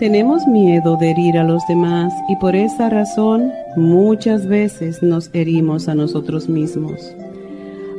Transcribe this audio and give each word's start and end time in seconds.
Tenemos 0.00 0.46
miedo 0.46 0.96
de 0.96 1.10
herir 1.10 1.36
a 1.36 1.44
los 1.44 1.66
demás 1.66 2.10
y 2.26 2.36
por 2.36 2.56
esa 2.56 2.88
razón 2.88 3.52
muchas 3.76 4.46
veces 4.46 5.02
nos 5.02 5.28
herimos 5.34 5.88
a 5.88 5.94
nosotros 5.94 6.48
mismos. 6.48 7.14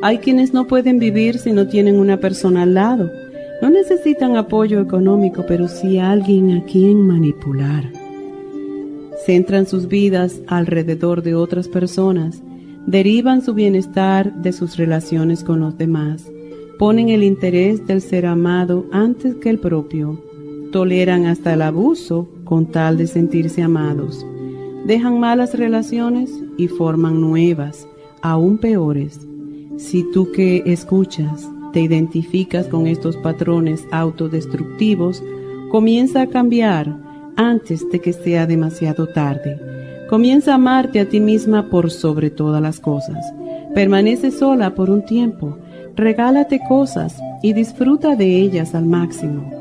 Hay 0.01 0.17
quienes 0.17 0.51
no 0.51 0.65
pueden 0.65 0.97
vivir 0.97 1.37
si 1.37 1.51
no 1.51 1.67
tienen 1.67 1.99
una 1.99 2.17
persona 2.17 2.63
al 2.63 2.73
lado. 2.73 3.11
No 3.61 3.69
necesitan 3.69 4.35
apoyo 4.35 4.81
económico, 4.81 5.45
pero 5.47 5.67
sí 5.67 5.99
alguien 5.99 6.57
a 6.57 6.63
quien 6.63 7.05
manipular. 7.05 7.83
Centran 9.23 9.67
sus 9.67 9.87
vidas 9.87 10.41
alrededor 10.47 11.21
de 11.21 11.35
otras 11.35 11.67
personas, 11.67 12.41
derivan 12.87 13.43
su 13.43 13.53
bienestar 13.53 14.33
de 14.41 14.53
sus 14.53 14.75
relaciones 14.75 15.43
con 15.43 15.59
los 15.59 15.77
demás, 15.77 16.25
ponen 16.79 17.09
el 17.09 17.21
interés 17.21 17.85
del 17.85 18.01
ser 18.01 18.25
amado 18.25 18.87
antes 18.91 19.35
que 19.35 19.51
el 19.51 19.59
propio 19.59 20.30
toleran 20.71 21.25
hasta 21.25 21.53
el 21.53 21.61
abuso 21.61 22.27
con 22.43 22.65
tal 22.65 22.97
de 22.97 23.07
sentirse 23.07 23.61
amados. 23.61 24.25
Dejan 24.85 25.19
malas 25.19 25.53
relaciones 25.53 26.31
y 26.57 26.67
forman 26.67 27.21
nuevas, 27.21 27.87
aún 28.21 28.57
peores. 28.57 29.19
Si 29.77 30.03
tú 30.11 30.31
que 30.31 30.63
escuchas 30.65 31.47
te 31.73 31.81
identificas 31.81 32.67
con 32.67 32.87
estos 32.87 33.15
patrones 33.17 33.85
autodestructivos, 33.91 35.23
comienza 35.69 36.23
a 36.23 36.27
cambiar 36.27 36.97
antes 37.35 37.89
de 37.91 37.99
que 37.99 38.13
sea 38.13 38.45
demasiado 38.45 39.07
tarde. 39.07 39.59
Comienza 40.09 40.51
a 40.51 40.55
amarte 40.55 40.99
a 40.99 41.07
ti 41.07 41.19
misma 41.19 41.69
por 41.69 41.91
sobre 41.91 42.29
todas 42.29 42.61
las 42.61 42.79
cosas. 42.79 43.33
Permanece 43.73 44.31
sola 44.31 44.75
por 44.75 44.89
un 44.89 45.05
tiempo, 45.05 45.57
regálate 45.95 46.59
cosas 46.67 47.17
y 47.41 47.53
disfruta 47.53 48.15
de 48.15 48.41
ellas 48.41 48.75
al 48.75 48.85
máximo. 48.85 49.60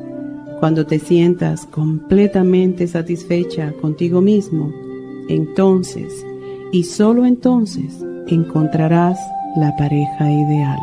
Cuando 0.61 0.85
te 0.85 0.99
sientas 0.99 1.65
completamente 1.65 2.87
satisfecha 2.87 3.73
contigo 3.81 4.21
mismo, 4.21 4.71
entonces 5.31 6.13
y 6.71 6.85
solo 6.85 7.25
entonces 7.25 8.05
encontrarás 8.27 9.19
la 9.57 9.75
pareja 9.77 10.31
ideal. 10.31 10.79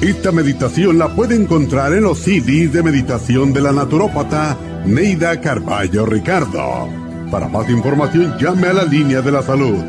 Esta 0.00 0.30
meditación 0.30 0.98
la 0.98 1.08
puede 1.14 1.34
encontrar 1.34 1.94
en 1.94 2.04
los 2.04 2.18
CDs 2.18 2.72
de 2.72 2.84
meditación 2.84 3.52
de 3.52 3.60
la 3.60 3.72
naturópata 3.72 4.56
Neida 4.86 5.40
Carballo 5.40 6.06
Ricardo. 6.06 6.88
Para 7.28 7.48
más 7.48 7.68
información 7.68 8.38
llame 8.38 8.68
a 8.68 8.72
la 8.72 8.84
línea 8.84 9.20
de 9.20 9.32
la 9.32 9.42
salud 9.42 9.82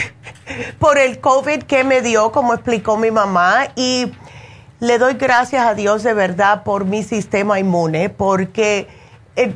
por 0.78 0.98
el 0.98 1.20
COVID 1.20 1.64
que 1.64 1.84
me 1.84 2.00
dio, 2.02 2.32
como 2.32 2.54
explicó 2.54 2.96
mi 2.96 3.10
mamá, 3.10 3.68
y 3.76 4.12
le 4.80 4.98
doy 4.98 5.14
gracias 5.14 5.66
a 5.66 5.74
Dios 5.74 6.02
de 6.02 6.14
verdad 6.14 6.62
por 6.62 6.84
mi 6.84 7.02
sistema 7.02 7.58
inmune, 7.58 8.10
porque 8.10 8.88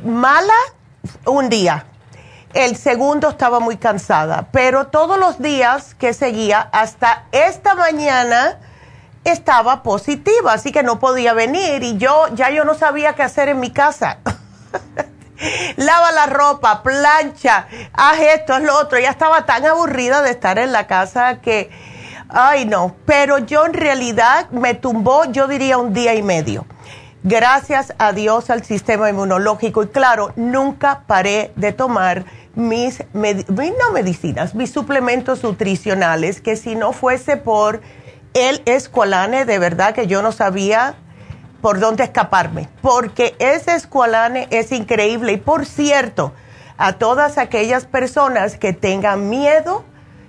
mala 0.03 0.53
un 1.25 1.49
día, 1.49 1.85
el 2.55 2.77
segundo 2.77 3.29
estaba 3.29 3.59
muy 3.59 3.75
cansada, 3.75 4.47
pero 4.51 4.87
todos 4.87 5.19
los 5.19 5.39
días 5.39 5.93
que 5.93 6.13
seguía 6.13 6.61
hasta 6.71 7.25
esta 7.33 7.75
mañana 7.75 8.59
estaba 9.25 9.83
positiva, 9.83 10.53
así 10.53 10.71
que 10.71 10.81
no 10.81 10.97
podía 10.97 11.33
venir 11.33 11.83
y 11.83 11.97
yo 11.97 12.27
ya 12.33 12.49
yo 12.51 12.63
no 12.63 12.73
sabía 12.73 13.13
qué 13.13 13.23
hacer 13.23 13.49
en 13.49 13.59
mi 13.59 13.71
casa. 13.71 14.19
Lava 15.75 16.13
la 16.13 16.27
ropa, 16.27 16.81
plancha, 16.81 17.67
haz 17.91 18.19
esto, 18.19 18.53
haz 18.53 18.63
lo 18.63 18.79
otro. 18.79 18.99
Ya 18.99 19.09
estaba 19.09 19.45
tan 19.45 19.65
aburrida 19.65 20.21
de 20.21 20.31
estar 20.31 20.57
en 20.57 20.71
la 20.71 20.87
casa 20.87 21.41
que, 21.41 21.69
ay 22.29 22.65
no, 22.65 22.95
pero 23.05 23.39
yo 23.39 23.65
en 23.65 23.73
realidad 23.73 24.49
me 24.51 24.75
tumbó, 24.75 25.25
yo 25.25 25.49
diría 25.49 25.77
un 25.77 25.93
día 25.93 26.15
y 26.15 26.23
medio. 26.23 26.65
Gracias 27.27 27.93
a 27.97 28.13
Dios 28.13 28.51
al 28.51 28.63
sistema 28.63 29.09
inmunológico 29.09 29.81
y 29.81 29.87
claro, 29.87 30.31
nunca 30.35 31.01
paré 31.07 31.51
de 31.55 31.73
tomar 31.73 32.23
mis, 32.55 33.03
no 33.13 33.91
medicinas, 33.93 34.55
mis 34.55 34.71
suplementos 34.71 35.43
nutricionales, 35.43 36.41
que 36.41 36.55
si 36.55 36.75
no 36.75 36.93
fuese 36.93 37.37
por 37.37 37.81
el 38.33 38.61
escualane, 38.65 39.45
de 39.45 39.59
verdad 39.59 39.93
que 39.93 40.07
yo 40.07 40.21
no 40.21 40.31
sabía 40.31 40.95
por 41.61 41.79
dónde 41.79 42.03
escaparme, 42.03 42.69
porque 42.81 43.35
ese 43.39 43.75
escualane 43.75 44.47
es 44.51 44.71
increíble. 44.71 45.33
Y 45.33 45.37
por 45.37 45.65
cierto, 45.65 46.33
a 46.77 46.93
todas 46.93 47.37
aquellas 47.37 47.85
personas 47.85 48.57
que 48.57 48.73
tengan 48.73 49.29
miedo 49.29 49.83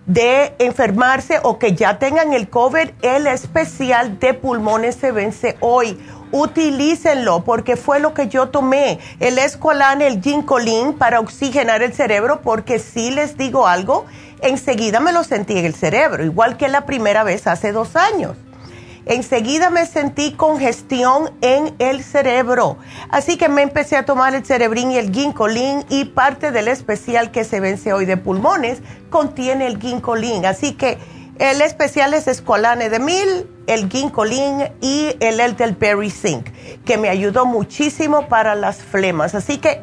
de 0.07 0.55
enfermarse 0.59 1.41
o 1.43 1.59
que 1.59 1.75
ya 1.75 1.99
tengan 1.99 2.33
el 2.33 2.49
COVID, 2.49 2.91
el 3.03 3.27
especial 3.27 4.19
de 4.19 4.35
pulmones 4.35 4.97
se 4.97 5.13
vence 5.13 5.57
hoy. 5.61 5.99
Utilícenlo 6.33 7.45
porque 7.45 7.77
fue 7.77 8.01
lo 8.01 8.13
que 8.15 8.29
yo 8.29 8.49
tomé, 8.49 8.99
el 9.21 9.39
Escolan, 9.39 10.03
el 10.03 10.21
Ginkolin 10.21 10.95
para 10.95 11.21
oxigenar 11.21 11.83
el 11.83 11.93
cerebro 11.93 12.41
porque 12.43 12.79
si 12.79 13.11
les 13.11 13.37
digo 13.37 13.67
algo, 13.67 14.07
enseguida 14.43 15.01
me 15.01 15.13
lo 15.13 15.25
sentí 15.25 15.59
en 15.59 15.65
el 15.65 15.75
cerebro, 15.75 16.25
igual 16.25 16.57
que 16.57 16.69
la 16.69 16.85
primera 16.85 17.23
vez 17.23 17.47
hace 17.47 17.73
dos 17.73 17.97
años 17.97 18.37
enseguida 19.07 19.71
me 19.71 19.87
sentí 19.87 20.33
congestión 20.33 21.31
en 21.41 21.75
el 21.79 22.03
cerebro. 22.03 22.77
Así 23.09 23.37
que 23.37 23.49
me 23.49 23.63
empecé 23.63 23.97
a 23.97 24.05
tomar 24.05 24.35
el 24.35 24.45
cerebrín 24.45 24.91
y 24.91 24.99
el 24.99 25.13
ginkolín 25.13 25.85
y 25.89 26.07
parte 26.07 26.51
del 26.51 26.69
especial 26.69 27.31
que 27.31 27.45
se 27.45 27.61
vence 27.61 27.93
hoy 27.93 28.05
de 28.05 28.17
pulmones 28.17 28.81
contiene 29.09 29.67
el 29.67 29.81
ginkolín. 29.81 30.45
Así 30.45 30.73
que 30.75 30.99
el 31.39 31.61
especial 31.61 32.15
es 32.15 32.29
Escolane 32.29 32.89
de 32.89 32.99
Mil, 32.99 33.49
el 33.67 33.91
ginkolín 33.91 34.71
y 34.81 35.15
el 35.21 35.39
Eltelberry 35.39 36.11
Zinc, 36.11 36.49
que 36.85 36.97
me 36.97 37.09
ayudó 37.09 37.47
muchísimo 37.47 38.27
para 38.27 38.55
las 38.55 38.79
flemas. 38.79 39.35
Así 39.35 39.59
que 39.59 39.83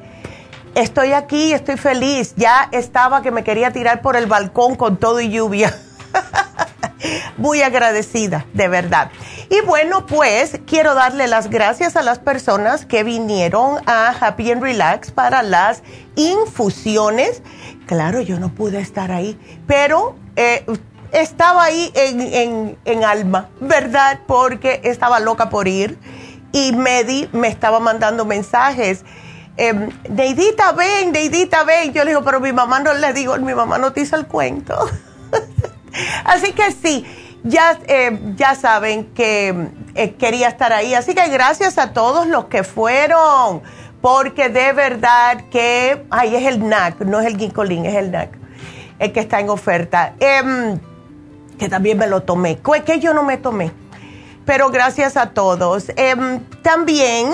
estoy 0.75 1.13
aquí, 1.13 1.53
estoy 1.53 1.77
feliz. 1.77 2.33
Ya 2.37 2.69
estaba 2.71 3.21
que 3.21 3.31
me 3.31 3.43
quería 3.43 3.71
tirar 3.71 4.01
por 4.01 4.15
el 4.15 4.25
balcón 4.25 4.75
con 4.75 4.97
todo 4.97 5.21
y 5.21 5.29
lluvia. 5.29 5.73
Muy 7.37 7.61
agradecida, 7.61 8.45
de 8.53 8.67
verdad. 8.67 9.11
Y 9.49 9.61
bueno, 9.61 10.05
pues 10.05 10.59
quiero 10.65 10.95
darle 10.95 11.27
las 11.27 11.49
gracias 11.49 11.95
a 11.95 12.01
las 12.01 12.19
personas 12.19 12.85
que 12.85 13.03
vinieron 13.03 13.77
a 13.87 14.09
Happy 14.09 14.51
and 14.51 14.61
Relax 14.63 15.11
para 15.11 15.43
las 15.43 15.83
infusiones. 16.15 17.41
Claro, 17.85 18.21
yo 18.21 18.39
no 18.39 18.49
pude 18.49 18.79
estar 18.79 19.11
ahí, 19.11 19.37
pero 19.67 20.15
eh, 20.35 20.65
estaba 21.11 21.63
ahí 21.63 21.91
en, 21.93 23.03
alma, 23.03 23.49
¿verdad? 23.59 24.19
Porque 24.25 24.81
estaba 24.83 25.19
loca 25.19 25.49
por 25.49 25.67
ir 25.67 25.97
y 26.51 26.71
Medi 26.71 27.29
me 27.33 27.47
estaba 27.47 27.79
mandando 27.79 28.25
mensajes. 28.25 29.03
Eh, 29.57 29.89
Neidita, 30.09 30.71
ven, 30.71 31.11
Neidita, 31.11 31.63
ven. 31.63 31.93
Yo 31.93 32.03
le 32.03 32.11
digo, 32.11 32.23
pero 32.23 32.39
mi 32.39 32.53
mamá 32.53 32.79
no 32.79 32.93
le 32.93 33.13
digo, 33.13 33.37
mi 33.37 33.53
mamá 33.53 33.77
no 33.77 33.93
te 33.93 34.01
hizo 34.01 34.15
el 34.15 34.25
cuento. 34.25 34.89
Así 36.25 36.53
que 36.53 36.71
sí, 36.71 37.05
ya, 37.43 37.79
eh, 37.87 38.33
ya 38.35 38.55
saben 38.55 39.05
que 39.13 39.69
eh, 39.95 40.13
quería 40.13 40.47
estar 40.47 40.73
ahí. 40.73 40.93
Así 40.93 41.13
que 41.13 41.27
gracias 41.29 41.77
a 41.77 41.93
todos 41.93 42.27
los 42.27 42.45
que 42.45 42.63
fueron, 42.63 43.61
porque 44.01 44.49
de 44.49 44.73
verdad 44.73 45.45
que, 45.49 46.05
ay, 46.09 46.35
es 46.35 46.45
el 46.45 46.67
NAC, 46.67 47.01
no 47.01 47.19
es 47.19 47.27
el 47.27 47.37
ginkolín, 47.37 47.85
es 47.85 47.95
el 47.95 48.11
NAC, 48.11 48.29
el 48.99 49.11
que 49.11 49.19
está 49.19 49.39
en 49.39 49.49
oferta. 49.49 50.13
Em, 50.19 50.79
que 51.57 51.69
también 51.69 51.97
me 51.97 52.07
lo 52.07 52.23
tomé, 52.23 52.59
que 52.85 52.99
yo 52.99 53.13
no 53.13 53.23
me 53.23 53.37
tomé. 53.37 53.71
Pero 54.45 54.69
gracias 54.69 55.15
a 55.15 55.29
todos. 55.29 55.91
Em, 55.95 56.39
también 56.61 57.29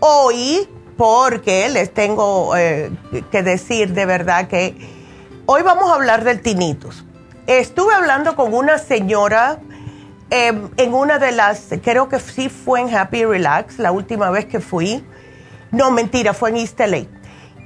hoy, 0.00 0.68
porque 0.96 1.68
les 1.68 1.92
tengo 1.92 2.56
eh, 2.56 2.90
que 3.30 3.42
decir 3.42 3.92
de 3.92 4.06
verdad 4.06 4.48
que 4.48 4.74
hoy 5.44 5.62
vamos 5.62 5.90
a 5.90 5.94
hablar 5.94 6.24
del 6.24 6.40
tinnitus 6.40 7.05
Estuve 7.46 7.94
hablando 7.94 8.34
con 8.34 8.52
una 8.52 8.76
señora 8.76 9.60
em, 10.30 10.68
en 10.76 10.94
una 10.94 11.20
de 11.20 11.30
las, 11.30 11.68
creo 11.80 12.08
que 12.08 12.18
sí 12.18 12.48
fue 12.48 12.80
en 12.80 12.92
Happy 12.92 13.24
Relax, 13.24 13.78
la 13.78 13.92
última 13.92 14.30
vez 14.30 14.46
que 14.46 14.58
fui. 14.58 15.06
No, 15.70 15.92
mentira, 15.92 16.34
fue 16.34 16.50
en 16.50 16.56
East 16.56 16.80
LA. 16.80 17.04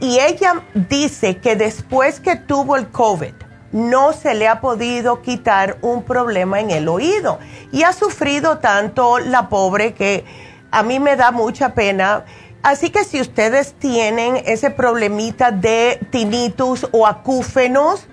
Y 0.00 0.18
ella 0.18 0.64
dice 0.74 1.38
que 1.38 1.56
después 1.56 2.20
que 2.20 2.36
tuvo 2.36 2.76
el 2.76 2.90
COVID, 2.90 3.32
no 3.72 4.12
se 4.12 4.34
le 4.34 4.48
ha 4.48 4.60
podido 4.60 5.22
quitar 5.22 5.78
un 5.80 6.02
problema 6.02 6.60
en 6.60 6.70
el 6.70 6.86
oído. 6.86 7.38
Y 7.72 7.82
ha 7.84 7.94
sufrido 7.94 8.58
tanto 8.58 9.18
la 9.18 9.48
pobre 9.48 9.94
que 9.94 10.26
a 10.70 10.82
mí 10.82 11.00
me 11.00 11.16
da 11.16 11.30
mucha 11.30 11.72
pena. 11.72 12.26
Así 12.62 12.90
que 12.90 13.02
si 13.04 13.18
ustedes 13.18 13.72
tienen 13.72 14.42
ese 14.44 14.68
problemita 14.68 15.50
de 15.50 15.98
tinnitus 16.10 16.86
o 16.92 17.06
acúfenos, 17.06 18.09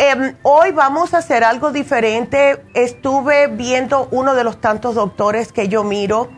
Em, 0.00 0.36
hoy 0.44 0.70
vamos 0.70 1.12
a 1.12 1.18
hacer 1.18 1.42
algo 1.42 1.72
diferente. 1.72 2.64
Estuve 2.72 3.48
viendo 3.48 4.06
uno 4.12 4.36
de 4.36 4.44
los 4.44 4.60
tantos 4.60 4.94
doctores 4.94 5.52
que 5.52 5.66
yo 5.66 5.82
miro 5.82 6.30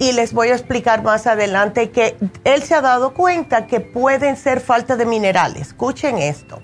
y 0.00 0.10
les 0.12 0.32
voy 0.32 0.48
a 0.48 0.54
explicar 0.54 1.04
más 1.04 1.28
adelante 1.28 1.90
que 1.90 2.16
él 2.42 2.64
se 2.64 2.74
ha 2.74 2.80
dado 2.80 3.14
cuenta 3.14 3.68
que 3.68 3.78
pueden 3.78 4.36
ser 4.36 4.60
falta 4.60 4.96
de 4.96 5.06
minerales. 5.06 5.68
Escuchen 5.68 6.18
esto, 6.18 6.60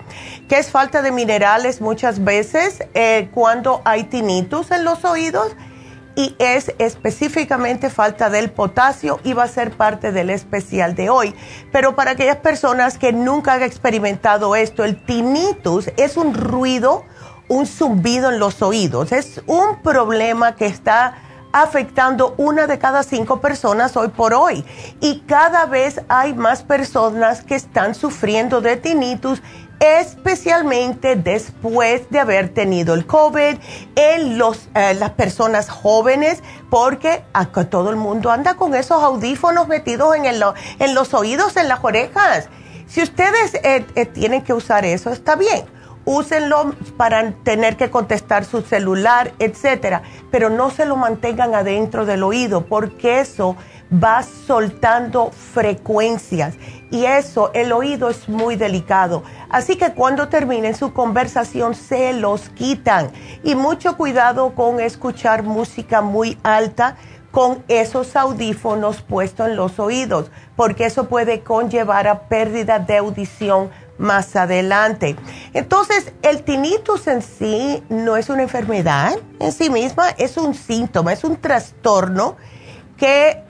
que 0.49 0.59
es 0.59 0.73
falta 0.73 1.03
de 1.03 1.13
minerales 1.13 1.81
muchas 1.81 2.25
veces 2.25 2.83
eh, 2.95 3.31
cuando 3.33 3.81
hay 3.85 4.03
tinnitus 4.03 4.73
en 4.73 4.83
los 4.83 5.05
oídos 5.05 5.55
y 6.16 6.34
es 6.38 6.72
específicamente 6.78 7.90
falta 7.90 8.31
del 8.31 8.50
potasio 8.50 9.20
y 9.25 9.32
va 9.32 9.44
a 9.44 9.49
ser 9.49 9.72
parte 9.72 10.12
del 10.12 10.31
especial 10.31 10.94
de 10.94 11.11
hoy. 11.11 11.34
Pero 11.72 11.94
para 11.94 12.12
aquellas 12.12 12.37
personas 12.37 12.99
que 12.99 13.12
nunca 13.12 13.55
han 13.55 13.62
experimentado 13.62 14.56
esto, 14.56 14.84
el 14.84 15.02
tinnitus 15.05 15.90
es 15.96 16.16
un 16.16 16.34
ruido, 16.34 17.05
un 17.49 17.66
zumbido 17.66 18.31
en 18.31 18.38
los 18.38 18.62
oídos. 18.62 19.12
Es 19.12 19.43
un 19.46 19.82
problema 19.82 20.55
que 20.55 20.66
está 20.66 21.16
afectando 21.55 22.34
una 22.37 22.66
de 22.66 22.81
cada 22.81 23.05
cinco 23.05 23.40
personas 23.40 23.96
hoy 23.96 24.08
por 24.08 24.34
hoy. 24.34 24.64
Y 25.00 25.20
cada 25.20 25.66
vez 25.66 26.00
hay 26.08 26.34
más 26.34 26.64
personas 26.64 27.44
que 27.44 27.55
están 27.55 27.94
sufriendo 27.94 28.61
de 28.61 28.76
tinnitus 28.76 29.40
especialmente 29.81 31.17
después 31.17 32.09
de 32.11 32.21
haber 32.21 32.49
tenido 32.49 32.94
el 32.94 33.06
COVID 33.06 33.56
en 33.97 34.38
los, 34.38 34.69
eh, 34.75 34.94
las 34.94 35.11
personas 35.11 35.69
jóvenes, 35.69 36.43
porque 36.71 37.25
acá 37.32 37.69
todo 37.69 37.91
el 37.91 37.97
mundo 37.97 38.31
anda 38.31 38.55
con 38.55 38.75
esos 38.75 39.03
audífonos 39.03 39.69
metidos 39.69 40.17
en, 40.17 40.25
el, 40.25 40.43
en 40.79 40.94
los 40.94 41.15
oídos, 41.15 41.56
en 41.56 41.69
las 41.69 41.82
orejas. 41.82 42.49
Si 42.87 43.03
ustedes 43.03 43.55
eh, 43.55 43.85
eh, 43.94 44.06
tienen 44.06 44.43
que 44.43 44.53
usar 44.53 44.85
eso, 44.85 45.11
está 45.11 45.37
bien. 45.37 45.65
Úsenlo 46.06 46.75
para 46.99 47.32
tener 47.44 47.76
que 47.79 47.91
contestar 47.91 48.44
su 48.44 48.61
celular, 48.61 49.32
etcétera, 49.38 50.03
pero 50.31 50.50
no 50.50 50.71
se 50.71 50.85
lo 50.85 50.97
mantengan 50.97 51.55
adentro 51.55 52.05
del 52.05 52.23
oído, 52.23 52.67
porque 52.67 53.21
eso 53.21 53.56
va 54.02 54.23
soltando 54.23 55.31
frecuencias 55.31 56.55
y 56.91 57.06
eso, 57.06 57.50
el 57.55 57.73
oído 57.73 58.08
es 58.08 58.29
muy 58.29 58.56
delicado. 58.56 59.25
Así 59.50 59.76
que 59.76 59.93
cuando 59.94 60.29
terminen 60.29 60.75
su 60.75 60.93
conversación 60.93 61.75
se 61.75 62.12
los 62.12 62.49
quitan 62.50 63.11
y 63.43 63.55
mucho 63.55 63.96
cuidado 63.96 64.55
con 64.55 64.81
escuchar 64.81 65.43
música 65.43 66.02
muy 66.02 66.38
alta 66.43 66.96
con 67.31 67.64
esos 67.67 68.14
audífonos 68.14 69.02
puestos 69.02 69.49
en 69.49 69.56
los 69.56 69.81
oídos, 69.81 70.31
porque 70.55 70.87
eso 70.87 71.08
puede 71.08 71.40
conllevar 71.40 72.06
a 72.06 72.28
pérdida 72.28 72.78
de 72.78 72.99
audición 72.99 73.71
más 73.99 74.37
adelante. 74.37 75.16
Entonces, 75.52 76.12
el 76.23 76.45
tinnitus 76.45 77.09
en 77.09 77.23
sí 77.23 77.83
no 77.88 78.16
es 78.16 78.28
una 78.28 78.42
enfermedad 78.42 79.16
en 79.40 79.50
sí 79.50 79.69
misma, 79.69 80.11
es 80.11 80.37
un 80.37 80.54
síntoma, 80.54 81.12
es 81.12 81.25
un 81.25 81.37
trastorno 81.37 82.37
que 82.97 83.44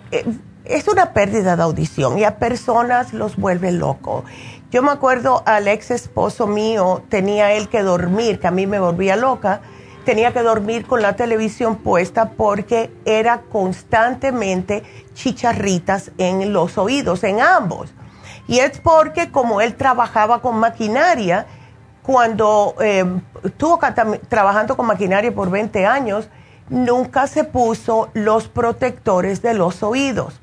es 0.65 0.89
una 0.89 1.13
pérdida 1.13 1.57
de 1.57 1.63
audición 1.63 2.19
y 2.19 2.25
a 2.25 2.39
personas 2.39 3.13
los 3.13 3.37
vuelve 3.37 3.73
locos. 3.73 4.25
Yo 4.71 4.83
me 4.83 4.91
acuerdo 4.91 5.43
al 5.47 5.69
ex 5.69 5.91
esposo 5.91 6.47
mío, 6.47 7.03
tenía 7.09 7.53
él 7.53 7.69
que 7.69 7.83
dormir, 7.83 8.41
que 8.41 8.49
a 8.49 8.51
mí 8.51 8.67
me 8.67 8.81
volvía 8.81 9.15
loca, 9.15 9.61
tenía 10.05 10.33
que 10.33 10.43
dormir 10.43 10.87
con 10.87 11.01
la 11.01 11.17
televisión 11.17 11.77
puesta 11.77 12.31
porque 12.31 12.93
era 13.05 13.43
constantemente 13.43 14.83
chicharritas 15.15 16.11
en 16.19 16.53
los 16.53 16.77
oídos, 16.79 17.25
en 17.25 17.41
ambos. 17.41 17.93
Y 18.47 18.59
es 18.59 18.79
porque 18.81 19.31
como 19.31 19.61
él 19.61 19.75
trabajaba 19.75 20.43
con 20.43 20.57
maquinaria, 20.57 21.47
cuando 22.03 22.75
eh, 22.81 23.05
estuvo 23.43 23.79
trabajando 24.29 24.77
con 24.77 24.87
maquinaria 24.87 25.35
por 25.35 25.51
20 25.51 25.87
años, 25.87 26.29
nunca 26.69 27.27
se 27.27 27.45
puso 27.45 28.11
los 28.15 28.49
protectores 28.49 29.43
de 29.43 29.55
los 29.55 29.83
oídos. 29.83 30.41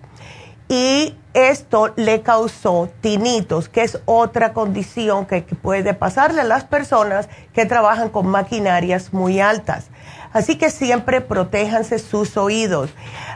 Y 0.70 1.18
esto 1.34 1.94
le 1.98 2.22
causó 2.22 2.90
tinitos, 3.02 3.68
que 3.68 3.84
es 3.84 4.00
otra 4.06 4.54
condición 4.54 5.26
que, 5.26 5.42
puede 5.42 5.94
pasarle 5.94 6.42
a 6.42 6.46
las 6.46 6.64
personas 6.64 7.28
que 7.54 7.66
trabajan 7.66 8.10
con 8.10 8.28
maquinarias 8.28 9.14
muy 9.14 9.40
altas. 9.40 9.88
Así 10.34 10.58
que 10.58 10.70
siempre 10.70 11.20
protéjanse 11.20 12.00
sus 12.00 12.38
oídos. 12.38 12.90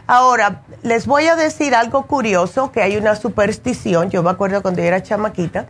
Ahora, 0.08 0.62
les 0.84 1.08
voy 1.08 1.26
a 1.26 1.36
decir 1.36 1.74
algo 1.74 2.06
curioso, 2.06 2.72
que 2.72 2.82
hay 2.82 2.96
una 2.96 3.16
superstición, 3.16 4.12
yo 4.12 4.22
me 4.22 4.30
acuerdo 4.30 4.62
cuando 4.62 4.82
yo 4.82 4.88
era 4.88 5.02
chamaquita, 5.02 5.66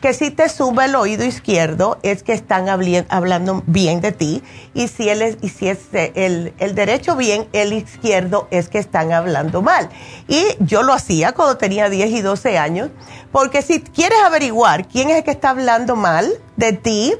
que 0.00 0.14
si 0.14 0.30
te 0.30 0.48
sube 0.48 0.84
el 0.84 0.94
oído 0.94 1.24
izquierdo 1.24 1.98
es 2.02 2.22
que 2.22 2.32
están 2.32 2.68
hablando 2.68 3.62
bien 3.66 4.00
de 4.00 4.12
ti 4.12 4.42
y 4.74 4.88
si, 4.88 5.08
es, 5.08 5.38
y 5.42 5.48
si 5.48 5.68
es 5.68 5.78
el, 5.92 6.52
el, 6.58 6.74
derecho 6.74 7.16
bien, 7.16 7.48
el 7.52 7.72
izquierdo 7.72 8.48
es 8.50 8.68
que 8.68 8.78
están 8.78 9.12
hablando 9.12 9.62
mal. 9.62 9.88
Y 10.28 10.44
yo 10.60 10.82
lo 10.82 10.92
hacía 10.92 11.32
cuando 11.32 11.56
tenía 11.56 11.88
10 11.88 12.10
y 12.10 12.20
12 12.20 12.58
años, 12.58 12.90
porque 13.30 13.62
si 13.62 13.80
quieres 13.80 14.18
averiguar 14.24 14.86
quién 14.86 15.10
es 15.10 15.18
el 15.18 15.24
que 15.24 15.30
está 15.32 15.50
hablando 15.50 15.96
mal 15.96 16.32
de 16.56 16.72
ti, 16.72 17.14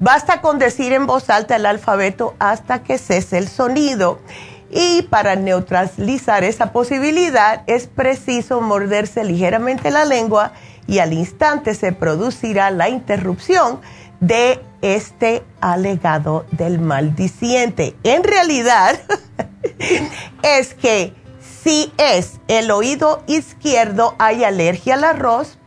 Basta 0.00 0.40
con 0.40 0.60
decir 0.60 0.92
en 0.92 1.06
voz 1.06 1.28
alta 1.28 1.56
el 1.56 1.66
alfabeto 1.66 2.36
hasta 2.38 2.84
que 2.84 2.98
cese 2.98 3.36
el 3.36 3.48
sonido. 3.48 4.20
Y 4.70 5.02
para 5.02 5.34
neutralizar 5.36 6.44
esa 6.44 6.72
posibilidad 6.72 7.62
es 7.66 7.86
preciso 7.86 8.60
morderse 8.60 9.24
ligeramente 9.24 9.90
la 9.90 10.04
lengua 10.04 10.52
y 10.86 10.98
al 10.98 11.12
instante 11.12 11.74
se 11.74 11.92
producirá 11.92 12.70
la 12.70 12.88
interrupción 12.88 13.80
de 14.20 14.60
este 14.82 15.42
alegado 15.60 16.44
del 16.52 16.78
maldiciente. 16.78 17.96
En 18.02 18.24
realidad 18.24 18.98
es 20.42 20.74
que 20.74 21.14
si 21.62 21.92
es 21.98 22.40
el 22.48 22.70
oído 22.70 23.22
izquierdo 23.26 24.14
hay 24.18 24.44
alergia 24.44 24.94
al 24.94 25.04
arroz, 25.04 25.58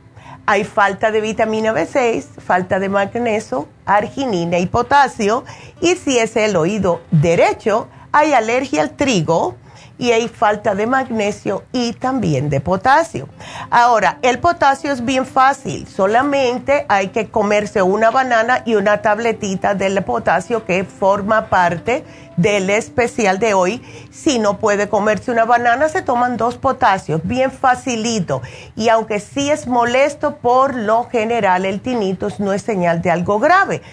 hay 0.45 0.63
falta 0.63 1.11
de 1.11 1.21
vitamina 1.21 1.71
B6, 1.71 2.23
falta 2.41 2.79
de 2.79 2.89
magnesio, 2.89 3.69
arginina 3.85 4.57
y 4.57 4.65
potasio. 4.65 5.45
Y 5.79 5.95
si 5.95 6.17
es 6.17 6.35
el 6.35 6.55
oído 6.55 7.01
derecho, 7.11 7.87
hay 8.11 8.33
alergia 8.33 8.81
al 8.81 8.91
trigo, 8.91 9.55
y 10.01 10.13
hay 10.13 10.27
falta 10.27 10.73
de 10.73 10.87
magnesio 10.87 11.63
y 11.71 11.93
también 11.93 12.49
de 12.49 12.59
potasio. 12.59 13.29
Ahora, 13.69 14.17
el 14.23 14.39
potasio 14.39 14.91
es 14.91 15.05
bien 15.05 15.27
fácil, 15.27 15.87
solamente 15.87 16.87
hay 16.89 17.09
que 17.09 17.29
comerse 17.29 17.83
una 17.83 18.09
banana 18.09 18.63
y 18.65 18.73
una 18.73 19.03
tabletita 19.03 19.75
del 19.75 20.03
potasio 20.03 20.65
que 20.65 20.85
forma 20.85 21.49
parte 21.49 22.03
del 22.35 22.71
especial 22.71 23.37
de 23.37 23.53
hoy. 23.53 23.83
Si 24.09 24.39
no 24.39 24.57
puede 24.57 24.89
comerse 24.89 25.29
una 25.29 25.45
banana, 25.45 25.87
se 25.87 26.01
toman 26.01 26.35
dos 26.35 26.57
potasios, 26.57 27.21
bien 27.23 27.51
facilito. 27.51 28.41
Y 28.75 28.89
aunque 28.89 29.19
sí 29.19 29.51
es 29.51 29.67
molesto, 29.67 30.37
por 30.37 30.73
lo 30.73 31.09
general 31.09 31.63
el 31.63 31.79
tinnitus 31.79 32.39
no 32.39 32.53
es 32.53 32.63
señal 32.63 33.03
de 33.03 33.11
algo 33.11 33.37
grave. 33.37 33.83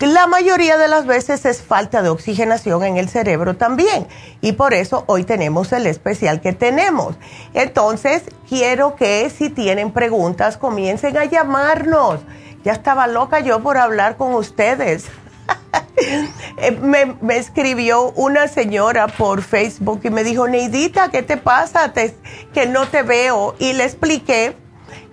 La 0.00 0.26
mayoría 0.26 0.76
de 0.76 0.88
las 0.88 1.06
veces 1.06 1.46
es 1.46 1.62
falta 1.62 2.02
de 2.02 2.10
oxigenación 2.10 2.84
en 2.84 2.98
el 2.98 3.08
cerebro 3.08 3.56
también 3.56 4.06
y 4.42 4.52
por 4.52 4.74
eso 4.74 5.04
hoy 5.06 5.24
tenemos 5.24 5.72
el 5.72 5.86
especial 5.86 6.42
que 6.42 6.52
tenemos. 6.52 7.16
Entonces, 7.54 8.24
quiero 8.46 8.94
que 8.94 9.30
si 9.30 9.48
tienen 9.48 9.92
preguntas 9.92 10.58
comiencen 10.58 11.16
a 11.16 11.24
llamarnos. 11.24 12.20
Ya 12.62 12.72
estaba 12.72 13.06
loca 13.06 13.40
yo 13.40 13.62
por 13.62 13.78
hablar 13.78 14.16
con 14.16 14.34
ustedes. 14.34 15.06
Eh, 16.58 16.72
me, 16.72 17.16
escribió 17.36 18.10
una 18.12 18.48
señora 18.48 19.08
por 19.08 19.42
Facebook 19.42 20.00
y 20.04 20.10
me 20.10 20.24
dijo, 20.24 20.46
Neidita, 20.46 21.10
¿qué 21.10 21.22
te 21.22 21.38
pasa? 21.38 21.92
que 22.52 22.66
no 22.66 22.86
te 22.86 23.02
veo. 23.02 23.54
Y 23.58 23.72
le 23.72 23.84
expliqué 23.84 24.54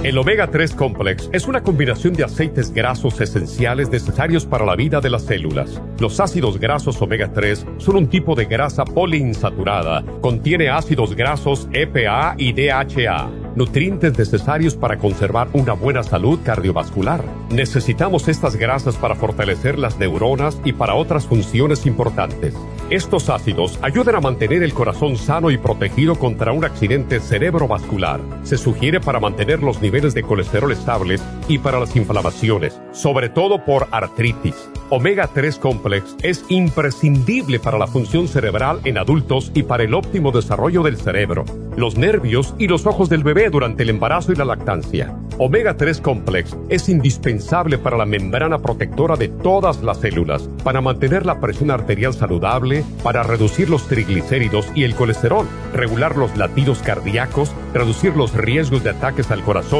El 0.02 0.16
omega 0.16 0.46
3 0.46 0.76
complex 0.76 1.28
es 1.30 1.46
una 1.46 1.62
combinación 1.62 2.14
de 2.14 2.24
aceites 2.24 2.72
grasos 2.72 3.20
esenciales 3.20 3.90
necesarios 3.90 4.46
para 4.46 4.64
la 4.64 4.74
vida 4.74 4.98
de 5.02 5.10
las 5.10 5.24
células. 5.24 5.78
Los 5.98 6.20
ácidos 6.20 6.58
grasos 6.58 7.02
omega 7.02 7.30
3 7.34 7.66
son 7.76 7.96
un 7.96 8.06
tipo 8.08 8.34
de 8.34 8.46
grasa 8.46 8.86
poliinsaturada. 8.86 10.02
Contiene 10.22 10.70
ácidos 10.70 11.14
grasos 11.14 11.68
EPA 11.74 12.34
y 12.38 12.54
DHA 12.54 13.30
nutrientes 13.54 14.16
necesarios 14.18 14.74
para 14.76 14.98
conservar 14.98 15.48
una 15.52 15.72
buena 15.72 16.02
salud 16.02 16.38
cardiovascular. 16.44 17.22
Necesitamos 17.50 18.28
estas 18.28 18.56
grasas 18.56 18.96
para 18.96 19.14
fortalecer 19.14 19.78
las 19.78 19.98
neuronas 19.98 20.60
y 20.64 20.72
para 20.72 20.94
otras 20.94 21.26
funciones 21.26 21.86
importantes. 21.86 22.54
Estos 22.90 23.28
ácidos 23.28 23.78
ayudan 23.82 24.16
a 24.16 24.20
mantener 24.20 24.62
el 24.62 24.74
corazón 24.74 25.16
sano 25.16 25.50
y 25.50 25.58
protegido 25.58 26.16
contra 26.16 26.52
un 26.52 26.64
accidente 26.64 27.20
cerebrovascular. 27.20 28.20
Se 28.42 28.56
sugiere 28.56 29.00
para 29.00 29.20
mantener 29.20 29.62
los 29.62 29.80
niveles 29.80 29.89
de 29.90 30.22
colesterol 30.22 30.70
estables 30.70 31.20
y 31.48 31.58
para 31.58 31.80
las 31.80 31.96
inflamaciones, 31.96 32.80
sobre 32.92 33.28
todo 33.28 33.64
por 33.64 33.88
artritis. 33.90 34.54
Omega 34.88 35.28
3 35.32 35.58
Complex 35.58 36.16
es 36.22 36.44
imprescindible 36.48 37.58
para 37.58 37.78
la 37.78 37.86
función 37.86 38.28
cerebral 38.28 38.80
en 38.84 38.98
adultos 38.98 39.50
y 39.54 39.64
para 39.64 39.82
el 39.82 39.94
óptimo 39.94 40.30
desarrollo 40.30 40.82
del 40.82 40.96
cerebro, 40.96 41.44
los 41.76 41.96
nervios 41.96 42.54
y 42.58 42.68
los 42.68 42.86
ojos 42.86 43.08
del 43.08 43.24
bebé 43.24 43.50
durante 43.50 43.82
el 43.82 43.90
embarazo 43.90 44.32
y 44.32 44.36
la 44.36 44.44
lactancia. 44.44 45.16
Omega 45.38 45.76
3 45.76 46.00
Complex 46.02 46.56
es 46.68 46.88
indispensable 46.88 47.78
para 47.78 47.96
la 47.96 48.04
membrana 48.04 48.58
protectora 48.58 49.16
de 49.16 49.28
todas 49.28 49.82
las 49.82 49.98
células, 49.98 50.48
para 50.64 50.80
mantener 50.80 51.24
la 51.24 51.40
presión 51.40 51.70
arterial 51.70 52.12
saludable, 52.12 52.84
para 53.02 53.22
reducir 53.22 53.70
los 53.70 53.88
triglicéridos 53.88 54.66
y 54.74 54.84
el 54.84 54.94
colesterol, 54.94 55.48
regular 55.72 56.16
los 56.16 56.36
latidos 56.36 56.80
cardíacos, 56.80 57.52
reducir 57.72 58.16
los 58.16 58.34
riesgos 58.34 58.84
de 58.84 58.90
ataques 58.90 59.30
al 59.30 59.42
corazón 59.42 59.79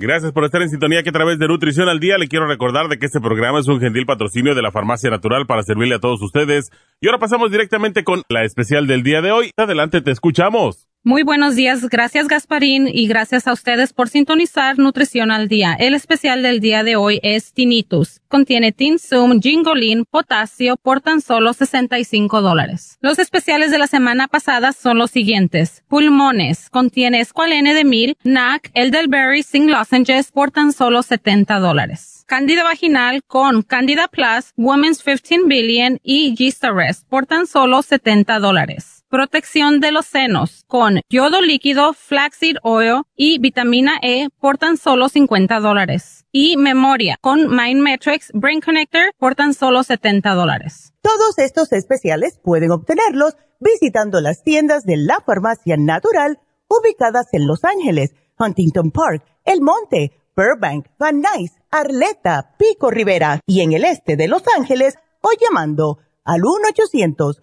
Gracias 0.00 0.32
por 0.32 0.46
estar 0.46 0.62
en 0.62 0.70
sintonía 0.70 1.02
que 1.02 1.10
a 1.10 1.12
través 1.12 1.38
de 1.38 1.46
Nutrición 1.46 1.90
al 1.90 2.00
Día 2.00 2.16
le 2.16 2.26
quiero 2.26 2.46
recordar 2.46 2.88
de 2.88 2.98
que 2.98 3.04
este 3.04 3.20
programa 3.20 3.60
es 3.60 3.68
un 3.68 3.80
gentil 3.80 4.06
patrocinio 4.06 4.54
de 4.54 4.62
la 4.62 4.72
Farmacia 4.72 5.10
Natural 5.10 5.46
para 5.46 5.62
servirle 5.62 5.96
a 5.96 5.98
todos 5.98 6.22
ustedes. 6.22 6.70
Y 7.02 7.08
ahora 7.08 7.18
pasamos 7.18 7.50
directamente 7.50 8.02
con 8.02 8.22
la 8.30 8.42
especial 8.44 8.86
del 8.86 9.02
día 9.02 9.20
de 9.20 9.30
hoy. 9.30 9.50
Adelante, 9.58 10.00
te 10.00 10.10
escuchamos. 10.10 10.89
Muy 11.02 11.22
buenos 11.22 11.56
días, 11.56 11.88
gracias 11.88 12.28
Gasparín 12.28 12.86
y 12.86 13.08
gracias 13.08 13.46
a 13.46 13.54
ustedes 13.54 13.94
por 13.94 14.10
sintonizar 14.10 14.78
Nutrición 14.78 15.30
al 15.30 15.48
Día. 15.48 15.72
El 15.72 15.94
especial 15.94 16.42
del 16.42 16.60
día 16.60 16.84
de 16.84 16.96
hoy 16.96 17.20
es 17.22 17.54
Tinnitus. 17.54 18.20
Contiene 18.28 18.70
Tinsum, 18.72 19.40
Gingolin, 19.40 20.04
potasio 20.04 20.76
por 20.76 21.00
tan 21.00 21.22
solo 21.22 21.54
65 21.54 22.42
dólares. 22.42 22.98
Los 23.00 23.18
especiales 23.18 23.70
de 23.70 23.78
la 23.78 23.86
semana 23.86 24.28
pasada 24.28 24.74
son 24.74 24.98
los 24.98 25.10
siguientes. 25.10 25.82
Pulmones, 25.88 26.68
contiene 26.68 27.20
Esqualene 27.20 27.72
de 27.72 27.86
Mil, 27.86 28.18
NAC, 28.22 28.70
Elderberry, 28.74 29.42
Sing 29.42 29.70
Lozenges 29.70 30.30
por 30.30 30.50
tan 30.50 30.74
solo 30.74 31.02
70 31.02 31.60
dólares. 31.60 32.24
Candida 32.26 32.62
vaginal 32.62 33.22
con 33.26 33.62
Candida 33.62 34.06
Plus, 34.06 34.52
Women's 34.58 35.02
15 35.02 35.46
Billion 35.46 35.98
y 36.02 36.36
Gist 36.36 36.62
por 37.08 37.24
tan 37.24 37.46
solo 37.46 37.80
70 37.80 38.38
dólares 38.38 38.99
protección 39.10 39.80
de 39.80 39.90
los 39.90 40.06
senos 40.06 40.64
con 40.68 41.00
yodo 41.10 41.42
líquido, 41.42 41.92
flaxseed 41.92 42.56
oil 42.62 43.02
y 43.16 43.38
vitamina 43.40 43.98
E 44.02 44.28
por 44.38 44.56
tan 44.56 44.76
solo 44.76 45.08
50 45.08 45.58
dólares. 45.60 46.24
Y 46.32 46.56
memoria 46.56 47.18
con 47.20 47.54
Mind 47.54 47.82
Matrix 47.82 48.30
Brain 48.32 48.60
Connector 48.60 49.12
por 49.18 49.34
tan 49.34 49.52
solo 49.52 49.82
70 49.82 50.32
dólares. 50.34 50.94
Todos 51.02 51.38
estos 51.38 51.72
especiales 51.72 52.38
pueden 52.42 52.70
obtenerlos 52.70 53.36
visitando 53.58 54.20
las 54.20 54.42
tiendas 54.44 54.84
de 54.84 54.96
la 54.96 55.20
farmacia 55.26 55.76
natural 55.76 56.38
ubicadas 56.68 57.26
en 57.32 57.48
Los 57.48 57.64
Ángeles, 57.64 58.14
Huntington 58.38 58.92
Park, 58.92 59.24
El 59.44 59.60
Monte, 59.60 60.12
Burbank, 60.36 60.86
Van 60.98 61.20
Nuys, 61.20 61.52
Arleta, 61.70 62.54
Pico 62.56 62.90
Rivera 62.90 63.40
y 63.44 63.60
en 63.60 63.72
el 63.72 63.84
este 63.84 64.16
de 64.16 64.28
Los 64.28 64.44
Ángeles 64.56 64.94
o 65.20 65.30
llamando 65.40 65.98
al 66.24 66.42
1 66.44 66.68
800 66.70 67.42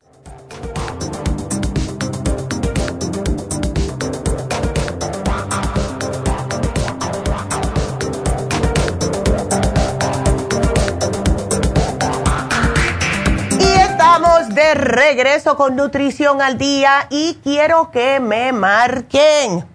De 14.11 14.73
regreso 14.73 15.55
con 15.55 15.77
Nutrición 15.77 16.41
al 16.41 16.57
Día 16.57 17.07
y 17.09 17.39
quiero 17.45 17.91
que 17.91 18.19
me 18.19 18.51
marquen. 18.51 19.65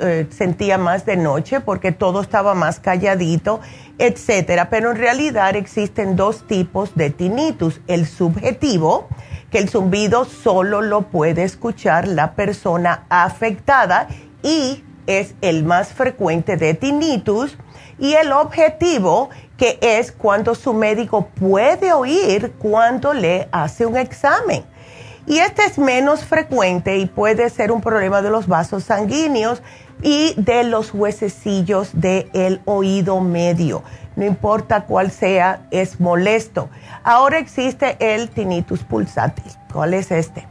eh, 0.00 0.26
sentía 0.30 0.78
más 0.78 1.06
de 1.06 1.16
noche 1.16 1.60
porque 1.60 1.92
todo 1.92 2.20
estaba 2.20 2.54
más 2.54 2.80
calladito, 2.80 3.60
etcétera. 3.98 4.70
Pero 4.70 4.90
en 4.90 4.96
realidad 4.96 5.56
existen 5.56 6.16
dos 6.16 6.46
tipos 6.46 6.94
de 6.94 7.10
tinnitus, 7.10 7.80
el 7.86 8.06
subjetivo, 8.06 9.08
que 9.50 9.58
el 9.58 9.68
zumbido 9.68 10.24
solo 10.24 10.82
lo 10.82 11.02
puede 11.02 11.44
escuchar 11.44 12.08
la 12.08 12.34
persona 12.34 13.06
afectada 13.08 14.08
y 14.42 14.84
es 15.06 15.34
el 15.40 15.64
más 15.64 15.92
frecuente 15.92 16.56
de 16.56 16.74
tinnitus, 16.74 17.56
y 17.98 18.14
el 18.14 18.32
objetivo, 18.32 19.30
que 19.56 19.78
es 19.80 20.12
cuando 20.12 20.54
su 20.54 20.74
médico 20.74 21.28
puede 21.28 21.92
oír 21.92 22.52
cuando 22.58 23.14
le 23.14 23.48
hace 23.52 23.86
un 23.86 23.96
examen. 23.96 24.64
Y 25.26 25.38
este 25.38 25.64
es 25.64 25.78
menos 25.78 26.24
frecuente 26.24 26.98
y 26.98 27.06
puede 27.06 27.50
ser 27.50 27.72
un 27.72 27.80
problema 27.80 28.22
de 28.22 28.30
los 28.30 28.46
vasos 28.46 28.84
sanguíneos 28.84 29.60
y 30.02 30.34
de 30.36 30.62
los 30.62 30.94
huesecillos 30.94 31.90
del 31.92 32.60
oído 32.64 33.20
medio. 33.20 33.82
No 34.14 34.24
importa 34.24 34.84
cuál 34.84 35.10
sea, 35.10 35.66
es 35.70 36.00
molesto. 36.00 36.70
Ahora 37.02 37.38
existe 37.38 37.96
el 37.98 38.30
tinnitus 38.30 38.84
pulsátil. 38.84 39.52
¿Cuál 39.72 39.94
es 39.94 40.10
este? 40.10 40.46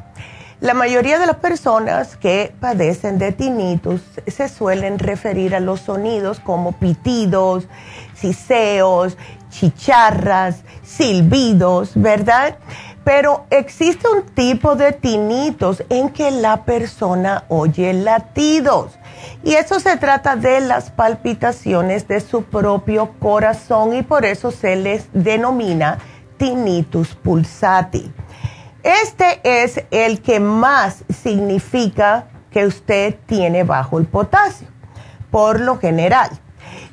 La 0.61 0.73
mayoría 0.73 1.19
de 1.19 1.25
las 1.25 1.37
personas 1.37 2.15
que 2.15 2.53
padecen 2.59 3.17
de 3.17 3.31
tinnitus 3.31 4.01
se 4.27 4.47
suelen 4.49 4.99
referir 4.99 5.55
a 5.55 5.59
los 5.59 5.81
sonidos 5.81 6.39
como 6.39 6.73
pitidos, 6.73 7.67
siseos, 8.13 9.17
chicharras, 9.49 10.63
silbidos, 10.83 11.91
¿verdad? 11.95 12.57
Pero 13.05 13.45
existe 13.51 14.09
un 14.09 14.23
tipo 14.23 14.75
de 14.75 14.91
tinnitus 14.91 15.83
en 15.89 16.09
que 16.09 16.31
la 16.31 16.65
persona 16.65 17.45
oye 17.47 17.93
latidos. 17.93 18.97
Y 19.43 19.53
eso 19.53 19.79
se 19.79 19.95
trata 19.95 20.35
de 20.35 20.59
las 20.59 20.89
palpitaciones 20.89 22.07
de 22.07 22.19
su 22.19 22.43
propio 22.43 23.11
corazón 23.19 23.93
y 23.95 24.01
por 24.01 24.25
eso 24.25 24.49
se 24.49 24.75
les 24.75 25.07
denomina 25.13 25.99
tinnitus 26.37 27.15
pulsátil. 27.15 28.11
Este 28.81 29.39
es 29.43 29.83
el 29.91 30.21
que 30.21 30.39
más 30.39 31.05
significa 31.09 32.27
que 32.49 32.65
usted 32.65 33.15
tiene 33.27 33.63
bajo 33.63 33.99
el 33.99 34.05
potasio, 34.05 34.67
por 35.29 35.59
lo 35.59 35.77
general. 35.77 36.31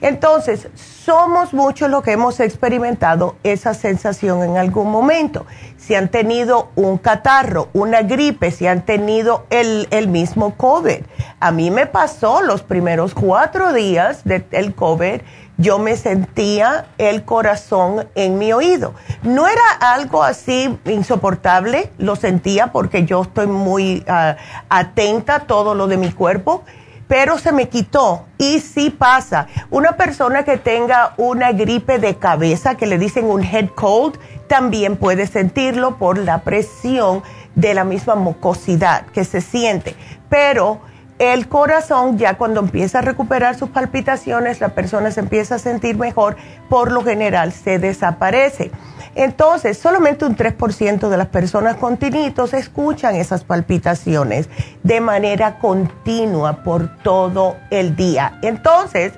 Entonces, 0.00 0.68
somos 0.74 1.52
muchos 1.52 1.90
los 1.90 2.02
que 2.02 2.12
hemos 2.12 2.40
experimentado 2.40 3.36
esa 3.42 3.74
sensación 3.74 4.42
en 4.42 4.56
algún 4.56 4.90
momento. 4.90 5.46
Si 5.76 5.94
han 5.94 6.08
tenido 6.08 6.70
un 6.76 6.98
catarro, 6.98 7.68
una 7.72 8.02
gripe, 8.02 8.50
si 8.50 8.66
han 8.66 8.82
tenido 8.84 9.46
el, 9.50 9.88
mismo 10.08 10.54
COVID. 10.56 11.00
A 11.40 11.50
mí 11.50 11.70
me 11.70 11.86
pasó 11.86 12.42
los 12.42 12.62
primeros 12.62 13.14
cuatro 13.14 13.72
días 13.72 14.22
del 14.24 14.74
COVID, 14.74 15.20
yo 15.58 15.78
me 15.78 15.96
sentía 15.96 16.86
el 16.98 17.24
corazón 17.24 18.08
en 18.14 18.38
mi 18.38 18.52
oído. 18.52 18.94
No 19.22 19.46
era 19.46 19.62
algo 19.80 20.22
así 20.22 20.76
insoportable, 20.86 21.90
lo 21.98 22.16
sentía 22.16 22.72
porque 22.72 23.04
yo 23.04 23.22
estoy 23.22 23.46
muy 23.46 24.04
ah, 24.08 24.36
atenta 24.68 25.36
a 25.36 25.40
todo 25.40 25.74
lo 25.74 25.86
de 25.86 25.98
mi 25.98 26.10
cuerpo 26.10 26.64
pero 27.12 27.36
se 27.36 27.52
me 27.52 27.68
quitó. 27.68 28.24
Y 28.38 28.60
sí 28.60 28.88
pasa. 28.88 29.46
Una 29.68 29.98
persona 29.98 30.44
que 30.44 30.56
tenga 30.56 31.12
una 31.18 31.52
gripe 31.52 31.98
de 31.98 32.16
cabeza, 32.16 32.74
que 32.78 32.86
le 32.86 32.96
dicen 32.96 33.26
un 33.26 33.44
head 33.44 33.68
cold, 33.74 34.18
también 34.48 34.96
puede 34.96 35.26
sentirlo 35.26 35.98
por 35.98 36.16
la 36.16 36.38
presión 36.38 37.22
de 37.54 37.74
la 37.74 37.84
misma 37.84 38.14
mucosidad 38.14 39.04
que 39.08 39.26
se 39.26 39.42
siente. 39.42 39.94
Pero 40.30 40.80
el 41.22 41.46
corazón 41.46 42.18
ya 42.18 42.36
cuando 42.36 42.58
empieza 42.58 42.98
a 42.98 43.02
recuperar 43.02 43.56
sus 43.56 43.68
palpitaciones, 43.68 44.60
la 44.60 44.70
persona 44.70 45.12
se 45.12 45.20
empieza 45.20 45.54
a 45.54 45.58
sentir 45.60 45.96
mejor, 45.96 46.36
por 46.68 46.90
lo 46.90 47.04
general 47.04 47.52
se 47.52 47.78
desaparece. 47.78 48.72
Entonces, 49.14 49.78
solamente 49.78 50.24
un 50.24 50.36
3% 50.36 51.08
de 51.08 51.16
las 51.16 51.28
personas 51.28 51.76
con 51.76 51.96
tinnitus 51.96 52.54
escuchan 52.54 53.14
esas 53.14 53.44
palpitaciones 53.44 54.48
de 54.82 55.00
manera 55.00 55.58
continua 55.58 56.64
por 56.64 56.96
todo 57.02 57.56
el 57.70 57.94
día. 57.94 58.38
Entonces, 58.42 59.12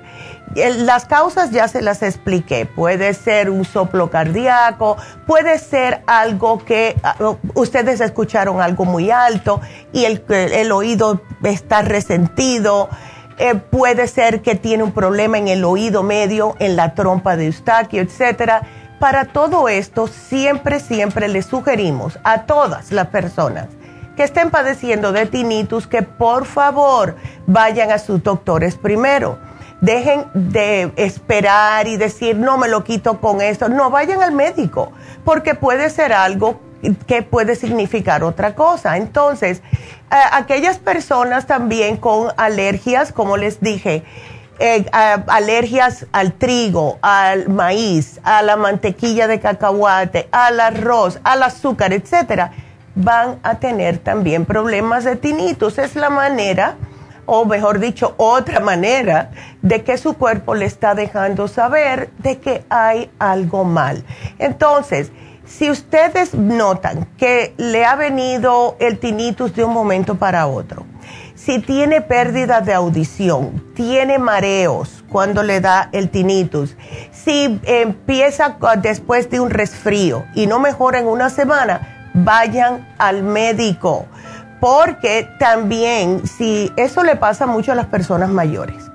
las 0.55 1.05
causas 1.05 1.51
ya 1.51 1.67
se 1.67 1.81
las 1.81 2.03
expliqué. 2.03 2.65
Puede 2.65 3.13
ser 3.13 3.49
un 3.49 3.65
soplo 3.65 4.09
cardíaco, 4.09 4.97
puede 5.25 5.57
ser 5.59 6.03
algo 6.07 6.63
que 6.63 6.95
ah, 7.03 7.15
ustedes 7.55 8.01
escucharon 8.01 8.61
algo 8.61 8.85
muy 8.85 9.11
alto 9.11 9.61
y 9.91 10.05
el, 10.05 10.23
el 10.29 10.71
oído 10.71 11.21
está 11.43 11.81
resentido. 11.81 12.89
Eh, 13.37 13.55
puede 13.55 14.07
ser 14.07 14.41
que 14.41 14.55
tiene 14.55 14.83
un 14.83 14.93
problema 14.93 15.37
en 15.37 15.49
el 15.49 15.65
oído 15.65 16.03
medio, 16.03 16.55
en 16.59 16.77
la 16.77 16.93
trompa 16.93 17.35
de 17.35 17.47
Eustaquio, 17.47 18.01
etcétera 18.01 18.61
para 18.99 19.25
todo 19.25 19.67
esto, 19.67 20.07
siempre, 20.07 20.79
siempre 20.79 21.27
les 21.27 21.45
sugerimos 21.45 22.17
a 22.23 22.43
todas 22.43 22.91
las 22.91 23.07
personas 23.07 23.67
que 24.15 24.23
estén 24.23 24.49
padeciendo 24.49 25.11
de 25.11 25.25
tinnitus 25.25 25.87
que 25.87 26.01
por 26.01 26.45
favor 26.45 27.15
vayan 27.45 27.91
a 27.91 27.99
sus 27.99 28.23
doctores 28.23 28.75
primero. 28.77 29.37
Dejen 29.85 30.25
de 30.33 30.91
esperar 30.95 31.87
y 31.87 31.97
decir, 31.97 32.35
no 32.35 32.57
me 32.57 32.67
lo 32.67 32.83
quito 32.83 33.21
con 33.21 33.39
esto. 33.39 33.69
No, 33.69 33.91
vayan 33.91 34.23
al 34.23 34.31
médico, 34.31 34.91
porque 35.23 35.53
puede 35.53 35.91
ser 35.91 36.11
algo 36.11 36.59
que 37.05 37.21
puede 37.21 37.55
significar 37.55 38.23
otra 38.23 38.55
cosa. 38.55 38.97
Entonces, 38.97 39.61
eh, 40.11 40.15
aquellas 40.31 40.79
personas 40.79 41.45
también 41.45 41.97
con 41.97 42.29
alergias, 42.35 43.11
como 43.11 43.37
les 43.37 43.61
dije, 43.61 44.03
eh, 44.57 44.85
alergias 45.27 46.07
al 46.11 46.33
trigo, 46.33 46.97
al 47.01 47.49
maíz, 47.49 48.19
a 48.23 48.41
la 48.41 48.55
mantequilla 48.55 49.27
de 49.27 49.39
cacahuate, 49.39 50.29
al 50.31 50.59
arroz, 50.59 51.19
al 51.23 51.43
azúcar, 51.43 51.93
etcétera, 51.93 52.53
van 52.95 53.39
a 53.43 53.59
tener 53.59 53.99
también 53.99 54.45
problemas 54.45 55.03
de 55.03 55.15
tinnitus. 55.15 55.77
Es 55.77 55.95
la 55.95 56.09
manera, 56.09 56.75
o 57.25 57.45
mejor 57.45 57.79
dicho, 57.79 58.13
otra 58.17 58.59
manera 58.59 59.31
de 59.61 59.83
que 59.83 59.97
su 59.97 60.13
cuerpo 60.13 60.55
le 60.55 60.65
está 60.65 60.95
dejando 60.95 61.47
saber 61.47 62.09
de 62.19 62.39
que 62.39 62.65
hay 62.69 63.11
algo 63.19 63.63
mal. 63.63 64.03
Entonces, 64.39 65.11
si 65.45 65.69
ustedes 65.69 66.33
notan 66.33 67.07
que 67.17 67.53
le 67.57 67.85
ha 67.85 67.95
venido 67.95 68.75
el 68.79 68.99
tinnitus 68.99 69.55
de 69.55 69.63
un 69.63 69.73
momento 69.73 70.15
para 70.15 70.47
otro, 70.47 70.85
si 71.35 71.59
tiene 71.59 72.01
pérdida 72.01 72.61
de 72.61 72.73
audición, 72.73 73.71
tiene 73.75 74.17
mareos 74.17 75.03
cuando 75.09 75.43
le 75.43 75.61
da 75.61 75.89
el 75.91 76.09
tinnitus, 76.09 76.75
si 77.11 77.59
empieza 77.63 78.57
después 78.81 79.29
de 79.29 79.39
un 79.39 79.51
resfrío 79.51 80.25
y 80.33 80.47
no 80.47 80.59
mejora 80.59 80.99
en 80.99 81.07
una 81.07 81.29
semana, 81.29 82.09
vayan 82.15 82.87
al 82.97 83.21
médico, 83.21 84.05
porque 84.59 85.29
también 85.39 86.25
si 86.27 86.71
eso 86.75 87.03
le 87.03 87.15
pasa 87.15 87.45
mucho 87.45 87.71
a 87.71 87.75
las 87.75 87.87
personas 87.87 88.29
mayores. 88.29 88.91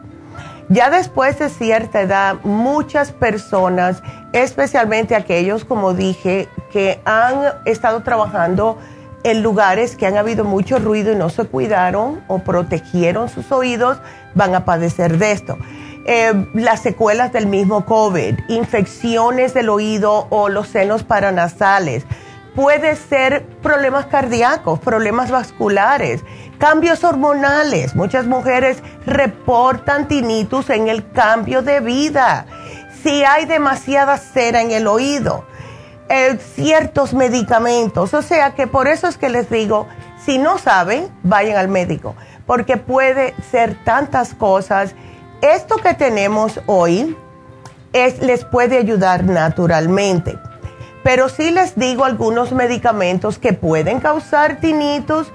Ya 0.68 0.88
después 0.88 1.38
de 1.40 1.48
cierta 1.48 2.00
edad, 2.00 2.36
muchas 2.44 3.10
personas, 3.10 4.04
especialmente 4.32 5.16
aquellos, 5.16 5.64
como 5.64 5.94
dije, 5.94 6.48
que 6.72 7.00
han 7.04 7.42
estado 7.64 8.02
trabajando 8.04 8.78
en 9.24 9.42
lugares 9.42 9.96
que 9.96 10.06
han 10.06 10.16
habido 10.16 10.44
mucho 10.44 10.78
ruido 10.78 11.12
y 11.12 11.16
no 11.16 11.28
se 11.28 11.44
cuidaron 11.44 12.22
o 12.28 12.38
protegieron 12.38 13.28
sus 13.28 13.50
oídos, 13.50 13.98
van 14.34 14.54
a 14.54 14.64
padecer 14.64 15.18
de 15.18 15.32
esto. 15.32 15.58
Eh, 16.06 16.46
las 16.54 16.80
secuelas 16.80 17.32
del 17.32 17.46
mismo 17.46 17.84
COVID, 17.84 18.38
infecciones 18.48 19.52
del 19.52 19.68
oído 19.68 20.26
o 20.30 20.48
los 20.48 20.68
senos 20.68 21.02
paranasales, 21.02 22.04
puede 22.54 22.96
ser 22.96 23.46
problemas 23.62 24.06
cardíacos, 24.06 24.78
problemas 24.80 25.30
vasculares, 25.30 26.22
cambios 26.58 27.04
hormonales. 27.04 27.94
Muchas 27.94 28.26
mujeres 28.26 28.82
reportan 29.06 30.08
tinnitus 30.08 30.70
en 30.70 30.88
el 30.88 31.10
cambio 31.12 31.62
de 31.62 31.80
vida. 31.80 32.46
Si 33.02 33.24
hay 33.24 33.46
demasiada 33.46 34.18
cera 34.18 34.60
en 34.60 34.70
el 34.70 34.86
oído, 34.86 35.44
eh, 36.08 36.38
ciertos 36.54 37.14
medicamentos. 37.14 38.14
O 38.14 38.22
sea 38.22 38.54
que 38.54 38.66
por 38.66 38.88
eso 38.88 39.06
es 39.06 39.16
que 39.16 39.28
les 39.28 39.48
digo, 39.48 39.86
si 40.24 40.38
no 40.38 40.58
saben, 40.58 41.08
vayan 41.22 41.56
al 41.56 41.68
médico, 41.68 42.14
porque 42.46 42.76
puede 42.76 43.34
ser 43.50 43.76
tantas 43.84 44.34
cosas. 44.34 44.94
Esto 45.40 45.76
que 45.76 45.94
tenemos 45.94 46.60
hoy 46.66 47.16
es, 47.92 48.20
les 48.20 48.44
puede 48.44 48.76
ayudar 48.76 49.24
naturalmente. 49.24 50.38
Pero 51.02 51.28
sí 51.28 51.50
les 51.50 51.76
digo 51.76 52.04
algunos 52.04 52.52
medicamentos 52.52 53.38
que 53.38 53.52
pueden 53.52 54.00
causar 54.00 54.60
tinnitus 54.60 55.28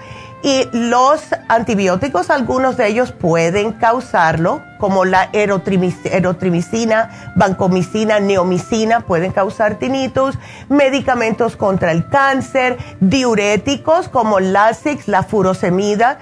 y 0.44 0.70
los 0.74 1.22
antibióticos, 1.48 2.30
algunos 2.30 2.78
de 2.78 2.88
ellos 2.88 3.12
pueden 3.12 3.72
causarlo, 3.72 4.62
como 4.78 5.04
la 5.04 5.30
erotrimicina, 5.34 7.34
vancomicina, 7.36 8.20
neomicina, 8.20 9.00
pueden 9.00 9.32
causar 9.32 9.80
tinnitus, 9.80 10.38
medicamentos 10.70 11.56
contra 11.56 11.92
el 11.92 12.08
cáncer, 12.10 12.78
diuréticos 13.00 14.08
como 14.08 14.40
Lasix, 14.40 15.08
la 15.08 15.24
furosemida, 15.24 16.20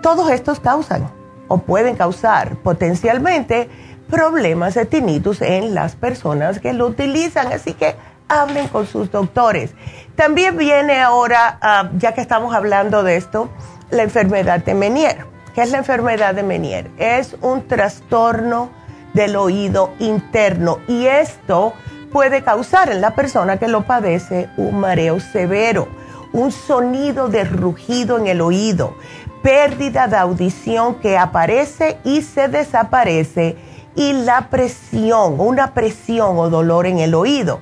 todos 0.00 0.30
estos 0.30 0.58
causan 0.58 1.10
o 1.48 1.58
pueden 1.58 1.96
causar 1.96 2.56
potencialmente 2.62 3.68
problemas 4.08 4.74
de 4.74 4.86
tinnitus 4.86 5.42
en 5.42 5.74
las 5.74 5.96
personas 5.96 6.60
que 6.60 6.72
lo 6.72 6.86
utilizan. 6.86 7.52
Así 7.52 7.74
que 7.74 7.94
hablen 8.28 8.68
con 8.68 8.86
sus 8.86 9.10
doctores. 9.10 9.72
También 10.14 10.56
viene 10.56 11.00
ahora, 11.00 11.58
ah, 11.60 11.90
ya 11.98 12.14
que 12.14 12.20
estamos 12.20 12.54
hablando 12.54 13.02
de 13.02 13.16
esto, 13.16 13.50
la 13.90 14.02
enfermedad 14.02 14.64
de 14.64 14.74
Menier. 14.74 15.26
¿Qué 15.54 15.62
es 15.62 15.70
la 15.70 15.78
enfermedad 15.78 16.34
de 16.34 16.42
Menier? 16.42 16.90
Es 16.98 17.36
un 17.40 17.66
trastorno 17.66 18.70
del 19.14 19.36
oído 19.36 19.92
interno 19.98 20.78
y 20.86 21.06
esto 21.06 21.72
puede 22.12 22.42
causar 22.42 22.90
en 22.90 23.00
la 23.00 23.14
persona 23.14 23.58
que 23.58 23.68
lo 23.68 23.86
padece 23.86 24.50
un 24.56 24.80
mareo 24.80 25.20
severo, 25.20 25.88
un 26.32 26.52
sonido 26.52 27.28
de 27.28 27.44
rugido 27.44 28.18
en 28.18 28.26
el 28.26 28.40
oído, 28.40 28.96
pérdida 29.42 30.06
de 30.06 30.16
audición 30.16 30.96
que 30.96 31.16
aparece 31.16 31.98
y 32.04 32.22
se 32.22 32.48
desaparece 32.48 33.56
y 33.94 34.12
la 34.12 34.50
presión, 34.50 35.40
una 35.40 35.72
presión 35.72 36.38
o 36.38 36.50
dolor 36.50 36.86
en 36.86 36.98
el 36.98 37.14
oído. 37.14 37.60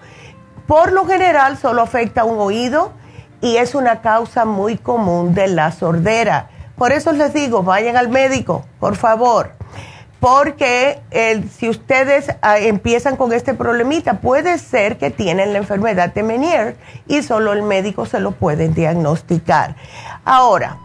Por 0.67 0.93
lo 0.93 1.07
general 1.07 1.59
solo 1.59 1.83
afecta 1.83 2.25
un 2.25 2.39
oído 2.39 2.93
y 3.41 3.57
es 3.57 3.75
una 3.75 4.01
causa 4.01 4.45
muy 4.45 4.79
común 4.79 5.35
de 5.35 5.49
la 5.49 5.73
sordera. 5.73 6.49
Por 6.77 6.93
eso 6.93 7.13
les 7.13 7.35
digo, 7.35 7.63
vayan 7.63 7.97
al 7.97 8.09
médico, 8.09 8.65
por 8.81 8.97
favor, 8.97 9.53
porque 10.19 11.03
si 11.57 11.69
ustedes 11.69 12.29
ah, 12.41 12.59
empiezan 12.59 13.17
con 13.17 13.33
este 13.35 13.53
problemita, 13.53 14.21
puede 14.21 14.59
ser 14.59 14.97
que 14.97 15.11
tienen 15.11 15.53
la 15.53 15.59
enfermedad 15.59 16.15
de 16.15 16.23
Menier 16.23 16.77
y 17.07 17.23
solo 17.23 17.53
el 17.53 17.63
médico 17.63 18.07
se 18.07 18.21
lo 18.21 18.31
puede 18.33 18.71
diagnosticar. 18.71 19.77
Ahora, 20.25 20.79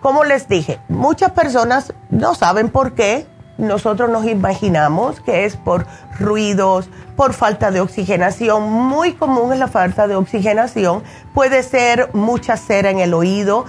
como 0.00 0.22
les 0.22 0.48
dije, 0.48 0.78
muchas 0.88 1.32
personas 1.32 1.92
no 2.08 2.36
saben 2.36 2.68
por 2.68 2.92
qué, 2.92 3.26
nosotros 3.58 4.08
nos 4.08 4.24
imaginamos 4.24 5.20
que 5.20 5.44
es 5.44 5.56
por 5.56 5.86
ruidos, 6.18 6.88
por 7.16 7.34
falta 7.34 7.70
de 7.70 7.80
oxigenación. 7.80 8.72
Muy 8.72 9.12
común 9.14 9.52
es 9.52 9.58
la 9.58 9.68
falta 9.68 10.08
de 10.08 10.14
oxigenación. 10.14 11.02
Puede 11.34 11.62
ser 11.62 12.10
mucha 12.14 12.56
cera 12.56 12.90
en 12.90 13.00
el 13.00 13.12
oído 13.12 13.66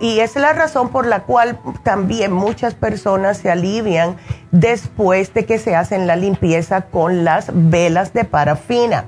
y 0.00 0.20
es 0.20 0.36
la 0.36 0.52
razón 0.52 0.90
por 0.90 1.06
la 1.06 1.22
cual 1.22 1.58
también 1.82 2.30
muchas 2.30 2.74
personas 2.74 3.38
se 3.38 3.50
alivian 3.50 4.16
después 4.50 5.32
de 5.32 5.46
que 5.46 5.58
se 5.58 5.74
hacen 5.74 6.06
la 6.06 6.16
limpieza 6.16 6.82
con 6.82 7.24
las 7.24 7.46
velas 7.52 8.12
de 8.12 8.24
parafina. 8.24 9.06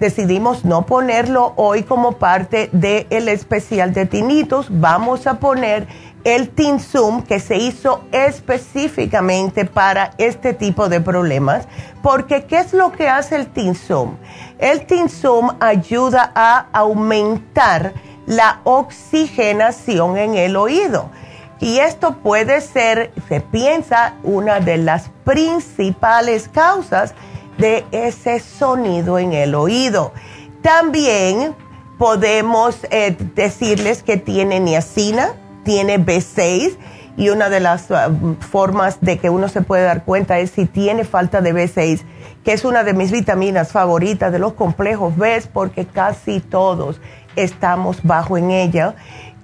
Decidimos 0.00 0.64
no 0.64 0.84
ponerlo 0.86 1.52
hoy 1.54 1.84
como 1.84 2.12
parte 2.12 2.68
del 2.72 3.28
especial 3.28 3.92
de 3.92 4.06
tinitos. 4.06 4.66
Vamos 4.68 5.28
a 5.28 5.34
poner 5.34 5.86
el 6.24 6.50
Tinsum 6.50 7.22
que 7.22 7.40
se 7.40 7.56
hizo 7.56 8.04
específicamente 8.12 9.64
para 9.64 10.12
este 10.18 10.54
tipo 10.54 10.88
de 10.88 11.00
problemas, 11.00 11.66
porque 12.02 12.44
¿qué 12.44 12.58
es 12.58 12.72
lo 12.72 12.92
que 12.92 13.08
hace 13.08 13.36
el 13.36 13.46
Tinsum? 13.46 14.16
El 14.58 14.86
Tinsum 14.86 15.50
ayuda 15.60 16.32
a 16.34 16.66
aumentar 16.72 17.92
la 18.26 18.60
oxigenación 18.64 20.16
en 20.16 20.34
el 20.36 20.56
oído. 20.56 21.10
Y 21.60 21.78
esto 21.78 22.16
puede 22.16 22.60
ser, 22.60 23.12
se 23.28 23.40
piensa, 23.40 24.14
una 24.24 24.58
de 24.60 24.78
las 24.78 25.10
principales 25.24 26.48
causas 26.48 27.14
de 27.58 27.84
ese 27.92 28.40
sonido 28.40 29.18
en 29.18 29.32
el 29.32 29.54
oído. 29.54 30.12
También 30.60 31.54
podemos 31.98 32.78
eh, 32.90 33.16
decirles 33.36 34.02
que 34.02 34.16
tiene 34.16 34.58
niacina, 34.58 35.34
tiene 35.64 35.98
B6 35.98 36.76
y 37.16 37.28
una 37.28 37.50
de 37.50 37.60
las 37.60 37.90
uh, 37.90 38.36
formas 38.40 38.98
de 39.00 39.18
que 39.18 39.30
uno 39.30 39.48
se 39.48 39.62
puede 39.62 39.84
dar 39.84 40.04
cuenta 40.04 40.38
es 40.38 40.50
si 40.50 40.66
tiene 40.66 41.04
falta 41.04 41.40
de 41.40 41.54
B6, 41.54 42.02
que 42.44 42.52
es 42.52 42.64
una 42.64 42.84
de 42.84 42.94
mis 42.94 43.10
vitaminas 43.10 43.72
favoritas 43.72 44.32
de 44.32 44.38
los 44.38 44.54
complejos 44.54 45.16
B, 45.16 45.42
porque 45.52 45.86
casi 45.86 46.40
todos 46.40 47.00
estamos 47.36 48.02
bajo 48.02 48.38
en 48.38 48.50
ella. 48.50 48.94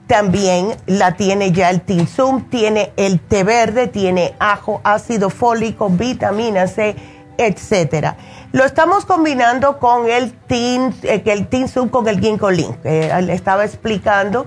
También 0.06 0.74
la 0.86 1.16
tiene 1.16 1.52
ya 1.52 1.68
el 1.68 1.82
Tinsum, 1.82 2.48
tiene 2.48 2.92
el 2.96 3.20
té 3.20 3.44
verde, 3.44 3.88
tiene 3.88 4.34
ajo, 4.38 4.80
ácido 4.82 5.28
fólico, 5.28 5.90
vitamina 5.90 6.66
C, 6.66 6.96
etcétera. 7.36 8.16
Lo 8.52 8.64
estamos 8.64 9.04
combinando 9.04 9.78
con 9.78 10.08
el 10.08 10.32
Tin, 10.32 10.94
eh, 11.02 11.22
el 11.26 11.46
Tinsum 11.48 11.90
con 11.90 12.08
el 12.08 12.18
Ginkolin, 12.20 12.72
que 12.76 13.12
le 13.20 13.34
estaba 13.34 13.66
explicando 13.66 14.46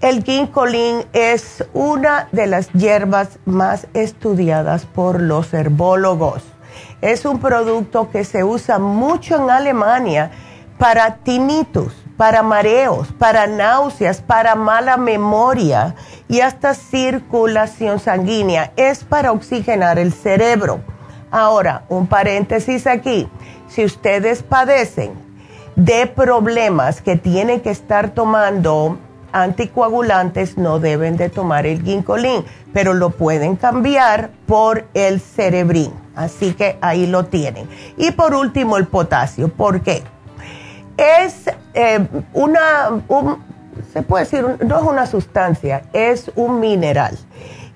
el 0.00 0.24
ginkolin 0.24 1.04
es 1.12 1.64
una 1.74 2.28
de 2.32 2.46
las 2.46 2.72
hierbas 2.72 3.38
más 3.44 3.86
estudiadas 3.92 4.86
por 4.86 5.20
los 5.20 5.52
herbólogos. 5.52 6.42
Es 7.02 7.26
un 7.26 7.38
producto 7.38 8.10
que 8.10 8.24
se 8.24 8.42
usa 8.42 8.78
mucho 8.78 9.36
en 9.36 9.50
Alemania 9.50 10.30
para 10.78 11.16
tinnitus, 11.16 11.92
para 12.16 12.42
mareos, 12.42 13.08
para 13.18 13.46
náuseas, 13.46 14.22
para 14.22 14.54
mala 14.54 14.96
memoria 14.96 15.94
y 16.28 16.40
hasta 16.40 16.72
circulación 16.72 17.98
sanguínea. 17.98 18.72
Es 18.76 19.04
para 19.04 19.32
oxigenar 19.32 19.98
el 19.98 20.14
cerebro. 20.14 20.80
Ahora, 21.30 21.84
un 21.90 22.06
paréntesis 22.06 22.86
aquí. 22.86 23.28
Si 23.68 23.84
ustedes 23.84 24.42
padecen 24.42 25.12
de 25.76 26.06
problemas 26.06 27.02
que 27.02 27.16
tienen 27.16 27.60
que 27.60 27.70
estar 27.70 28.10
tomando 28.10 28.98
anticoagulantes 29.32 30.58
no 30.58 30.78
deben 30.78 31.16
de 31.16 31.28
tomar 31.28 31.66
el 31.66 31.82
ginkolín, 31.82 32.44
pero 32.72 32.94
lo 32.94 33.10
pueden 33.10 33.56
cambiar 33.56 34.30
por 34.46 34.86
el 34.94 35.20
cerebrín. 35.20 35.92
Así 36.14 36.52
que 36.54 36.78
ahí 36.80 37.06
lo 37.06 37.24
tienen. 37.24 37.68
Y 37.96 38.10
por 38.10 38.34
último, 38.34 38.76
el 38.76 38.86
potasio. 38.86 39.48
¿Por 39.48 39.80
qué? 39.80 40.02
Es 40.96 41.50
eh, 41.74 42.06
una, 42.34 43.02
se 43.92 44.02
puede 44.02 44.24
decir, 44.24 44.44
no 44.64 44.78
es 44.78 44.82
una 44.82 45.06
sustancia, 45.06 45.82
es 45.92 46.30
un 46.36 46.60
mineral. 46.60 47.16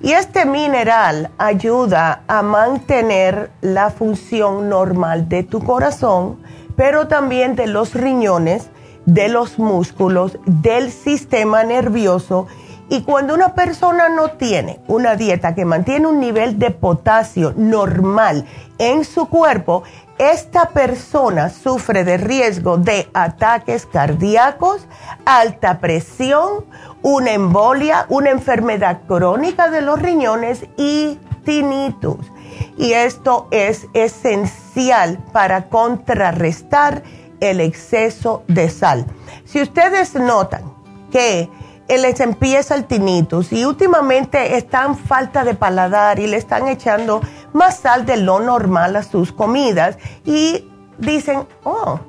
Y 0.00 0.12
este 0.12 0.44
mineral 0.44 1.30
ayuda 1.38 2.24
a 2.28 2.42
mantener 2.42 3.50
la 3.62 3.88
función 3.88 4.68
normal 4.68 5.30
de 5.30 5.44
tu 5.44 5.64
corazón, 5.64 6.42
pero 6.76 7.08
también 7.08 7.56
de 7.56 7.66
los 7.66 7.94
riñones 7.94 8.68
de 9.06 9.28
los 9.28 9.58
músculos, 9.58 10.38
del 10.46 10.90
sistema 10.90 11.64
nervioso. 11.64 12.46
Y 12.90 13.02
cuando 13.02 13.34
una 13.34 13.54
persona 13.54 14.08
no 14.08 14.32
tiene 14.32 14.80
una 14.88 15.16
dieta 15.16 15.54
que 15.54 15.64
mantiene 15.64 16.06
un 16.06 16.20
nivel 16.20 16.58
de 16.58 16.70
potasio 16.70 17.54
normal 17.56 18.44
en 18.78 19.04
su 19.04 19.26
cuerpo, 19.28 19.84
esta 20.18 20.68
persona 20.68 21.48
sufre 21.48 22.04
de 22.04 22.18
riesgo 22.18 22.76
de 22.76 23.08
ataques 23.14 23.86
cardíacos, 23.86 24.86
alta 25.24 25.80
presión, 25.80 26.66
una 27.02 27.32
embolia, 27.32 28.06
una 28.08 28.30
enfermedad 28.30 29.00
crónica 29.08 29.70
de 29.70 29.80
los 29.80 30.00
riñones 30.00 30.66
y 30.76 31.18
tinnitus. 31.44 32.30
Y 32.76 32.92
esto 32.92 33.48
es 33.50 33.86
esencial 33.92 35.18
para 35.32 35.68
contrarrestar 35.68 37.02
el 37.40 37.60
exceso 37.60 38.42
de 38.48 38.68
sal. 38.68 39.06
Si 39.44 39.60
ustedes 39.60 40.14
notan 40.14 40.74
que 41.10 41.48
les 41.88 42.20
empieza 42.20 42.74
el 42.74 42.84
tinnitus 42.84 43.52
y 43.52 43.64
últimamente 43.64 44.56
están 44.56 44.96
falta 44.96 45.44
de 45.44 45.54
paladar 45.54 46.18
y 46.18 46.26
le 46.26 46.36
están 46.36 46.68
echando 46.68 47.20
más 47.52 47.78
sal 47.78 48.06
de 48.06 48.16
lo 48.16 48.40
normal 48.40 48.96
a 48.96 49.02
sus 49.02 49.32
comidas 49.32 49.98
y 50.24 50.68
dicen, 50.98 51.46
oh, 51.64 52.00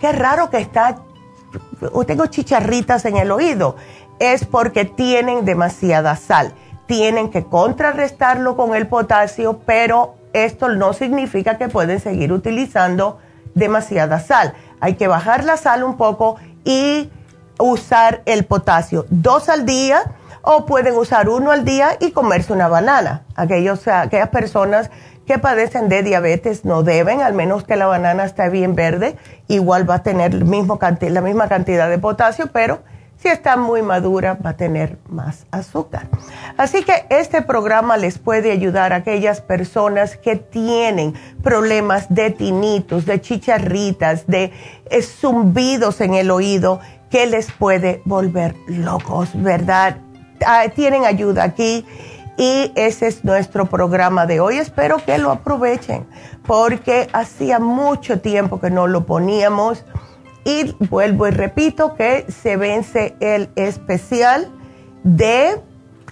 qué 0.00 0.12
raro 0.12 0.50
que 0.50 0.58
está 0.58 1.02
o 1.92 2.04
tengo 2.04 2.26
chicharritas 2.26 3.04
en 3.04 3.16
el 3.16 3.30
oído, 3.30 3.76
es 4.18 4.44
porque 4.44 4.84
tienen 4.84 5.44
demasiada 5.44 6.16
sal. 6.16 6.54
Tienen 6.86 7.30
que 7.30 7.44
contrarrestarlo 7.44 8.56
con 8.56 8.74
el 8.74 8.86
potasio, 8.86 9.60
pero 9.66 10.14
esto 10.32 10.68
no 10.68 10.92
significa 10.92 11.58
que 11.58 11.68
pueden 11.68 12.00
seguir 12.00 12.32
utilizando 12.32 13.18
demasiada 13.54 14.20
sal. 14.20 14.54
Hay 14.80 14.94
que 14.94 15.08
bajar 15.08 15.44
la 15.44 15.56
sal 15.56 15.82
un 15.84 15.96
poco 15.96 16.36
y 16.64 17.10
usar 17.58 18.22
el 18.26 18.44
potasio 18.44 19.06
dos 19.10 19.48
al 19.48 19.66
día 19.66 20.02
o 20.42 20.66
pueden 20.66 20.96
usar 20.96 21.28
uno 21.28 21.52
al 21.52 21.64
día 21.64 21.96
y 22.00 22.10
comerse 22.10 22.52
una 22.52 22.68
banana. 22.68 23.22
Aquellos, 23.36 23.86
aquellas 23.86 24.28
personas 24.30 24.90
que 25.26 25.38
padecen 25.38 25.88
de 25.88 26.02
diabetes 26.02 26.64
no 26.64 26.82
deben, 26.82 27.22
al 27.22 27.32
menos 27.32 27.64
que 27.64 27.76
la 27.76 27.86
banana 27.86 28.24
esté 28.24 28.48
bien 28.50 28.74
verde, 28.74 29.16
igual 29.46 29.88
va 29.88 29.96
a 29.96 30.02
tener 30.02 30.44
mismo 30.44 30.78
la 30.80 31.20
misma 31.20 31.48
cantidad 31.48 31.88
de 31.88 31.98
potasio, 31.98 32.48
pero 32.52 32.80
si 33.22 33.28
está 33.28 33.56
muy 33.56 33.82
madura 33.82 34.36
va 34.44 34.50
a 34.50 34.56
tener 34.56 34.98
más 35.08 35.46
azúcar. 35.52 36.08
Así 36.56 36.82
que 36.82 37.06
este 37.08 37.40
programa 37.40 37.96
les 37.96 38.18
puede 38.18 38.50
ayudar 38.50 38.92
a 38.92 38.96
aquellas 38.96 39.40
personas 39.40 40.16
que 40.16 40.34
tienen 40.34 41.14
problemas 41.40 42.12
de 42.12 42.30
tinitos, 42.30 43.06
de 43.06 43.20
chicharritas, 43.20 44.26
de 44.26 44.52
eh, 44.90 45.02
zumbidos 45.02 46.00
en 46.00 46.14
el 46.14 46.32
oído, 46.32 46.80
que 47.10 47.26
les 47.26 47.52
puede 47.52 48.02
volver 48.04 48.56
locos, 48.66 49.30
¿verdad? 49.34 49.98
Ah, 50.44 50.64
tienen 50.74 51.04
ayuda 51.04 51.44
aquí 51.44 51.86
y 52.36 52.72
ese 52.74 53.06
es 53.06 53.24
nuestro 53.24 53.66
programa 53.66 54.26
de 54.26 54.40
hoy. 54.40 54.58
Espero 54.58 54.96
que 54.96 55.18
lo 55.18 55.30
aprovechen 55.30 56.06
porque 56.44 57.08
hacía 57.12 57.60
mucho 57.60 58.20
tiempo 58.20 58.58
que 58.58 58.70
no 58.70 58.88
lo 58.88 59.06
poníamos 59.06 59.84
y 60.44 60.74
vuelvo 60.88 61.28
y 61.28 61.30
repito 61.30 61.94
que 61.94 62.26
se 62.28 62.56
vence 62.56 63.14
el 63.20 63.50
especial 63.56 64.50
de 65.04 65.60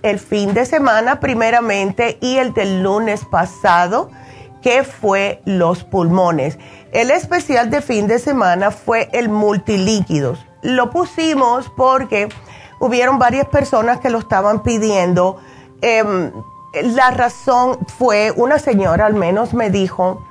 el 0.02 0.18
fin 0.18 0.54
de 0.54 0.64
semana 0.64 1.20
primeramente 1.20 2.18
y 2.20 2.36
el 2.36 2.54
del 2.54 2.82
lunes 2.82 3.24
pasado 3.24 4.10
que 4.62 4.84
fue 4.84 5.40
los 5.44 5.84
pulmones. 5.84 6.58
El 6.92 7.10
especial 7.10 7.70
de 7.70 7.80
fin 7.80 8.06
de 8.06 8.18
semana 8.18 8.70
fue 8.70 9.08
el 9.12 9.28
multilíquidos. 9.28 10.38
Lo 10.62 10.90
pusimos 10.90 11.70
porque 11.76 12.28
hubieron 12.78 13.18
varias 13.18 13.46
personas 13.46 14.00
que 14.00 14.10
lo 14.10 14.18
estaban 14.18 14.62
pidiendo. 14.62 15.38
Em, 15.80 16.32
la 16.82 17.10
razón 17.10 17.78
fue, 17.98 18.32
una 18.36 18.58
señora 18.58 19.06
al 19.06 19.14
menos 19.14 19.54
me 19.54 19.70
dijo, 19.70 20.22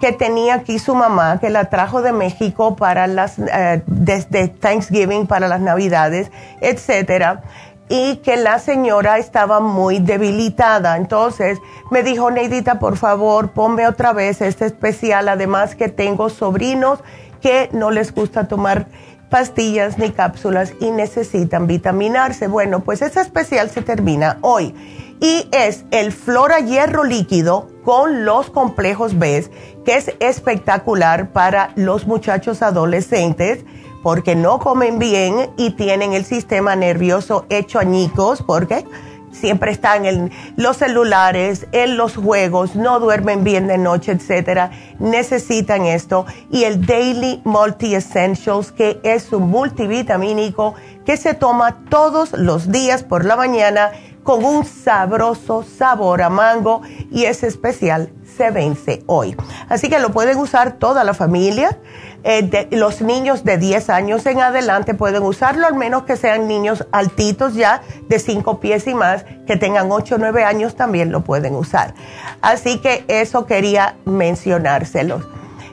que 0.00 0.12
tenía 0.12 0.54
aquí 0.54 0.78
su 0.78 0.94
mamá, 0.94 1.38
que 1.40 1.50
la 1.50 1.70
trajo 1.70 2.02
de 2.02 2.12
México 2.12 2.76
para 2.76 3.06
las, 3.06 3.38
eh, 3.38 3.82
desde 3.86 4.48
Thanksgiving, 4.48 5.26
para 5.26 5.48
las 5.48 5.60
Navidades, 5.60 6.30
etcétera, 6.60 7.42
y 7.88 8.16
que 8.16 8.36
la 8.36 8.58
señora 8.58 9.18
estaba 9.18 9.60
muy 9.60 9.98
debilitada. 9.98 10.96
Entonces 10.96 11.58
me 11.90 12.02
dijo, 12.02 12.30
Neidita, 12.30 12.78
por 12.78 12.96
favor, 12.96 13.50
ponme 13.50 13.86
otra 13.86 14.12
vez 14.12 14.40
este 14.40 14.66
especial, 14.66 15.28
además 15.28 15.74
que 15.74 15.88
tengo 15.88 16.28
sobrinos 16.28 17.00
que 17.40 17.68
no 17.72 17.90
les 17.90 18.14
gusta 18.14 18.46
tomar 18.48 18.86
pastillas 19.30 19.98
ni 19.98 20.10
cápsulas 20.10 20.72
y 20.80 20.90
necesitan 20.90 21.66
vitaminarse. 21.66 22.46
Bueno, 22.46 22.80
pues 22.80 23.02
ese 23.02 23.20
especial 23.20 23.70
se 23.70 23.82
termina 23.82 24.38
hoy 24.40 24.74
y 25.20 25.48
es 25.52 25.84
el 25.90 26.12
Flora 26.12 26.60
Hierro 26.60 27.04
Líquido 27.04 27.68
con 27.84 28.24
los 28.24 28.50
complejos 28.50 29.18
B, 29.18 29.48
que 29.84 29.96
es 29.96 30.12
espectacular 30.20 31.32
para 31.32 31.72
los 31.76 32.06
muchachos 32.06 32.62
adolescentes 32.62 33.64
porque 34.02 34.36
no 34.36 34.58
comen 34.58 34.98
bien 34.98 35.50
y 35.56 35.70
tienen 35.70 36.12
el 36.12 36.24
sistema 36.24 36.76
nervioso 36.76 37.46
hecho 37.50 37.78
añicos 37.78 38.42
porque 38.46 38.84
siempre 39.32 39.70
están 39.70 40.06
en 40.06 40.30
los 40.56 40.78
celulares, 40.78 41.66
en 41.72 41.96
los 41.96 42.16
juegos, 42.16 42.76
no 42.76 43.00
duermen 43.00 43.44
bien 43.44 43.66
de 43.66 43.78
noche, 43.78 44.12
etcétera, 44.12 44.70
necesitan 44.98 45.84
esto. 45.84 46.26
Y 46.50 46.64
el 46.64 46.84
Daily 46.86 47.40
Multi 47.44 47.94
Essentials 47.94 48.72
que 48.72 49.00
es 49.02 49.32
un 49.32 49.48
multivitamínico 49.48 50.74
que 51.04 51.16
se 51.16 51.34
toma 51.34 51.84
todos 51.88 52.32
los 52.32 52.70
días 52.70 53.02
por 53.02 53.24
la 53.24 53.36
mañana 53.36 53.92
con 54.28 54.44
un 54.44 54.66
sabroso 54.66 55.64
sabor 55.78 56.20
a 56.20 56.28
mango 56.28 56.82
y 57.10 57.24
es 57.24 57.42
especial 57.42 58.10
se 58.36 58.50
vence 58.50 59.02
hoy. 59.06 59.34
Así 59.70 59.88
que 59.88 59.98
lo 60.00 60.12
pueden 60.12 60.36
usar 60.36 60.72
toda 60.72 61.02
la 61.02 61.14
familia. 61.14 61.78
Eh, 62.24 62.68
los 62.72 63.00
niños 63.00 63.42
de 63.42 63.56
10 63.56 63.88
años 63.88 64.26
en 64.26 64.42
adelante 64.42 64.92
pueden 64.92 65.22
usarlo, 65.22 65.66
al 65.66 65.76
menos 65.76 66.02
que 66.02 66.18
sean 66.18 66.46
niños 66.46 66.86
altitos 66.92 67.54
ya, 67.54 67.80
de 68.10 68.18
5 68.18 68.60
pies 68.60 68.86
y 68.86 68.92
más, 68.92 69.24
que 69.46 69.56
tengan 69.56 69.90
8 69.90 70.16
o 70.16 70.18
9 70.18 70.44
años 70.44 70.76
también 70.76 71.10
lo 71.10 71.24
pueden 71.24 71.54
usar. 71.54 71.94
Así 72.42 72.80
que 72.80 73.06
eso 73.08 73.46
quería 73.46 73.96
mencionárselos. 74.04 75.26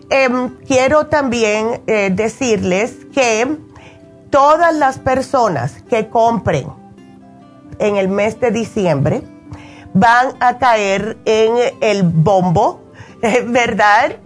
Em, 0.09 0.55
quiero 0.65 1.07
también 1.07 1.81
eh, 1.87 2.09
decirles 2.09 2.95
que 3.13 3.57
todas 4.29 4.73
las 4.73 4.97
personas 4.97 5.83
que 5.89 6.07
compren 6.07 6.84
en 7.79 7.97
el 7.97 8.07
mes 8.07 8.39
de 8.39 8.51
diciembre 8.51 9.23
van 9.93 10.35
a 10.41 10.57
caer 10.57 11.17
en 11.25 11.53
el 11.81 12.03
bombo, 12.03 12.81
¿verdad? 13.47 14.17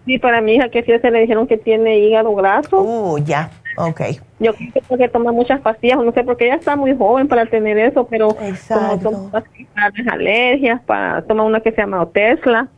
Sí, 0.05 0.19
para 0.19 0.41
mi 0.41 0.55
hija 0.55 0.69
que 0.69 0.85
sí 0.85 0.93
se 1.01 1.11
le 1.11 1.21
dijeron 1.21 1.49
que 1.49 1.57
tiene 1.57 1.99
hígado 1.99 2.33
graso. 2.35 2.81
Uh, 2.81 3.19
ya. 3.19 3.51
Ok. 3.77 4.01
Yo 4.39 4.53
creo 4.55 4.99
que 4.99 5.09
toma 5.09 5.33
muchas 5.33 5.61
pastillas, 5.61 5.99
no 5.99 6.13
sé, 6.13 6.25
porque 6.25 6.47
ella 6.47 6.57
está 6.57 6.77
muy 6.77 6.97
joven 6.97 7.29
para 7.29 7.47
tener 7.47 7.79
eso, 7.79 8.07
pero 8.07 8.37
como 8.69 8.99
toma 8.99 9.31
pastillas 9.31 9.71
para 9.75 9.91
las 9.91 10.13
alergias, 10.13 10.81
para, 10.83 11.23
toma 11.23 11.45
una 11.45 11.61
que 11.61 11.73
se 11.73 11.81
llama 11.81 12.07
Tesla, 12.13 12.69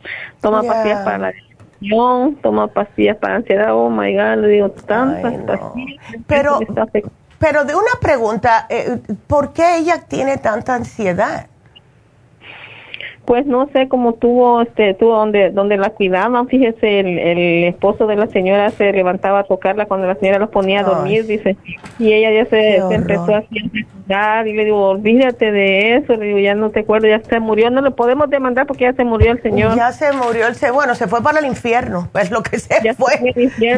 toma 0.40 0.62
pastillas 0.62 1.04
para 1.04 1.18
la 1.18 1.32
depresión, 1.32 2.36
toma 2.36 2.66
pastillas 2.68 3.16
para 3.16 3.36
ansiedad, 3.36 3.74
oh 3.74 3.90
my 3.90 4.14
God, 4.14 4.42
le 4.42 4.48
digo 4.48 4.70
tantas 4.70 5.34
pastillas. 5.44 6.04
Pero, 6.26 6.60
pero 7.38 7.64
de 7.64 7.74
una 7.74 7.92
pregunta, 8.00 8.66
eh, 8.68 8.98
¿por 9.26 9.52
qué 9.52 9.78
ella 9.78 10.04
tiene 10.08 10.38
tanta 10.38 10.74
ansiedad? 10.74 11.46
Pues 13.28 13.44
no 13.44 13.68
sé 13.74 13.88
cómo 13.88 14.14
tuvo, 14.14 14.62
este, 14.62 14.94
tuvo 14.94 15.16
donde, 15.16 15.50
donde 15.50 15.76
la 15.76 15.90
cuidaban. 15.90 16.48
Fíjese, 16.48 17.00
el, 17.00 17.18
el 17.18 17.64
esposo 17.64 18.06
de 18.06 18.16
la 18.16 18.26
señora 18.28 18.70
se 18.70 18.90
levantaba 18.90 19.40
a 19.40 19.44
tocarla 19.44 19.84
cuando 19.84 20.06
la 20.06 20.14
señora 20.14 20.38
los 20.38 20.48
ponía 20.48 20.80
a 20.80 20.84
dormir, 20.84 21.26
dice. 21.26 21.58
Y 21.98 22.10
ella 22.14 22.32
ya 22.32 22.48
se, 22.48 22.76
empezó 22.76 23.34
a 23.34 23.42
cuidar 23.42 24.48
y 24.48 24.54
le 24.54 24.64
digo, 24.64 24.82
olvídate 24.82 25.52
de 25.52 25.96
eso. 25.96 26.14
Le 26.14 26.24
digo, 26.24 26.38
ya 26.38 26.54
no 26.54 26.70
te 26.70 26.80
acuerdo, 26.80 27.06
ya 27.06 27.20
se 27.22 27.38
murió. 27.38 27.68
No 27.68 27.82
le 27.82 27.90
podemos 27.90 28.30
demandar 28.30 28.66
porque 28.66 28.84
ya 28.84 28.94
se 28.94 29.04
murió 29.04 29.32
el 29.32 29.42
señor. 29.42 29.76
Ya 29.76 29.92
se 29.92 30.10
murió 30.14 30.46
el 30.46 30.54
señor. 30.54 30.76
Bueno, 30.76 30.94
se 30.94 31.06
fue 31.06 31.22
para 31.22 31.40
el 31.40 31.44
infierno. 31.44 32.08
Es 32.18 32.30
lo 32.30 32.42
que 32.42 32.58
se 32.58 32.94
fue. 32.94 33.12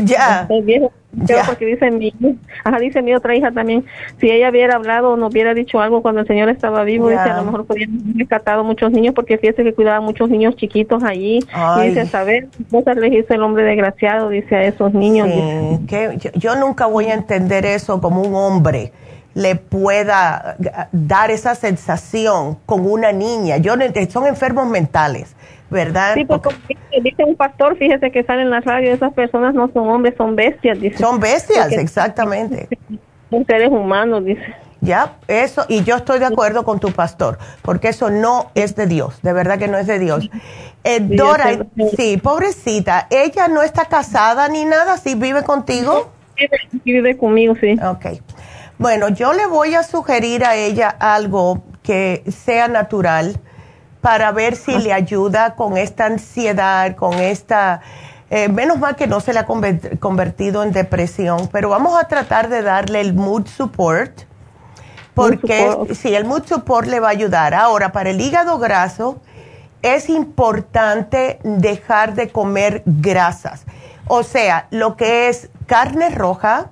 ya. 0.04 0.46
Ya. 1.12 1.44
porque 1.44 1.66
dice 1.66 1.90
mi, 1.90 2.12
ajá, 2.64 2.78
dice 2.78 3.02
mi 3.02 3.14
otra 3.14 3.34
hija 3.34 3.50
también, 3.50 3.84
si 4.20 4.30
ella 4.30 4.50
hubiera 4.50 4.76
hablado 4.76 5.10
o 5.10 5.16
no 5.16 5.26
hubiera 5.26 5.54
dicho 5.54 5.80
algo 5.80 6.02
cuando 6.02 6.20
el 6.20 6.26
señor 6.26 6.48
estaba 6.48 6.84
vivo, 6.84 7.08
dice, 7.08 7.22
a 7.22 7.36
lo 7.38 7.44
mejor 7.44 7.66
podían 7.66 7.90
haber 8.00 8.16
rescatado 8.16 8.64
muchos 8.64 8.92
niños, 8.92 9.14
porque 9.14 9.38
fíjese 9.38 9.64
que 9.64 9.74
cuidaba 9.74 10.00
muchos 10.00 10.30
niños 10.30 10.56
chiquitos 10.56 11.02
allí. 11.02 11.40
Y 11.78 11.88
dice, 11.88 12.06
saber, 12.06 12.48
cosas 12.70 12.96
le 12.96 13.10
dice 13.10 13.34
el 13.34 13.42
hombre 13.42 13.64
desgraciado, 13.64 14.28
dice 14.28 14.54
a 14.54 14.64
esos 14.64 14.94
niños. 14.94 15.28
que 15.88 16.18
yo, 16.36 16.56
nunca 16.56 16.86
voy 16.86 17.06
a 17.06 17.14
entender 17.14 17.66
eso 17.66 18.00
como 18.00 18.22
un 18.22 18.34
hombre 18.34 18.92
le 19.32 19.54
pueda 19.54 20.56
dar 20.90 21.30
esa 21.30 21.54
sensación 21.54 22.58
con 22.66 22.84
una 22.84 23.12
niña. 23.12 23.58
Yo 23.58 23.74
son 24.08 24.26
enfermos 24.26 24.68
mentales. 24.68 25.36
¿Verdad? 25.70 26.14
Sí, 26.14 26.24
pues 26.24 26.40
dice 27.02 27.24
un 27.24 27.36
pastor, 27.36 27.76
fíjese 27.76 28.10
que 28.10 28.24
sale 28.24 28.42
en 28.42 28.50
la 28.50 28.60
radio, 28.60 28.92
esas 28.92 29.12
personas 29.12 29.54
no 29.54 29.70
son 29.72 29.88
hombres, 29.88 30.14
son 30.16 30.36
bestias, 30.36 30.80
dice. 30.80 30.98
Son 30.98 31.20
bestias, 31.20 31.72
exactamente. 31.72 32.68
Son 33.30 33.46
seres 33.46 33.70
humanos, 33.70 34.24
dice. 34.24 34.42
Ya, 34.82 35.18
eso, 35.28 35.66
y 35.68 35.84
yo 35.84 35.96
estoy 35.96 36.18
de 36.18 36.24
acuerdo 36.24 36.64
con 36.64 36.80
tu 36.80 36.90
pastor, 36.90 37.38
porque 37.62 37.88
eso 37.88 38.10
no 38.10 38.50
es 38.54 38.74
de 38.76 38.86
Dios, 38.86 39.20
de 39.22 39.32
verdad 39.32 39.58
que 39.58 39.68
no 39.68 39.78
es 39.78 39.86
de 39.86 39.98
Dios. 39.98 40.30
Eh, 40.84 41.00
Dora, 41.00 41.50
sí, 41.96 42.16
pobrecita, 42.16 43.06
ella 43.10 43.48
no 43.48 43.62
está 43.62 43.84
casada 43.84 44.48
ni 44.48 44.64
nada, 44.64 44.96
¿sí 44.96 45.14
vive 45.14 45.44
contigo? 45.44 46.10
Vive, 46.36 46.58
vive 46.84 47.18
conmigo, 47.18 47.54
sí. 47.60 47.76
Ok. 47.84 48.22
Bueno, 48.78 49.10
yo 49.10 49.34
le 49.34 49.44
voy 49.44 49.74
a 49.74 49.82
sugerir 49.82 50.42
a 50.42 50.56
ella 50.56 50.88
algo 50.88 51.62
que 51.82 52.24
sea 52.28 52.66
natural 52.66 53.38
para 54.00 54.32
ver 54.32 54.56
si 54.56 54.76
le 54.78 54.92
ayuda 54.92 55.54
con 55.54 55.76
esta 55.76 56.06
ansiedad, 56.06 56.96
con 56.96 57.14
esta... 57.14 57.80
Eh, 58.30 58.48
menos 58.48 58.78
mal 58.78 58.94
que 58.94 59.08
no 59.08 59.18
se 59.18 59.32
le 59.32 59.40
ha 59.40 59.46
convertido 59.46 60.62
en 60.62 60.70
depresión, 60.70 61.48
pero 61.50 61.68
vamos 61.68 62.00
a 62.00 62.06
tratar 62.06 62.48
de 62.48 62.62
darle 62.62 63.00
el 63.00 63.12
mood 63.12 63.46
support, 63.46 64.20
porque 65.14 65.76
sí, 66.00 66.14
el 66.14 66.24
mood 66.24 66.44
support 66.46 66.86
le 66.86 67.00
va 67.00 67.08
a 67.08 67.10
ayudar. 67.10 67.54
Ahora, 67.54 67.90
para 67.90 68.10
el 68.10 68.20
hígado 68.20 68.58
graso, 68.58 69.20
es 69.82 70.08
importante 70.08 71.40
dejar 71.42 72.14
de 72.14 72.30
comer 72.30 72.82
grasas. 72.86 73.64
O 74.06 74.22
sea, 74.22 74.68
lo 74.70 74.96
que 74.96 75.28
es 75.28 75.50
carne 75.66 76.10
roja, 76.10 76.70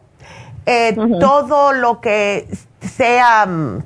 eh, 0.66 0.96
todo 1.18 1.72
lo 1.72 2.00
que 2.00 2.48
sea 2.80 3.46
mm, 3.46 3.82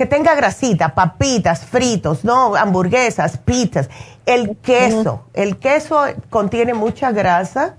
que 0.00 0.06
tenga 0.06 0.34
grasita, 0.34 0.94
papitas, 0.94 1.66
fritos, 1.66 2.24
no, 2.24 2.56
hamburguesas, 2.56 3.36
pizzas, 3.36 3.90
el 4.24 4.56
queso, 4.56 5.26
el 5.34 5.58
queso 5.58 6.00
contiene 6.30 6.72
mucha 6.72 7.12
grasa 7.12 7.74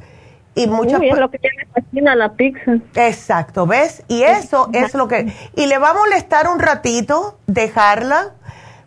y 0.54 0.68
mucha 0.68 1.00
Uy, 1.00 1.10
es 1.10 1.18
lo 1.18 1.32
que 1.32 1.40
tiene 1.40 1.66
fascina 1.74 2.16
la 2.16 2.34
pizza. 2.34 2.78
Exacto, 2.94 3.66
¿ves? 3.66 4.04
Y 4.08 4.22
eso 4.22 4.70
es 4.72 4.94
lo 4.94 5.08
que 5.08 5.34
y 5.56 5.66
le 5.66 5.80
va 5.80 5.90
a 5.90 5.94
molestar 5.96 6.48
un 6.48 6.60
ratito 6.60 7.40
dejarla, 7.48 8.36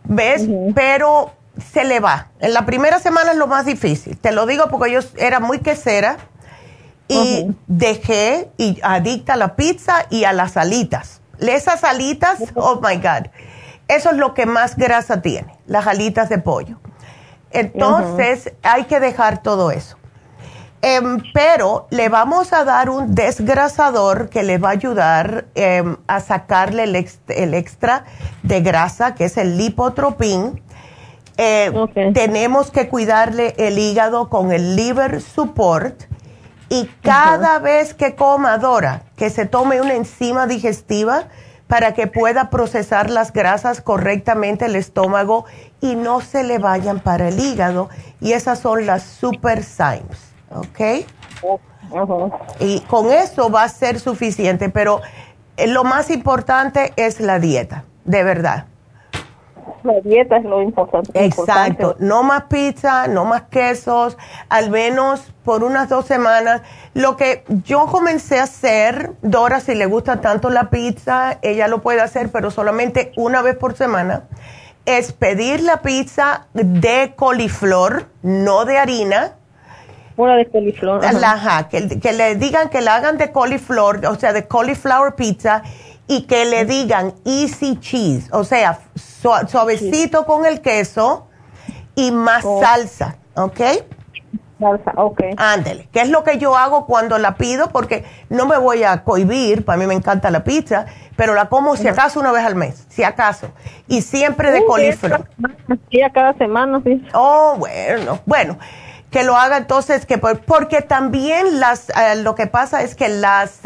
¿ves? 0.05 0.47
Pero 0.73 1.33
se 1.73 1.83
le 1.83 1.99
va. 1.99 2.29
En 2.39 2.53
la 2.53 2.65
primera 2.65 2.99
semana 2.99 3.31
es 3.31 3.37
lo 3.37 3.47
más 3.47 3.65
difícil. 3.65 4.17
Te 4.17 4.31
lo 4.31 4.45
digo 4.45 4.69
porque 4.71 4.93
yo 4.93 5.01
era 5.17 5.41
muy 5.41 5.59
quesera 5.59 6.15
y 7.09 7.53
dejé 7.67 8.49
y 8.57 8.79
adicta 8.81 9.33
a 9.33 9.35
la 9.35 9.57
pizza 9.57 10.05
y 10.09 10.23
a 10.23 10.31
las 10.31 10.55
alitas. 10.55 11.19
Esas 11.39 11.83
alitas, 11.83 12.39
oh 12.55 12.79
my 12.81 12.97
God, 12.97 13.27
eso 13.87 14.11
es 14.11 14.17
lo 14.17 14.33
que 14.33 14.45
más 14.45 14.75
grasa 14.75 15.21
tiene, 15.21 15.57
las 15.67 15.87
alitas 15.87 16.29
de 16.29 16.39
pollo. 16.39 16.79
Entonces, 17.51 18.51
hay 18.63 18.85
que 18.85 18.99
dejar 18.99 19.41
todo 19.41 19.71
eso. 19.71 19.97
Em, 20.81 21.19
pero 21.33 21.87
le 21.89 22.09
vamos 22.09 22.53
a 22.53 22.63
dar 22.63 22.89
un 22.89 23.15
desgrasador 23.15 24.29
que 24.29 24.43
le 24.43 24.57
va 24.57 24.69
a 24.69 24.71
ayudar 24.73 25.45
em, 25.55 25.97
a 26.05 26.19
sacarle 26.19 26.83
el, 26.83 27.53
extra 27.55 28.05
de 28.43 28.61
grasa, 28.61 29.15
que 29.15 29.25
es 29.25 29.37
el 29.37 29.57
lipotropín. 29.57 30.61
Eh, 31.37 31.71
tenemos 32.13 32.71
que 32.71 32.87
cuidarle 32.87 33.55
el 33.57 33.79
hígado 33.79 34.29
con 34.29 34.51
el 34.51 34.75
liver 34.75 35.21
support 35.21 36.03
y 36.69 36.89
cada 37.01 37.59
vez 37.59 37.93
que 37.93 38.15
coma 38.15 38.57
Dora, 38.57 39.03
que 39.15 39.29
se 39.29 39.45
tome 39.45 39.81
una 39.81 39.93
enzima 39.93 40.47
digestiva 40.47 41.27
para 41.67 41.93
que 41.93 42.07
pueda 42.07 42.49
procesar 42.49 43.09
las 43.09 43.33
grasas 43.33 43.81
correctamente 43.81 44.65
el 44.65 44.75
estómago 44.75 45.45
y 45.81 45.95
no 45.95 46.21
se 46.21 46.43
le 46.43 46.59
vayan 46.59 46.99
para 46.99 47.29
el 47.29 47.39
hígado. 47.39 47.89
Y 48.21 48.33
esas 48.33 48.59
son 48.59 48.85
las 48.85 49.03
super 49.03 49.63
signs, 49.63 50.33
¿ok? 50.51 51.05
Y 52.59 52.79
con 52.81 53.11
eso 53.11 53.49
va 53.49 53.63
a 53.63 53.69
ser 53.69 53.99
suficiente, 53.99 54.69
pero 54.69 55.01
eh, 55.57 55.67
lo 55.67 55.83
más 55.83 56.09
importante 56.09 56.93
es 56.95 57.19
la 57.19 57.39
dieta, 57.39 57.85
de 58.05 58.23
verdad 58.23 58.65
la 59.83 59.99
dieta 60.01 60.37
es 60.37 60.43
lo 60.43 60.61
importante. 60.61 61.11
Exacto, 61.23 61.95
no 61.99 62.23
más 62.23 62.43
pizza, 62.43 63.07
no 63.07 63.25
más 63.25 63.43
quesos, 63.43 64.17
al 64.49 64.69
menos 64.69 65.33
por 65.43 65.63
unas 65.63 65.89
dos 65.89 66.05
semanas. 66.05 66.61
Lo 66.93 67.15
que 67.17 67.43
yo 67.63 67.85
comencé 67.87 68.39
a 68.39 68.43
hacer, 68.43 69.13
Dora, 69.21 69.59
si 69.59 69.75
le 69.75 69.85
gusta 69.85 70.21
tanto 70.21 70.49
la 70.49 70.69
pizza, 70.69 71.37
ella 71.41 71.67
lo 71.67 71.81
puede 71.81 72.01
hacer, 72.01 72.31
pero 72.31 72.51
solamente 72.51 73.11
una 73.15 73.41
vez 73.41 73.55
por 73.55 73.75
semana, 73.75 74.23
es 74.85 75.13
pedir 75.13 75.61
la 75.61 75.81
pizza 75.81 76.47
de 76.53 77.13
coliflor, 77.15 78.07
no 78.21 78.65
de 78.65 78.77
harina. 78.77 79.33
Una 80.17 80.35
de 80.35 80.47
coliflor. 80.47 81.03
Ajá. 81.03 81.67
que, 81.67 81.99
que 81.99 82.13
le 82.13 82.35
digan 82.35 82.69
que 82.69 82.81
la 82.81 82.95
hagan 82.95 83.17
de 83.17 83.31
coliflor, 83.31 84.05
o 84.05 84.15
sea, 84.15 84.31
de 84.31 84.47
cauliflower 84.47 85.15
pizza 85.15 85.63
y 86.07 86.23
que 86.23 86.45
le 86.45 86.65
digan 86.65 87.13
easy 87.25 87.79
cheese, 87.79 88.29
o 88.31 88.43
sea, 88.43 88.79
suavecito 89.47 90.25
con 90.25 90.45
el 90.45 90.61
queso 90.61 91.27
y 91.95 92.11
más 92.11 92.43
oh. 92.45 92.61
salsa, 92.61 93.17
¿ok? 93.35 93.59
Salsa, 94.59 94.93
ok. 94.95 95.21
Ándele, 95.37 95.89
que 95.91 96.01
es 96.01 96.09
lo 96.09 96.23
que 96.23 96.37
yo 96.37 96.55
hago 96.55 96.85
cuando 96.85 97.17
la 97.17 97.35
pido, 97.35 97.69
porque 97.69 98.05
no 98.29 98.45
me 98.45 98.57
voy 98.57 98.83
a 98.83 99.03
cohibir, 99.03 99.65
para 99.65 99.77
mí 99.77 99.87
me 99.87 99.95
encanta 99.95 100.29
la 100.29 100.43
pizza, 100.43 100.85
pero 101.15 101.33
la 101.33 101.49
como 101.49 101.75
si 101.75 101.87
acaso 101.87 102.19
una 102.19 102.31
vez 102.31 102.45
al 102.45 102.55
mes, 102.55 102.85
si 102.87 103.03
acaso, 103.03 103.49
y 103.87 104.01
siempre 104.01 104.51
de 104.51 104.63
coliflor. 104.65 105.27
Sí, 105.91 106.01
a 106.01 106.11
cada 106.11 106.33
semana, 106.33 106.81
sí. 106.85 107.05
Oh, 107.13 107.55
bueno, 107.57 108.19
bueno 108.25 108.57
que 109.15 109.23
lo 109.23 109.37
haga 109.37 109.55
entonces, 109.55 110.05
que 110.05 110.17
porque 110.17 110.81
también 110.81 111.61
las, 111.61 111.87
eh, 111.91 112.17
lo 112.21 112.35
que 112.35 112.47
pasa 112.47 112.81
es 112.81 112.95
que 112.95 113.07
las, 113.07 113.61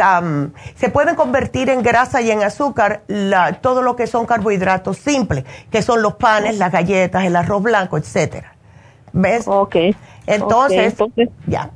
se 0.76 0.90
pueden 0.90 1.16
convertir 1.16 1.72
en 1.72 1.82
grasa 1.82 2.22
y 2.22 2.30
en 2.30 2.44
azúcar 2.44 3.02
la, 3.08 3.54
todo 3.54 3.82
lo 3.82 3.96
que 3.96 4.06
son 4.06 4.28
carbohidratos 4.28 5.00
simples, 5.00 5.46
que 5.72 5.82
son 5.82 6.04
los 6.04 6.18
panes, 6.18 6.60
las 6.60 6.72
galletas, 6.72 7.26
el 7.26 7.36
arroz 7.36 7.64
blanco, 7.64 7.98
etcétera. 7.98 8.54
¿Ves? 9.12 9.46
Ok. 9.48 9.76
Entonces, 10.28 10.94
ya. 11.48 11.72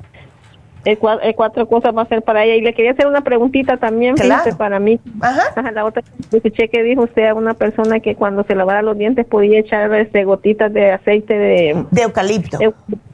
El, 0.86 0.98
cuatro 1.36 1.68
cosas 1.68 1.96
va 1.96 2.04
a 2.04 2.08
ser 2.08 2.22
para 2.22 2.44
ella. 2.44 2.56
Y 2.56 2.62
le 2.62 2.74
quería 2.74 2.92
hacer 2.92 3.08
una 3.08 3.22
preguntita 3.22 3.78
también, 3.78 4.16
claro. 4.16 4.56
para 4.58 4.80
mí. 4.80 5.00
Ajá. 5.22 5.72
La 5.72 5.86
otra, 5.86 6.04
escuché 6.32 6.70
que 6.70 6.84
dijo 6.84 7.04
usted 7.04 7.28
a 7.28 7.34
una 7.34 7.54
persona 7.54 8.00
que 8.00 8.16
cuando 8.16 8.44
se 8.44 8.56
lavara 8.56 8.82
los 8.82 8.98
dientes 8.98 9.26
podía 9.26 9.60
echar 9.60 9.94
este, 9.96 10.24
gotitas 10.24 10.72
de 10.74 10.92
aceite 10.92 11.38
de... 11.38 11.86
De 11.92 12.02
eucalipto. 12.02 12.58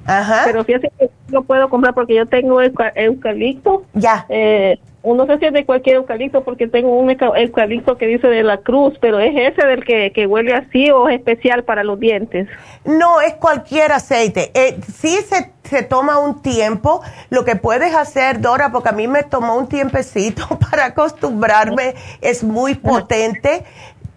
Ajá. 0.05 0.43
Pero 0.45 0.63
fíjate 0.63 0.91
que 0.97 1.09
lo 1.29 1.43
puedo 1.43 1.69
comprar 1.69 1.93
porque 1.93 2.15
yo 2.15 2.25
tengo 2.25 2.59
eucalipto. 2.61 3.83
Ya. 3.93 4.25
Eh, 4.29 4.79
no 5.03 5.25
sé 5.25 5.37
si 5.39 5.45
es 5.45 5.53
de 5.53 5.65
cualquier 5.65 5.97
eucalipto 5.97 6.43
porque 6.43 6.67
tengo 6.67 6.97
un 6.97 7.09
eucalipto 7.09 7.97
que 7.97 8.07
dice 8.07 8.27
de 8.27 8.43
la 8.43 8.57
cruz, 8.57 8.97
pero 8.99 9.19
es 9.19 9.33
ese 9.35 9.65
del 9.65 9.85
que, 9.85 10.11
que 10.11 10.27
huele 10.27 10.53
así 10.53 10.91
o 10.91 11.07
es 11.07 11.19
especial 11.19 11.63
para 11.63 11.83
los 11.83 11.99
dientes. 11.99 12.47
No, 12.85 13.21
es 13.21 13.33
cualquier 13.35 13.91
aceite. 13.91 14.51
Eh, 14.53 14.79
sí 14.97 15.17
se, 15.27 15.51
se 15.63 15.83
toma 15.83 16.19
un 16.19 16.41
tiempo. 16.41 17.01
Lo 17.29 17.45
que 17.45 17.55
puedes 17.55 17.95
hacer, 17.95 18.41
Dora, 18.41 18.71
porque 18.71 18.89
a 18.89 18.93
mí 18.93 19.07
me 19.07 19.23
tomó 19.23 19.55
un 19.55 19.67
tiempecito 19.67 20.47
para 20.71 20.85
acostumbrarme, 20.85 21.95
es 22.21 22.43
muy 22.43 22.75
potente. 22.75 23.63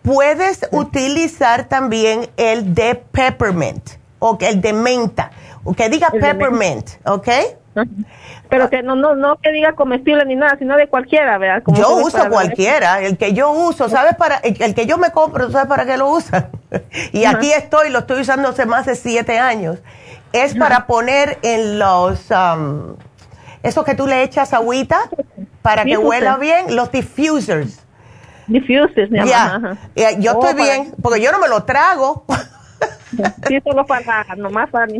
Puedes 0.02 0.68
utilizar 0.72 1.68
también 1.68 2.28
el 2.36 2.74
de 2.74 2.96
peppermint 2.96 3.90
o 4.18 4.36
el 4.40 4.60
de 4.60 4.72
menta 4.72 5.30
que 5.76 5.88
diga 5.88 6.10
peppermint, 6.10 6.90
¿ok? 7.04 7.28
Pero 8.48 8.70
que 8.70 8.82
no, 8.82 8.94
no, 8.94 9.14
no 9.14 9.36
que 9.36 9.52
diga 9.52 9.72
comestible 9.74 10.24
ni 10.24 10.36
nada, 10.36 10.56
sino 10.58 10.76
de 10.76 10.88
cualquiera, 10.88 11.38
¿verdad? 11.38 11.62
yo 11.74 11.96
uso 11.96 12.28
cualquiera, 12.28 13.00
el 13.00 13.16
que 13.16 13.32
yo 13.32 13.50
uso, 13.50 13.88
¿sabes 13.88 14.14
para, 14.16 14.36
el, 14.36 14.74
que 14.74 14.86
yo 14.86 14.98
me 14.98 15.10
compro, 15.10 15.50
¿sabes 15.50 15.68
para 15.68 15.86
qué 15.86 15.96
lo 15.96 16.10
usa? 16.10 16.50
y 17.12 17.24
aquí 17.24 17.52
estoy, 17.52 17.90
lo 17.90 18.00
estoy 18.00 18.20
usando 18.20 18.48
hace 18.48 18.66
más 18.66 18.86
de 18.86 18.94
siete 18.94 19.38
años. 19.38 19.78
Es 20.32 20.54
para 20.54 20.86
poner 20.86 21.38
en 21.42 21.78
los, 21.78 22.30
um, 22.30 22.96
eso 23.62 23.84
que 23.84 23.94
tú 23.94 24.06
le 24.06 24.22
echas 24.22 24.54
agüita 24.54 25.10
para 25.60 25.84
que 25.84 25.98
huela 25.98 26.36
bien, 26.38 26.74
los 26.74 26.90
diffusers. 26.90 27.80
Diffusers, 28.46 29.10
ya. 29.10 29.76
Yo 30.18 30.32
estoy 30.32 30.52
oh, 30.52 30.54
bien, 30.54 30.94
porque 31.02 31.20
yo 31.20 31.32
no 31.32 31.38
me 31.38 31.48
lo 31.48 31.64
trago. 31.64 32.24
Sí, 33.46 33.60
solo 33.62 33.84
para, 33.84 34.24
nomás 34.36 34.70
para 34.70 34.86
mi 34.86 34.98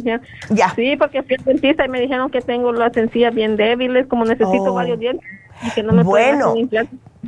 Ya. 0.50 0.70
Sí, 0.74 0.96
porque 0.96 1.22
fui 1.22 1.36
al 1.36 1.44
dentista 1.44 1.86
y 1.86 1.88
me 1.88 2.00
dijeron 2.00 2.30
que 2.30 2.40
tengo 2.40 2.72
las 2.72 2.96
encías 2.96 3.34
bien 3.34 3.56
débiles, 3.56 4.06
como 4.06 4.24
necesito 4.24 4.72
oh. 4.72 4.74
varios 4.74 4.98
dientes. 4.98 5.26
Y 5.62 5.70
que 5.70 5.82
no 5.82 5.92
me 5.92 6.02
bueno, 6.02 6.54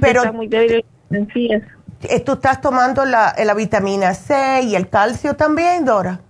pero... 0.00 0.32
muy 0.32 0.48
débil 0.48 0.84
encías. 1.11 1.62
Eh, 2.02 2.20
¿Tú 2.20 2.32
estás 2.32 2.61
tomando 2.61 3.05
la, 3.05 3.34
la, 3.42 3.55
vitamina 3.55 4.12
C 4.12 4.62
y 4.62 4.74
el 4.74 4.88
calcio 4.88 5.36
también, 5.36 5.84
Dora? 5.84 6.20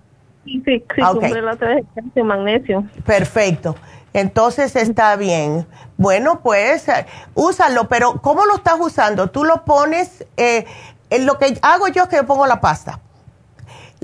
Sí, 0.44 0.62
sí, 0.64 0.84
sí, 0.94 1.02
okay. 1.02 1.32
la 1.32 1.52
otra 1.54 1.74
vez 1.74 1.84
calcio, 1.94 2.24
magnesio. 2.24 2.84
Perfecto. 3.04 3.74
Entonces 4.12 4.76
está 4.76 5.16
bien. 5.16 5.66
Bueno, 5.96 6.40
pues 6.42 6.88
eh, 6.88 7.06
úsalo, 7.34 7.88
pero 7.88 8.20
¿cómo 8.22 8.46
lo 8.46 8.56
estás 8.56 8.78
usando? 8.78 9.30
Tú 9.30 9.44
lo 9.44 9.64
pones, 9.64 10.24
eh, 10.36 10.66
en 11.10 11.26
lo 11.26 11.38
que 11.38 11.58
hago 11.62 11.88
yo 11.88 12.04
es 12.04 12.08
que 12.08 12.22
pongo 12.22 12.46
la 12.46 12.60
pasta. 12.60 13.00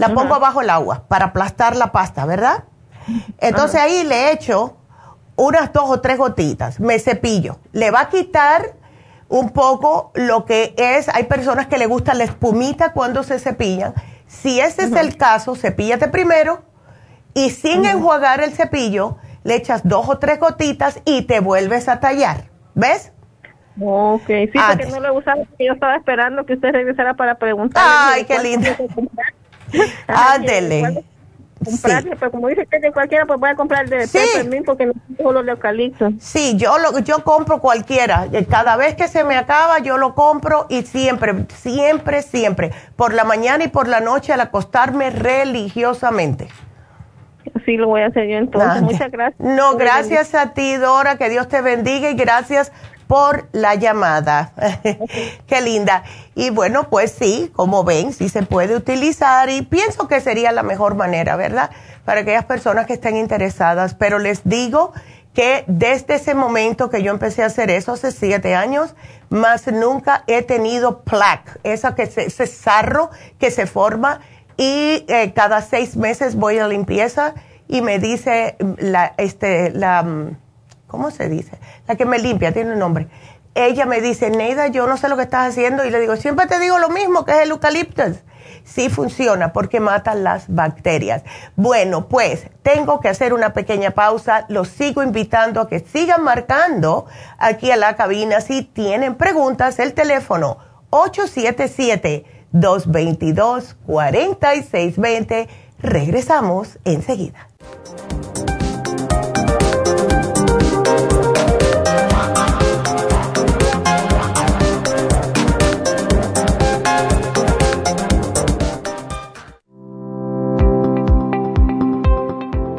La 0.01 0.15
pongo 0.15 0.35
abajo 0.35 0.63
el 0.63 0.71
agua 0.71 1.05
para 1.09 1.27
aplastar 1.27 1.77
la 1.77 1.93
pasta, 1.93 2.25
¿verdad? 2.25 2.65
Entonces 3.39 3.81
ahí 3.81 4.05
le 4.05 4.33
echo 4.33 4.77
unas 5.37 5.73
dos 5.73 5.85
o 5.91 6.01
tres 6.01 6.19
gotitas, 6.19 6.81
me 6.81 6.99
cepillo. 6.99 7.59
Le 7.73 7.91
va 7.91 8.01
a 8.01 8.09
quitar 8.09 8.75
un 9.29 9.51
poco 9.51 10.11
lo 10.15 10.45
que 10.45 10.75
es, 10.77 11.09
hay 11.09 11.25
personas 11.25 11.67
que 11.67 11.79
le 11.79 11.87
gusta 11.87 12.15
la 12.15 12.25
espumita 12.25 12.93
cuando 12.93 13.23
se 13.23 13.39
cepillan. 13.39 13.95
Si 14.27 14.61
ese 14.61 14.85
es 14.85 14.93
el 14.93 15.17
caso, 15.17 15.55
cepíllate 15.55 16.09
primero 16.09 16.63
y 17.35 17.51
sin 17.51 17.85
enjuagar 17.85 18.43
el 18.43 18.53
cepillo, 18.53 19.19
le 19.45 19.55
echas 19.55 19.83
dos 19.85 20.09
o 20.09 20.19
tres 20.19 20.41
gotitas 20.41 21.01
y 21.05 21.23
te 21.23 21.41
vuelves 21.41 21.89
a 21.89 22.01
tallar. 22.01 22.45
¿Ves? 22.75 23.13
Ok, 23.81 24.27
sí, 24.27 24.51
porque 24.53 24.87
no 24.87 25.01
lo 25.01 25.15
usaba, 25.15 25.43
yo 25.59 25.73
estaba 25.73 25.97
esperando 25.97 26.45
que 26.45 26.55
usted 26.55 26.73
regresara 26.73 27.15
para 27.15 27.37
preguntar. 27.37 27.83
Ay, 27.87 28.25
qué 28.25 28.39
lindo. 28.39 28.69
Ándele. 30.07 31.05
Comprar, 31.63 32.05
pero 32.19 32.31
como 32.31 32.49
dice 32.49 32.67
que 32.67 32.79
de 32.79 32.91
cualquiera, 32.91 33.27
pues 33.27 33.39
voy 33.39 33.51
a 33.51 33.55
comprar 33.55 33.87
de 33.87 34.07
sí. 34.07 34.19
porque 34.65 34.87
no 34.87 34.93
solo 35.19 35.43
de 35.43 35.51
eucalipto. 35.51 36.11
Sí, 36.19 36.57
yo 36.57 36.79
lo, 36.79 36.99
yo 37.01 37.23
compro 37.23 37.61
cualquiera. 37.61 38.29
Eh, 38.33 38.47
cada 38.49 38.77
vez 38.77 38.95
que 38.95 39.09
se 39.09 39.25
me 39.25 39.37
acaba, 39.37 39.79
yo 39.81 39.99
lo 39.99 40.15
compro 40.15 40.67
y 40.71 40.83
siempre, 40.83 41.45
siempre, 41.55 42.23
siempre, 42.23 42.71
por 42.97 43.13
la 43.13 43.25
mañana 43.25 43.65
y 43.65 43.69
por 43.69 43.89
la 43.89 44.01
noche 44.01 44.33
al 44.33 44.41
acostarme 44.41 45.11
religiosamente. 45.11 46.49
Sí, 47.67 47.77
lo 47.77 47.89
voy 47.89 48.03
a 48.03 48.07
hacer 48.07 48.27
yo 48.27 48.39
entonces. 48.39 48.83
Muchas 48.83 49.11
gracias. 49.11 49.39
No, 49.39 49.77
gracias 49.77 50.35
a 50.35 50.55
ti, 50.55 50.77
Dora. 50.77 51.17
Que 51.17 51.29
Dios 51.29 51.49
te 51.49 51.61
bendiga 51.61 52.09
y 52.09 52.15
gracias 52.15 52.73
por 53.11 53.49
la 53.51 53.75
llamada. 53.75 54.53
Qué 55.49 55.61
linda. 55.61 56.05
Y 56.37 56.51
bueno, 56.51 56.89
pues 56.91 57.11
sí, 57.11 57.51
como 57.57 57.83
ven, 57.83 58.13
sí 58.13 58.29
se 58.29 58.45
puede 58.45 58.77
utilizar 58.77 59.51
y 59.51 59.63
pienso 59.63 60.07
que 60.07 60.21
sería 60.21 60.53
la 60.53 60.63
mejor 60.63 60.95
manera, 60.95 61.35
¿verdad? 61.35 61.71
Para 62.05 62.21
aquellas 62.21 62.45
personas 62.45 62.87
que 62.87 62.93
estén 62.93 63.17
interesadas. 63.17 63.95
Pero 63.95 64.21
les 64.21 64.43
digo 64.45 64.93
que 65.35 65.65
desde 65.67 66.15
ese 66.15 66.37
momento 66.37 66.89
que 66.89 67.03
yo 67.03 67.11
empecé 67.11 67.43
a 67.43 67.47
hacer 67.47 67.73
eso, 67.73 67.95
hace 67.95 68.13
siete 68.13 68.55
años, 68.55 68.95
más 69.29 69.67
nunca 69.67 70.23
he 70.29 70.43
tenido 70.43 71.01
plaque, 71.01 71.51
esa 71.65 71.97
que 71.97 72.05
ese 72.05 72.47
sarro 72.47 73.11
que 73.41 73.51
se 73.51 73.67
forma 73.67 74.21
y 74.57 75.05
eh, 75.09 75.33
cada 75.35 75.63
seis 75.63 75.97
meses 75.97 76.37
voy 76.37 76.59
a 76.59 76.69
limpieza 76.69 77.35
y 77.67 77.83
me 77.83 77.99
dice 77.99 78.55
la, 78.79 79.15
este, 79.17 79.71
la, 79.71 80.07
¿cómo 80.91 81.11
se 81.11 81.29
dice? 81.29 81.59
La 81.87 81.95
que 81.95 82.05
me 82.05 82.19
limpia, 82.19 82.53
tiene 82.53 82.73
un 82.73 82.79
nombre. 82.79 83.09
Ella 83.55 83.87
me 83.87 84.01
dice, 84.01 84.31
Neida, 84.31 84.69
yo 84.69 84.87
no 84.87 84.97
sé 84.97 85.09
lo 85.09 85.17
que 85.17 85.23
estás 85.23 85.49
haciendo. 85.49 85.85
Y 85.85 85.91
le 85.91 86.01
digo, 86.01 86.17
siempre 86.17 86.47
te 86.47 86.59
digo 86.59 86.79
lo 86.79 86.89
mismo, 86.89 87.25
que 87.25 87.33
es 87.33 87.39
el 87.39 87.51
eucaliptus. 87.51 88.19
Sí 88.65 88.91
funciona 88.91 89.53
porque 89.53 89.81
mata 89.81 90.15
las 90.15 90.45
bacterias. 90.49 91.23
Bueno, 91.57 92.09
pues 92.09 92.47
tengo 92.63 93.01
que 93.01 93.09
hacer 93.09 93.33
una 93.33 93.53
pequeña 93.53 93.93
pausa. 93.93 94.45
Los 94.49 94.69
sigo 94.69 95.03
invitando 95.03 95.61
a 95.61 95.69
que 95.69 95.81
sigan 95.81 96.23
marcando 96.23 97.07
aquí 97.39 97.71
a 97.71 97.77
la 97.77 97.97
cabina 97.97 98.41
si 98.41 98.63
tienen 98.63 99.17
preguntas. 99.17 99.79
El 99.79 99.95
teléfono 99.95 100.59
877 100.91 102.41
222-4620. 102.53 105.49
Regresamos 105.83 106.79
enseguida. 106.85 107.49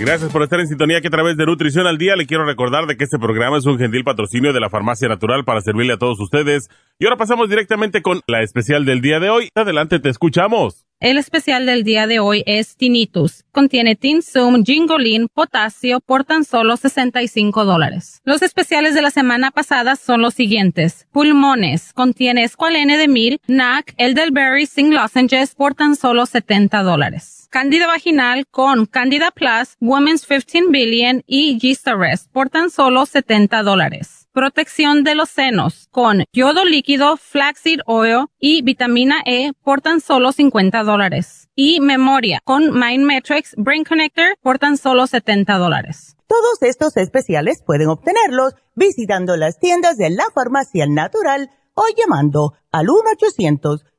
Gracias 0.00 0.30
por 0.30 0.44
estar 0.44 0.60
en 0.60 0.68
sintonía 0.68 1.00
que 1.00 1.08
a 1.08 1.10
través 1.10 1.36
de 1.36 1.44
Nutrición 1.44 1.88
al 1.88 1.98
Día 1.98 2.14
le 2.14 2.26
quiero 2.26 2.44
recordar 2.44 2.86
de 2.86 2.96
que 2.96 3.02
este 3.02 3.18
programa 3.18 3.58
es 3.58 3.66
un 3.66 3.78
gentil 3.78 4.04
patrocinio 4.04 4.52
de 4.52 4.60
la 4.60 4.70
Farmacia 4.70 5.08
Natural 5.08 5.44
para 5.44 5.60
servirle 5.60 5.94
a 5.94 5.98
todos 5.98 6.20
ustedes. 6.20 6.70
Y 7.00 7.04
ahora 7.04 7.16
pasamos 7.16 7.50
directamente 7.50 8.00
con 8.00 8.20
la 8.28 8.42
especial 8.42 8.84
del 8.84 9.00
día 9.00 9.18
de 9.18 9.28
hoy. 9.28 9.48
Adelante, 9.56 9.98
te 9.98 10.08
escuchamos. 10.08 10.86
El 11.00 11.18
especial 11.18 11.66
del 11.66 11.82
día 11.82 12.06
de 12.06 12.20
hoy 12.20 12.44
es 12.46 12.76
Tinnitus. 12.76 13.44
Contiene 13.50 13.96
Tinsum, 13.96 14.64
Gingolin, 14.64 15.26
potasio 15.32 16.00
por 16.00 16.24
tan 16.24 16.44
solo 16.44 16.76
65 16.76 17.64
dólares. 17.64 18.20
Los 18.24 18.42
especiales 18.42 18.94
de 18.94 19.02
la 19.02 19.10
semana 19.10 19.50
pasada 19.50 19.96
son 19.96 20.22
los 20.22 20.34
siguientes. 20.34 21.08
Pulmones. 21.12 21.92
Contiene 21.92 22.44
escualene 22.44 22.98
de 22.98 23.08
mil, 23.08 23.40
NAC, 23.48 23.94
Elderberry, 23.96 24.66
Sing 24.66 24.94
Lozenges 24.94 25.54
por 25.56 25.74
tan 25.74 25.96
solo 25.96 26.24
70 26.24 26.82
dólares. 26.82 27.37
Candida 27.50 27.86
vaginal 27.86 28.46
con 28.50 28.86
Candida 28.86 29.30
Plus, 29.30 29.76
Women's 29.80 30.26
15 30.26 30.68
Billion 30.70 31.22
y 31.26 31.58
Gistarest 31.58 32.30
por 32.30 32.50
tan 32.50 32.70
solo 32.70 33.06
70 33.06 33.62
dólares 33.62 34.18
protección 34.38 35.02
de 35.02 35.16
los 35.16 35.30
senos 35.30 35.88
con 35.90 36.22
yodo 36.32 36.64
líquido, 36.64 37.16
flaxseed 37.16 37.80
oil 37.86 38.26
y 38.38 38.62
vitamina 38.62 39.20
E 39.26 39.52
por 39.64 39.80
tan 39.80 40.00
solo 40.00 40.30
50 40.30 40.84
dólares. 40.84 41.48
Y 41.56 41.80
memoria 41.80 42.40
con 42.44 42.72
Mind 42.72 43.04
Matrix 43.04 43.54
Brain 43.56 43.82
Connector 43.82 44.36
por 44.40 44.60
tan 44.60 44.76
solo 44.76 45.08
70 45.08 45.58
dólares. 45.58 46.16
Todos 46.28 46.62
estos 46.62 46.96
especiales 46.96 47.64
pueden 47.66 47.88
obtenerlos 47.88 48.54
visitando 48.76 49.36
las 49.36 49.58
tiendas 49.58 49.96
de 49.96 50.10
la 50.10 50.26
farmacia 50.32 50.86
natural 50.86 51.50
o 51.74 51.82
llamando 51.96 52.54
al 52.70 52.86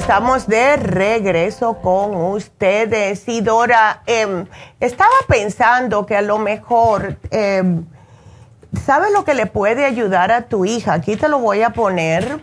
Estamos 0.00 0.46
de 0.46 0.76
regreso 0.76 1.74
con 1.74 2.16
ustedes. 2.16 3.28
Y 3.28 3.42
Dora, 3.42 4.02
em, 4.06 4.46
estaba 4.80 5.10
pensando 5.28 6.06
que 6.06 6.16
a 6.16 6.22
lo 6.22 6.38
mejor, 6.38 7.18
eh, 7.30 7.82
¿sabes 8.82 9.12
lo 9.12 9.26
que 9.26 9.34
le 9.34 9.44
puede 9.44 9.84
ayudar 9.84 10.32
a 10.32 10.42
tu 10.42 10.64
hija? 10.64 10.94
Aquí 10.94 11.16
te 11.16 11.28
lo 11.28 11.38
voy 11.38 11.60
a 11.60 11.70
poner. 11.70 12.40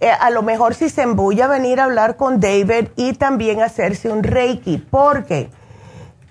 Eh, 0.00 0.10
a 0.10 0.30
lo 0.30 0.42
mejor 0.42 0.74
si 0.74 0.88
se 0.88 1.02
embulla 1.02 1.46
venir 1.46 1.78
a 1.78 1.84
hablar 1.84 2.16
con 2.16 2.40
David 2.40 2.88
y 2.96 3.12
también 3.12 3.62
hacerse 3.62 4.10
un 4.10 4.24
reiki, 4.24 4.78
porque 4.78 5.48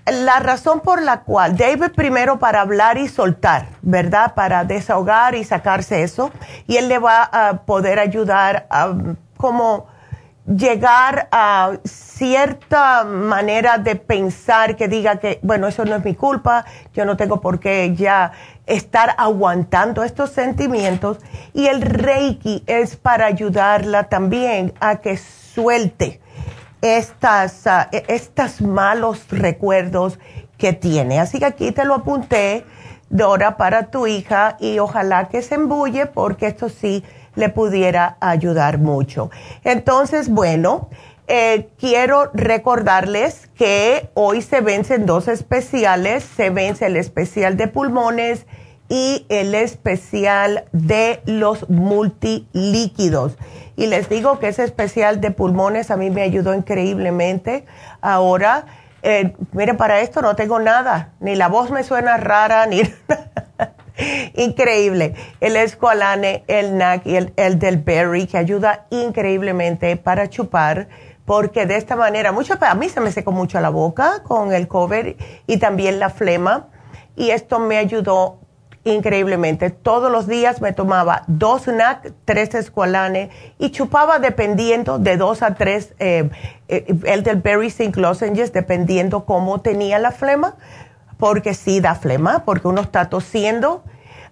la 0.04 0.40
razón 0.40 0.80
por 0.80 1.00
la 1.00 1.22
cual 1.22 1.56
David 1.56 1.92
primero 1.96 2.38
para 2.38 2.60
hablar 2.60 2.98
y 2.98 3.08
soltar, 3.08 3.68
¿verdad? 3.80 4.34
Para 4.34 4.64
desahogar 4.64 5.34
y 5.36 5.44
sacarse 5.44 6.02
eso, 6.02 6.30
y 6.66 6.76
él 6.76 6.88
le 6.88 6.98
va 6.98 7.22
a 7.22 7.62
poder 7.62 7.98
ayudar 7.98 8.66
a 8.68 8.92
como 9.38 9.86
llegar 10.56 11.28
a 11.30 11.78
cierta 11.84 13.04
manera 13.04 13.78
de 13.78 13.96
pensar 13.96 14.76
que 14.76 14.88
diga 14.88 15.16
que, 15.16 15.38
bueno, 15.42 15.68
eso 15.68 15.84
no 15.84 15.96
es 15.96 16.04
mi 16.04 16.14
culpa, 16.14 16.64
yo 16.92 17.04
no 17.04 17.16
tengo 17.16 17.40
por 17.40 17.60
qué 17.60 17.94
ya 17.94 18.32
estar 18.66 19.14
aguantando 19.16 20.02
estos 20.02 20.30
sentimientos. 20.30 21.18
Y 21.54 21.66
el 21.66 21.82
Reiki 21.82 22.64
es 22.66 22.96
para 22.96 23.26
ayudarla 23.26 24.04
también 24.04 24.72
a 24.80 24.96
que 24.96 25.16
suelte 25.16 26.20
estas, 26.82 27.66
uh, 27.66 27.96
estos 28.08 28.60
malos 28.60 29.26
recuerdos 29.30 30.18
que 30.58 30.72
tiene. 30.72 31.20
Así 31.20 31.38
que 31.38 31.46
aquí 31.46 31.72
te 31.72 31.84
lo 31.84 31.94
apunté, 31.94 32.64
Dora, 33.08 33.56
para 33.56 33.90
tu 33.90 34.06
hija 34.06 34.56
y 34.60 34.78
ojalá 34.78 35.28
que 35.28 35.42
se 35.42 35.56
embulle 35.56 36.06
porque 36.06 36.46
esto 36.46 36.68
sí 36.68 37.04
le 37.34 37.48
pudiera 37.48 38.16
ayudar 38.20 38.78
mucho. 38.78 39.30
Entonces, 39.64 40.28
bueno, 40.28 40.88
eh, 41.28 41.68
quiero 41.78 42.30
recordarles 42.34 43.48
que 43.56 44.10
hoy 44.14 44.42
se 44.42 44.60
vencen 44.60 45.06
dos 45.06 45.28
especiales, 45.28 46.24
se 46.24 46.50
vence 46.50 46.86
el 46.86 46.96
especial 46.96 47.56
de 47.56 47.68
pulmones 47.68 48.46
y 48.88 49.24
el 49.28 49.54
especial 49.54 50.64
de 50.72 51.22
los 51.26 51.70
multilíquidos. 51.70 53.36
Y 53.76 53.86
les 53.86 54.08
digo 54.08 54.40
que 54.40 54.48
ese 54.48 54.64
especial 54.64 55.20
de 55.20 55.30
pulmones 55.30 55.92
a 55.92 55.96
mí 55.96 56.10
me 56.10 56.22
ayudó 56.22 56.52
increíblemente. 56.52 57.64
Ahora, 58.00 58.66
eh, 59.02 59.32
para 59.78 60.00
esto 60.00 60.20
no 60.22 60.34
tengo 60.34 60.58
nada, 60.58 61.12
ni 61.20 61.36
la 61.36 61.48
voz 61.48 61.70
me 61.70 61.84
suena 61.84 62.16
rara, 62.16 62.66
ni 62.66 62.82
Increíble. 64.34 65.14
El 65.40 65.56
escualane, 65.56 66.44
el 66.46 66.76
NAC 66.76 67.06
y 67.06 67.16
el, 67.16 67.32
el 67.36 67.58
del 67.58 67.78
berry 67.78 68.26
que 68.26 68.38
ayuda 68.38 68.86
increíblemente 68.90 69.96
para 69.96 70.28
chupar 70.28 70.88
porque 71.30 71.64
de 71.64 71.76
esta 71.76 71.94
manera, 71.94 72.32
mucho, 72.32 72.54
a 72.60 72.74
mí 72.74 72.88
se 72.88 73.00
me 73.00 73.12
secó 73.12 73.30
mucho 73.30 73.60
la 73.60 73.68
boca 73.68 74.24
con 74.24 74.52
el 74.52 74.66
cover 74.66 75.16
y 75.46 75.58
también 75.58 76.00
la 76.00 76.10
flema 76.10 76.66
y 77.14 77.30
esto 77.30 77.60
me 77.60 77.76
ayudó 77.76 78.40
increíblemente. 78.82 79.70
Todos 79.70 80.10
los 80.10 80.26
días 80.26 80.60
me 80.60 80.72
tomaba 80.72 81.22
dos 81.28 81.68
NAC, 81.68 82.12
tres 82.24 82.54
escualane 82.54 83.30
y 83.58 83.70
chupaba 83.70 84.18
dependiendo 84.18 84.98
de 84.98 85.16
dos 85.16 85.42
a 85.42 85.54
tres, 85.54 85.94
eh, 85.98 86.30
eh, 86.68 86.86
el 87.04 87.22
del 87.22 87.36
Berry 87.36 87.70
Zinc 87.70 87.96
Lozenges, 87.96 88.52
dependiendo 88.52 89.24
cómo 89.24 89.60
tenía 89.60 89.98
la 89.98 90.10
flema 90.10 90.56
porque 91.20 91.54
sí 91.54 91.80
da 91.80 91.94
flema, 91.94 92.44
porque 92.44 92.66
uno 92.66 92.80
está 92.80 93.08
tosiendo. 93.08 93.84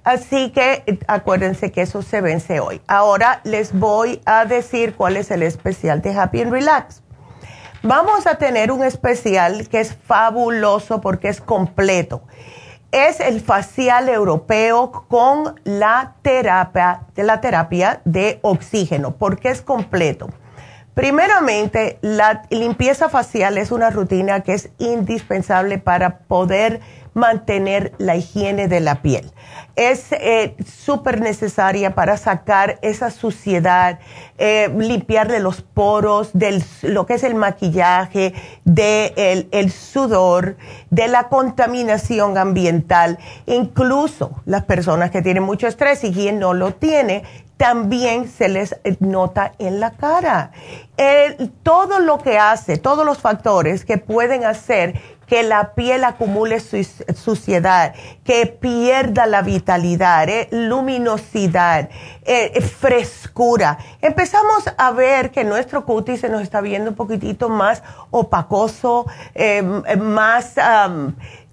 Así 0.02 0.50
que 0.50 0.82
eh, 0.86 0.98
acuérdense 1.06 1.70
que 1.70 1.82
eso 1.82 2.02
se 2.02 2.20
vence 2.20 2.60
hoy. 2.60 2.80
Ahora 2.88 3.40
les 3.44 3.78
voy 3.78 4.20
a 4.24 4.46
decir 4.46 4.94
cuál 4.96 5.16
es 5.16 5.30
el 5.30 5.42
especial 5.42 6.00
de 6.00 6.18
Happy 6.18 6.40
and 6.40 6.50
Relax. 6.50 7.02
Vamos 7.82 8.26
a 8.26 8.36
tener 8.36 8.72
un 8.72 8.82
especial 8.82 9.68
que 9.68 9.80
es 9.80 9.94
fabuloso 9.94 11.00
porque 11.00 11.28
es 11.28 11.40
completo. 11.40 12.22
Es 12.90 13.20
el 13.20 13.40
facial 13.40 14.08
europeo 14.08 15.04
con 15.08 15.60
la 15.64 16.14
terapia, 16.22 17.02
la 17.14 17.40
terapia 17.40 18.00
de 18.04 18.38
oxígeno, 18.42 19.12
porque 19.12 19.50
es 19.50 19.60
completo. 19.60 20.30
Primeramente, 20.98 21.96
la 22.02 22.42
limpieza 22.50 23.08
facial 23.08 23.56
es 23.56 23.70
una 23.70 23.88
rutina 23.88 24.40
que 24.40 24.54
es 24.54 24.70
indispensable 24.78 25.78
para 25.78 26.18
poder 26.18 26.80
mantener 27.18 27.92
la 27.98 28.16
higiene 28.16 28.68
de 28.68 28.80
la 28.80 29.02
piel. 29.02 29.30
Es 29.76 30.12
eh, 30.12 30.56
súper 30.66 31.20
necesaria 31.20 31.94
para 31.94 32.16
sacar 32.16 32.78
esa 32.82 33.10
suciedad, 33.10 33.98
eh, 34.38 34.72
limpiarle 34.76 35.40
los 35.40 35.62
poros 35.62 36.30
de 36.32 36.62
lo 36.82 37.06
que 37.06 37.14
es 37.14 37.24
el 37.24 37.34
maquillaje, 37.34 38.34
del 38.64 39.48
el 39.52 39.70
sudor, 39.70 40.56
de 40.90 41.08
la 41.08 41.28
contaminación 41.28 42.38
ambiental. 42.38 43.18
Incluso 43.46 44.40
las 44.46 44.64
personas 44.64 45.10
que 45.10 45.22
tienen 45.22 45.42
mucho 45.42 45.66
estrés 45.66 46.02
y 46.04 46.12
quien 46.12 46.38
no 46.38 46.54
lo 46.54 46.74
tiene, 46.74 47.22
también 47.56 48.28
se 48.28 48.48
les 48.48 48.76
nota 49.00 49.52
en 49.58 49.80
la 49.80 49.90
cara. 49.90 50.52
todo 51.62 51.98
lo 51.98 52.18
que 52.18 52.38
hace, 52.38 52.78
todos 52.78 53.04
los 53.04 53.18
factores 53.18 53.84
que 53.84 53.98
pueden 53.98 54.44
hacer 54.44 55.17
que 55.28 55.42
la 55.42 55.74
piel 55.74 56.04
acumule 56.04 56.58
suciedad, 56.58 57.94
que 58.24 58.46
pierda 58.46 59.26
la 59.26 59.42
vitalidad, 59.42 60.28
eh, 60.28 60.48
luminosidad, 60.50 61.90
eh, 62.24 62.60
frescura. 62.62 63.78
Empezamos 64.00 64.64
a 64.76 64.90
ver 64.92 65.30
que 65.30 65.44
nuestro 65.44 65.84
cutis 65.84 66.20
se 66.20 66.28
nos 66.28 66.42
está 66.42 66.60
viendo 66.60 66.90
un 66.90 66.96
poquitito 66.96 67.48
más 67.50 67.82
opacoso, 68.10 69.06
eh, 69.34 69.62
más 69.62 70.54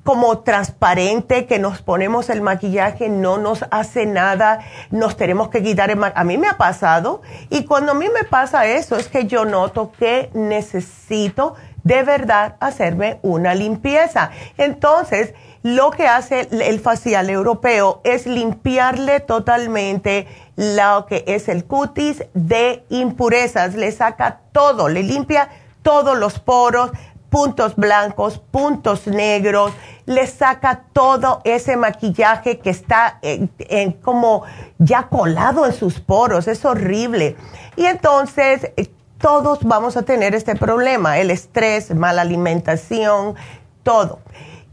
como 0.04 0.40
transparente, 0.40 1.48
que 1.48 1.58
nos 1.58 1.82
ponemos 1.82 2.30
el 2.30 2.42
maquillaje, 2.42 3.10
no 3.10 3.40
nos 3.40 3.66
hace 3.72 4.06
nada, 4.06 4.60
nos 4.92 5.18
tenemos 5.18 5.50
que 5.50 5.64
quitar 5.64 5.94
maquillaje. 5.96 6.22
A 6.22 6.24
mí 6.24 6.38
me 6.38 6.48
ha 6.48 6.58
pasado 6.58 7.24
y 7.50 7.66
cuando 7.66 7.94
a 7.94 7.96
mí 7.96 8.08
me 8.14 8.24
pasa 8.24 8.68
eso 8.68 8.98
es 8.98 9.08
que 9.08 9.26
yo 9.26 9.46
noto 9.46 9.92
que 9.98 10.30
necesito 10.34 11.56
de 11.86 12.04
verdad 12.04 12.58
hacerme 12.60 13.20
una 13.22 13.56
limpieza. 13.56 14.32
Entonces, 14.58 15.34
lo 15.62 15.92
que 15.92 16.08
hace 16.08 16.50
el 16.52 16.80
facial 16.80 17.30
europeo 17.30 18.02
es 18.04 18.26
limpiarle 18.26 19.20
totalmente 19.22 20.28
lo 20.56 21.06
que 21.06 21.24
es 21.28 21.48
el 21.48 21.66
cutis 21.66 22.26
de 22.34 22.84
impurezas, 22.90 23.76
le 23.76 23.92
saca 23.92 24.42
todo, 24.52 24.90
le 24.90 25.04
limpia 25.04 25.50
todos 25.84 26.18
los 26.18 26.40
poros, 26.40 26.92
puntos 27.30 27.76
blancos, 27.76 28.40
puntos 28.40 29.06
negros, 29.08 29.72
le 30.08 30.26
saca 30.26 30.86
todo 30.92 31.42
ese 31.44 31.78
maquillaje 31.78 32.60
que 32.60 32.70
está 32.72 33.20
en, 33.22 33.92
como 34.02 34.44
ya 34.80 35.04
colado 35.04 35.66
en 35.66 35.74
sus 35.74 36.00
poros, 36.00 36.48
es 36.48 36.66
horrible. 36.66 37.36
Y 37.76 37.86
entonces 37.86 38.72
eh, 38.78 38.88
todos 39.20 39.64
vamos 39.64 39.98
a 39.98 40.04
tener 40.04 40.36
este 40.36 40.56
problema, 40.56 41.20
el 41.20 41.32
estrés, 41.32 41.94
mala 41.94 42.22
alimentación, 42.22 43.36
todo. 43.84 44.20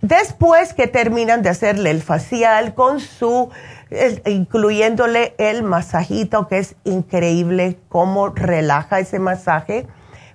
Después 0.00 0.74
que 0.74 0.86
terminan 0.88 1.42
de 1.42 1.50
hacerle 1.50 1.90
el 1.90 2.02
facial 2.02 2.74
con 2.74 3.00
su, 3.00 3.50
incluyéndole 4.26 5.34
el 5.38 5.62
masajito, 5.62 6.48
que 6.48 6.58
es 6.58 6.74
increíble 6.84 7.78
cómo 7.88 8.28
relaja 8.30 8.98
ese 8.98 9.18
masaje 9.18 9.86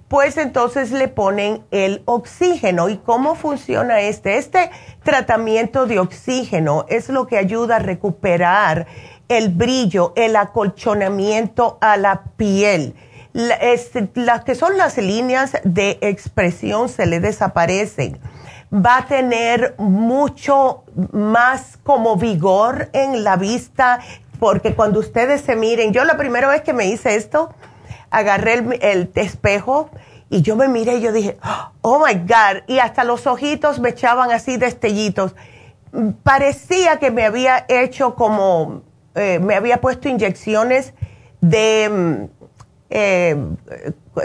pues 0.07 0.37
entonces 0.37 0.91
le 0.91 1.07
ponen 1.07 1.63
el 1.71 2.01
oxígeno. 2.05 2.89
¿Y 2.89 2.97
cómo 2.97 3.35
funciona 3.35 3.99
este? 4.01 4.37
Este 4.37 4.71
tratamiento 5.03 5.85
de 5.85 5.99
oxígeno 5.99 6.85
es 6.87 7.09
lo 7.09 7.27
que 7.27 7.37
ayuda 7.37 7.77
a 7.77 7.79
recuperar 7.79 8.87
el 9.27 9.49
brillo, 9.49 10.13
el 10.15 10.35
acolchonamiento 10.37 11.77
a 11.81 11.97
la 11.97 12.23
piel. 12.37 12.95
Las 13.37 14.43
que 14.43 14.55
son 14.55 14.77
las 14.79 14.97
líneas 14.97 15.57
de 15.63 15.99
expresión 16.01 16.89
se 16.89 17.05
le 17.05 17.19
desaparecen. 17.19 18.17
Va 18.73 18.97
a 18.97 19.05
tener 19.05 19.75
mucho 19.77 20.85
más 21.11 21.77
como 21.83 22.15
vigor 22.15 22.89
en 22.93 23.23
la 23.23 23.35
vista, 23.35 23.99
porque 24.39 24.73
cuando 24.73 24.99
ustedes 24.99 25.41
se 25.41 25.55
miren, 25.55 25.93
yo 25.93 26.03
la 26.03 26.17
primera 26.17 26.47
vez 26.47 26.63
que 26.63 26.73
me 26.73 26.87
hice 26.87 27.15
esto, 27.15 27.53
agarré 28.09 28.53
el, 28.81 29.11
espejo 29.13 29.91
Y 30.31 30.41
yo 30.41 30.55
me 30.55 30.67
miré 30.67 30.95
y 30.95 31.01
yo 31.01 31.11
dije, 31.11 31.37
oh 31.81 32.03
my 32.03 32.15
God, 32.15 32.63
y 32.65 32.79
hasta 32.79 33.03
los 33.03 33.27
ojitos 33.27 33.79
me 33.79 33.89
echaban 33.89 34.31
así 34.31 34.57
destellitos. 34.57 35.35
Parecía 36.23 36.97
que 36.97 37.11
me 37.11 37.23
había 37.23 37.65
hecho 37.67 38.15
como, 38.15 38.81
eh, 39.13 39.37
me 39.37 39.53
había 39.53 39.79
puesto 39.79 40.09
inyecciones 40.09 40.95
de, 41.39 42.29
mm, 42.31 42.36
eh, 42.89 43.35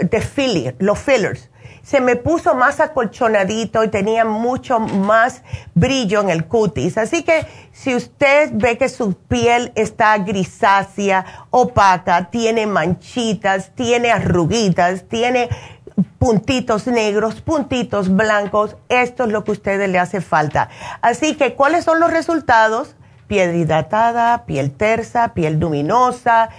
de 0.01 0.21
filler, 0.21 0.75
los 0.79 0.99
fillers 0.99 1.49
se 1.83 1.99
me 1.99 2.15
puso 2.15 2.55
más 2.55 2.79
acolchonadito 2.79 3.83
y 3.83 3.89
tenía 3.89 4.23
mucho 4.23 4.79
más 4.79 5.43
brillo 5.75 6.21
en 6.21 6.29
el 6.29 6.45
cutis. 6.45 6.97
Así 6.97 7.23
que 7.23 7.45
si 7.73 7.93
usted 7.93 8.51
ve 8.53 8.77
que 8.77 8.87
su 8.87 9.15
piel 9.15 9.73
está 9.75 10.17
grisácea, 10.17 11.45
opaca, 11.49 12.29
tiene 12.31 12.65
manchitas, 12.67 13.75
tiene 13.75 14.11
arruguitas, 14.11 15.03
tiene 15.09 15.49
puntitos 16.17 16.87
negros, 16.87 17.41
puntitos 17.41 18.15
blancos, 18.15 18.77
esto 18.87 19.25
es 19.25 19.29
lo 19.29 19.43
que 19.43 19.51
a 19.51 19.53
ustedes 19.53 19.89
le 19.89 19.99
hace 19.99 20.21
falta. 20.21 20.69
Así 21.01 21.35
que, 21.35 21.53
¿cuáles 21.53 21.83
son 21.83 21.99
los 21.99 22.11
resultados? 22.11 22.95
Piel 23.27 23.55
hidratada, 23.55 24.45
piel 24.45 24.71
tersa, 24.71 25.33
piel 25.33 25.59
luminosa, 25.59 26.49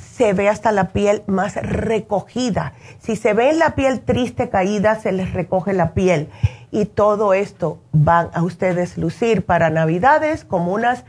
se 0.00 0.32
ve 0.32 0.48
hasta 0.48 0.72
la 0.72 0.88
piel 0.88 1.22
más 1.26 1.56
recogida. 1.56 2.72
Si 3.00 3.16
se 3.16 3.34
ve 3.34 3.52
la 3.52 3.74
piel 3.74 4.00
triste, 4.00 4.48
caída, 4.48 5.00
se 5.00 5.12
les 5.12 5.32
recoge 5.32 5.72
la 5.72 5.92
piel. 5.92 6.28
Y 6.70 6.86
todo 6.86 7.34
esto 7.34 7.80
van 7.92 8.30
a 8.32 8.42
ustedes 8.42 8.96
lucir 8.96 9.44
para 9.44 9.70
Navidades 9.70 10.44
como 10.44 10.72
unas 10.72 11.04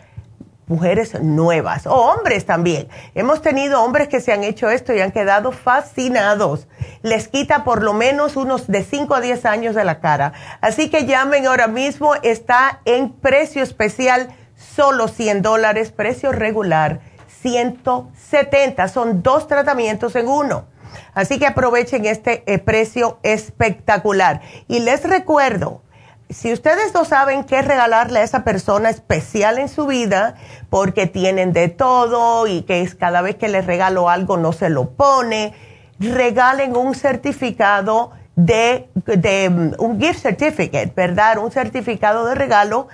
mujeres 0.67 1.21
nuevas, 1.21 1.85
o 1.87 1.93
hombres 1.93 2.45
también. 2.45 2.87
Hemos 3.15 3.41
tenido 3.41 3.83
hombres 3.83 4.07
que 4.07 4.21
se 4.21 4.31
han 4.31 4.43
hecho 4.43 4.69
esto 4.69 4.93
y 4.93 5.01
han 5.01 5.11
quedado 5.11 5.51
fascinados. 5.51 6.67
Les 7.01 7.27
quita 7.27 7.63
por 7.63 7.83
lo 7.83 7.93
menos 7.93 8.37
unos 8.37 8.67
de 8.67 8.83
5 8.83 9.15
a 9.15 9.21
10 9.21 9.45
años 9.45 9.75
de 9.75 9.83
la 9.83 9.99
cara. 9.99 10.33
Así 10.61 10.89
que 10.89 11.05
llamen 11.05 11.47
ahora 11.47 11.67
mismo, 11.67 12.15
está 12.23 12.81
en 12.85 13.11
precio 13.11 13.61
especial, 13.61 14.29
solo 14.55 15.07
100 15.07 15.41
dólares, 15.41 15.91
precio 15.91 16.31
regular 16.31 17.01
170. 17.43 18.87
Son 18.87 19.21
dos 19.21 19.47
tratamientos 19.47 20.15
en 20.15 20.27
uno. 20.27 20.65
Así 21.13 21.37
que 21.37 21.45
aprovechen 21.45 22.05
este 22.05 22.43
eh, 22.51 22.57
precio 22.57 23.19
espectacular. 23.21 24.41
Y 24.67 24.79
les 24.79 25.03
recuerdo, 25.03 25.81
si 26.29 26.51
ustedes 26.53 26.93
no 26.93 27.05
saben 27.05 27.43
qué 27.43 27.61
regalarle 27.61 28.19
a 28.19 28.23
esa 28.23 28.43
persona 28.43 28.89
especial 28.89 29.59
en 29.59 29.69
su 29.69 29.85
vida, 29.85 30.35
porque 30.69 31.05
tienen 31.05 31.53
de 31.53 31.67
todo 31.67 32.47
y 32.47 32.63
que 32.63 32.81
es 32.81 32.95
cada 32.95 33.21
vez 33.21 33.35
que 33.35 33.49
les 33.49 33.65
regalo 33.65 34.09
algo 34.09 34.37
no 34.37 34.53
se 34.53 34.69
lo 34.69 34.91
pone, 34.91 35.53
regalen 35.99 36.75
un 36.75 36.95
certificado 36.95 38.11
de, 38.35 38.89
de 38.95 39.49
mm, 39.49 39.73
un 39.77 39.99
gift 39.99 40.21
certificate, 40.21 40.91
¿verdad? 40.95 41.37
Un 41.37 41.51
certificado 41.51 42.25
de 42.25 42.35
regalo 42.35 42.87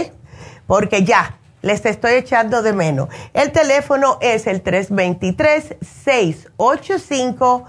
Porque 0.66 1.04
ya, 1.04 1.38
les 1.62 1.86
estoy 1.86 2.14
echando 2.14 2.62
de 2.62 2.72
menos. 2.72 3.08
El 3.32 3.52
teléfono 3.52 4.18
es 4.20 4.48
el 4.48 4.62
323 4.62 5.76
685 6.04 7.66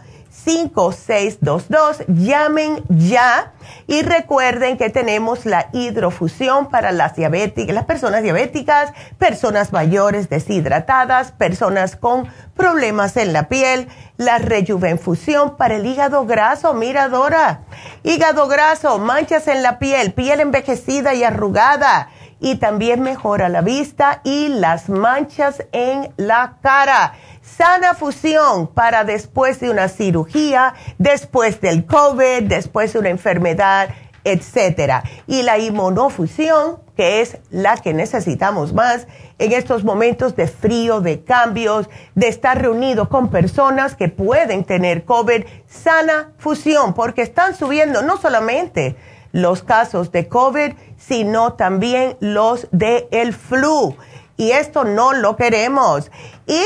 5622. 0.47 2.05
Llamen 2.07 2.81
ya 2.87 3.51
y 3.85 4.01
recuerden 4.01 4.77
que 4.77 4.89
tenemos 4.89 5.45
la 5.45 5.67
hidrofusión 5.73 6.69
para 6.69 6.93
las 6.93 7.17
diabéticas, 7.17 7.75
las 7.75 7.83
personas 7.83 8.23
diabéticas, 8.23 8.93
personas 9.17 9.73
mayores 9.73 10.29
deshidratadas, 10.29 11.33
personas 11.33 11.97
con 11.97 12.31
problemas 12.55 13.17
en 13.17 13.33
la 13.33 13.49
piel, 13.49 13.89
la 14.15 14.37
rejuvenfusión 14.37 15.57
para 15.57 15.75
el 15.75 15.85
hígado 15.85 16.25
graso, 16.25 16.73
mira 16.73 17.09
Dora, 17.09 17.61
hígado 18.03 18.47
graso, 18.47 18.99
manchas 18.99 19.49
en 19.49 19.61
la 19.63 19.79
piel, 19.79 20.13
piel 20.13 20.39
envejecida 20.39 21.13
y 21.13 21.23
arrugada. 21.23 22.09
Y 22.39 22.57
también 22.57 23.01
mejora 23.01 23.49
la 23.49 23.61
vista 23.61 24.21
y 24.23 24.49
las 24.49 24.89
manchas 24.89 25.63
en 25.71 26.13
la 26.17 26.57
cara 26.61 27.15
Sana 27.55 27.93
Fusión 27.93 28.67
para 28.67 29.03
después 29.05 29.59
de 29.59 29.69
una 29.69 29.87
cirugía, 29.87 30.73
después 30.97 31.61
del 31.61 31.85
COVID, 31.85 32.43
después 32.43 32.93
de 32.93 32.99
una 32.99 33.09
enfermedad, 33.09 33.89
etcétera. 34.23 35.03
Y 35.25 35.43
la 35.43 35.57
inmunofusión, 35.57 36.79
que 36.97 37.21
es 37.21 37.37
la 37.49 37.77
que 37.77 37.93
necesitamos 37.93 38.73
más 38.73 39.07
en 39.39 39.53
estos 39.53 39.85
momentos 39.85 40.35
de 40.35 40.47
frío, 40.47 40.99
de 40.99 41.23
cambios, 41.23 41.89
de 42.15 42.27
estar 42.27 42.61
reunidos 42.61 43.07
con 43.07 43.29
personas 43.29 43.95
que 43.95 44.09
pueden 44.09 44.65
tener 44.65 45.05
COVID, 45.05 45.45
sana 45.67 46.33
fusión, 46.37 46.93
porque 46.93 47.21
están 47.21 47.55
subiendo 47.55 48.01
no 48.01 48.17
solamente 48.17 48.97
los 49.31 49.63
casos 49.63 50.11
de 50.11 50.27
COVID, 50.27 50.73
sino 50.97 51.53
también 51.53 52.17
los 52.19 52.67
de 52.71 53.07
el 53.11 53.33
flu. 53.33 53.95
Y 54.35 54.51
esto 54.51 54.83
no 54.83 55.13
lo 55.13 55.35
queremos. 55.35 56.11
Y 56.45 56.61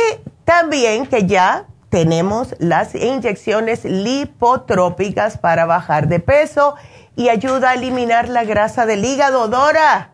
también 0.52 1.06
que 1.06 1.28
ya 1.28 1.64
tenemos 1.88 2.56
las 2.60 2.94
inyecciones 2.94 3.86
lipotrópicas 3.86 5.38
para 5.38 5.66
bajar 5.66 6.10
de 6.10 6.20
peso 6.20 6.76
y 7.16 7.30
ayuda 7.30 7.70
a 7.70 7.74
eliminar 7.76 8.28
la 8.28 8.44
grasa 8.44 8.86
del 8.86 9.06
hígado, 9.06 9.48
Dora. 9.48 10.12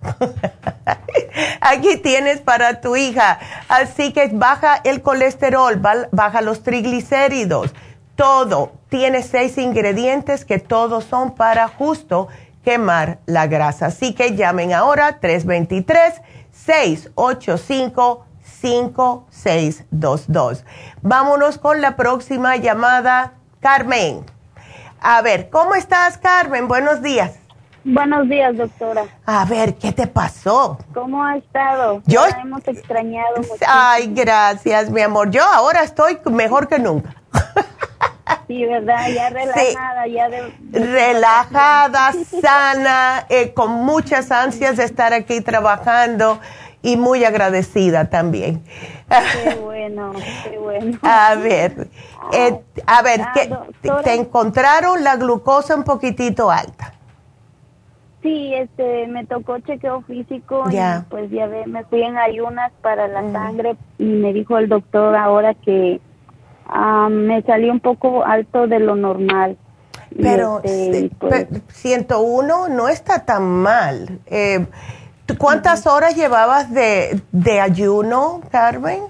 Aquí 1.61 1.97
tienes 1.97 2.39
para 2.39 2.81
tu 2.81 2.95
hija. 2.95 3.39
Así 3.67 4.13
que 4.13 4.29
baja 4.31 4.75
el 4.83 5.01
colesterol, 5.01 5.81
baja 6.11 6.41
los 6.41 6.61
triglicéridos, 6.61 7.73
todo. 8.15 8.73
Tiene 8.89 9.23
seis 9.23 9.57
ingredientes 9.57 10.45
que 10.45 10.59
todos 10.59 11.05
son 11.05 11.33
para 11.33 11.67
justo 11.67 12.27
quemar 12.63 13.17
la 13.25 13.47
grasa. 13.47 13.87
Así 13.87 14.13
que 14.13 14.35
llamen 14.35 14.71
ahora 14.71 15.19
323 15.19 16.21
685 16.51 18.26
5622. 18.67 20.65
Vámonos 21.01 21.57
con 21.57 21.79
la 21.81 21.95
próxima 21.95 22.57
llamada, 22.57 23.33
Carmen. 23.61 24.25
A 24.99 25.21
ver, 25.21 25.49
¿cómo 25.49 25.73
estás, 25.75 26.17
Carmen? 26.17 26.67
Buenos 26.67 27.01
días. 27.01 27.39
Buenos 27.85 28.27
días, 28.27 28.57
doctora. 28.57 29.05
A 29.25 29.45
ver, 29.45 29.75
¿qué 29.75 29.93
te 29.93 30.07
pasó? 30.07 30.77
¿Cómo 30.93 31.23
ha 31.23 31.37
estado? 31.37 32.01
Yo 32.05 32.25
hemos 32.25 32.67
extrañado 32.67 33.37
mucho. 33.37 33.63
Ay, 33.65 34.11
gracias, 34.13 34.89
mi 34.89 34.99
amor. 34.99 35.31
Yo 35.31 35.43
ahora 35.43 35.83
estoy 35.83 36.19
mejor 36.25 36.67
que 36.67 36.79
nunca. 36.79 37.15
Sí, 38.47 38.65
¿verdad? 38.65 39.07
Ya 39.09 39.29
relajada, 39.29 40.07
ya 40.07 40.27
de, 40.29 40.53
Relajada, 40.71 42.11
sana, 42.41 43.25
eh, 43.29 43.53
con 43.53 43.71
muchas 43.71 44.31
ansias 44.31 44.75
de 44.75 44.83
estar 44.83 45.13
aquí 45.13 45.39
trabajando 45.39 46.39
y 46.81 46.97
muy 46.97 47.23
agradecida 47.23 48.09
también. 48.09 48.63
Qué 49.09 49.55
bueno, 49.63 50.13
qué 50.43 50.57
bueno. 50.57 50.97
A 51.01 51.35
ver, 51.35 51.87
eh, 52.31 52.59
a 52.85 53.01
ver, 53.01 53.21
ah, 53.21 54.03
¿te 54.03 54.13
encontraron 54.13 55.03
la 55.03 55.15
glucosa 55.15 55.75
un 55.75 55.83
poquitito 55.83 56.51
alta? 56.51 56.93
Sí, 58.21 58.53
este, 58.53 59.07
me 59.07 59.25
tocó 59.25 59.59
chequeo 59.59 60.01
físico 60.01 60.65
y 60.69 60.77
pues 61.09 61.29
ya 61.29 61.47
ve, 61.47 61.65
me 61.67 61.85
fui 61.85 62.01
en 62.01 62.17
ayunas 62.17 62.71
para 62.81 63.07
la 63.07 63.31
sangre 63.31 63.77
y 63.99 64.05
me 64.05 64.33
dijo 64.33 64.57
el 64.57 64.67
doctor 64.67 65.15
ahora 65.15 65.53
que 65.53 66.01
ah, 66.67 67.07
me 67.09 67.41
salió 67.43 67.71
un 67.71 67.79
poco 67.79 68.25
alto 68.25 68.67
de 68.67 68.79
lo 68.79 68.95
normal. 68.95 69.57
Pero, 70.19 70.61
este, 70.63 71.11
pues 71.19 71.47
101 71.69 72.69
no 72.69 72.89
está 72.89 73.23
tan 73.23 73.43
mal. 73.43 74.19
Eh, 74.25 74.65
¿Cuántas 75.35 75.85
horas 75.87 76.15
llevabas 76.15 76.71
de, 76.71 77.59
ayuno, 77.61 78.41
Carmen? 78.51 79.03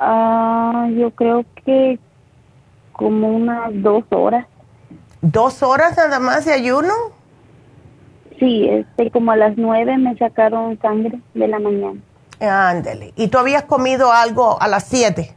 Ah, 0.00 0.88
yo 0.96 1.10
creo 1.10 1.44
que 1.64 1.98
como 2.92 3.28
unas 3.28 3.70
dos 3.74 4.04
horas. 4.10 4.46
¿Dos 5.20 5.62
horas 5.62 5.96
nada 5.96 6.20
más 6.20 6.44
de 6.44 6.52
ayuno? 6.52 6.92
Sí, 8.38 8.68
este, 8.68 9.10
como 9.10 9.32
a 9.32 9.36
las 9.36 9.56
nueve 9.56 9.98
me 9.98 10.16
sacaron 10.16 10.78
sangre 10.80 11.20
de 11.34 11.48
la 11.48 11.58
mañana. 11.58 12.00
Ándale. 12.40 13.12
¿Y 13.16 13.28
tú 13.28 13.38
habías 13.38 13.64
comido 13.64 14.12
algo 14.12 14.60
a 14.60 14.68
las 14.68 14.84
siete? 14.84 15.34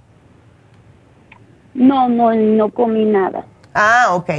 No, 1.73 2.09
no, 2.09 2.33
no 2.33 2.69
comí 2.69 3.05
nada. 3.05 3.45
Ah, 3.73 4.09
ok. 4.11 4.29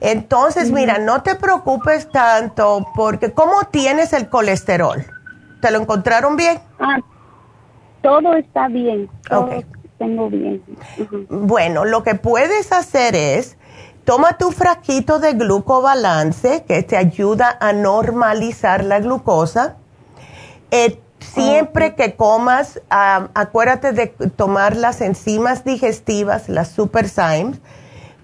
Entonces, 0.00 0.70
mira, 0.70 0.98
no 0.98 1.22
te 1.22 1.34
preocupes 1.34 2.10
tanto 2.10 2.86
porque 2.94 3.32
¿cómo 3.32 3.64
tienes 3.70 4.12
el 4.12 4.28
colesterol? 4.28 5.04
¿Te 5.60 5.70
lo 5.70 5.78
encontraron 5.78 6.36
bien? 6.36 6.58
Ah, 6.78 6.98
todo 8.02 8.34
está 8.34 8.68
bien. 8.68 9.10
Todo 9.28 9.50
tengo 10.00 10.30
bien. 10.30 10.62
Bueno, 11.28 11.84
lo 11.84 12.02
que 12.02 12.14
puedes 12.14 12.72
hacer 12.72 13.14
es 13.14 13.58
toma 14.04 14.38
tu 14.38 14.50
frasquito 14.50 15.18
de 15.18 15.34
glucobalance 15.34 16.64
que 16.66 16.82
te 16.82 16.96
ayuda 16.96 17.58
a 17.60 17.74
normalizar 17.74 18.82
la 18.82 18.98
glucosa. 19.00 19.76
Eh, 20.70 20.98
siempre 21.18 21.94
que 21.94 22.16
comas, 22.16 22.80
acuérdate 22.88 23.92
de 23.92 24.06
tomar 24.06 24.74
las 24.74 25.02
enzimas 25.02 25.64
digestivas, 25.64 26.48
las 26.48 26.70
super 26.70 27.08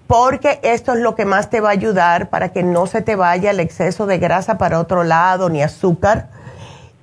porque 0.07 0.59
esto 0.63 0.93
es 0.93 0.99
lo 0.99 1.15
que 1.15 1.25
más 1.25 1.49
te 1.49 1.61
va 1.61 1.69
a 1.69 1.73
ayudar 1.73 2.29
para 2.29 2.49
que 2.49 2.63
no 2.63 2.87
se 2.87 3.01
te 3.01 3.15
vaya 3.15 3.51
el 3.51 3.59
exceso 3.59 4.05
de 4.05 4.17
grasa 4.17 4.57
para 4.57 4.79
otro 4.79 5.03
lado 5.03 5.49
ni 5.49 5.61
azúcar. 5.61 6.29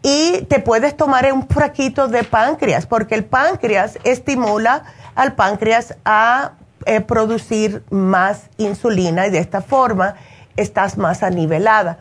Y 0.03 0.43
te 0.49 0.59
puedes 0.59 0.97
tomar 0.97 1.31
un 1.33 1.47
fraquito 1.47 2.09
de 2.09 2.25
páncreas, 2.25 2.87
porque 2.87 3.15
el 3.15 3.25
páncreas 3.25 3.99
estimula 4.05 4.85
al 5.15 5.35
páncreas 5.35 5.97
a 6.05 6.53
eh, 6.87 7.01
producir 7.01 7.85
más 7.91 8.51
insulina 8.59 9.27
y 9.27 9.31
de 9.31 9.39
esta 9.39 9.63
forma 9.63 10.17
estás 10.57 10.99
más 10.99 11.23
anivelada. 11.23 11.99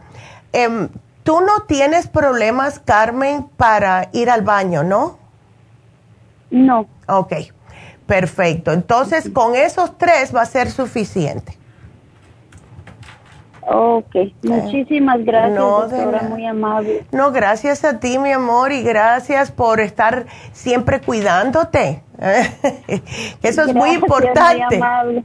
Em, 0.51 0.89
Tú 1.23 1.39
no 1.39 1.61
tienes 1.67 2.07
problemas, 2.07 2.79
Carmen, 2.79 3.47
para 3.55 4.09
ir 4.11 4.29
al 4.29 4.41
baño, 4.41 4.83
¿no? 4.83 5.17
No. 6.51 6.85
Ok. 7.07 7.33
Perfecto. 8.13 8.71
Entonces, 8.71 9.27
con 9.27 9.55
esos 9.55 9.97
tres 9.97 10.35
va 10.35 10.43
a 10.43 10.45
ser 10.45 10.69
suficiente. 10.69 11.57
Ok, 13.65 14.15
muchísimas 14.43 15.25
gracias, 15.25 15.57
doctora, 15.57 16.21
muy 16.29 16.45
amable. 16.45 17.07
No, 17.11 17.31
gracias 17.31 17.83
a 17.83 17.99
ti, 17.99 18.19
mi 18.19 18.31
amor, 18.31 18.71
y 18.71 18.83
gracias 18.83 19.51
por 19.51 19.79
estar 19.79 20.27
siempre 20.51 21.01
cuidándote. 21.01 22.03
Eso 23.41 23.63
es 23.63 23.73
muy 23.73 23.93
importante. 23.93 24.77
Muy 24.77 24.77
amable. 24.77 25.23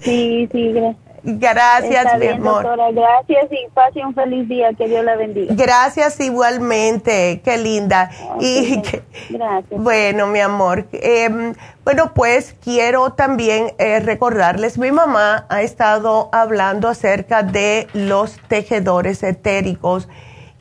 Sí, 0.00 0.46
sí, 0.52 0.72
gracias. 0.72 1.03
Gracias, 1.26 2.18
mi 2.18 2.28
amor. 2.28 2.64
Doctora, 2.64 2.92
gracias 2.92 3.50
y 3.50 3.66
pase 3.72 4.04
un 4.04 4.14
feliz 4.14 4.46
día. 4.46 4.74
Que 4.74 4.88
Dios 4.88 5.02
la 5.02 5.16
bendiga. 5.16 5.54
Gracias 5.56 6.20
igualmente. 6.20 7.40
Qué 7.42 7.56
linda. 7.56 8.10
y 8.40 8.82
gracias. 9.30 9.80
Bueno, 9.80 10.26
mi 10.26 10.40
amor. 10.40 10.86
Em, 10.92 11.54
bueno, 11.82 12.12
pues 12.14 12.54
quiero 12.62 13.14
también 13.14 13.72
eh, 13.78 14.00
recordarles, 14.00 14.76
mi 14.78 14.92
mamá 14.92 15.46
ha 15.48 15.62
estado 15.62 16.28
hablando 16.32 16.88
acerca 16.88 17.42
de 17.42 17.88
los 17.94 18.38
tejedores 18.48 19.22
etéricos 19.22 20.08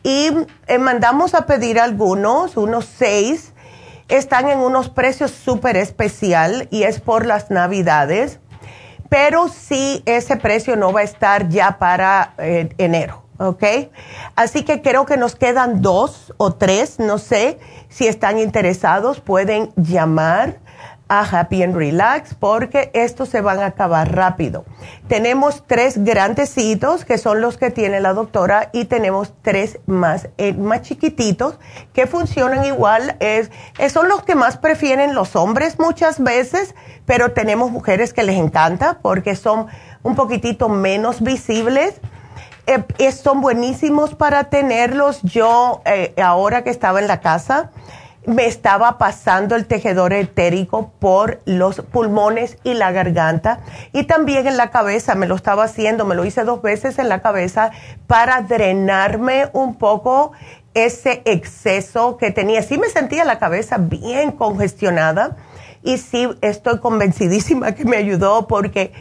y 0.03 0.29
eh, 0.67 0.77
mandamos 0.77 1.33
a 1.33 1.45
pedir 1.45 1.79
algunos, 1.79 2.55
unos 2.57 2.85
seis. 2.85 3.53
Están 4.09 4.49
en 4.49 4.59
unos 4.59 4.89
precios 4.89 5.31
súper 5.31 5.77
especial 5.77 6.67
y 6.71 6.83
es 6.83 6.99
por 6.99 7.25
las 7.25 7.49
navidades 7.49 8.39
pero 9.13 9.47
sí 9.47 10.01
ese 10.07 10.37
precio 10.37 10.75
no 10.75 10.91
va 10.91 11.01
a 11.01 11.03
estar 11.03 11.47
ya 11.47 11.77
para 11.77 12.33
eh, 12.39 12.69
enero, 12.79 13.21
¿ok? 13.37 13.63
Así 14.35 14.63
que 14.63 14.81
creo 14.81 15.05
que 15.05 15.17
nos 15.17 15.35
quedan 15.35 15.83
dos 15.83 16.33
o 16.37 16.55
tres, 16.55 16.97
no 16.97 17.19
sé, 17.19 17.59
si 17.89 18.07
están 18.07 18.39
interesados 18.39 19.19
pueden 19.19 19.71
llamar 19.75 20.57
Happy 21.21 21.63
and 21.63 21.75
Relax 21.75 22.33
porque 22.33 22.91
estos 22.93 23.29
se 23.29 23.41
van 23.41 23.59
a 23.59 23.67
acabar 23.67 24.15
rápido. 24.15 24.65
Tenemos 25.07 25.63
tres 25.67 26.03
grandecitos 26.03 27.05
que 27.05 27.17
son 27.17 27.41
los 27.41 27.57
que 27.57 27.71
tiene 27.71 27.99
la 27.99 28.13
doctora 28.13 28.69
y 28.73 28.85
tenemos 28.85 29.33
tres 29.41 29.79
más, 29.85 30.29
eh, 30.37 30.53
más 30.53 30.81
chiquititos 30.81 31.59
que 31.93 32.07
funcionan 32.07 32.65
igual. 32.65 33.15
Es, 33.19 33.51
son 33.91 34.09
los 34.09 34.23
que 34.23 34.35
más 34.35 34.57
prefieren 34.57 35.13
los 35.13 35.35
hombres 35.35 35.79
muchas 35.79 36.21
veces, 36.21 36.75
pero 37.05 37.31
tenemos 37.31 37.71
mujeres 37.71 38.13
que 38.13 38.23
les 38.23 38.37
encanta 38.37 38.99
porque 39.01 39.35
son 39.35 39.67
un 40.03 40.15
poquitito 40.15 40.69
menos 40.69 41.21
visibles. 41.21 41.95
Eh, 42.65 43.11
son 43.11 43.41
buenísimos 43.41 44.15
para 44.15 44.45
tenerlos. 44.45 45.21
Yo, 45.23 45.81
eh, 45.85 46.13
ahora 46.21 46.63
que 46.63 46.69
estaba 46.69 46.99
en 46.99 47.07
la 47.07 47.19
casa, 47.19 47.71
me 48.25 48.45
estaba 48.45 48.97
pasando 48.97 49.55
el 49.55 49.65
tejedor 49.65 50.13
etérico 50.13 50.91
por 50.99 51.41
los 51.45 51.81
pulmones 51.81 52.57
y 52.63 52.73
la 52.73 52.91
garganta 52.91 53.59
y 53.91 54.03
también 54.03 54.47
en 54.47 54.57
la 54.57 54.71
cabeza, 54.71 55.15
me 55.15 55.27
lo 55.27 55.35
estaba 55.35 55.65
haciendo, 55.65 56.05
me 56.05 56.15
lo 56.15 56.25
hice 56.25 56.43
dos 56.43 56.61
veces 56.61 56.99
en 56.99 57.09
la 57.09 57.21
cabeza 57.21 57.71
para 58.07 58.41
drenarme 58.41 59.49
un 59.53 59.75
poco 59.75 60.31
ese 60.73 61.21
exceso 61.25 62.17
que 62.17 62.31
tenía. 62.31 62.61
Sí 62.63 62.77
me 62.77 62.89
sentía 62.89 63.25
la 63.25 63.39
cabeza 63.39 63.77
bien 63.77 64.31
congestionada 64.31 65.37
y 65.83 65.97
sí 65.97 66.29
estoy 66.41 66.79
convencidísima 66.79 67.73
que 67.73 67.85
me 67.85 67.97
ayudó 67.97 68.47
porque 68.47 68.93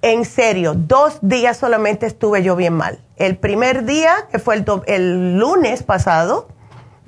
en 0.00 0.24
serio, 0.24 0.74
dos 0.74 1.18
días 1.22 1.56
solamente 1.56 2.06
estuve 2.06 2.44
yo 2.44 2.54
bien 2.54 2.74
mal. 2.74 3.00
El 3.16 3.36
primer 3.36 3.84
día, 3.84 4.14
que 4.30 4.38
fue 4.38 4.54
el, 4.54 4.64
el 4.86 5.38
lunes 5.38 5.82
pasado, 5.82 6.46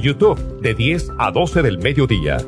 YouTube 0.00 0.38
de 0.60 0.74
10 0.74 1.12
a 1.18 1.30
12 1.30 1.62
del 1.62 1.78
mediodía. 1.78 2.38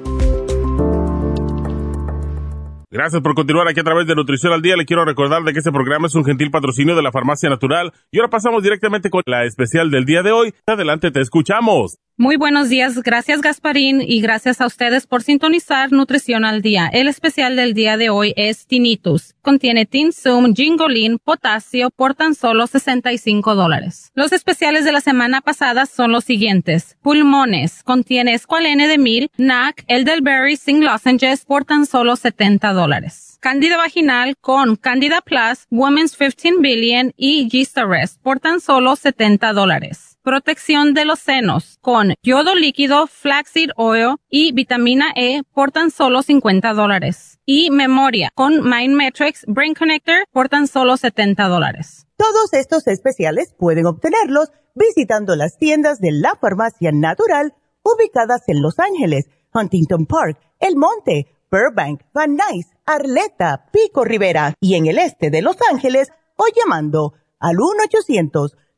Gracias 2.93 3.23
por 3.23 3.35
continuar 3.35 3.69
aquí 3.69 3.79
a 3.79 3.85
través 3.85 4.07
de 4.09 4.17
Nutrición 4.17 4.53
al 4.53 4.63
Día. 4.63 4.77
Le 4.77 4.85
quiero 4.85 5.05
recordar 5.05 5.45
de 5.45 5.53
que 5.53 5.61
este 5.61 5.71
programa 5.71 6.09
es 6.09 6.15
un 6.17 6.25
gentil 6.25 6.51
patrocinio 6.51 6.97
de 6.97 7.03
la 7.03 7.13
Farmacia 7.13 7.49
Natural. 7.49 7.93
Y 8.11 8.19
ahora 8.19 8.31
pasamos 8.31 8.65
directamente 8.65 9.11
con 9.11 9.23
la 9.27 9.45
especial 9.45 9.93
del 9.93 10.05
día 10.05 10.25
de 10.25 10.33
hoy. 10.33 10.55
Adelante, 10.67 11.13
te 11.13 11.21
escuchamos. 11.21 11.99
Muy 12.21 12.37
buenos 12.37 12.69
días, 12.69 13.03
gracias 13.03 13.41
Gasparín 13.41 14.03
y 14.03 14.21
gracias 14.21 14.61
a 14.61 14.67
ustedes 14.67 15.07
por 15.07 15.23
sintonizar 15.23 15.91
Nutrición 15.91 16.45
al 16.45 16.61
Día. 16.61 16.87
El 16.93 17.09
especial 17.09 17.57
del 17.57 17.73
día 17.73 17.97
de 17.97 18.11
hoy 18.11 18.35
es 18.37 18.67
Tinnitus. 18.67 19.35
Contiene 19.41 19.87
Tinsum, 19.87 20.55
Gingolin, 20.55 21.17
potasio 21.17 21.89
por 21.89 22.15
tan 22.15 22.35
solo 22.35 22.67
65 22.67 23.55
dólares. 23.55 24.11
Los 24.15 24.35
especiales 24.35 24.85
de 24.85 24.93
la 24.93 25.01
semana 25.01 25.41
pasada 25.41 25.87
son 25.87 26.13
los 26.13 26.25
siguientes. 26.25 26.99
Pulmones. 27.01 27.83
Contiene 27.85 28.35
Esqualene 28.35 28.87
de 28.87 28.99
Mil, 28.99 29.31
NAC, 29.39 29.83
Elderberry 29.89 30.57
Sing 30.57 30.85
Lozenges 30.85 31.47
por 31.47 31.65
tan 31.65 31.87
solo 31.87 32.17
70 32.17 32.75
dólares. 32.75 33.39
Cándida 33.41 33.79
vaginal 33.79 34.37
con 34.43 34.77
Candida 34.77 35.23
Plus, 35.23 35.67
Women's 35.71 36.15
15 36.15 36.59
Billion 36.59 37.15
y 37.17 37.49
Gist 37.51 37.79
Arrest 37.79 38.21
por 38.21 38.41
tan 38.41 38.61
solo 38.61 38.95
70 38.95 39.55
dólares 39.55 40.10
protección 40.23 40.95
de 40.95 41.05
los 41.05 41.19
senos 41.19 41.79
con 41.81 42.15
yodo 42.23 42.55
líquido, 42.55 43.07
flaxseed 43.07 43.71
oil 43.77 44.17
y 44.29 44.53
vitamina 44.53 45.13
E 45.17 45.43
por 45.53 45.73
tan 45.73 45.91
solo 45.91 46.23
50 46.23 46.73
dólares. 46.75 47.39
Y 47.47 47.71
memoria 47.71 48.31
con 48.35 48.63
Mind 48.63 48.95
Matrix 48.95 49.45
Brain 49.47 49.75
Connector 49.75 50.25
por 50.33 50.49
tan 50.49 50.67
solo 50.67 50.97
70 50.97 51.49
dólares. 51.49 52.07
Todos 52.17 52.53
estos 52.53 52.87
especiales 52.87 53.55
pueden 53.59 53.87
obtenerlos 53.87 54.51
visitando 54.75 55.37
las 55.37 55.57
tiendas 55.57 56.01
de 56.01 56.13
la 56.13 56.37
farmacia 56.41 56.93
natural 56.93 57.55
ubicadas 57.83 58.43
en 58.49 58.63
Los 58.63 58.79
Ángeles, 58.79 59.29
Huntington 59.53 60.07
Park, 60.07 60.39
El 60.59 60.77
Monte, 60.77 61.27
Burbank, 61.51 62.03
Van 62.13 62.37
Nuys, 62.37 62.67
Arleta, 62.87 63.69
Pico 63.73 64.05
Rivera 64.05 64.55
y 64.61 64.75
en 64.75 64.87
el 64.87 64.99
este 64.99 65.31
de 65.31 65.43
Los 65.43 65.57
Ángeles 65.71 66.09
o 66.37 66.45
llamando 66.57 67.15
al 67.39 67.57
1 67.59 67.85
800 67.87 68.57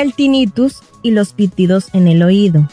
El 0.00 0.14
tinnitus 0.14 0.82
y 1.02 1.10
los 1.10 1.32
pitidos 1.32 1.88
en 1.92 2.08
el 2.08 2.22
oído. 2.22 2.68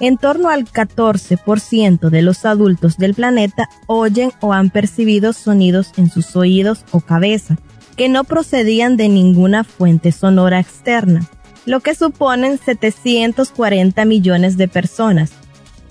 En 0.00 0.16
torno 0.18 0.48
al 0.48 0.64
14% 0.64 2.10
de 2.10 2.22
los 2.22 2.44
adultos 2.44 2.96
del 2.96 3.14
planeta 3.14 3.68
oyen 3.86 4.32
o 4.40 4.52
han 4.52 4.70
percibido 4.70 5.32
sonidos 5.32 5.92
en 5.96 6.10
sus 6.10 6.34
oídos 6.36 6.84
o 6.90 7.00
cabeza 7.00 7.56
que 7.96 8.08
no 8.08 8.24
procedían 8.24 8.96
de 8.96 9.08
ninguna 9.08 9.62
fuente 9.62 10.10
sonora 10.10 10.58
externa, 10.58 11.28
lo 11.64 11.80
que 11.80 11.94
suponen 11.94 12.58
740 12.58 14.04
millones 14.04 14.56
de 14.56 14.66
personas. 14.66 15.30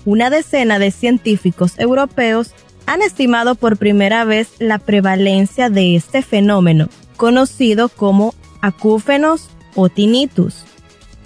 Una 0.04 0.28
decena 0.28 0.78
de 0.78 0.90
científicos 0.90 1.78
europeos 1.78 2.52
han 2.86 3.00
estimado 3.00 3.54
por 3.54 3.78
primera 3.78 4.24
vez 4.24 4.50
la 4.58 4.78
prevalencia 4.78 5.70
de 5.70 5.96
este 5.96 6.20
fenómeno, 6.20 6.88
conocido 7.16 7.88
como 7.88 8.34
acúfenos 8.60 9.48
o 9.74 9.88
tinnitus. 9.88 10.64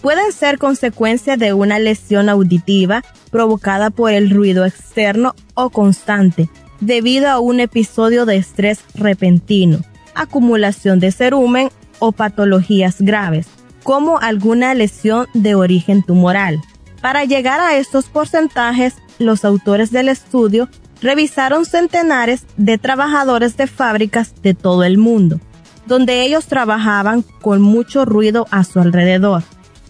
Pueden 0.00 0.32
ser 0.32 0.58
consecuencia 0.58 1.36
de 1.36 1.52
una 1.52 1.78
lesión 1.78 2.28
auditiva 2.28 3.02
provocada 3.30 3.90
por 3.90 4.12
el 4.12 4.30
ruido 4.30 4.64
externo 4.64 5.34
o 5.54 5.70
constante, 5.70 6.48
debido 6.80 7.28
a 7.28 7.40
un 7.40 7.60
episodio 7.60 8.24
de 8.24 8.36
estrés 8.36 8.80
repentino, 8.94 9.80
acumulación 10.14 11.00
de 11.00 11.10
cerumen 11.10 11.70
o 11.98 12.12
patologías 12.12 13.00
graves, 13.00 13.48
como 13.82 14.18
alguna 14.18 14.74
lesión 14.74 15.26
de 15.34 15.54
origen 15.54 16.02
tumoral. 16.02 16.60
Para 17.02 17.24
llegar 17.24 17.60
a 17.60 17.76
estos 17.76 18.06
porcentajes, 18.06 18.94
los 19.18 19.44
autores 19.44 19.90
del 19.90 20.08
estudio 20.08 20.68
revisaron 21.00 21.64
centenares 21.64 22.44
de 22.56 22.78
trabajadores 22.78 23.56
de 23.56 23.66
fábricas 23.66 24.40
de 24.42 24.54
todo 24.54 24.84
el 24.84 24.98
mundo 24.98 25.40
donde 25.88 26.22
ellos 26.22 26.46
trabajaban 26.46 27.24
con 27.40 27.60
mucho 27.60 28.04
ruido 28.04 28.46
a 28.50 28.62
su 28.62 28.78
alrededor. 28.78 29.42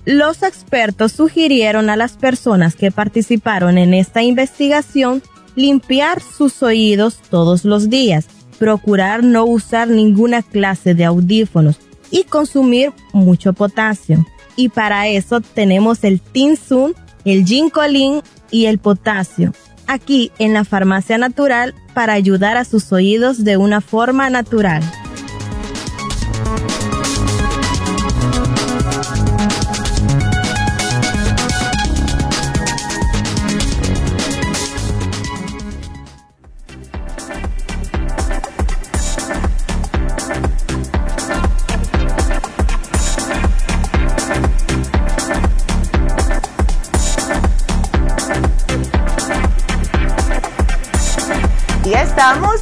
Los 0.06 0.42
expertos 0.42 1.12
sugirieron 1.12 1.90
a 1.90 1.96
las 1.96 2.12
personas 2.16 2.76
que 2.76 2.90
participaron 2.90 3.76
en 3.76 3.92
esta 3.92 4.22
investigación 4.22 5.22
limpiar 5.54 6.22
sus 6.22 6.62
oídos 6.62 7.18
todos 7.28 7.64
los 7.64 7.90
días, 7.90 8.26
procurar 8.58 9.22
no 9.22 9.44
usar 9.44 9.88
ninguna 9.88 10.42
clase 10.42 10.94
de 10.94 11.04
audífonos 11.04 11.76
y 12.10 12.24
consumir 12.24 12.92
mucho 13.12 13.52
potasio. 13.52 14.24
Y 14.56 14.70
para 14.70 15.08
eso 15.08 15.40
tenemos 15.40 16.04
el 16.04 16.20
Tinsun, 16.20 16.94
el 17.24 17.44
Ginkolin 17.44 18.22
y 18.50 18.66
el 18.66 18.78
potasio, 18.78 19.52
aquí 19.86 20.32
en 20.38 20.54
la 20.54 20.64
farmacia 20.64 21.18
natural 21.18 21.74
para 21.92 22.14
ayudar 22.14 22.56
a 22.56 22.64
sus 22.64 22.92
oídos 22.92 23.44
de 23.44 23.56
una 23.56 23.80
forma 23.80 24.30
natural. 24.30 24.82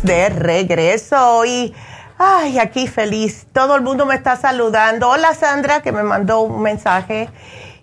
De 0.07 0.29
regreso 0.29 1.45
y, 1.45 1.75
ay, 2.17 2.59
aquí 2.59 2.87
feliz. 2.87 3.47
Todo 3.53 3.75
el 3.75 3.83
mundo 3.83 4.07
me 4.07 4.15
está 4.15 4.37
saludando. 4.37 5.11
Hola 5.11 5.35
Sandra, 5.35 5.83
que 5.83 5.91
me 5.93 6.05
mandó 6.05 6.43
un 6.43 6.63
mensaje. 6.63 7.29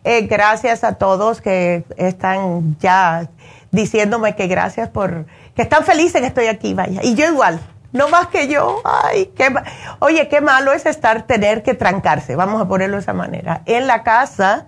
Eh, 0.06 0.22
gracias 0.22 0.84
a 0.84 0.96
todos 0.96 1.42
que 1.42 1.84
están 1.98 2.78
ya 2.80 3.30
diciéndome 3.72 4.36
que 4.36 4.48
gracias 4.48 4.90
por, 4.90 5.26
que 5.56 5.64
están 5.64 5.84
felices 5.84 6.22
que 6.22 6.28
estoy 6.28 6.48
aquí, 6.48 6.74
vaya. 6.74 7.02
Y 7.04 7.16
yo 7.16 7.28
igual, 7.28 7.60
no 7.92 8.08
más 8.08 8.28
que 8.28 8.48
yo. 8.48 8.82
Ay, 8.86 9.32
qué, 9.36 9.54
oye, 10.00 10.30
qué 10.30 10.40
malo 10.40 10.72
es 10.72 10.86
estar, 10.86 11.24
tener 11.24 11.62
que 11.62 11.74
trancarse, 11.74 12.36
vamos 12.36 12.62
a 12.62 12.68
ponerlo 12.68 12.96
de 12.96 13.02
esa 13.02 13.14
manera, 13.14 13.62
en 13.66 13.88
la 13.88 14.04
casa, 14.04 14.68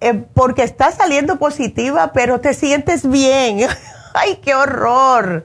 eh, 0.00 0.14
porque 0.34 0.62
estás 0.62 0.96
saliendo 0.96 1.38
positiva, 1.38 2.12
pero 2.12 2.40
te 2.40 2.52
sientes 2.52 3.08
bien. 3.08 3.68
Ay, 4.14 4.36
qué 4.36 4.54
horror. 4.54 5.44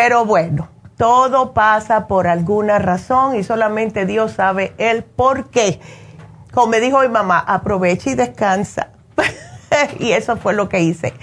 Pero 0.00 0.24
bueno, 0.24 0.68
Todo 0.96 1.52
pasa 1.54 2.06
por 2.06 2.28
alguna 2.28 2.78
razón 2.78 3.34
y 3.34 3.42
solamente 3.42 4.06
Dios 4.06 4.30
sabe 4.32 4.72
el 4.78 5.02
por 5.02 5.50
qué. 5.50 5.80
Como 6.52 6.68
me 6.68 6.78
dijo 6.78 7.00
mi 7.00 7.08
mamá, 7.08 7.40
aprovecha 7.40 8.10
y 8.10 8.14
descansa. 8.14 8.90
y 9.98 10.12
eso 10.12 10.36
fue 10.36 10.54
lo 10.54 10.68
que 10.68 10.78
hice. 10.80 11.14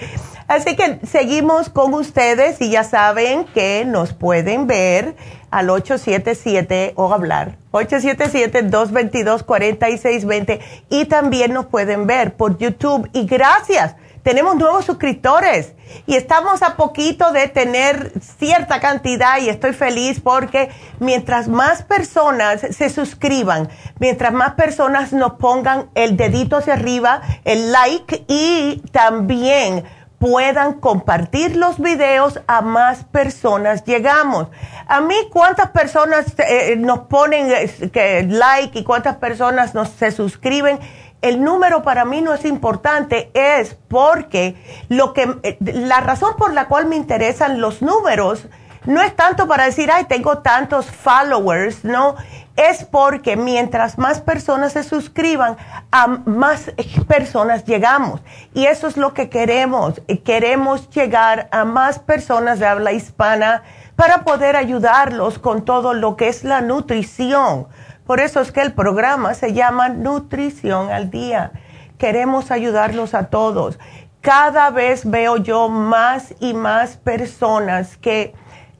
Así 0.49 0.75
que 0.75 0.99
seguimos 1.05 1.69
con 1.69 1.93
ustedes 1.93 2.61
y 2.61 2.69
ya 2.69 2.83
saben 2.83 3.45
que 3.45 3.85
nos 3.85 4.11
pueden 4.13 4.67
ver 4.67 5.15
al 5.51 5.69
877 5.69 6.95
o 6.97 7.13
hablar 7.13 7.57
877-222-4620 7.71 10.59
y 10.89 11.05
también 11.05 11.53
nos 11.53 11.67
pueden 11.67 12.07
ver 12.07 12.35
por 12.35 12.57
YouTube. 12.57 13.09
Y 13.13 13.25
gracias, 13.25 13.95
tenemos 14.25 14.55
nuevos 14.55 14.85
suscriptores 14.85 15.75
y 16.07 16.15
estamos 16.15 16.63
a 16.63 16.77
poquito 16.77 17.31
de 17.31 17.47
tener 17.47 18.11
cierta 18.39 18.79
cantidad 18.79 19.37
y 19.39 19.49
estoy 19.49 19.71
feliz 19.71 20.19
porque 20.19 20.71
mientras 20.99 21.47
más 21.47 21.83
personas 21.83 22.61
se 22.61 22.89
suscriban, 22.89 23.69
mientras 23.99 24.33
más 24.33 24.55
personas 24.55 25.13
nos 25.13 25.33
pongan 25.33 25.91
el 25.93 26.17
dedito 26.17 26.57
hacia 26.57 26.73
arriba, 26.73 27.21
el 27.43 27.71
like 27.71 28.25
y 28.27 28.81
también 28.91 29.83
puedan 30.17 30.79
compartir 30.79 31.55
los 31.55 31.79
videos 31.79 32.39
a 32.47 32.61
más 32.61 33.03
personas 33.03 33.83
llegamos. 33.83 34.47
A 34.87 35.01
mí, 35.01 35.15
¿cuántas 35.31 35.69
personas 35.69 36.33
eh, 36.39 36.75
nos 36.77 37.01
ponen 37.01 37.51
eh, 37.51 38.25
like 38.27 38.79
y 38.79 38.83
cuántas 38.83 39.17
personas 39.17 39.75
nos 39.75 39.89
se 39.89 40.11
suscriben? 40.11 40.79
El 41.25 41.43
número 41.43 41.81
para 41.81 42.05
mí 42.05 42.21
no 42.21 42.35
es 42.35 42.45
importante, 42.45 43.31
es 43.33 43.73
porque 43.87 44.55
lo 44.89 45.11
que, 45.13 45.35
eh, 45.41 45.57
la 45.59 45.99
razón 45.99 46.35
por 46.37 46.53
la 46.53 46.67
cual 46.67 46.85
me 46.85 46.97
interesan 46.97 47.59
los 47.59 47.81
números 47.81 48.47
no 48.85 49.01
es 49.01 49.15
tanto 49.15 49.47
para 49.47 49.65
decir, 49.65 49.89
ay, 49.91 50.03
tengo 50.03 50.37
tantos 50.43 50.85
followers, 50.85 51.83
no, 51.83 52.13
es 52.55 52.83
porque 52.83 53.37
mientras 53.37 53.97
más 53.97 54.21
personas 54.21 54.73
se 54.73 54.83
suscriban, 54.83 55.57
a 55.89 56.05
más 56.05 56.71
personas 57.07 57.65
llegamos. 57.65 58.21
Y 58.53 58.67
eso 58.67 58.87
es 58.87 58.95
lo 58.95 59.15
que 59.15 59.27
queremos. 59.27 59.99
Queremos 60.23 60.91
llegar 60.91 61.49
a 61.51 61.65
más 61.65 61.97
personas 61.97 62.59
de 62.59 62.67
habla 62.67 62.91
hispana 62.91 63.63
para 63.95 64.23
poder 64.23 64.55
ayudarlos 64.55 65.39
con 65.39 65.65
todo 65.65 65.95
lo 65.95 66.17
que 66.17 66.27
es 66.27 66.43
la 66.43 66.61
nutrición. 66.61 67.65
Por 68.05 68.19
eso 68.19 68.39
es 68.39 68.51
que 68.51 68.61
el 68.61 68.73
programa 68.73 69.33
se 69.33 69.53
llama 69.53 69.89
Nutrición 69.89 70.91
al 70.91 71.09
Día. 71.09 71.51
Queremos 71.97 72.51
ayudarlos 72.51 73.13
a 73.13 73.27
todos. 73.27 73.79
Cada 74.21 74.69
vez 74.69 75.09
veo 75.09 75.37
yo 75.37 75.69
más 75.69 76.35
y 76.39 76.53
más 76.53 76.97
personas 76.97 77.97
que 77.97 78.35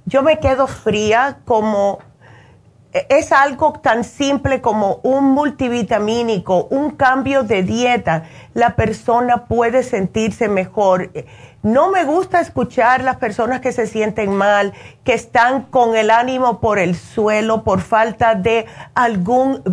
yo 0.06 0.22
me 0.22 0.40
quedo 0.40 0.68
fría 0.68 1.40
como 1.46 2.00
es 3.10 3.32
algo 3.34 3.74
tan 3.74 4.04
simple 4.04 4.62
como 4.62 5.00
un 5.04 5.34
multivitamínico, 5.34 6.68
un 6.70 6.92
cambio 6.92 7.44
de 7.44 7.62
dieta, 7.64 8.24
la 8.54 8.76
persona 8.76 9.46
puede 9.48 9.84
sentirse 9.84 10.48
mejor. 10.48 11.12
No 11.66 11.90
me 11.90 12.04
gusta 12.04 12.42
escuchar 12.42 13.04
las 13.04 13.16
personas 13.16 13.60
que 13.60 13.72
se 13.72 13.88
sienten 13.88 14.36
mal, 14.36 14.74
que 15.04 15.16
están 15.16 15.64
con 15.64 15.96
el 15.96 16.12
ánimo 16.12 16.60
por 16.60 16.78
el 16.78 16.96
suelo 16.96 17.64
por 17.64 17.82
falta 17.82 18.36
de 18.36 18.68
algún 18.94 19.64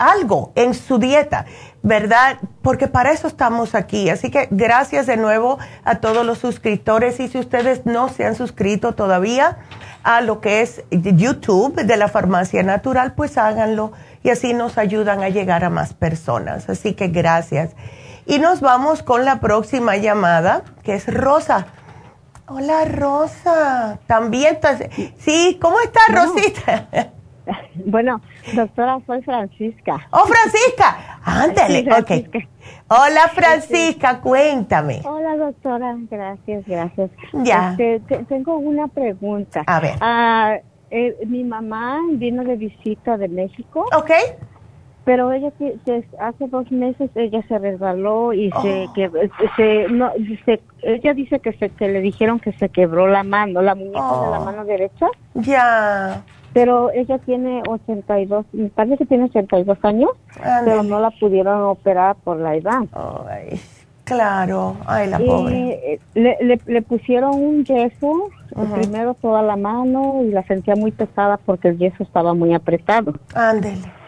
algo 0.00 0.50
en 0.56 0.74
su 0.74 0.98
dieta, 0.98 1.46
¿verdad? 1.84 2.38
Porque 2.62 2.88
para 2.88 3.12
eso 3.12 3.28
estamos 3.28 3.76
aquí. 3.76 4.10
Así 4.10 4.32
que 4.32 4.48
gracias 4.50 5.06
de 5.06 5.16
nuevo 5.16 5.60
a 5.84 6.00
todos 6.00 6.26
los 6.26 6.38
suscriptores 6.38 7.20
y 7.20 7.28
si 7.28 7.38
ustedes 7.38 7.86
no 7.86 8.08
se 8.08 8.26
han 8.26 8.34
suscrito 8.34 8.96
todavía, 8.96 9.58
a 10.02 10.22
lo 10.22 10.40
que 10.40 10.62
es 10.62 10.82
YouTube 10.90 11.76
de 11.76 11.96
la 11.96 12.08
farmacia 12.08 12.64
natural, 12.64 13.12
pues 13.14 13.38
háganlo 13.38 13.92
y 14.24 14.30
así 14.30 14.52
nos 14.52 14.78
ayudan 14.78 15.22
a 15.22 15.28
llegar 15.28 15.62
a 15.62 15.70
más 15.70 15.94
personas. 15.94 16.68
Así 16.68 16.94
que 16.94 17.06
gracias. 17.06 17.70
Y 18.30 18.38
nos 18.38 18.60
vamos 18.60 19.02
con 19.02 19.24
la 19.24 19.40
próxima 19.40 19.96
llamada, 19.96 20.62
que 20.84 20.94
es 20.94 21.12
Rosa. 21.12 21.66
Hola 22.46 22.84
Rosa, 22.84 23.98
también, 24.06 24.56
sí, 25.18 25.58
¿cómo 25.60 25.80
estás 25.80 26.04
Rosita? 26.08 26.88
Bueno, 27.84 28.20
doctora, 28.54 29.00
soy 29.06 29.22
Francisca. 29.22 30.06
Oh, 30.12 30.24
Francisca, 30.26 31.18
ándale, 31.24 31.84
ok. 31.90 32.36
Hola 32.86 33.28
Francisca, 33.34 34.20
cuéntame. 34.20 35.00
Hola 35.04 35.36
doctora, 35.36 35.96
gracias, 36.08 36.64
gracias. 36.66 37.10
Ya. 37.32 37.74
Este, 37.76 38.18
tengo 38.28 38.58
una 38.58 38.86
pregunta. 38.86 39.64
A 39.66 39.80
ver. 39.80 39.96
Ah, 40.00 40.58
eh, 40.92 41.16
mi 41.26 41.42
mamá 41.42 41.98
vino 42.12 42.44
de 42.44 42.54
visita 42.54 43.16
de 43.16 43.26
México. 43.26 43.86
Ok. 43.96 44.12
Pero 45.04 45.32
ella 45.32 45.50
hace 46.20 46.48
dos 46.48 46.70
meses 46.70 47.10
ella 47.14 47.42
se 47.48 47.58
resbaló 47.58 48.32
y 48.32 48.50
se 48.62 48.86
oh. 48.86 48.92
que 48.92 49.10
se 49.56 49.88
no 49.88 50.12
se, 50.44 50.60
ella 50.82 51.14
dice 51.14 51.40
que 51.40 51.52
se 51.54 51.70
que 51.70 51.88
le 51.88 52.00
dijeron 52.00 52.38
que 52.38 52.52
se 52.52 52.68
quebró 52.68 53.06
la 53.06 53.22
mano, 53.22 53.62
la 53.62 53.74
muñeca 53.74 53.98
de 53.98 54.30
la 54.30 54.40
oh. 54.40 54.44
mano 54.44 54.64
derecha. 54.64 55.06
Ya 55.34 56.22
pero 56.52 56.90
ella 56.90 57.18
tiene 57.18 57.62
82, 57.68 58.46
me 58.52 58.68
parece 58.70 58.98
que 58.98 59.06
tiene 59.06 59.24
82 59.24 59.78
años, 59.82 60.10
pero 60.64 60.82
no 60.82 61.00
la 61.00 61.10
pudieron 61.10 61.62
operar 61.62 62.16
por 62.16 62.38
la 62.38 62.56
edad. 62.56 62.82
Ay, 63.28 63.60
claro, 64.04 64.76
ay, 64.86 65.08
la 65.08 65.18
pobre. 65.18 65.94
Eh, 65.94 66.00
le, 66.14 66.60
le, 66.66 66.82
pusieron 66.82 67.34
un 67.34 67.64
yeso, 67.64 68.30
primero 68.74 69.14
toda 69.14 69.42
la 69.42 69.56
mano 69.56 70.22
y 70.24 70.30
la 70.30 70.42
sentía 70.42 70.74
muy 70.74 70.90
pesada 70.90 71.36
porque 71.36 71.68
el 71.68 71.78
yeso 71.78 72.02
estaba 72.02 72.34
muy 72.34 72.52
apretado. 72.52 73.14
Ándele. 73.34 73.99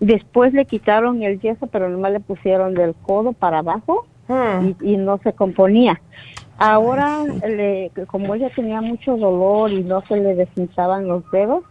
Después 0.00 0.52
le 0.52 0.64
quitaron 0.64 1.22
el 1.22 1.40
yeso, 1.40 1.66
pero 1.66 1.88
nomás 1.88 2.12
le 2.12 2.20
pusieron 2.20 2.74
del 2.74 2.94
codo 2.94 3.32
para 3.32 3.58
abajo 3.58 4.06
hmm. 4.28 4.68
y, 4.82 4.94
y 4.94 4.96
no 4.96 5.18
se 5.18 5.32
componía. 5.32 6.00
Ahora, 6.56 7.24
le, 7.24 7.90
como 8.06 8.34
ella 8.34 8.48
tenía 8.54 8.80
mucho 8.80 9.16
dolor 9.16 9.72
y 9.72 9.82
no 9.82 10.02
se 10.02 10.16
le 10.16 10.36
deshinchaban 10.36 11.08
los 11.08 11.28
dedos, 11.32 11.64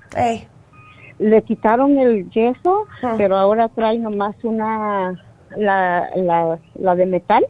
le 1.20 1.41
quitaron 1.44 1.98
el 1.98 2.30
yeso, 2.32 2.86
ah. 3.02 3.16
pero 3.18 3.38
ahora 3.38 3.70
trae 3.70 3.98
nomás 3.98 4.36
una, 4.44 5.24
la, 5.56 6.10
la, 6.16 6.60
la 6.76 6.96
de 6.96 7.06
metal. 7.06 7.46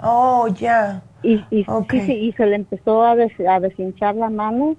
Oh, 0.00 0.46
ya. 0.48 1.02
Y, 1.22 1.44
y, 1.50 1.66
y 1.90 2.32
se 2.32 2.46
le 2.46 2.56
empezó 2.56 3.02
a, 3.02 3.12
a 3.12 3.60
deshinchar 3.60 4.14
la 4.14 4.30
mano, 4.30 4.76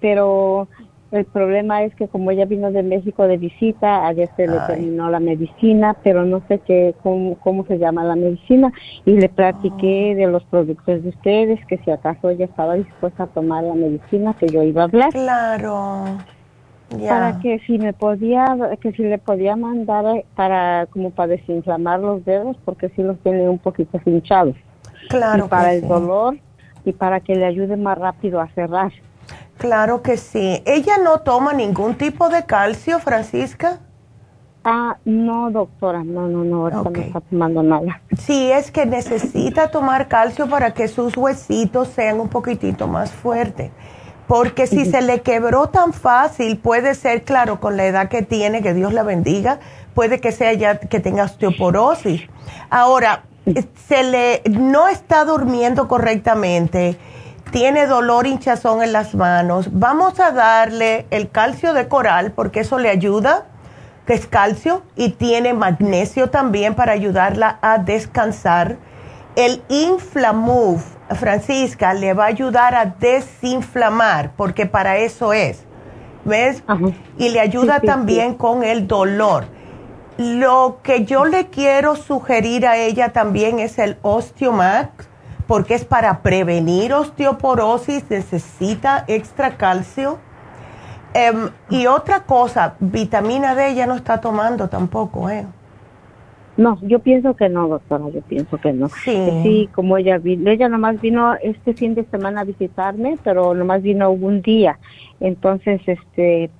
pero 0.00 0.66
el 1.14 1.24
problema 1.26 1.84
es 1.84 1.94
que 1.94 2.08
como 2.08 2.30
ella 2.30 2.44
vino 2.44 2.72
de 2.72 2.82
México 2.82 3.26
de 3.28 3.36
visita, 3.36 4.06
ayer 4.06 4.28
se 4.36 4.48
le 4.48 4.58
terminó 4.66 5.10
la 5.10 5.20
medicina, 5.20 5.96
pero 6.02 6.24
no 6.24 6.42
sé 6.48 6.58
qué, 6.58 6.94
cómo, 7.02 7.36
cómo 7.38 7.64
se 7.66 7.78
llama 7.78 8.02
la 8.04 8.16
medicina. 8.16 8.72
Y 9.04 9.12
le 9.12 9.28
platiqué 9.28 10.12
oh. 10.12 10.16
de 10.16 10.26
los 10.26 10.44
productos 10.44 11.02
de 11.02 11.08
ustedes, 11.10 11.64
que 11.66 11.78
si 11.78 11.90
acaso 11.90 12.30
ella 12.30 12.46
estaba 12.46 12.74
dispuesta 12.74 13.24
a 13.24 13.26
tomar 13.28 13.62
la 13.62 13.74
medicina, 13.74 14.34
que 14.38 14.48
yo 14.48 14.62
iba 14.62 14.82
a 14.82 14.84
hablar. 14.84 15.10
Claro. 15.10 16.04
Para 16.90 17.38
que 17.40 17.60
si 17.60 17.78
me 17.78 17.92
podía, 17.92 18.56
que 18.80 18.92
si 18.92 19.02
le 19.02 19.18
podía 19.18 19.56
mandar 19.56 20.04
eh, 20.16 20.24
para, 20.34 20.86
como 20.90 21.10
para 21.10 21.28
desinflamar 21.28 22.00
los 22.00 22.24
dedos, 22.24 22.56
porque 22.64 22.88
si 22.90 23.02
los 23.02 23.18
tiene 23.20 23.48
un 23.48 23.58
poquito 23.58 24.00
hinchados. 24.04 24.56
Claro. 25.08 25.46
Y 25.46 25.48
para 25.48 25.74
el 25.74 25.86
dolor 25.86 26.36
y 26.84 26.92
para 26.92 27.20
que 27.20 27.34
le 27.34 27.46
ayude 27.46 27.76
más 27.76 27.98
rápido 27.98 28.40
a 28.40 28.48
cerrar. 28.48 28.92
Claro 29.58 30.02
que 30.02 30.16
sí. 30.16 30.62
¿Ella 30.66 30.98
no 30.98 31.20
toma 31.20 31.52
ningún 31.52 31.96
tipo 31.96 32.28
de 32.28 32.44
calcio, 32.44 32.98
Francisca? 32.98 33.80
Ah, 34.66 34.96
no, 35.04 35.50
doctora, 35.50 36.02
no, 36.02 36.26
no, 36.26 36.42
no, 36.42 36.62
ahorita 36.62 36.90
no 36.90 37.00
está 37.00 37.20
tomando 37.20 37.62
nada. 37.62 38.00
Sí, 38.18 38.50
es 38.50 38.70
que 38.70 38.86
necesita 38.86 39.70
tomar 39.70 40.08
calcio 40.08 40.48
para 40.48 40.72
que 40.72 40.88
sus 40.88 41.16
huesitos 41.16 41.88
sean 41.88 42.18
un 42.18 42.28
poquitito 42.28 42.88
más 42.88 43.12
fuertes. 43.12 43.70
Porque 44.26 44.66
si 44.66 44.86
se 44.86 45.02
le 45.02 45.20
quebró 45.20 45.68
tan 45.68 45.92
fácil, 45.92 46.56
puede 46.56 46.94
ser, 46.94 47.24
claro, 47.24 47.60
con 47.60 47.76
la 47.76 47.84
edad 47.84 48.08
que 48.08 48.22
tiene, 48.22 48.62
que 48.62 48.72
Dios 48.72 48.94
la 48.94 49.02
bendiga, 49.02 49.60
puede 49.94 50.18
que 50.18 50.32
sea 50.32 50.54
ya 50.54 50.78
que 50.78 50.98
tenga 50.98 51.24
osteoporosis. 51.24 52.22
Ahora, 52.70 53.24
se 53.86 54.02
le 54.02 54.42
no 54.50 54.88
está 54.88 55.26
durmiendo 55.26 55.88
correctamente 55.88 56.96
tiene 57.54 57.86
dolor, 57.86 58.26
hinchazón 58.26 58.82
en 58.82 58.92
las 58.92 59.14
manos, 59.14 59.68
vamos 59.70 60.18
a 60.18 60.32
darle 60.32 61.06
el 61.12 61.30
calcio 61.30 61.72
de 61.72 61.86
coral 61.86 62.32
porque 62.32 62.58
eso 62.58 62.80
le 62.80 62.90
ayuda, 62.90 63.46
que 64.08 64.14
es 64.14 64.26
calcio, 64.26 64.82
y 64.96 65.10
tiene 65.10 65.54
magnesio 65.54 66.30
también 66.30 66.74
para 66.74 66.90
ayudarla 66.90 67.60
a 67.62 67.78
descansar. 67.78 68.76
El 69.36 69.62
Inflamove, 69.68 70.82
Francisca, 71.10 71.94
le 71.94 72.12
va 72.12 72.24
a 72.24 72.26
ayudar 72.26 72.74
a 72.74 72.86
desinflamar 72.86 74.32
porque 74.36 74.66
para 74.66 74.96
eso 74.96 75.32
es. 75.32 75.62
¿Ves? 76.24 76.64
Y 77.18 77.28
le 77.28 77.38
ayuda 77.38 77.78
también 77.78 78.34
con 78.34 78.64
el 78.64 78.88
dolor. 78.88 79.44
Lo 80.18 80.80
que 80.82 81.04
yo 81.04 81.24
le 81.24 81.50
quiero 81.50 81.94
sugerir 81.94 82.66
a 82.66 82.78
ella 82.78 83.12
también 83.12 83.60
es 83.60 83.78
el 83.78 83.96
Osteomax 84.02 85.13
porque 85.46 85.74
es 85.74 85.84
para 85.84 86.20
prevenir 86.20 86.92
osteoporosis, 86.92 88.08
necesita 88.10 89.04
extra 89.08 89.56
calcio 89.56 90.18
Em, 91.14 91.48
y 91.70 91.86
otra 91.86 92.24
cosa, 92.24 92.74
vitamina 92.80 93.54
D 93.54 93.76
ya 93.76 93.86
no 93.86 93.94
está 93.94 94.20
tomando 94.20 94.68
tampoco, 94.68 95.30
¿eh? 95.30 95.46
No, 96.56 96.76
yo 96.82 96.98
pienso 96.98 97.34
que 97.34 97.48
no, 97.48 97.68
doctora, 97.68 98.08
yo 98.10 98.20
pienso 98.22 98.58
que 98.58 98.72
no. 98.72 98.88
Sí. 98.88 99.40
Sí, 99.44 99.68
como 99.72 99.96
ella 99.96 100.18
vino, 100.18 100.50
ella 100.50 100.68
nomás 100.68 101.00
vino 101.00 101.34
este 101.36 101.74
fin 101.74 101.94
de 101.94 102.04
semana 102.06 102.40
a 102.40 102.44
visitarme, 102.44 103.16
pero 103.22 103.54
nomás 103.54 103.82
vino 103.82 104.10
un 104.10 104.42
día. 104.42 104.78
Entonces, 105.20 105.80
este, 105.86 106.50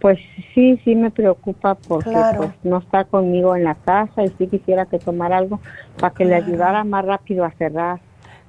pues 0.00 0.18
sí, 0.54 0.80
sí 0.84 0.94
me 0.94 1.10
preocupa 1.10 1.74
porque 1.74 2.16
pues, 2.36 2.50
no 2.62 2.78
está 2.78 3.04
conmigo 3.04 3.56
en 3.56 3.64
la 3.64 3.74
casa 3.74 4.24
y 4.24 4.28
sí 4.38 4.46
quisiera 4.46 4.86
que 4.86 5.00
tomara 5.00 5.38
algo 5.38 5.58
para 5.98 6.14
que 6.14 6.24
le 6.24 6.36
ayudara 6.36 6.84
más 6.84 7.04
rápido 7.04 7.44
a 7.44 7.50
cerrar. 7.50 7.98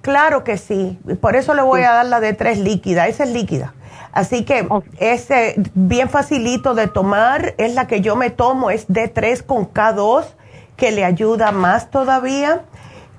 Claro 0.10 0.44
que 0.44 0.58
sí, 0.58 0.98
por 1.22 1.36
eso 1.36 1.54
le 1.54 1.62
voy 1.62 1.82
a 1.82 1.92
dar 1.92 2.06
la 2.08 2.20
de 2.20 2.34
tres 2.34 2.58
líquida, 2.58 3.08
esa 3.08 3.26
es 3.26 3.30
líquida. 3.30 3.76
Así 4.12 4.44
que 4.44 4.68
es 4.98 5.30
eh, 5.30 5.54
bien 5.76 6.10
facilito 6.10 6.74
de 6.74 6.88
tomar, 6.88 7.54
es 7.60 7.76
la 7.76 7.86
que 7.86 8.02
yo 8.02 8.16
me 8.16 8.32
tomo, 8.32 8.72
es 8.72 8.90
D3 8.90 9.46
con 9.46 9.72
K2 9.72 10.26
que 10.78 10.90
le 10.90 11.06
ayuda 11.06 11.52
más 11.52 11.92
todavía. 11.92 12.64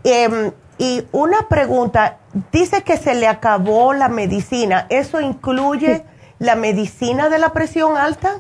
Em, 0.03 0.51
y 0.79 1.05
una 1.13 1.47
pregunta, 1.49 2.17
dice 2.51 2.83
que 2.83 2.97
se 2.97 3.15
le 3.15 3.29
acabó 3.29 3.93
la 3.93 4.09
medicina, 4.09 4.87
¿eso 4.89 5.21
incluye 5.21 6.03
la 6.41 6.57
medicina 6.57 7.29
de 7.29 7.39
la 7.39 7.53
presión 7.53 7.97
alta? 7.97 8.39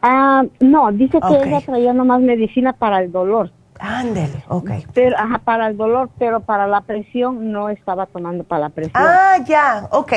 Ah, 0.00 0.42
no, 0.60 0.90
dice 0.90 1.20
que 1.20 1.48
ella 1.48 1.60
traía 1.60 1.92
nomás 1.92 2.22
medicina 2.22 2.72
para 2.72 3.02
el 3.02 3.12
dolor. 3.12 3.50
Ándele, 3.78 4.44
ok. 4.48 4.70
Pero, 4.94 5.16
ajá, 5.18 5.38
para 5.38 5.68
el 5.68 5.76
dolor, 5.76 6.10
pero 6.18 6.40
para 6.40 6.66
la 6.66 6.80
presión 6.82 7.52
no 7.52 7.68
estaba 7.68 8.06
tomando 8.06 8.44
para 8.44 8.62
la 8.62 8.68
presión. 8.70 8.94
Ah, 8.94 9.36
ya, 9.44 9.88
ok. 9.90 10.12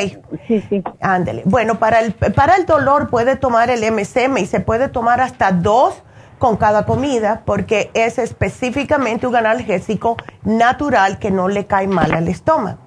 Sí, 0.48 0.62
sí. 0.70 0.84
Ándele. 1.02 1.44
Bueno, 1.46 1.76
para 1.76 2.00
el, 2.00 2.14
para 2.14 2.56
el 2.56 2.66
dolor 2.66 3.10
puede 3.10 3.36
tomar 3.36 3.70
el 3.70 3.82
MSM 3.92 4.38
y 4.38 4.46
se 4.46 4.60
puede 4.60 4.88
tomar 4.88 5.22
hasta 5.22 5.52
dos 5.52 6.04
con 6.38 6.56
cada 6.58 6.86
comida 6.86 7.44
porque 7.46 7.92
es 7.94 8.18
específicamente 8.18 9.28
un 9.28 9.36
analgésico 9.36 10.16
natural 10.44 11.20
que 11.20 11.32
no 11.32 11.50
le 11.50 11.66
cae 11.66 11.88
mal 11.88 12.14
al 12.14 12.28
estómago. 12.28 12.80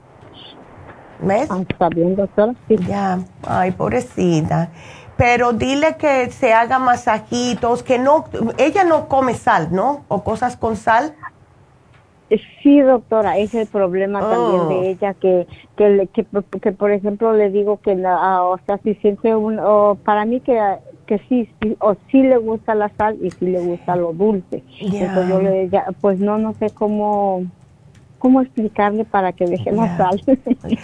¿Ves? 1.21 1.49
Ah, 1.51 1.63
está 1.69 1.89
bien, 1.89 2.17
doctora. 2.17 2.55
Sí. 2.67 2.77
Ya, 2.89 3.21
ay, 3.47 3.71
pobrecita. 3.71 4.71
Pero 5.17 5.53
dile 5.53 5.97
que 5.97 6.31
se 6.31 6.53
haga 6.53 6.79
masajitos, 6.79 7.83
que 7.83 7.99
no, 7.99 8.25
ella 8.59 8.85
no 8.85 9.09
come 9.09 9.35
sal, 9.35 9.69
¿no? 9.73 10.05
O 10.09 10.25
cosas 10.25 10.57
con 10.57 10.77
sal. 10.77 11.15
Sí, 12.63 12.81
doctora, 12.81 13.37
es 13.37 13.55
el 13.55 13.67
problema 13.67 14.21
también 14.21 14.69
de 14.69 14.75
oh. 14.75 14.83
ella, 14.85 15.15
que, 15.15 15.47
que, 15.77 16.09
que, 16.63 16.73
por 16.73 16.91
ejemplo 16.91 17.35
le 17.35 17.51
digo 17.51 17.79
que, 17.83 17.95
la, 17.95 18.15
ah, 18.15 18.45
o 18.45 18.59
sea, 18.65 18.79
si 18.79 18.95
siente 18.95 19.35
un, 19.35 19.59
o 19.59 19.99
para 20.03 20.25
mí 20.25 20.41
que 20.41 20.59
que 21.07 21.19
sí, 21.29 21.49
o 21.81 21.95
sí 22.11 22.23
le 22.23 22.39
gusta 22.39 22.75
la 22.75 22.89
sal 22.97 23.19
y 23.23 23.31
sí 23.31 23.47
le 23.47 23.61
gusta 23.61 23.97
lo 23.97 24.13
dulce. 24.13 24.63
Entonces 24.81 25.29
yo 25.29 25.43
le 25.43 25.69
ya, 25.69 25.87
pues 26.01 26.19
no, 26.19 26.39
no 26.39 26.55
sé 26.55 26.71
cómo, 26.71 27.45
cómo 28.19 28.41
explicarle 28.41 29.05
para 29.05 29.33
que 29.33 29.47
deje 29.47 29.73
la 29.73 29.97
sal. 29.97 30.23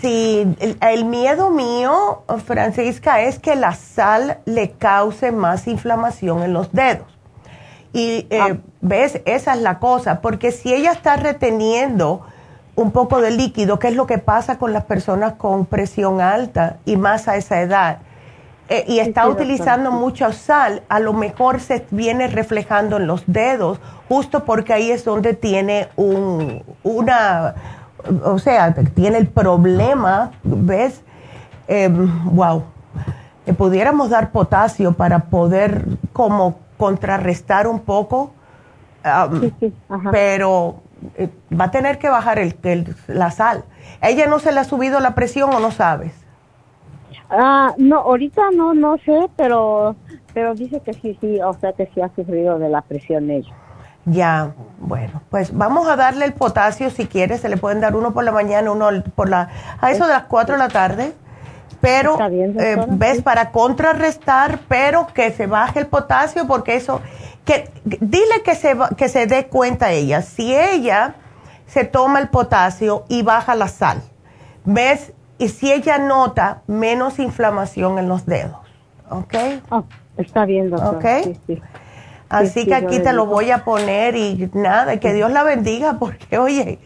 sí, 0.00 0.56
el, 0.80 1.04
miedo 1.04 1.50
mío, 1.50 2.22
Francisca, 2.44 3.22
es 3.22 3.38
que 3.38 3.54
la 3.54 3.74
sal 3.74 4.38
le 4.44 4.72
cause 4.72 5.32
más 5.32 5.66
inflamación 5.66 6.42
en 6.42 6.52
los 6.52 6.72
dedos. 6.72 7.06
Y 7.92 8.26
eh, 8.30 8.38
ah. 8.40 8.56
ves, 8.80 9.20
esa 9.24 9.54
es 9.54 9.60
la 9.60 9.78
cosa, 9.78 10.20
porque 10.20 10.52
si 10.52 10.72
ella 10.72 10.92
está 10.92 11.16
reteniendo 11.16 12.22
un 12.76 12.92
poco 12.92 13.20
de 13.20 13.30
líquido, 13.30 13.78
¿qué 13.78 13.88
es 13.88 13.96
lo 13.96 14.06
que 14.06 14.18
pasa 14.18 14.58
con 14.58 14.72
las 14.72 14.84
personas 14.84 15.34
con 15.34 15.66
presión 15.66 16.20
alta 16.20 16.78
y 16.84 16.96
más 16.96 17.28
a 17.28 17.36
esa 17.36 17.60
edad? 17.60 17.98
Eh, 18.68 18.84
y 18.86 19.00
está 19.00 19.28
utilizando 19.28 19.90
mucha 19.90 20.32
sal, 20.32 20.84
a 20.88 21.00
lo 21.00 21.12
mejor 21.12 21.58
se 21.60 21.84
viene 21.90 22.28
reflejando 22.28 22.98
en 22.98 23.08
los 23.08 23.24
dedos, 23.26 23.80
justo 24.08 24.44
porque 24.44 24.72
ahí 24.72 24.92
es 24.92 25.04
donde 25.04 25.34
tiene 25.34 25.88
un, 25.96 26.62
una, 26.84 27.79
o 28.24 28.38
sea, 28.38 28.74
tiene 28.94 29.18
el 29.18 29.28
problema, 29.28 30.32
¿ves? 30.42 31.02
wow. 32.24 32.64
Le 33.46 33.54
pudiéramos 33.54 34.10
dar 34.10 34.32
potasio 34.32 34.92
para 34.92 35.20
poder 35.26 35.84
como 36.12 36.58
contrarrestar 36.76 37.66
un 37.66 37.80
poco, 37.80 38.32
pero 40.10 40.76
eh, 41.16 41.28
va 41.58 41.64
a 41.66 41.70
tener 41.70 41.98
que 41.98 42.08
bajar 42.08 42.38
el, 42.38 42.56
la 43.06 43.30
sal. 43.30 43.64
¿Ella 44.02 44.26
no 44.26 44.38
se 44.38 44.52
le 44.52 44.60
ha 44.60 44.64
subido 44.64 45.00
la 45.00 45.14
presión 45.14 45.52
o 45.54 45.60
no 45.60 45.70
sabes? 45.70 46.12
Ah, 47.30 47.74
no, 47.78 47.98
ahorita 47.98 48.42
no, 48.56 48.74
no 48.74 48.98
sé, 48.98 49.28
pero, 49.36 49.94
pero 50.34 50.54
dice 50.54 50.80
que 50.80 50.92
sí, 50.92 51.16
sí, 51.20 51.40
o 51.40 51.52
sea 51.54 51.72
que 51.72 51.86
sí 51.94 52.00
ha 52.00 52.08
sufrido 52.14 52.58
de 52.58 52.68
la 52.68 52.82
presión 52.82 53.30
ella. 53.30 53.54
Ya, 54.06 54.52
bueno, 54.78 55.20
pues 55.30 55.56
vamos 55.56 55.86
a 55.86 55.96
darle 55.96 56.24
el 56.24 56.32
potasio 56.32 56.90
si 56.90 57.06
quieres, 57.06 57.40
se 57.40 57.48
le 57.48 57.56
pueden 57.58 57.80
dar 57.80 57.94
uno 57.94 58.12
por 58.12 58.24
la 58.24 58.32
mañana, 58.32 58.72
uno 58.72 58.88
por 59.14 59.28
la, 59.28 59.50
a 59.80 59.90
eso 59.90 60.06
de 60.06 60.14
las 60.14 60.24
4 60.24 60.54
de 60.54 60.58
la 60.58 60.68
tarde, 60.68 61.12
pero 61.80 62.18
eh, 62.20 62.76
ves 62.88 63.22
para 63.22 63.50
contrarrestar, 63.50 64.60
pero 64.68 65.06
que 65.08 65.30
se 65.32 65.46
baje 65.46 65.80
el 65.80 65.86
potasio 65.86 66.46
porque 66.46 66.76
eso, 66.76 67.00
que 67.44 67.70
dile 67.84 68.42
que 68.42 68.54
se, 68.54 68.74
que 68.96 69.08
se 69.08 69.26
dé 69.26 69.46
cuenta 69.48 69.92
ella, 69.92 70.22
si 70.22 70.54
ella 70.54 71.14
se 71.66 71.84
toma 71.84 72.20
el 72.20 72.28
potasio 72.28 73.04
y 73.08 73.22
baja 73.22 73.54
la 73.54 73.68
sal, 73.68 74.02
ves 74.64 75.12
y 75.38 75.48
si 75.48 75.72
ella 75.72 75.98
nota 75.98 76.62
menos 76.66 77.18
inflamación 77.18 77.98
en 77.98 78.08
los 78.08 78.26
dedos, 78.26 78.58
¿ok? 79.10 79.34
Oh, 79.70 79.84
está 80.16 80.46
bien, 80.46 80.70
doctor. 80.70 80.96
¿Ok? 80.96 81.36
Así 82.30 82.64
que 82.64 82.74
aquí 82.74 83.00
te 83.00 83.12
lo 83.12 83.26
voy 83.26 83.50
a 83.50 83.64
poner 83.64 84.14
y 84.16 84.48
nada, 84.54 84.98
que 84.98 85.12
Dios 85.12 85.30
la 85.32 85.42
bendiga 85.42 85.94
porque, 85.98 86.38
oye, 86.38 86.78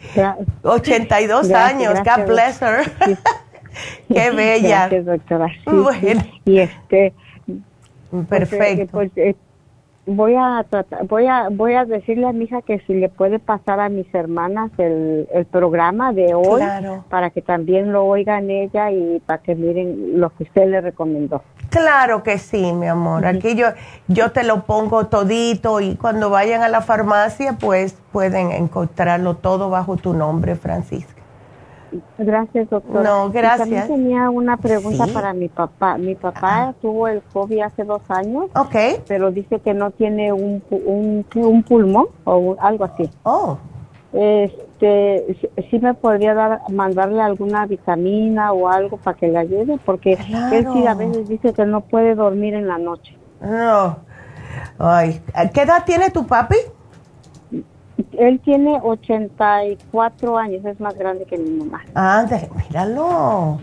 82 0.63 1.51
años, 1.51 1.93
God 2.03 2.25
bless 2.27 2.61
her. 2.61 2.91
Qué 4.11 4.31
bella. 4.31 4.87
Gracias, 4.87 5.05
doctora. 5.05 5.47
Bueno. 5.65 6.25
Y 6.45 6.59
este... 6.59 7.13
Perfecto. 8.29 8.87
Pues, 8.91 9.11
eh, 9.17 9.35
voy 10.05 10.35
a 10.35 10.65
tratar, 10.69 11.07
voy 11.07 11.27
a 11.27 11.49
voy 11.49 11.73
a 11.73 11.85
decirle 11.85 12.27
a 12.27 12.33
mi 12.33 12.45
hija 12.45 12.61
que 12.61 12.79
si 12.79 12.93
le 12.93 13.09
puede 13.09 13.39
pasar 13.39 13.79
a 13.79 13.89
mis 13.89 14.05
hermanas 14.13 14.71
el, 14.77 15.27
el 15.33 15.45
programa 15.45 16.13
de 16.13 16.33
hoy 16.33 16.61
para 17.09 17.31
que 17.31 17.41
también 17.41 17.91
lo 17.91 18.05
oigan 18.05 18.49
ella 18.49 18.91
y 18.91 19.19
para 19.25 19.41
que 19.41 19.55
miren 19.55 20.19
lo 20.19 20.29
que 20.29 20.43
usted 20.43 20.67
le 20.67 20.81
recomendó. 20.81 21.41
Claro 21.69 22.23
que 22.23 22.37
sí, 22.37 22.71
mi 22.73 22.87
amor. 22.87 23.25
Aquí 23.25 23.55
yo 23.55 23.67
yo 24.07 24.31
te 24.31 24.43
lo 24.43 24.65
pongo 24.65 25.07
todito 25.07 25.81
y 25.81 25.95
cuando 25.95 26.29
vayan 26.29 26.61
a 26.61 26.69
la 26.69 26.81
farmacia 26.81 27.57
pues 27.59 27.93
pueden 28.11 28.51
encontrarlo 28.51 29.35
todo 29.35 29.69
bajo 29.69 29.97
tu 29.97 30.13
nombre, 30.13 30.55
Francisca. 30.55 31.14
Gracias, 32.17 32.69
doctor. 32.69 33.03
No, 33.03 33.29
gracias. 33.31 33.59
también 33.59 33.87
tenía 33.87 34.29
una 34.29 34.57
pregunta 34.57 35.05
para 35.07 35.33
mi 35.33 35.49
papá. 35.49 35.97
Mi 35.97 36.15
papá 36.15 36.73
tuvo 36.81 37.07
el 37.07 37.21
COVID 37.21 37.61
hace 37.61 37.83
dos 37.83 38.01
años. 38.09 38.45
Ok. 38.55 38.75
Pero 39.07 39.31
dice 39.31 39.59
que 39.59 39.73
no 39.73 39.91
tiene 39.91 40.33
un, 40.33 40.63
un, 40.69 41.25
un 41.35 41.63
pulmón 41.63 42.07
o 42.23 42.55
algo 42.59 42.85
así. 42.85 43.09
Oh. 43.23 43.57
Este, 44.13 45.37
sí 45.69 45.79
me 45.79 45.93
podría 45.93 46.33
dar, 46.33 46.61
mandarle 46.69 47.21
alguna 47.21 47.65
vitamina 47.65 48.53
o 48.53 48.69
algo 48.69 48.95
para 48.95 49.17
que 49.17 49.27
le 49.27 49.37
ayude, 49.37 49.77
porque 49.83 50.13
él 50.53 50.67
sí 50.71 50.87
a 50.87 50.93
veces 50.93 51.27
dice 51.27 51.51
que 51.51 51.65
no 51.65 51.81
puede 51.81 52.15
dormir 52.15 52.53
en 52.53 52.67
la 52.67 52.77
noche. 52.77 53.17
No. 53.41 53.97
Ay, 54.79 55.21
¿qué 55.53 55.63
edad 55.63 55.83
tiene 55.85 56.11
tu 56.11 56.25
papi? 56.25 56.55
Él 58.17 58.39
tiene 58.39 58.79
84 58.81 60.37
años, 60.37 60.65
es 60.65 60.79
más 60.79 60.97
grande 60.97 61.25
que 61.25 61.37
mi 61.37 61.49
mamá. 61.51 61.81
Ah, 61.95 62.25
míralo. 62.55 63.59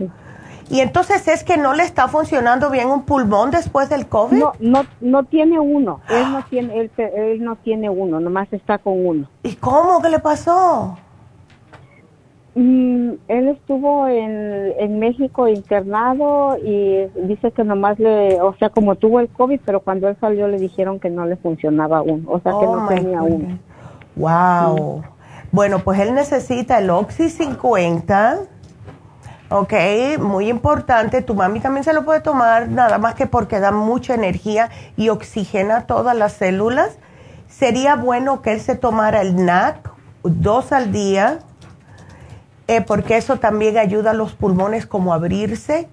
Y 0.69 0.79
entonces 0.79 1.27
es 1.27 1.43
que 1.43 1.57
no 1.57 1.73
le 1.73 1.83
está 1.83 2.07
funcionando 2.07 2.69
bien 2.69 2.89
un 2.89 3.03
pulmón 3.03 3.51
después 3.51 3.89
del 3.89 4.07
COVID. 4.07 4.39
No, 4.39 4.53
no, 4.59 4.83
no 5.01 5.23
tiene 5.23 5.59
uno. 5.59 5.99
Él 6.09 6.31
no 6.31 6.43
tiene, 6.49 6.79
él, 6.79 6.91
él 6.97 7.43
no 7.43 7.57
tiene 7.57 7.89
uno, 7.89 8.19
nomás 8.19 8.51
está 8.51 8.77
con 8.77 9.05
uno. 9.05 9.27
¿Y 9.43 9.55
cómo? 9.55 10.01
¿Qué 10.01 10.09
le 10.09 10.19
pasó? 10.19 10.97
Mm, 12.55 13.13
él 13.27 13.47
estuvo 13.47 14.07
en, 14.07 14.73
en 14.77 14.99
México 14.99 15.47
internado 15.47 16.55
y 16.57 17.07
dice 17.27 17.51
que 17.51 17.63
nomás 17.63 17.97
le, 17.97 18.39
o 18.41 18.53
sea, 18.55 18.69
como 18.69 18.95
tuvo 18.95 19.19
el 19.19 19.29
COVID, 19.29 19.59
pero 19.65 19.79
cuando 19.79 20.07
él 20.07 20.15
salió 20.21 20.47
le 20.47 20.59
dijeron 20.59 20.99
que 20.99 21.09
no 21.09 21.25
le 21.25 21.35
funcionaba 21.35 22.03
uno, 22.03 22.29
o 22.29 22.39
sea, 22.39 22.51
que 22.51 22.65
no 22.65 22.85
oh, 22.85 22.87
tenía 22.87 23.23
uno. 23.23 23.57
Wow. 24.15 25.03
Bueno, 25.51 25.79
pues 25.79 25.99
él 25.99 26.13
necesita 26.13 26.79
el 26.79 26.89
Oxy 26.89 27.29
50. 27.29 28.39
Ok, 29.49 29.73
muy 30.19 30.49
importante. 30.49 31.21
Tu 31.21 31.35
mami 31.35 31.59
también 31.59 31.83
se 31.83 31.93
lo 31.93 32.03
puede 32.03 32.21
tomar, 32.21 32.69
nada 32.69 32.97
más 32.97 33.13
que 33.13 33.27
porque 33.27 33.59
da 33.59 33.71
mucha 33.71 34.15
energía 34.15 34.69
y 34.97 35.09
oxigena 35.09 35.85
todas 35.85 36.17
las 36.17 36.33
células. 36.33 36.97
Sería 37.47 37.95
bueno 37.95 38.41
que 38.41 38.53
él 38.53 38.61
se 38.61 38.75
tomara 38.75 39.21
el 39.21 39.45
NAC 39.45 39.91
dos 40.23 40.71
al 40.71 40.91
día, 40.91 41.39
eh, 42.67 42.81
porque 42.81 43.17
eso 43.17 43.37
también 43.37 43.77
ayuda 43.77 44.11
a 44.11 44.13
los 44.15 44.33
pulmones 44.33 44.87
como 44.87 45.13
a 45.13 45.17
abrirse. 45.17 45.87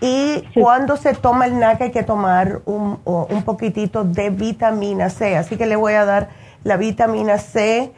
Y 0.00 0.44
cuando 0.54 0.96
se 0.96 1.14
toma 1.14 1.46
el 1.46 1.58
NAC 1.58 1.80
hay 1.80 1.90
que 1.90 2.02
tomar 2.02 2.60
un, 2.66 3.00
un, 3.04 3.42
poquitito 3.42 4.04
de 4.04 4.30
vitamina 4.30 5.10
C. 5.10 5.36
Así 5.36 5.56
que 5.56 5.66
le 5.66 5.76
voy 5.76 5.94
a 5.94 6.04
dar 6.04 6.28
la 6.64 6.76
vitamina 6.76 7.38
C, 7.38 7.92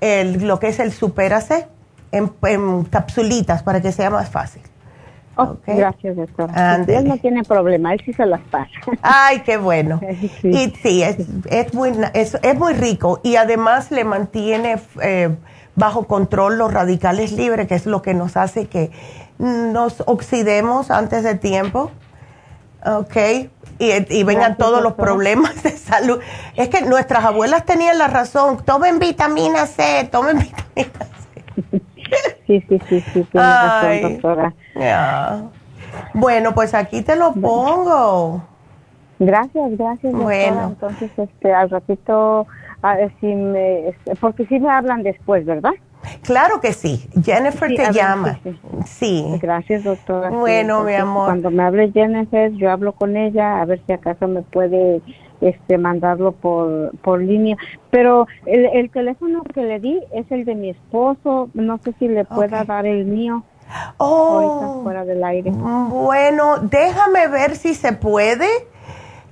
el, 0.00 0.46
lo 0.46 0.58
que 0.58 0.68
es 0.68 0.78
el 0.80 0.92
Supera 0.92 1.40
C, 1.40 1.66
en, 2.12 2.32
en 2.42 2.84
capsulitas 2.84 3.62
para 3.62 3.80
que 3.80 3.92
sea 3.92 4.10
más 4.10 4.28
fácil. 4.30 4.62
Oh, 5.40 5.56
Gracias, 5.64 6.16
doctora. 6.16 6.82
Él 6.88 7.06
no 7.06 7.16
tiene 7.18 7.44
problema, 7.44 7.92
él 7.92 8.02
sí 8.04 8.12
se 8.12 8.26
las 8.26 8.40
pasa. 8.50 8.72
Ay, 9.02 9.40
qué 9.40 9.56
bueno. 9.56 10.00
Y 10.42 10.70
sí, 10.82 11.04
es, 11.04 11.16
es, 11.48 11.72
muy, 11.74 11.92
es, 12.12 12.36
es, 12.42 12.58
muy 12.58 12.72
rico 12.72 13.20
y 13.22 13.36
además 13.36 13.92
le 13.92 14.02
mantiene 14.02 14.80
eh, 15.00 15.28
bajo 15.76 16.08
control 16.08 16.58
los 16.58 16.74
radicales 16.74 17.30
libres, 17.30 17.68
que 17.68 17.76
es 17.76 17.86
lo 17.86 18.02
que 18.02 18.14
nos 18.14 18.36
hace 18.36 18.66
que 18.66 18.90
nos 19.38 20.02
oxidemos 20.06 20.90
antes 20.90 21.22
de 21.22 21.36
tiempo. 21.36 21.92
¿Ok? 22.84 23.16
Y, 23.78 23.92
y 24.12 24.24
vengan 24.24 24.56
todos 24.56 24.82
los 24.82 24.94
problemas 24.94 25.62
de 25.62 25.70
salud. 25.70 26.20
Es 26.56 26.68
que 26.68 26.82
nuestras 26.82 27.24
abuelas 27.24 27.64
tenían 27.64 27.98
la 27.98 28.08
razón. 28.08 28.64
Tomen 28.64 28.98
vitamina 28.98 29.66
C, 29.66 30.08
tomen 30.10 30.38
vitamina 30.76 30.98
C. 31.70 31.82
Sí, 32.46 32.64
sí, 32.68 32.80
sí, 32.88 33.00
sí, 33.12 33.26
tiene 33.30 33.46
razón, 33.46 34.02
doctora. 34.02 34.54
Bueno, 36.14 36.54
pues 36.54 36.74
aquí 36.74 37.02
te 37.02 37.16
lo 37.16 37.32
pongo. 37.32 38.42
Gracias, 39.18 39.76
gracias. 39.76 40.12
Bueno. 40.12 40.68
Entonces, 40.68 41.10
este, 41.16 41.52
al 41.52 41.70
ratito, 41.70 42.46
a 42.82 42.94
ver 42.94 43.12
si 43.20 43.26
me, 43.26 43.88
este, 43.88 44.14
porque 44.16 44.46
si 44.46 44.58
me 44.60 44.70
hablan 44.70 45.02
después, 45.02 45.44
¿verdad? 45.44 45.72
Claro 46.22 46.60
que 46.60 46.72
sí. 46.72 47.08
Jennifer 47.22 47.68
te 47.74 47.92
llama. 47.92 48.38
Sí, 48.86 49.24
Gracias, 49.40 49.84
doctora. 49.84 50.30
Bueno, 50.30 50.82
mi 50.82 50.94
amor. 50.94 51.26
Cuando 51.26 51.50
me 51.50 51.62
hable 51.62 51.90
Jennifer, 51.92 52.52
yo 52.52 52.70
hablo 52.70 52.92
con 52.92 53.16
ella 53.16 53.60
a 53.60 53.64
ver 53.64 53.80
si 53.86 53.92
acaso 53.92 54.28
me 54.28 54.42
puede 54.42 55.00
este 55.40 55.78
mandarlo 55.78 56.32
por, 56.32 56.92
por 57.02 57.20
línea. 57.20 57.56
Pero 57.90 58.26
el, 58.46 58.66
el 58.66 58.90
teléfono 58.90 59.42
que 59.54 59.62
le 59.62 59.80
di 59.80 60.00
es 60.12 60.30
el 60.30 60.44
de 60.44 60.54
mi 60.54 60.70
esposo. 60.70 61.50
No 61.54 61.78
sé 61.78 61.94
si 61.98 62.08
le 62.08 62.24
pueda 62.24 62.64
dar 62.64 62.86
el 62.86 63.04
mío. 63.04 63.44
Oh, 63.98 64.80
fuera 64.82 65.04
del 65.04 65.22
aire. 65.24 65.50
Bueno, 65.50 66.58
déjame 66.58 67.28
ver 67.28 67.56
si 67.56 67.74
se 67.74 67.92
puede. 67.92 68.46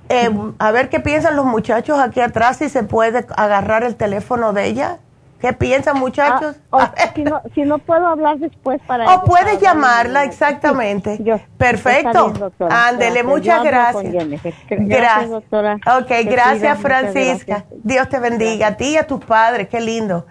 Eh, 0.09 0.29
a 0.59 0.71
ver 0.71 0.89
qué 0.89 0.99
piensan 0.99 1.35
los 1.35 1.45
muchachos 1.45 1.99
aquí 1.99 2.21
atrás, 2.21 2.57
si 2.57 2.69
se 2.69 2.83
puede 2.83 3.25
agarrar 3.35 3.83
el 3.83 3.95
teléfono 3.95 4.53
de 4.53 4.67
ella. 4.67 4.99
¿Qué 5.39 5.53
piensan 5.53 5.99
muchachos? 5.99 6.55
Ah, 6.71 6.91
si, 7.13 7.23
no, 7.23 7.41
si 7.53 7.61
no 7.61 7.77
puedo 7.77 8.07
hablar 8.07 8.39
después 8.39 8.81
para... 8.87 9.13
O 9.13 9.23
puedes 9.23 9.59
llamarla, 9.61 10.23
exactamente. 10.23 11.19
Perfecto. 11.57 12.33
Ándele, 12.69 13.23
muchas 13.23 13.63
gracias. 13.63 14.13
Gracias, 14.69 15.29
doctora. 15.29 15.75
Ok, 15.99 16.11
gracias 16.25 16.79
Francisca. 16.79 17.65
Dios 17.83 18.09
te 18.09 18.19
bendiga. 18.19 18.67
A 18.67 18.77
ti 18.77 18.93
y 18.93 18.97
a 18.97 19.05
tus 19.05 19.23
padres, 19.23 19.67
qué 19.69 19.79
lindo. 19.79 20.25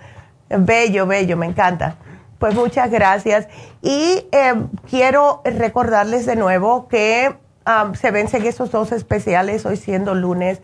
Bello, 0.49 1.07
bello, 1.07 1.37
me 1.37 1.47
encanta. 1.47 1.97
Pues 2.39 2.55
muchas 2.55 2.91
gracias. 2.91 3.49
Y 3.83 4.27
eh, 4.33 4.55
quiero 4.91 5.41
recordarles 5.45 6.27
de 6.27 6.37
nuevo 6.37 6.89
que 6.89 7.37
um, 7.67 7.95
se 7.95 8.11
vencen 8.11 8.45
esos 8.45 8.73
dos 8.73 8.93
especiales 8.93 9.65
hoy 9.67 9.77
siendo 9.77 10.15
lunes 10.15 10.61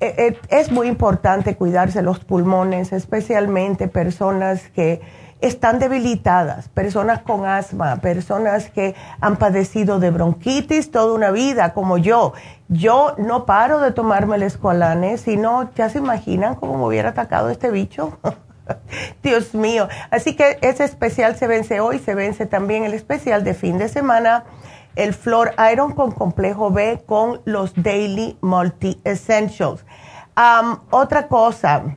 es 0.00 0.70
muy 0.70 0.86
importante 0.86 1.56
cuidarse 1.56 2.02
los 2.02 2.20
pulmones, 2.20 2.92
especialmente 2.92 3.88
personas 3.88 4.68
que 4.68 5.00
están 5.40 5.78
debilitadas, 5.78 6.68
personas 6.68 7.22
con 7.22 7.46
asma, 7.46 7.96
personas 7.96 8.70
que 8.70 8.94
han 9.20 9.36
padecido 9.36 10.00
de 10.00 10.10
bronquitis 10.10 10.90
toda 10.90 11.14
una 11.14 11.30
vida, 11.30 11.74
como 11.74 11.98
yo. 11.98 12.32
Yo 12.68 13.14
no 13.18 13.46
paro 13.46 13.80
de 13.80 13.92
tomarme 13.92 14.36
el 14.36 14.42
escualane, 14.42 15.16
sino, 15.16 15.70
¿ya 15.74 15.88
se 15.88 15.98
imaginan 15.98 16.56
cómo 16.56 16.76
me 16.76 16.84
hubiera 16.86 17.10
atacado 17.10 17.50
este 17.50 17.70
bicho? 17.70 18.18
Dios 19.22 19.54
mío. 19.54 19.88
Así 20.10 20.34
que 20.34 20.58
ese 20.60 20.84
especial 20.84 21.36
se 21.36 21.46
vence 21.46 21.80
hoy, 21.80 21.98
se 21.98 22.14
vence 22.14 22.46
también 22.46 22.84
el 22.84 22.94
especial 22.94 23.44
de 23.44 23.54
fin 23.54 23.78
de 23.78 23.88
semana, 23.88 24.44
el 24.96 25.14
Flor 25.14 25.54
Iron 25.72 25.92
con 25.92 26.12
complejo 26.12 26.70
B 26.70 27.02
con 27.06 27.40
los 27.44 27.72
Daily 27.74 28.36
Multi 28.40 29.00
Essentials 29.04 29.84
otra 30.90 31.26
cosa, 31.28 31.96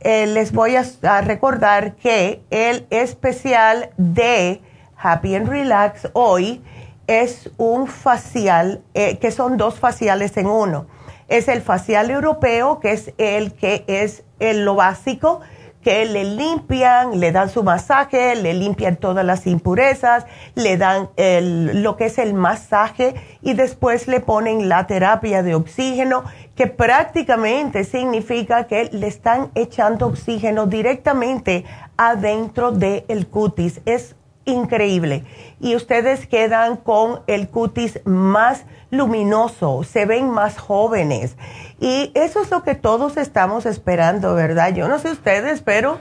eh, 0.00 0.26
les 0.26 0.52
voy 0.52 0.76
a, 0.76 1.20
recordar 1.22 1.94
que 1.96 2.42
el 2.50 2.86
especial 2.90 3.90
de 3.96 4.60
Happy 4.96 5.34
and 5.34 5.48
Relax 5.48 6.08
hoy 6.12 6.62
es 7.06 7.50
un 7.56 7.86
facial, 7.86 8.82
eh, 8.94 9.18
que 9.18 9.30
son 9.30 9.56
dos 9.56 9.78
faciales 9.78 10.36
en 10.36 10.46
uno. 10.46 10.86
Es 11.28 11.48
el 11.48 11.62
facial 11.62 12.10
europeo, 12.10 12.80
que 12.80 12.92
es 12.92 13.12
el 13.18 13.52
que 13.54 13.84
es 13.86 14.24
lo 14.40 14.74
básico, 14.74 15.40
que 15.82 16.04
le 16.04 16.24
limpian, 16.24 17.20
le 17.20 17.32
dan 17.32 17.48
su 17.48 17.62
masaje, 17.62 18.36
le 18.36 18.52
limpian 18.52 18.96
todas 18.96 19.24
las 19.24 19.46
impurezas, 19.46 20.26
le 20.54 20.76
dan 20.76 21.08
lo 21.16 21.96
que 21.96 22.06
es 22.06 22.18
el 22.18 22.34
masaje 22.34 23.14
y 23.40 23.54
después 23.54 24.06
le 24.06 24.20
ponen 24.20 24.68
la 24.68 24.86
terapia 24.86 25.42
de 25.42 25.54
oxígeno, 25.54 26.24
que 26.54 26.66
prácticamente 26.66 27.84
significa 27.84 28.66
que 28.66 28.90
le 28.92 29.06
están 29.06 29.50
echando 29.54 30.06
oxígeno 30.06 30.66
directamente 30.66 31.64
adentro 31.96 32.72
del 32.72 33.26
cutis. 33.28 33.80
Es 33.86 34.16
increíble. 34.50 35.24
Y 35.60 35.76
ustedes 35.76 36.26
quedan 36.26 36.76
con 36.76 37.20
el 37.26 37.48
cutis 37.48 38.00
más 38.04 38.64
luminoso, 38.90 39.84
se 39.84 40.04
ven 40.04 40.30
más 40.30 40.58
jóvenes. 40.58 41.36
Y 41.80 42.10
eso 42.14 42.42
es 42.42 42.50
lo 42.50 42.62
que 42.62 42.74
todos 42.74 43.16
estamos 43.16 43.66
esperando, 43.66 44.34
¿verdad? 44.34 44.74
Yo 44.74 44.88
no 44.88 44.98
sé 44.98 45.10
ustedes, 45.10 45.62
pero 45.62 45.98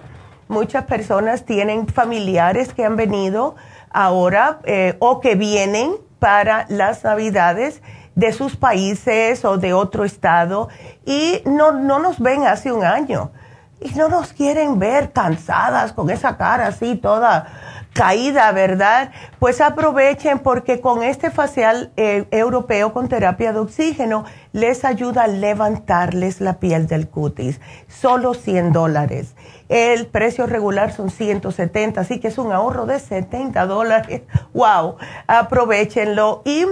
muchas 0.48 0.86
personas 0.86 1.46
tienen 1.46 1.88
familiares 1.88 2.74
que 2.74 2.84
han 2.84 2.96
venido 2.96 3.56
ahora 3.92 4.60
eh, 4.66 4.96
o 5.00 5.20
que 5.20 5.36
vienen 5.36 5.94
para 6.20 6.66
las 6.70 7.04
navidades 7.04 7.82
de 8.16 8.34
sus 8.34 8.58
países 8.58 9.46
o 9.46 9.58
de 9.58 9.74
otro 9.74 10.04
estado 10.04 10.68
y 11.06 11.42
no, 11.46 11.72
no 11.72 12.00
nos 12.00 12.20
ven 12.20 12.46
hace 12.46 12.72
un 12.72 12.84
año 12.84 13.32
y 13.82 13.90
no 13.96 14.10
nos 14.10 14.34
quieren 14.34 14.80
ver 14.80 15.12
cansadas 15.12 15.94
con 15.94 16.10
esa 16.10 16.38
cara 16.38 16.68
así 16.68 16.96
toda 16.96 17.48
caída, 17.94 18.52
¿verdad? 18.52 19.12
Pues 19.40 19.62
aprovechen 19.62 20.40
porque 20.40 20.80
con 20.80 21.04
este 21.04 21.32
facial 21.32 21.92
eh, 21.98 22.28
europeo 22.32 22.94
con 22.94 23.10
terapia 23.10 23.52
de 23.52 23.60
oxígeno 23.60 24.26
les 24.52 24.86
ayuda 24.86 25.24
a 25.24 25.28
levantarles 25.28 26.40
la 26.40 26.60
piel 26.60 26.88
del 26.88 27.10
cutis. 27.10 27.60
Solo 27.88 28.34
100 28.34 28.72
dólares. 28.74 29.36
El 29.70 30.08
precio 30.08 30.46
regular 30.46 30.92
son 30.92 31.10
170, 31.10 32.02
así 32.02 32.20
que 32.20 32.30
es 32.30 32.38
un 32.38 32.52
ahorro 32.52 32.86
de 32.86 33.00
70 33.00 33.66
dólares. 33.66 34.22
¡Wow! 34.54 34.98
Aprovechenlo. 35.28 36.42
Y 36.46 36.66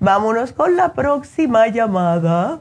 Vámonos 0.03 0.53
con 0.53 0.75
la 0.75 0.95
próxima 0.95 1.69
llamada. 1.69 2.59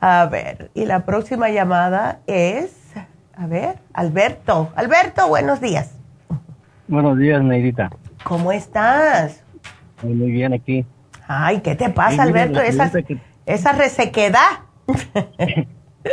A 0.00 0.24
ver, 0.24 0.70
y 0.72 0.86
la 0.86 1.04
próxima 1.04 1.50
llamada 1.50 2.20
es 2.26 2.94
a 3.36 3.46
ver, 3.46 3.74
Alberto. 3.92 4.72
Alberto, 4.74 5.28
buenos 5.28 5.60
días. 5.60 6.00
Buenos 6.86 7.18
días, 7.18 7.44
Neidita. 7.44 7.90
¿Cómo 8.24 8.52
estás? 8.52 9.44
Muy, 10.02 10.30
bien 10.30 10.54
aquí. 10.54 10.86
Ay, 11.26 11.60
¿qué 11.60 11.74
te 11.74 11.90
pasa, 11.90 12.22
Alberto? 12.22 12.58
Esa, 12.58 12.90
esa 13.44 13.72
resequedad. 13.72 14.48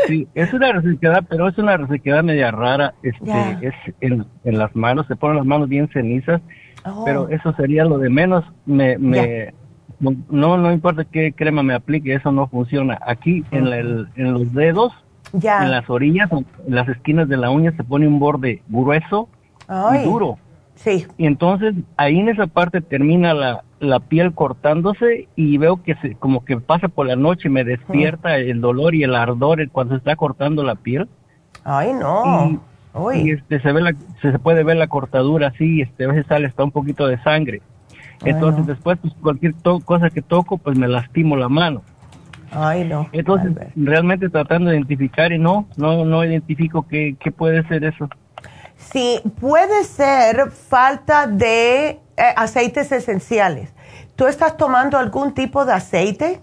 sí, 0.07 0.27
es 0.35 0.53
una 0.53 0.73
resequedad, 0.73 1.23
pero 1.29 1.47
es 1.47 1.57
una 1.57 1.77
resequedad 1.77 2.21
media 2.21 2.51
rara. 2.51 2.95
Este, 3.01 3.31
es 3.61 3.73
en, 4.01 4.27
las 4.43 4.75
manos, 4.75 5.07
se 5.07 5.15
ponen 5.15 5.37
las 5.37 5.45
manos 5.45 5.69
bien 5.69 5.87
cenizas, 5.93 6.41
oh. 6.83 7.05
pero 7.05 7.29
eso 7.29 7.53
sería 7.53 7.85
lo 7.85 7.97
de 7.97 8.09
menos. 8.09 8.43
Me, 8.65 8.97
me 8.97 9.53
no, 9.99 10.57
no 10.57 10.71
importa 10.71 11.05
qué 11.05 11.33
crema 11.33 11.63
me 11.63 11.73
aplique, 11.73 12.13
eso 12.13 12.31
no 12.31 12.47
funciona. 12.47 12.99
Aquí 13.05 13.43
en, 13.51 13.67
en 14.15 14.33
los 14.33 14.53
dedos 14.53 14.93
en 15.33 15.71
las 15.71 15.89
orillas, 15.89 16.29
en 16.31 16.45
las 16.67 16.87
esquinas 16.87 17.27
de 17.27 17.37
la 17.37 17.49
uña 17.49 17.71
se 17.75 17.83
pone 17.83 18.07
un 18.07 18.19
borde 18.19 18.61
grueso 18.67 19.29
y 19.93 20.03
duro. 20.03 20.37
Sí. 20.75 21.05
Y 21.17 21.25
entonces 21.25 21.73
ahí 21.97 22.19
en 22.19 22.29
esa 22.29 22.47
parte 22.47 22.81
termina 22.81 23.33
la, 23.33 23.63
la 23.79 23.99
piel 23.99 24.33
cortándose 24.33 25.27
y 25.35 25.57
veo 25.57 25.81
que 25.81 25.95
se, 25.95 26.15
como 26.15 26.43
que 26.43 26.57
pasa 26.57 26.89
por 26.89 27.07
la 27.07 27.15
noche 27.15 27.47
y 27.47 27.51
me 27.51 27.63
despierta 27.63 28.37
el 28.37 28.59
dolor 28.61 28.93
y 28.93 29.03
el 29.03 29.15
ardor 29.15 29.69
cuando 29.69 29.95
se 29.95 29.99
está 29.99 30.15
cortando 30.15 30.63
la 30.63 30.75
piel. 30.75 31.07
Ay, 31.63 31.93
no. 31.93 32.61
Y, 33.13 33.31
este, 33.31 33.59
se, 33.61 33.71
ve 33.71 33.81
la, 33.81 33.95
se 34.21 34.37
puede 34.39 34.63
ver 34.63 34.77
la 34.77 34.87
cortadura 34.87 35.47
así, 35.47 35.81
este, 35.81 36.05
a 36.05 36.07
veces 36.07 36.25
sale 36.27 36.47
hasta 36.47 36.63
un 36.63 36.71
poquito 36.71 37.07
de 37.07 37.21
sangre. 37.23 37.61
Entonces 38.23 38.65
después, 38.65 38.97
pues 39.01 39.13
cualquier 39.21 39.53
cosa 39.83 40.09
que 40.09 40.21
toco, 40.21 40.57
pues 40.57 40.77
me 40.77 40.87
lastimo 40.87 41.35
la 41.35 41.49
mano. 41.49 41.81
Ay, 42.51 42.85
no. 42.85 43.09
Entonces, 43.11 43.51
realmente 43.75 44.29
tratando 44.29 44.69
de 44.69 44.77
identificar 44.77 45.31
y 45.33 45.39
no, 45.39 45.67
no, 45.75 46.05
no 46.05 46.23
identifico 46.23 46.87
qué, 46.87 47.15
qué 47.19 47.31
puede 47.31 47.67
ser 47.67 47.83
eso. 47.83 48.07
Sí, 48.77 49.19
puede 49.39 49.83
ser 49.83 50.51
falta 50.51 51.27
de 51.27 51.89
eh, 51.89 51.99
aceites 52.35 52.91
esenciales. 52.91 53.73
¿Tú 54.15 54.27
estás 54.27 54.55
tomando 54.57 54.97
algún 54.97 55.33
tipo 55.33 55.65
de 55.65 55.73
aceite, 55.73 56.39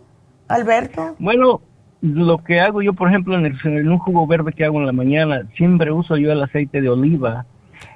Alberto? 0.48 1.16
Bueno, 1.18 1.62
lo 2.02 2.38
que 2.38 2.60
hago 2.60 2.82
yo, 2.82 2.92
por 2.92 3.08
ejemplo, 3.08 3.36
en, 3.36 3.46
el, 3.46 3.88
un 3.88 3.98
jugo 3.98 4.26
verde 4.26 4.52
que 4.52 4.64
hago 4.64 4.78
en 4.80 4.86
la 4.86 4.92
mañana, 4.92 5.48
siempre 5.56 5.92
uso 5.92 6.16
yo 6.16 6.32
el 6.32 6.42
aceite 6.42 6.80
de 6.80 6.88
oliva. 6.88 7.46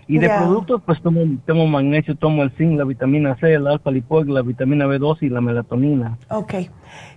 Y 0.08 0.18
de 0.18 0.28
productos, 0.28 0.82
pues 0.86 1.02
tomo, 1.02 1.20
tomo 1.46 1.66
magnesio, 1.66 2.14
tomo 2.16 2.42
el 2.42 2.52
zinc, 2.52 2.78
la 2.78 2.84
vitamina 2.84 3.36
C, 3.40 3.54
el 3.54 3.66
alfa 3.66 3.90
lipoic, 3.90 4.28
la 4.28 4.42
vitamina 4.42 4.86
B2 4.86 5.18
y 5.22 5.28
la 5.28 5.40
melatonina. 5.40 6.16
Ok. 6.30 6.54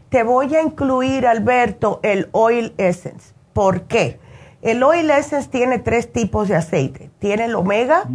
Te 0.09 0.23
voy 0.23 0.55
a 0.55 0.63
incluir, 0.63 1.27
Alberto, 1.27 1.99
el 2.01 2.29
Oil 2.31 2.73
Essence. 2.77 3.33
¿Por 3.53 3.83
qué? 3.83 4.19
El 4.61 4.81
Oil 4.81 5.09
Essence 5.11 5.49
tiene 5.49 5.77
tres 5.77 6.11
tipos 6.11 6.47
de 6.47 6.55
aceite. 6.55 7.11
Tiene 7.19 7.45
el 7.45 7.55
omega, 7.55 8.05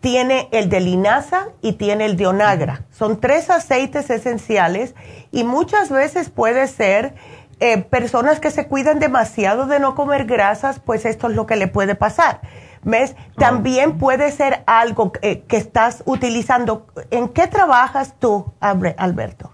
tiene 0.00 0.48
el 0.52 0.68
de 0.68 0.80
linaza 0.80 1.46
y 1.62 1.72
tiene 1.72 2.04
el 2.04 2.16
de 2.16 2.26
onagra. 2.26 2.82
Son 2.90 3.20
tres 3.20 3.48
aceites 3.48 4.10
esenciales 4.10 4.94
y 5.32 5.44
muchas 5.44 5.90
veces 5.90 6.28
puede 6.28 6.66
ser 6.66 7.14
eh, 7.60 7.78
personas 7.78 8.38
que 8.38 8.50
se 8.50 8.66
cuidan 8.66 8.98
demasiado 8.98 9.66
de 9.66 9.78
no 9.78 9.94
comer 9.94 10.26
grasas, 10.26 10.80
pues 10.80 11.06
esto 11.06 11.28
es 11.28 11.34
lo 11.34 11.46
que 11.46 11.56
le 11.56 11.68
puede 11.68 11.94
pasar. 11.94 12.40
¿Ves? 12.84 13.16
También 13.36 13.98
puede 13.98 14.30
ser 14.30 14.62
algo 14.66 15.12
eh, 15.22 15.42
que 15.48 15.56
estás 15.56 16.02
utilizando. 16.06 16.86
¿En 17.10 17.28
qué 17.28 17.46
trabajas 17.46 18.18
tú, 18.18 18.52
Alberto? 18.60 19.52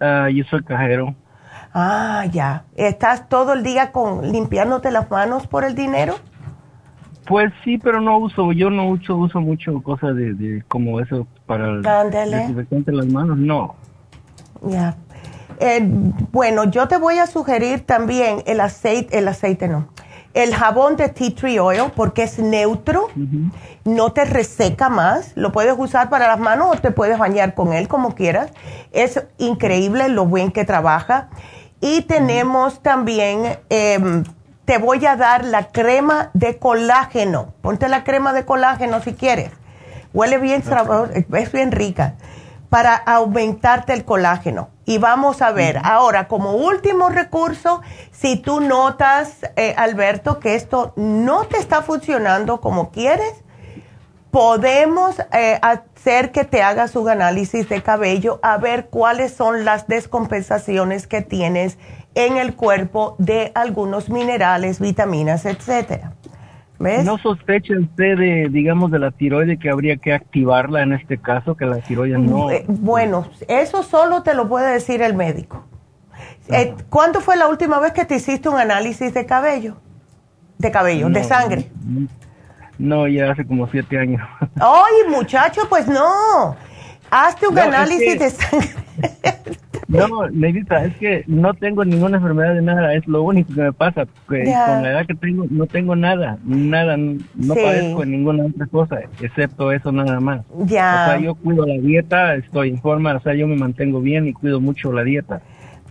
Ah, 0.00 0.28
yo 0.32 0.44
soy 0.44 0.62
cajero. 0.62 1.14
Ah, 1.74 2.24
ya. 2.30 2.64
¿Estás 2.76 3.28
todo 3.28 3.54
el 3.54 3.62
día 3.62 3.92
con 3.92 4.30
limpiándote 4.30 4.90
las 4.90 5.10
manos 5.10 5.46
por 5.46 5.64
el 5.64 5.74
dinero? 5.74 6.16
Pues 7.26 7.52
sí, 7.64 7.78
pero 7.78 8.00
no 8.00 8.18
uso, 8.18 8.52
yo 8.52 8.68
no 8.68 8.88
uso, 8.88 9.16
uso 9.16 9.40
mucho 9.40 9.80
cosas 9.82 10.16
de, 10.16 10.62
como 10.68 11.00
eso 11.00 11.26
para 11.46 11.68
el 11.68 11.82
desinfectante 12.12 12.92
las 12.92 13.06
manos, 13.06 13.38
no. 13.38 13.76
Ya. 14.66 14.96
Eh, 15.60 15.80
bueno, 16.32 16.64
yo 16.64 16.88
te 16.88 16.96
voy 16.96 17.18
a 17.18 17.26
sugerir 17.26 17.86
también 17.86 18.42
el 18.46 18.60
aceite, 18.60 19.18
el 19.18 19.28
aceite 19.28 19.68
no, 19.68 19.88
el 20.34 20.54
jabón 20.54 20.96
de 20.96 21.08
tea 21.08 21.34
tree 21.34 21.58
oil 21.58 21.92
porque 21.94 22.22
es 22.22 22.38
neutro, 22.38 23.08
no 23.84 24.12
te 24.12 24.24
reseca 24.24 24.88
más, 24.88 25.32
lo 25.34 25.52
puedes 25.52 25.74
usar 25.76 26.08
para 26.08 26.26
las 26.26 26.38
manos 26.38 26.68
o 26.70 26.80
te 26.80 26.90
puedes 26.90 27.18
bañar 27.18 27.54
con 27.54 27.72
él 27.72 27.88
como 27.88 28.14
quieras. 28.14 28.50
Es 28.92 29.22
increíble 29.38 30.08
lo 30.08 30.26
bien 30.26 30.52
que 30.52 30.64
trabaja. 30.64 31.28
Y 31.80 32.02
tenemos 32.02 32.80
también, 32.80 33.58
em, 33.68 34.24
te 34.64 34.78
voy 34.78 35.04
a 35.04 35.16
dar 35.16 35.44
la 35.44 35.68
crema 35.68 36.30
de 36.32 36.58
colágeno. 36.58 37.54
Ponte 37.60 37.88
la 37.88 38.04
crema 38.04 38.32
de 38.32 38.44
colágeno 38.44 39.02
si 39.02 39.14
quieres. 39.14 39.50
Huele 40.14 40.38
bien, 40.38 40.62
es 41.32 41.52
bien 41.52 41.72
rica 41.72 42.14
para 42.68 42.94
aumentarte 42.94 43.92
el 43.92 44.04
colágeno. 44.04 44.70
Y 44.84 44.98
vamos 44.98 45.42
a 45.42 45.52
ver, 45.52 45.78
ahora 45.84 46.26
como 46.26 46.52
último 46.52 47.08
recurso, 47.08 47.82
si 48.10 48.36
tú 48.36 48.60
notas, 48.60 49.38
eh, 49.56 49.74
Alberto, 49.76 50.40
que 50.40 50.54
esto 50.54 50.92
no 50.96 51.44
te 51.44 51.58
está 51.58 51.82
funcionando 51.82 52.60
como 52.60 52.90
quieres, 52.90 53.32
podemos 54.32 55.16
eh, 55.32 55.58
hacer 55.62 56.32
que 56.32 56.44
te 56.44 56.62
hagas 56.62 56.96
un 56.96 57.08
análisis 57.08 57.68
de 57.68 57.82
cabello 57.82 58.40
a 58.42 58.56
ver 58.56 58.86
cuáles 58.88 59.32
son 59.34 59.64
las 59.64 59.86
descompensaciones 59.86 61.06
que 61.06 61.20
tienes 61.20 61.78
en 62.14 62.38
el 62.38 62.56
cuerpo 62.56 63.14
de 63.18 63.52
algunos 63.54 64.08
minerales, 64.08 64.80
vitaminas, 64.80 65.44
etcétera. 65.44 66.12
¿No 67.04 67.18
sospecha 67.18 67.74
usted 67.78 68.18
de, 68.18 68.48
digamos, 68.50 68.90
de 68.90 68.98
la 68.98 69.12
tiroide 69.12 69.58
que 69.58 69.70
habría 69.70 69.96
que 69.96 70.12
activarla 70.12 70.82
en 70.82 70.92
este 70.92 71.16
caso, 71.18 71.56
que 71.56 71.64
la 71.64 71.78
tiroide 71.78 72.18
no... 72.18 72.50
Eh, 72.50 72.64
bueno, 72.66 73.28
eso 73.46 73.82
solo 73.82 74.22
te 74.22 74.34
lo 74.34 74.48
puede 74.48 74.72
decir 74.72 75.00
el 75.00 75.14
médico. 75.14 75.64
Eh, 76.48 76.74
¿Cuándo 76.90 77.20
fue 77.20 77.36
la 77.36 77.46
última 77.46 77.78
vez 77.78 77.92
que 77.92 78.04
te 78.04 78.16
hiciste 78.16 78.48
un 78.48 78.58
análisis 78.58 79.14
de 79.14 79.26
cabello? 79.26 79.76
De 80.58 80.70
cabello, 80.70 81.08
de 81.08 81.22
sangre. 81.22 81.70
No, 82.78 83.06
ya 83.06 83.30
hace 83.30 83.46
como 83.46 83.68
siete 83.68 83.98
años. 83.98 84.20
Ay, 84.56 85.08
muchacho, 85.08 85.62
pues 85.68 85.86
no. 85.86 86.56
Hazte 87.10 87.46
un 87.46 87.58
análisis 87.58 88.18
de 88.18 88.30
sangre. 88.30 88.68
No, 89.92 90.28
Negrita, 90.30 90.84
es 90.84 90.96
que 90.96 91.24
no 91.26 91.52
tengo 91.54 91.84
ninguna 91.84 92.16
enfermedad 92.16 92.54
de 92.54 92.62
nada, 92.62 92.94
es 92.94 93.06
lo 93.06 93.22
único 93.22 93.54
que 93.54 93.60
me 93.60 93.72
pasa. 93.72 94.06
Que 94.28 94.44
Con 94.44 94.82
la 94.82 94.90
edad 94.90 95.06
que 95.06 95.14
tengo, 95.14 95.46
no 95.50 95.66
tengo 95.66 95.94
nada, 95.94 96.38
nada, 96.44 96.96
no 96.96 97.54
padezco 97.54 98.00
de 98.00 98.06
ninguna 98.06 98.46
otra 98.46 98.66
cosa, 98.66 99.00
excepto 99.20 99.70
eso 99.70 99.92
nada 99.92 100.18
más. 100.20 100.42
Ya. 100.66 101.04
O 101.06 101.10
sea, 101.10 101.20
yo 101.20 101.34
cuido 101.34 101.66
la 101.66 101.74
dieta, 101.74 102.34
estoy 102.34 102.70
en 102.70 102.80
forma, 102.80 103.14
o 103.14 103.20
sea, 103.20 103.34
yo 103.34 103.46
me 103.46 103.56
mantengo 103.56 104.00
bien 104.00 104.26
y 104.26 104.32
cuido 104.32 104.60
mucho 104.60 104.92
la 104.92 105.04
dieta. 105.04 105.42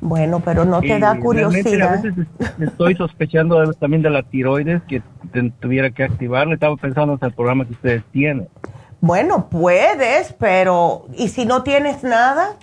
Bueno, 0.01 0.41
pero 0.43 0.65
no 0.65 0.81
te 0.81 0.97
da 0.97 1.15
curiosidad. 1.19 1.93
A 1.93 2.01
veces 2.01 2.27
estoy 2.59 2.95
sospechando 2.95 3.71
también 3.73 4.01
de 4.01 4.09
la 4.09 4.23
tiroides, 4.23 4.81
que 4.83 5.03
tuviera 5.59 5.91
que 5.91 6.03
activarle. 6.03 6.55
Estaba 6.55 6.75
pensando 6.75 7.13
en 7.13 7.19
el 7.21 7.33
programa 7.33 7.65
que 7.65 7.73
ustedes 7.73 8.03
tienen. 8.11 8.47
Bueno, 8.99 9.47
puedes, 9.49 10.33
pero 10.33 11.05
¿y 11.15 11.27
si 11.29 11.45
no 11.45 11.61
tienes 11.61 12.03
nada? 12.03 12.57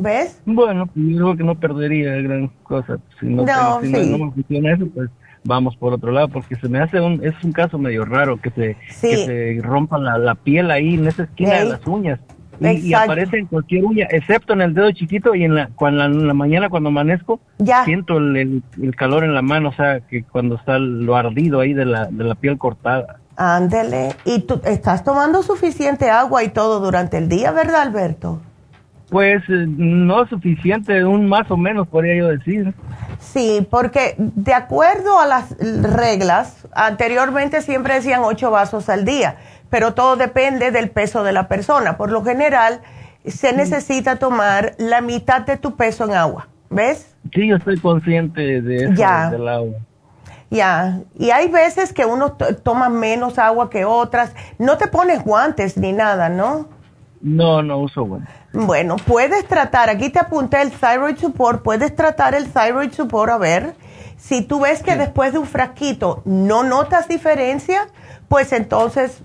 ¿Ves? 0.00 0.40
Bueno, 0.46 0.86
pues, 0.86 1.06
yo 1.06 1.16
creo 1.16 1.36
que 1.36 1.44
no 1.44 1.54
perdería 1.54 2.14
gran 2.16 2.48
cosa. 2.62 2.98
Si 3.18 3.26
no, 3.26 3.44
no, 3.44 3.80
si 3.80 3.88
no, 3.90 4.26
me 4.26 4.32
funciona 4.32 4.74
eso, 4.74 4.86
pues 4.94 5.10
vamos 5.44 5.76
por 5.76 5.92
otro 5.92 6.12
lado, 6.12 6.28
porque 6.28 6.56
se 6.56 6.68
me 6.68 6.80
hace 6.80 7.00
un, 7.00 7.24
es 7.24 7.34
un 7.42 7.52
caso 7.52 7.78
medio 7.78 8.04
raro 8.04 8.40
que 8.40 8.50
se, 8.50 8.76
que 9.00 9.16
se 9.16 9.60
rompa 9.62 9.98
la, 9.98 10.18
la, 10.18 10.34
piel 10.34 10.70
ahí 10.70 10.94
en 10.94 11.08
esa 11.08 11.24
esquina 11.24 11.54
de 11.54 11.64
las 11.64 11.86
uñas. 11.86 12.20
Y, 12.60 12.92
aparece 12.92 13.38
en 13.38 13.46
cualquier 13.46 13.84
uña, 13.84 14.08
excepto 14.10 14.52
en 14.52 14.62
el 14.62 14.74
dedo 14.74 14.90
chiquito 14.90 15.34
y 15.34 15.44
en 15.44 15.54
la, 15.54 15.68
cuando, 15.76 16.04
en 16.04 16.26
la 16.26 16.34
mañana 16.34 16.68
cuando 16.68 16.88
amanezco, 16.88 17.40
ya. 17.58 17.84
siento 17.84 18.18
el, 18.18 18.62
el, 18.82 18.96
calor 18.96 19.22
en 19.22 19.32
la 19.32 19.42
mano, 19.42 19.68
o 19.68 19.72
sea, 19.72 20.00
que 20.00 20.24
cuando 20.24 20.56
está 20.56 20.78
lo 20.78 21.14
ardido 21.16 21.60
ahí 21.60 21.72
de 21.72 21.84
la, 21.84 22.06
de 22.06 22.24
la 22.24 22.34
piel 22.34 22.58
cortada. 22.58 23.20
Ándele, 23.36 24.16
y 24.24 24.40
tú 24.40 24.60
estás 24.64 25.04
tomando 25.04 25.44
suficiente 25.44 26.10
agua 26.10 26.42
y 26.42 26.48
todo 26.48 26.80
durante 26.80 27.16
el 27.18 27.28
día, 27.28 27.52
¿verdad, 27.52 27.82
Alberto? 27.82 28.40
Pues 29.10 29.42
eh, 29.48 29.64
no 29.66 30.26
suficiente, 30.28 31.04
un 31.04 31.28
más 31.28 31.50
o 31.50 31.56
menos 31.56 31.88
podría 31.88 32.16
yo 32.16 32.28
decir. 32.28 32.74
Sí, 33.20 33.66
porque 33.70 34.14
de 34.18 34.54
acuerdo 34.54 35.18
a 35.18 35.26
las 35.26 35.56
reglas, 35.58 36.66
anteriormente 36.72 37.62
siempre 37.62 37.94
decían 37.94 38.20
ocho 38.22 38.50
vasos 38.50 38.88
al 38.88 39.04
día, 39.04 39.36
pero 39.70 39.94
todo 39.94 40.16
depende 40.16 40.70
del 40.70 40.90
peso 40.90 41.24
de 41.24 41.32
la 41.32 41.48
persona. 41.48 41.96
Por 41.96 42.10
lo 42.12 42.22
general, 42.22 42.80
se 43.24 43.52
necesita 43.52 44.16
tomar 44.16 44.74
la 44.78 45.00
mitad 45.00 45.42
de 45.42 45.56
tu 45.56 45.76
peso 45.76 46.04
en 46.04 46.12
agua, 46.12 46.48
¿ves? 46.70 47.14
Sí, 47.32 47.48
yo 47.48 47.56
estoy 47.56 47.78
consciente 47.78 48.60
de 48.60 48.76
eso, 48.84 49.30
del 49.30 49.48
agua. 49.48 49.76
Ya, 50.50 51.00
y 51.18 51.30
hay 51.30 51.48
veces 51.48 51.92
que 51.92 52.06
uno 52.06 52.32
toma 52.62 52.88
menos 52.88 53.38
agua 53.38 53.68
que 53.68 53.84
otras. 53.84 54.34
No 54.58 54.78
te 54.78 54.86
pones 54.86 55.22
guantes 55.22 55.76
ni 55.76 55.92
nada, 55.92 56.30
¿no? 56.30 56.68
No, 57.20 57.62
no 57.62 57.78
uso 57.78 58.04
guantes. 58.04 58.34
Bueno, 58.52 58.96
puedes 58.96 59.46
tratar, 59.46 59.90
aquí 59.90 60.08
te 60.08 60.18
apunté 60.18 60.62
el 60.62 60.70
thyroid 60.70 61.16
support, 61.16 61.62
puedes 61.62 61.94
tratar 61.94 62.34
el 62.34 62.48
thyroid 62.50 62.92
support 62.92 63.30
a 63.30 63.38
ver. 63.38 63.74
Si 64.16 64.42
tú 64.42 64.60
ves 64.60 64.82
que 64.82 64.96
después 64.96 65.32
de 65.32 65.38
un 65.38 65.46
frasquito 65.46 66.22
no 66.24 66.64
notas 66.64 67.08
diferencia, 67.08 67.86
pues 68.28 68.52
entonces 68.52 69.22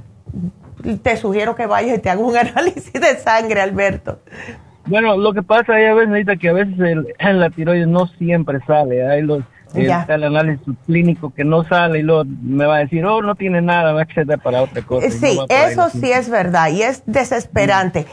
te 1.02 1.18
sugiero 1.18 1.56
que 1.56 1.66
vayas 1.66 1.98
y 1.98 2.02
te 2.02 2.10
hagas 2.10 2.24
un 2.24 2.38
análisis 2.38 2.94
de 2.94 3.18
sangre, 3.18 3.62
Alberto. 3.62 4.20
Bueno, 4.86 5.16
lo 5.16 5.34
que 5.34 5.42
pasa 5.42 5.80
es 5.80 5.90
a 5.90 5.94
veces, 5.94 6.40
que 6.40 6.50
a 6.50 6.54
veces 6.54 6.78
el, 6.80 7.40
la 7.40 7.50
tiroides 7.50 7.88
no 7.88 8.08
siempre 8.08 8.60
sale. 8.68 9.08
Hay 9.08 9.22
los 9.22 9.44
está 9.74 10.16
el 10.16 10.24
análisis 10.24 10.76
clínico 10.86 11.34
que 11.34 11.44
no 11.44 11.64
sale 11.64 12.00
y 12.00 12.02
luego 12.04 12.24
me 12.26 12.66
va 12.66 12.78
a 12.78 12.80
decir, 12.80 13.06
oh, 13.06 13.22
no 13.22 13.36
tiene 13.36 13.62
nada, 13.62 13.94
va 13.94 14.02
a 14.02 14.04
acceder 14.04 14.40
para 14.40 14.62
otra 14.62 14.82
cosa. 14.82 15.10
Sí, 15.10 15.40
eso 15.50 15.90
sí 15.90 16.12
es 16.12 16.30
verdad 16.30 16.70
y 16.70 16.84
es 16.84 17.04
desesperante. 17.06 18.06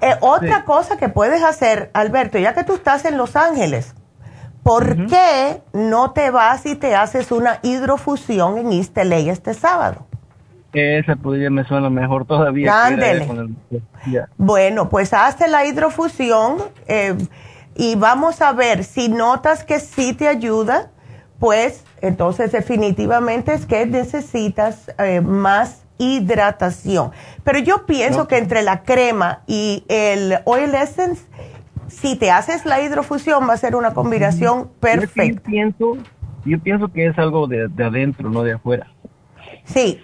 Eh, 0.00 0.14
otra 0.20 0.64
cosa 0.64 0.96
que 0.96 1.08
puedes 1.08 1.42
hacer, 1.42 1.90
Alberto, 1.92 2.38
ya 2.38 2.54
que 2.54 2.64
tú 2.64 2.74
estás 2.74 3.04
en 3.04 3.16
Los 3.16 3.36
Ángeles, 3.36 3.94
¿por 4.62 5.06
qué 5.06 5.60
no 5.72 6.12
te 6.12 6.30
vas 6.30 6.66
y 6.66 6.76
te 6.76 6.94
haces 6.94 7.32
una 7.32 7.58
hidrofusión 7.62 8.58
en 8.58 8.72
East 8.72 8.96
este 8.96 9.54
sábado? 9.54 10.06
Esa 10.72 11.16
podría 11.16 11.50
me 11.50 11.64
suena 11.64 11.90
mejor 11.90 12.24
todavía. 12.24 12.86
Ándele. 12.86 13.28
Bueno, 14.38 14.88
pues 14.88 15.12
hazte 15.12 15.46
la 15.48 15.66
hidrofusión 15.66 16.56
eh, 16.88 17.14
y 17.74 17.94
vamos 17.96 18.40
a 18.40 18.52
ver 18.52 18.84
si 18.84 19.08
notas 19.08 19.64
que 19.64 19.80
sí 19.80 20.14
te 20.14 20.28
ayuda, 20.28 20.90
pues 21.42 21.84
entonces 22.00 22.52
definitivamente 22.52 23.52
es 23.52 23.66
que 23.66 23.84
necesitas 23.84 24.92
eh, 24.98 25.20
más 25.20 25.82
hidratación. 25.98 27.10
Pero 27.42 27.58
yo 27.58 27.84
pienso 27.84 28.28
que 28.28 28.38
entre 28.38 28.62
la 28.62 28.84
crema 28.84 29.40
y 29.48 29.82
el 29.88 30.38
oil 30.44 30.72
essence, 30.72 31.24
si 31.88 32.14
te 32.14 32.30
haces 32.30 32.64
la 32.64 32.80
hidrofusión 32.80 33.48
va 33.48 33.54
a 33.54 33.56
ser 33.56 33.74
una 33.74 33.92
combinación 33.92 34.70
perfecta. 34.78 35.24
Yo 35.24 35.50
pienso, 35.50 35.98
yo 36.44 36.60
pienso 36.60 36.92
que 36.92 37.08
es 37.08 37.18
algo 37.18 37.48
de 37.48 37.84
adentro, 37.84 38.30
no 38.30 38.44
de 38.44 38.52
afuera. 38.52 38.86
Sí, 39.64 40.00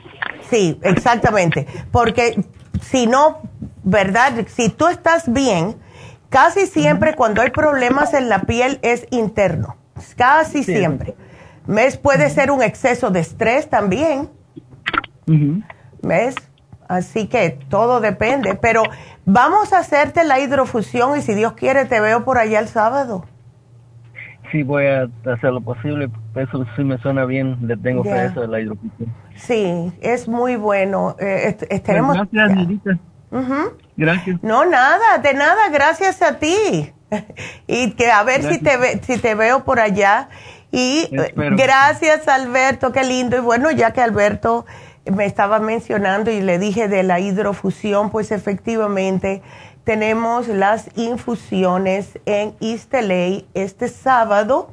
sí, 0.51 0.81
exactamente. 0.83 1.69
Porque 1.93 2.43
si 2.83 3.07
no, 3.07 3.43
¿verdad? 3.85 4.45
Si 4.49 4.71
tú 4.71 4.89
estás 4.89 5.33
bien, 5.33 5.77
casi 6.31 6.67
siempre 6.67 7.15
cuando 7.15 7.43
hay 7.43 7.51
problemas 7.51 8.13
en 8.13 8.29
la 8.29 8.41
piel 8.41 8.81
es 8.83 9.07
interno. 9.13 9.77
Casi 10.17 10.65
siempre. 10.65 11.15
¿Ves? 11.69 11.97
Puede 11.97 12.29
ser 12.31 12.51
un 12.51 12.63
exceso 12.63 13.11
de 13.11 13.21
estrés 13.21 13.71
también. 13.71 14.29
¿Ves? 16.03 16.35
Así 16.89 17.29
que 17.29 17.51
todo 17.69 18.01
depende. 18.01 18.59
Pero 18.61 18.83
vamos 19.25 19.73
a 19.73 19.79
hacerte 19.79 20.25
la 20.25 20.41
hidrofusión 20.41 21.17
y 21.17 21.23
si 21.23 21.35
Dios 21.35 21.53
quiere 21.53 21.85
te 21.85 22.01
veo 22.01 22.25
por 22.25 22.39
allá 22.39 22.59
el 22.59 22.67
sábado 22.69 23.25
sí 24.51 24.63
voy 24.63 24.87
a 24.87 25.09
hacer 25.33 25.53
lo 25.53 25.61
posible. 25.61 26.11
Eso 26.35 26.65
sí 26.77 26.85
me 26.85 26.99
suena 26.99 27.25
bien. 27.25 27.59
Le 27.67 27.77
tengo 27.77 28.03
fe 28.05 28.27
eso 28.27 28.41
de 28.41 28.49
la 28.49 28.61
hidrofusión. 28.61 29.15
Sí, 29.37 29.93
es 30.01 30.29
muy 30.29 30.57
bueno. 30.57 31.17
Eh, 31.19 31.57
tenemos, 31.85 32.17
gracias, 32.31 32.99
Gracias. 33.97 34.43
No, 34.43 34.65
nada, 34.65 35.19
de 35.19 35.35
nada, 35.35 35.69
gracias 35.71 36.23
a 36.23 36.39
ti. 36.39 36.93
y 37.67 37.93
que 37.93 38.11
a 38.11 38.23
ver 38.23 38.43
si 38.43 38.59
te, 38.59 39.03
si 39.03 39.19
te 39.19 39.35
veo 39.35 39.65
por 39.65 39.81
allá. 39.81 40.29
Y 40.71 41.09
eh, 41.13 41.33
gracias, 41.35 42.29
Alberto, 42.29 42.93
qué 42.93 43.05
lindo. 43.05 43.37
Y 43.37 43.41
bueno, 43.41 43.71
ya 43.71 43.93
que 43.93 44.01
Alberto 44.01 44.67
me 45.11 45.25
estaba 45.25 45.59
mencionando 45.59 46.31
y 46.31 46.41
le 46.41 46.59
dije 46.59 46.89
de 46.89 47.03
la 47.03 47.21
hidrofusión, 47.21 48.11
pues 48.11 48.31
efectivamente 48.31 49.43
tenemos 49.85 50.49
las 50.49 50.91
infusiones 50.97 52.19
en 52.27 52.55
East 52.61 52.93
este 53.55 53.89
sábado. 53.89 54.71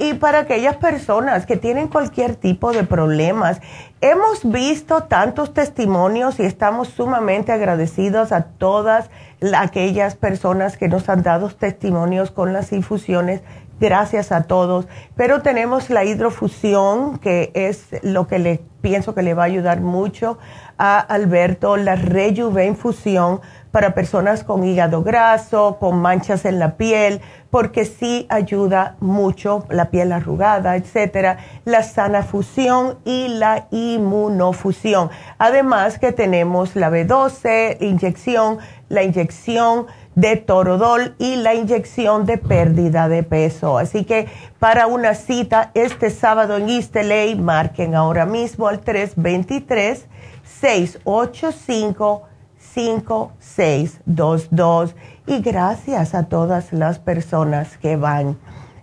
Y 0.00 0.14
para 0.14 0.40
aquellas 0.40 0.76
personas 0.78 1.44
que 1.44 1.58
tienen 1.58 1.86
cualquier 1.86 2.34
tipo 2.34 2.72
de 2.72 2.84
problemas, 2.84 3.60
hemos 4.00 4.50
visto 4.50 5.02
tantos 5.04 5.52
testimonios 5.52 6.40
y 6.40 6.44
estamos 6.44 6.88
sumamente 6.88 7.52
agradecidos 7.52 8.32
a 8.32 8.44
todas 8.44 9.10
aquellas 9.54 10.16
personas 10.16 10.78
que 10.78 10.88
nos 10.88 11.08
han 11.10 11.22
dado 11.22 11.50
testimonios 11.50 12.30
con 12.30 12.54
las 12.54 12.72
infusiones. 12.72 13.42
Gracias 13.80 14.30
a 14.30 14.42
todos. 14.42 14.86
Pero 15.16 15.40
tenemos 15.40 15.88
la 15.88 16.04
hidrofusión, 16.04 17.18
que 17.18 17.50
es 17.54 17.86
lo 18.02 18.28
que 18.28 18.38
le 18.38 18.60
pienso 18.82 19.14
que 19.14 19.22
le 19.22 19.32
va 19.32 19.44
a 19.44 19.46
ayudar 19.46 19.80
mucho 19.80 20.38
a 20.76 20.98
Alberto, 20.98 21.76
la 21.76 21.96
Rejuve 21.96 22.66
infusión 22.66 23.40
para 23.70 23.94
personas 23.94 24.44
con 24.44 24.64
hígado 24.64 25.02
graso, 25.02 25.78
con 25.78 26.00
manchas 26.00 26.44
en 26.44 26.58
la 26.58 26.76
piel, 26.76 27.20
porque 27.50 27.84
sí 27.84 28.26
ayuda 28.28 28.96
mucho 29.00 29.64
la 29.70 29.90
piel 29.90 30.12
arrugada, 30.12 30.76
etcétera, 30.76 31.38
la 31.64 31.82
sana 31.82 32.22
fusión 32.22 32.98
y 33.04 33.28
la 33.28 33.66
inmunofusión. 33.70 35.10
Además 35.38 35.98
que 35.98 36.12
tenemos 36.12 36.76
la 36.76 36.90
B12 36.90 37.78
inyección, 37.80 38.58
la 38.88 39.02
inyección 39.02 39.86
de 40.14 40.36
torodol 40.36 41.14
y 41.18 41.36
la 41.36 41.54
inyección 41.54 42.26
de 42.26 42.36
pérdida 42.38 43.08
de 43.08 43.22
peso. 43.22 43.78
Así 43.78 44.04
que 44.04 44.28
para 44.58 44.86
una 44.86 45.14
cita 45.14 45.70
este 45.74 46.10
sábado 46.10 46.56
en 46.56 46.68
East 46.68 46.96
marquen 47.38 47.94
ahora 47.94 48.26
mismo 48.26 48.68
al 48.68 48.80
323 48.80 50.06
685 50.44 52.24
5622 52.74 54.94
y 55.26 55.40
gracias 55.40 56.14
a 56.14 56.24
todas 56.24 56.72
las 56.72 56.98
personas 56.98 57.78
que 57.78 57.96
van. 57.96 58.36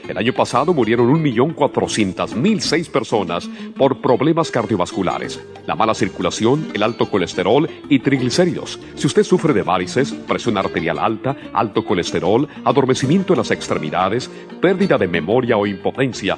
El 0.11 0.17
año 0.17 0.33
pasado 0.33 0.73
murieron 0.73 1.07
1.400.006 1.23 2.89
personas 2.91 3.49
por 3.77 4.01
problemas 4.01 4.51
cardiovasculares, 4.51 5.41
la 5.65 5.75
mala 5.75 5.93
circulación, 5.93 6.67
el 6.73 6.83
alto 6.83 7.09
colesterol 7.09 7.69
y 7.87 7.99
triglicéridos. 7.99 8.77
Si 8.95 9.07
usted 9.07 9.23
sufre 9.23 9.53
de 9.53 9.63
varices, 9.63 10.11
presión 10.11 10.57
arterial 10.57 10.99
alta, 10.99 11.37
alto 11.53 11.85
colesterol, 11.85 12.45
adormecimiento 12.65 13.31
en 13.31 13.37
las 13.37 13.51
extremidades, 13.51 14.29
pérdida 14.59 14.97
de 14.97 15.07
memoria 15.07 15.55
o 15.55 15.65
impotencia, 15.65 16.37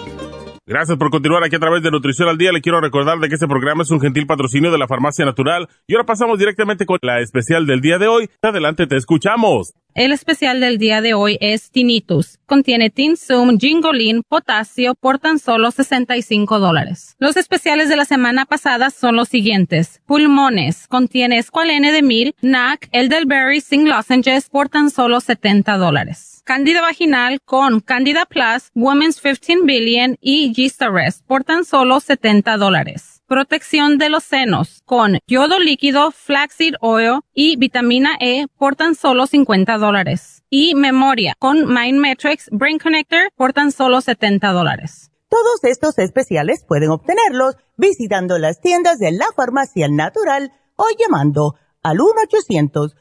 Gracias 0.67 0.95
por 0.99 1.09
continuar 1.09 1.43
aquí 1.43 1.55
a 1.55 1.59
través 1.59 1.81
de 1.81 1.89
Nutrición 1.89 2.29
al 2.29 2.37
Día. 2.37 2.51
Le 2.51 2.61
quiero 2.61 2.79
recordar 2.79 3.17
de 3.17 3.27
que 3.27 3.33
este 3.33 3.47
programa 3.47 3.81
es 3.81 3.89
un 3.89 3.99
gentil 3.99 4.27
patrocinio 4.27 4.71
de 4.71 4.77
la 4.77 4.87
Farmacia 4.87 5.25
Natural. 5.25 5.67
Y 5.87 5.95
ahora 5.95 6.05
pasamos 6.05 6.37
directamente 6.37 6.85
con 6.85 6.99
la 7.01 7.19
especial 7.19 7.65
del 7.65 7.81
día 7.81 7.97
de 7.97 8.07
hoy. 8.07 8.29
Adelante, 8.43 8.85
te 8.85 8.95
escuchamos. 8.95 9.73
El 9.95 10.11
especial 10.11 10.59
del 10.59 10.77
día 10.77 11.01
de 11.01 11.15
hoy 11.15 11.39
es 11.41 11.71
Tinnitus. 11.71 12.37
Contiene 12.45 12.91
Tinsum, 12.91 13.57
Gingolin, 13.57 14.21
potasio 14.21 14.93
por 14.93 15.17
tan 15.17 15.39
solo 15.39 15.71
65 15.71 16.59
dólares. 16.59 17.15
Los 17.17 17.37
especiales 17.37 17.89
de 17.89 17.95
la 17.95 18.05
semana 18.05 18.45
pasada 18.45 18.91
son 18.91 19.15
los 19.15 19.29
siguientes. 19.29 19.99
Pulmones. 20.05 20.87
Contiene 20.87 21.41
Squalene 21.41 21.91
de 21.91 22.03
Mil, 22.03 22.35
NAC, 22.43 22.87
Elderberry, 22.91 23.61
Sing 23.61 23.89
Lozenges 23.89 24.47
por 24.47 24.69
tan 24.69 24.91
solo 24.91 25.21
70 25.21 25.75
dólares. 25.77 26.30
Candida 26.43 26.81
vaginal 26.81 27.39
con 27.45 27.81
Candida 27.81 28.25
Plus, 28.25 28.71
Women's 28.73 29.21
15 29.21 29.63
Billion 29.63 30.17
y 30.21 30.51
Rest 30.79 31.23
por 31.27 31.43
tan 31.43 31.65
solo 31.65 31.99
70 31.99 32.57
dólares. 32.57 33.21
Protección 33.27 33.99
de 33.99 34.09
los 34.09 34.23
senos 34.23 34.81
con 34.85 35.19
yodo 35.27 35.59
líquido, 35.59 36.09
flaxseed 36.11 36.73
oil 36.81 37.19
y 37.33 37.57
vitamina 37.57 38.17
E 38.19 38.47
por 38.57 38.75
tan 38.75 38.95
solo 38.95 39.27
50 39.27 39.77
dólares. 39.77 40.43
Y 40.49 40.73
memoria 40.73 41.35
con 41.37 41.71
Mind 41.71 41.99
Matrix 41.99 42.49
Brain 42.51 42.79
Connector 42.79 43.31
por 43.35 43.53
tan 43.53 43.71
solo 43.71 44.01
70 44.01 44.51
dólares. 44.51 45.11
Todos 45.29 45.63
estos 45.63 45.99
especiales 45.99 46.65
pueden 46.67 46.89
obtenerlos 46.89 47.55
visitando 47.77 48.39
las 48.39 48.59
tiendas 48.59 48.97
de 48.97 49.11
la 49.11 49.27
farmacia 49.35 49.87
natural 49.89 50.51
o 50.75 50.85
llamando 50.99 51.55
al 51.83 52.01
1 52.01 52.11
800 52.23 52.95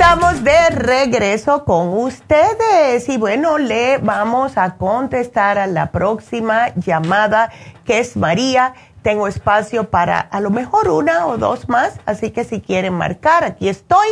Estamos 0.00 0.44
de 0.44 0.70
regreso 0.70 1.64
con 1.64 1.88
ustedes 1.88 3.08
y 3.08 3.18
bueno, 3.18 3.58
le 3.58 3.98
vamos 3.98 4.56
a 4.56 4.76
contestar 4.76 5.58
a 5.58 5.66
la 5.66 5.90
próxima 5.90 6.72
llamada 6.76 7.50
que 7.84 7.98
es 7.98 8.16
María. 8.16 8.74
Tengo 9.02 9.26
espacio 9.26 9.90
para 9.90 10.20
a 10.20 10.40
lo 10.40 10.50
mejor 10.50 10.88
una 10.88 11.26
o 11.26 11.36
dos 11.36 11.68
más, 11.68 11.98
así 12.06 12.30
que 12.30 12.44
si 12.44 12.60
quieren 12.60 12.94
marcar, 12.94 13.42
aquí 13.42 13.68
estoy. 13.68 14.06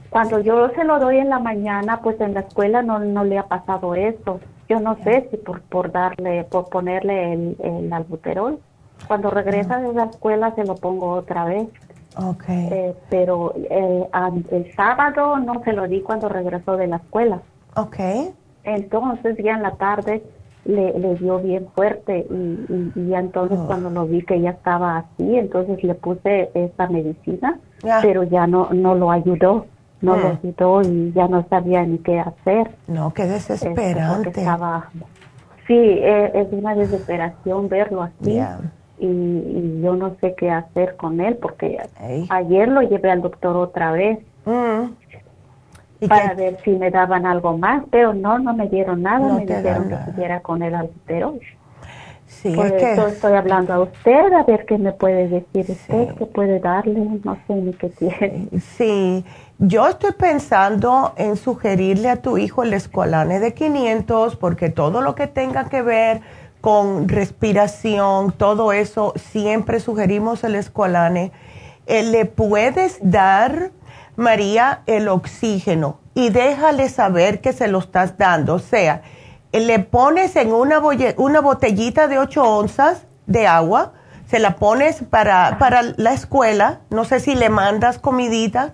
Cuando 0.10 0.40
yo 0.40 0.70
se 0.70 0.84
lo 0.84 1.00
doy 1.00 1.18
en 1.18 1.30
la 1.30 1.40
mañana, 1.40 2.02
pues 2.02 2.20
en 2.22 2.34
la 2.34 2.40
escuela 2.42 2.82
no, 2.82 3.00
no 3.00 3.24
le 3.24 3.38
ha 3.38 3.44
pasado 3.44 3.94
eso. 3.94 4.40
Yo 4.68 4.80
no 4.80 4.96
sé 5.04 5.28
si 5.30 5.38
por, 5.38 5.62
por 5.62 5.92
darle, 5.92 6.44
por 6.46 6.70
ponerle 6.70 7.34
el, 7.34 7.58
el 7.60 7.94
albuterol. 7.94 8.60
Cuando 9.08 9.30
regresa 9.30 9.80
de 9.80 9.94
la 9.94 10.06
escuela 10.06 10.54
se 10.56 10.66
lo 10.66 10.76
pongo 10.76 11.10
otra 11.12 11.46
vez. 11.46 11.68
Okay. 12.16 12.68
Eh, 12.72 12.96
pero 13.10 13.54
eh, 13.56 14.10
el 14.52 14.76
sábado 14.76 15.38
no 15.38 15.62
se 15.64 15.74
lo 15.74 15.88
di 15.88 16.02
cuando 16.02 16.30
regresó 16.30 16.76
de 16.76 16.88
la 16.88 16.98
escuela. 16.98 17.42
Okay. 17.76 18.34
Entonces 18.64 19.38
ya 19.38 19.54
en 19.54 19.64
la 19.64 19.76
tarde 19.76 20.24
le, 20.66 20.98
le 20.98 21.16
dio 21.16 21.40
bien 21.40 21.68
fuerte 21.76 22.26
y, 22.30 22.92
y, 22.96 23.08
ya 23.10 23.20
entonces 23.20 23.58
oh. 23.62 23.68
cuando 23.68 23.90
lo 23.90 24.06
vi 24.06 24.24
que 24.24 24.42
ya 24.42 24.50
estaba 24.50 24.98
así, 24.98 25.38
entonces 25.38 25.84
le 25.84 25.94
puse 25.94 26.50
esa 26.54 26.88
medicina, 26.88 27.60
pero 28.02 28.24
ya 28.24 28.48
no 28.48 28.70
no 28.74 28.96
lo 28.96 29.12
ayudó, 29.12 29.68
no 30.02 30.18
lo 30.18 30.30
mm. 30.30 30.38
ayudó 30.44 30.82
y 30.82 31.14
ya 31.14 31.28
no 31.28 31.46
sabía 31.50 31.86
ni 31.86 32.00
qué 32.00 32.20
hacer. 32.20 32.72
No, 32.88 33.14
qué 33.14 33.26
desesperante. 33.26 34.30
Estaba, 34.30 34.90
sí, 35.68 35.78
eh, 35.78 36.32
es 36.34 36.48
una 36.52 36.76
desesperación 36.76 37.70
verlo 37.70 38.02
así 38.02 38.40
y, 39.00 39.82
yo 39.82 39.96
no 39.96 40.16
sé 40.22 40.36
qué 40.36 40.50
hacer 40.50 40.96
con 40.96 41.22
él 41.22 41.38
porque 41.38 41.80
ayer 42.30 42.68
lo 42.68 42.82
llevé 42.82 43.12
al 43.12 43.22
doctor 43.22 43.56
otra 43.56 43.92
vez 43.92 44.20
mm. 44.46 46.08
para 46.08 46.34
ver 46.34 46.58
si 46.64 46.72
me 46.72 46.90
daban 46.90 47.26
algo 47.26 47.58
más, 47.58 47.84
pero 47.92 48.14
no, 48.14 48.40
no 48.40 48.54
me 48.54 48.68
dieron 48.68 49.04
nada, 49.04 49.34
me 49.34 49.46
dijeron 49.46 49.90
que 49.90 50.12
siguiera 50.12 50.40
con 50.42 50.64
el 50.64 50.76
altero. 50.76 51.36
Sí, 52.28 52.52
Por 52.54 52.68
eso 52.68 53.08
estoy 53.08 53.34
hablando 53.34 53.74
a 53.74 53.80
usted, 53.80 54.34
a 54.34 54.44
ver 54.44 54.66
qué 54.66 54.78
me 54.78 54.92
puede 54.92 55.30
decir 55.30 55.66
usted, 55.72 56.14
qué 56.16 56.26
puede 56.26 56.60
darle, 56.60 57.00
no 57.24 57.38
sé 57.48 57.56
ni 57.56 57.72
qué 57.74 57.88
tiene. 57.88 58.50
Sí, 58.60 59.24
yo 59.60 59.88
estoy 59.88 60.12
pensando 60.12 61.14
en 61.16 61.38
sugerirle 61.38 62.10
a 62.10 62.22
tu 62.22 62.38
hijo 62.38 62.64
el 62.64 62.74
escolane 62.74 63.40
de 63.40 63.54
500 63.54 64.36
porque 64.36 64.70
todo 64.70 65.02
lo 65.02 65.16
que 65.16 65.28
tenga 65.28 65.70
que 65.70 65.82
ver 65.82 66.22
con 66.68 67.08
respiración, 67.08 68.34
todo 68.34 68.74
eso, 68.74 69.14
siempre 69.16 69.80
sugerimos 69.80 70.44
el 70.44 70.56
escualane. 70.56 71.32
Eh, 71.86 72.04
le 72.04 72.26
puedes 72.26 72.98
dar, 73.02 73.72
María, 74.18 74.82
el 74.86 75.08
oxígeno 75.08 76.02
y 76.14 76.30
déjale 76.30 76.90
saber 76.90 77.40
que 77.40 77.54
se 77.54 77.70
lo 77.70 77.80
estás 77.80 78.18
dando. 78.18 78.56
O 78.56 78.60
sea, 78.60 79.02
eh, 79.54 79.62
le 79.62 79.80
pones 79.80 80.36
en 80.36 80.52
una, 80.52 80.82
una 81.16 81.40
botellita 81.40 82.10
de 82.10 82.20
8 82.20 82.44
onzas 82.44 83.04
de 83.28 83.48
agua, 83.48 83.94
se 84.30 84.40
la 84.40 84.58
pones 84.58 85.04
para, 85.10 85.58
para 85.60 85.84
la 85.96 86.12
escuela, 86.12 86.82
no 86.90 87.06
sé 87.06 87.22
si 87.22 87.34
le 87.34 87.48
mandas 87.48 87.98
comidita 87.98 88.74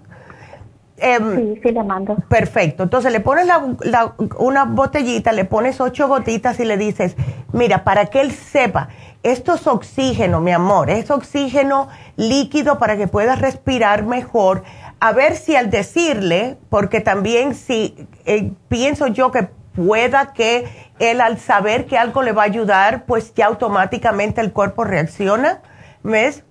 Em, 0.98 1.36
sí, 1.36 1.60
sí 1.64 1.72
le 1.72 1.84
mando. 1.84 2.16
Perfecto. 2.30 2.84
Entonces 2.84 3.12
le 3.12 3.20
pones 3.20 3.48
la, 3.48 4.14
una 4.38 4.66
botellita, 4.66 5.32
le 5.32 5.46
pones 5.46 5.82
ocho 5.82 6.08
gotitas 6.08 6.60
y 6.60 6.66
le 6.66 6.78
dices, 6.78 7.16
mira, 7.52 7.84
para 7.84 8.06
que 8.08 8.22
él 8.22 8.32
sepa, 8.32 8.90
esto 9.24 9.56
es 9.56 9.66
oxígeno, 9.68 10.40
mi 10.40 10.52
amor, 10.52 10.90
es 10.90 11.10
oxígeno 11.10 11.88
líquido 12.16 12.78
para 12.78 12.98
que 12.98 13.08
puedas 13.08 13.40
respirar 13.40 14.04
mejor. 14.04 14.64
A 15.00 15.12
ver 15.14 15.36
si 15.36 15.56
al 15.56 15.70
decirle, 15.70 16.58
porque 16.70 17.02
también 17.02 17.56
si 17.56 18.08
eh, 18.26 18.52
pienso 18.68 19.08
yo 19.08 19.32
que 19.32 19.50
pueda 19.76 20.34
que 20.34 20.68
él 21.00 21.22
al 21.22 21.40
saber 21.40 21.86
que 21.88 21.98
algo 21.98 22.22
le 22.22 22.32
va 22.32 22.44
a 22.44 22.46
ayudar, 22.46 23.06
pues 23.06 23.34
ya 23.34 23.48
automáticamente 23.48 24.42
el 24.42 24.52
cuerpo 24.54 24.84
reacciona, 24.84 25.62
¿ves? 26.04 26.44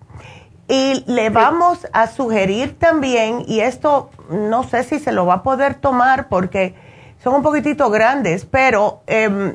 Y 0.68 1.04
le 1.06 1.30
vamos 1.30 1.86
a 1.92 2.06
sugerir 2.06 2.78
también, 2.78 3.44
y 3.46 3.60
esto 3.60 4.10
no 4.30 4.62
sé 4.62 4.84
si 4.84 4.98
se 4.98 5.12
lo 5.12 5.26
va 5.26 5.34
a 5.34 5.42
poder 5.42 5.74
tomar 5.74 6.28
porque 6.28 6.74
son 7.22 7.34
un 7.34 7.42
poquitito 7.42 7.90
grandes, 7.90 8.46
pero 8.46 9.02
em, 9.06 9.54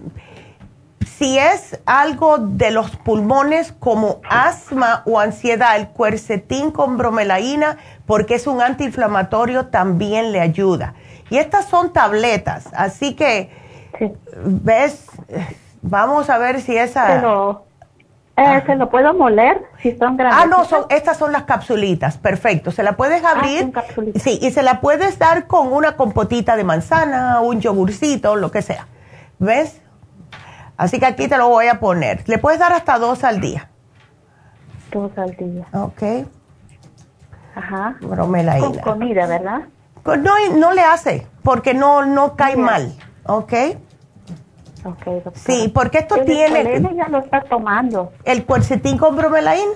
si 1.17 1.37
es 1.39 1.79
algo 1.85 2.37
de 2.37 2.71
los 2.71 2.95
pulmones 2.97 3.73
como 3.79 4.21
asma 4.29 5.01
o 5.05 5.19
ansiedad, 5.19 5.75
el 5.77 5.87
cuercetín 5.89 6.71
con 6.71 6.97
bromelaína, 6.97 7.77
porque 8.05 8.35
es 8.35 8.45
un 8.45 8.61
antiinflamatorio, 8.61 9.67
también 9.67 10.31
le 10.31 10.41
ayuda. 10.41 10.93
Y 11.29 11.37
estas 11.37 11.65
son 11.65 11.91
tabletas, 11.91 12.67
así 12.73 13.15
que, 13.15 13.49
¿ves? 14.45 15.05
Vamos 15.81 16.29
a 16.29 16.37
ver 16.37 16.61
si 16.61 16.77
esa... 16.77 17.15
Eh, 18.37 18.63
¿Se 18.67 18.75
lo 18.75 18.87
puedo 18.91 19.15
moler 19.15 19.63
si 19.81 19.97
son 19.97 20.15
grandes? 20.15 20.39
Ah, 20.43 20.45
no, 20.45 20.63
son, 20.63 20.85
estas 20.89 21.17
son 21.17 21.31
las 21.31 21.43
capsulitas, 21.43 22.19
perfecto. 22.19 22.69
Se 22.69 22.83
la 22.83 22.95
puedes 22.95 23.23
ah, 23.23 23.31
abrir. 23.31 23.73
sí, 24.15 24.37
y 24.39 24.51
se 24.51 24.61
la 24.61 24.79
puedes 24.79 25.17
dar 25.17 25.47
con 25.47 25.73
una 25.73 25.95
compotita 25.95 26.55
de 26.55 26.63
manzana, 26.63 27.41
un 27.41 27.59
yogurcito, 27.61 28.35
lo 28.35 28.51
que 28.51 28.61
sea. 28.61 28.85
¿Ves? 29.39 29.81
Así 30.77 30.99
que 30.99 31.07
aquí 31.07 31.27
te 31.27 31.35
lo 31.39 31.49
voy 31.49 31.65
a 31.65 31.79
poner. 31.79 32.23
Le 32.29 32.37
puedes 32.37 32.59
dar 32.59 32.73
hasta 32.73 32.99
dos 32.99 33.23
al 33.23 33.41
día. 33.41 33.69
Dos 34.91 35.11
al 35.17 35.35
día. 35.35 35.65
Ok. 35.73 36.27
Ajá. 37.55 37.95
Bromela 38.01 38.59
Con 38.59 38.77
comida, 38.77 39.25
¿verdad? 39.25 39.61
No, 40.05 40.35
no 40.55 40.73
le 40.73 40.81
hace, 40.81 41.25
porque 41.41 41.73
no, 41.73 42.05
no 42.05 42.35
cae 42.35 42.55
mal. 42.55 42.93
¿Ok? 43.25 43.53
Okay, 44.83 45.23
sí, 45.33 45.71
porque 45.73 45.99
esto 45.99 46.15
tiene... 46.25 46.61
El 46.75 46.95
ya 46.95 47.07
lo 47.07 47.19
está 47.19 47.41
tomando. 47.41 48.11
¿El 48.23 48.45
cuercetín 48.45 48.97
con 48.97 49.15
bromelaína? 49.15 49.73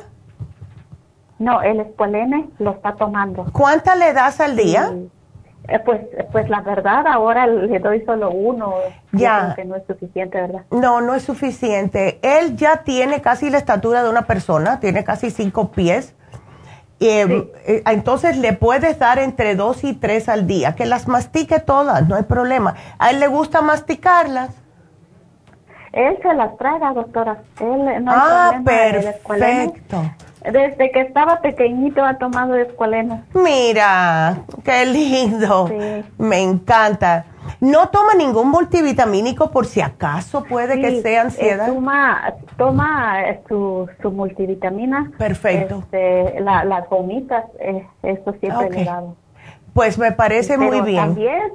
No, 1.40 1.62
el 1.62 1.80
espolene 1.80 2.50
lo 2.60 2.72
está 2.72 2.96
tomando. 2.96 3.46
¿Cuántas 3.52 3.98
le 3.98 4.14
das 4.14 4.40
al 4.40 4.56
día? 4.56 4.94
Eh, 5.68 5.80
pues, 5.80 6.02
pues 6.32 6.50
la 6.50 6.62
verdad, 6.62 7.06
ahora 7.08 7.48
le 7.48 7.80
doy 7.80 8.04
solo 8.06 8.30
uno. 8.32 8.76
Ya. 9.12 9.54
que 9.56 9.66
no 9.66 9.76
es 9.76 9.84
suficiente, 9.88 10.40
¿verdad? 10.40 10.66
No, 10.72 11.02
no 11.02 11.16
es 11.16 11.24
suficiente. 11.24 12.20
Él 12.22 12.56
ya 12.58 12.84
tiene 12.84 13.22
casi 13.22 13.50
la 13.50 13.58
estatura 13.58 14.04
de 14.04 14.10
una 14.10 14.28
persona, 14.28 14.80
tiene 14.80 15.04
casi 15.04 15.32
cinco 15.32 15.72
pies. 15.72 16.16
Eh, 17.00 17.52
eh, 17.66 17.82
entonces 17.88 18.38
le 18.38 18.54
puedes 18.54 19.00
dar 19.00 19.18
entre 19.18 19.56
dos 19.56 19.84
y 19.84 19.94
tres 19.94 20.30
al 20.30 20.46
día, 20.46 20.76
que 20.76 20.86
las 20.86 21.08
mastique 21.08 21.60
todas, 21.60 22.08
no 22.08 22.16
hay 22.16 22.24
problema. 22.24 22.76
¿A 23.00 23.10
él 23.10 23.20
le 23.20 23.28
gusta 23.28 23.64
masticarlas? 23.64 24.61
Él 25.94 26.18
se 26.22 26.34
las 26.34 26.58
traga, 26.58 26.94
doctora. 26.94 27.40
Él 27.60 28.04
no 28.04 28.12
ah, 28.14 28.62
perfecto. 28.64 30.04
Desde 30.44 30.92
que 30.92 31.02
estaba 31.02 31.40
pequeñito 31.42 32.04
ha 32.04 32.18
tomado 32.18 32.56
escualeno. 32.56 33.22
Mira, 33.34 34.40
qué 34.64 34.86
lindo. 34.86 35.70
Me 36.18 36.42
encanta. 36.42 37.26
No 37.60 37.90
toma 37.90 38.16
ningún 38.16 38.50
multivitamínico 38.50 39.52
por 39.52 39.66
si 39.66 39.82
acaso 39.82 40.44
puede 40.44 40.80
que 40.80 41.02
sea 41.02 41.24
ansiedad. 41.24 41.68
Eh, 41.68 41.72
toma 41.72 42.34
toma 42.58 43.30
eh, 43.30 43.42
su, 43.48 43.88
su 44.02 44.12
multivitamina. 44.12 45.12
Perfecto. 45.18 45.80
Este, 45.80 46.40
las 46.40 46.90
gomitas, 46.90 47.46
eh, 47.60 47.86
eso 48.02 48.34
siempre 48.40 48.70
le 48.70 48.82
he 48.82 48.86
dado. 48.86 49.16
Pues 49.74 49.98
me 49.98 50.12
parece 50.12 50.58
muy 50.58 50.82
bien. 50.82 50.98
También 50.98 51.52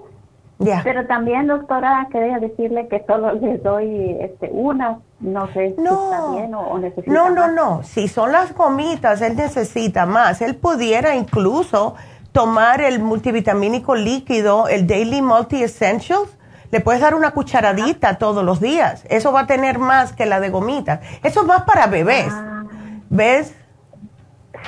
pero 0.84 1.06
también, 1.06 1.46
doctora, 1.46 2.08
quería 2.10 2.38
decirle 2.38 2.88
que 2.88 3.04
solo 3.06 3.32
le 3.34 3.58
doy 3.58 4.16
este, 4.20 4.48
una, 4.52 5.00
no 5.20 5.46
sé 5.52 5.74
si 5.76 5.82
está 5.82 6.30
bien 6.32 6.54
o, 6.54 6.78
necesita 6.78 7.12
No, 7.12 7.28
no, 7.30 7.42
más. 7.42 7.52
no, 7.52 7.82
si 7.82 8.08
son 8.08 8.32
las 8.32 8.54
gomitas, 8.54 9.20
él 9.20 9.36
necesita 9.36 10.06
más. 10.06 10.40
Él 10.40 10.56
pudiera 10.56 11.14
incluso 11.14 11.94
tomar 12.32 12.80
el 12.80 13.00
multivitamínico 13.00 13.94
líquido, 13.94 14.68
el 14.68 14.86
Daily 14.86 15.20
Multi 15.20 15.62
Essentials. 15.62 16.36
Le 16.70 16.80
puedes 16.80 17.00
dar 17.00 17.14
una 17.14 17.30
cucharadita 17.30 18.18
todos 18.18 18.44
los 18.44 18.60
días. 18.60 19.04
Eso 19.08 19.32
va 19.32 19.40
a 19.40 19.46
tener 19.46 19.78
más 19.78 20.12
que 20.12 20.26
la 20.26 20.40
de 20.40 20.50
gomitas. 20.50 21.00
Eso 21.22 21.40
es 21.40 21.46
más 21.46 21.62
para 21.62 21.86
bebés. 21.86 22.32
Ah. 22.32 22.64
¿Ves? 23.08 23.54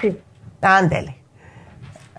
Sí. 0.01 0.19
Ándele. 0.61 1.18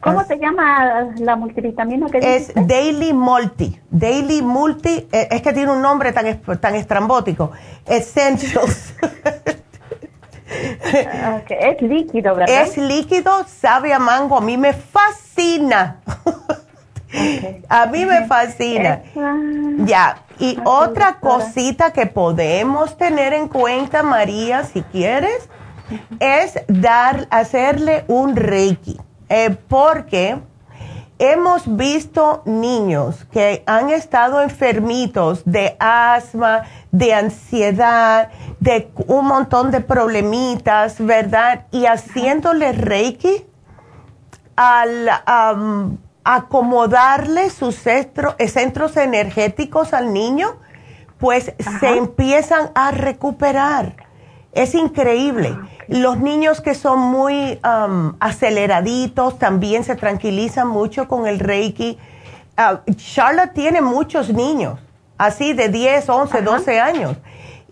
¿Cómo 0.02 0.24
se 0.24 0.38
llama 0.38 1.12
la 1.18 1.36
multivitamina 1.36 2.08
que 2.10 2.20
Es 2.20 2.52
Daily 2.56 3.14
Multi. 3.14 3.80
Daily 3.90 4.42
Multi, 4.42 5.08
eh, 5.12 5.28
es 5.32 5.42
que 5.42 5.54
tiene 5.54 5.72
un 5.72 5.82
nombre 5.82 6.12
tan, 6.12 6.40
tan 6.60 6.76
estrambótico. 6.76 7.52
Essentials. 7.86 8.94
Es 11.48 11.80
líquido, 11.80 12.34
¿verdad? 12.34 12.64
Es 12.64 12.76
líquido, 12.76 13.46
sabe 13.48 13.94
a 13.94 14.00
mango. 14.00 14.38
A 14.38 14.42
mí 14.42 14.58
me 14.58 14.74
fascina. 14.74 16.00
A 17.70 17.86
mí 17.86 18.04
me 18.04 18.26
fascina. 18.26 19.04
Ya. 19.86 20.24
Y 20.40 20.58
otra 20.64 21.20
cosita 21.20 21.94
que 21.94 22.08
podemos 22.08 22.98
tener 22.98 23.34
en 23.34 23.48
cuenta, 23.48 24.02
María, 24.02 24.64
si 24.64 24.82
quieres, 24.82 25.50
es 26.20 26.60
dar, 26.68 27.28
hacerle 27.30 28.06
un 28.08 28.36
reiki 28.36 29.00
eh, 29.30 29.56
porque 29.68 30.40
hemos 31.20 31.76
visto 31.76 32.42
niños 32.46 33.26
que 33.26 33.64
han 33.66 33.90
estado 33.90 34.42
enfermitos 34.42 35.44
de 35.46 35.76
asma, 35.80 36.64
de 36.92 37.14
ansiedad, 37.14 38.30
de 38.60 38.92
un 39.08 39.26
montón 39.26 39.70
de 39.70 39.82
problemitas, 39.82 40.96
¿verdad? 41.00 41.68
Y 41.72 41.86
haciéndole 41.86 42.72
reiki 42.72 43.46
al 44.56 45.10
acomodarle 46.24 47.50
sus 47.50 47.76
centros 47.76 48.98
energéticos 48.98 49.94
al 49.94 50.14
niño, 50.14 50.58
pues 51.18 51.54
se 51.80 51.98
empiezan 51.98 52.72
a 52.76 52.92
recuperar. 52.92 54.09
Es 54.52 54.74
increíble. 54.74 55.56
Ah, 55.56 55.68
los 55.88 56.20
niños 56.20 56.62
que 56.62 56.74
son 56.76 57.00
muy 57.00 57.60
aceleraditos 58.20 59.40
también 59.40 59.84
se 59.84 59.96
tranquilizan 59.96 60.68
mucho 60.68 61.08
con 61.08 61.28
el 61.28 61.40
Reiki. 61.40 61.98
Uh, 62.58 62.92
Charlotte 62.94 63.54
tiene 63.54 63.82
muchos 63.82 64.34
niños, 64.34 64.80
así 65.18 65.54
de 65.54 65.70
10, 65.70 66.10
11, 66.10 66.42
12 66.42 66.80
años. 66.80 67.18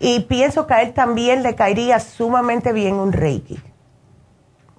Y 0.00 0.20
pienso 0.20 0.66
que 0.66 0.74
a 0.74 0.82
él 0.82 0.94
también 0.94 1.42
le 1.42 1.54
caería 1.54 1.98
sumamente 2.00 2.72
bien 2.72 2.94
un 2.94 3.12
Reiki. 3.12 3.58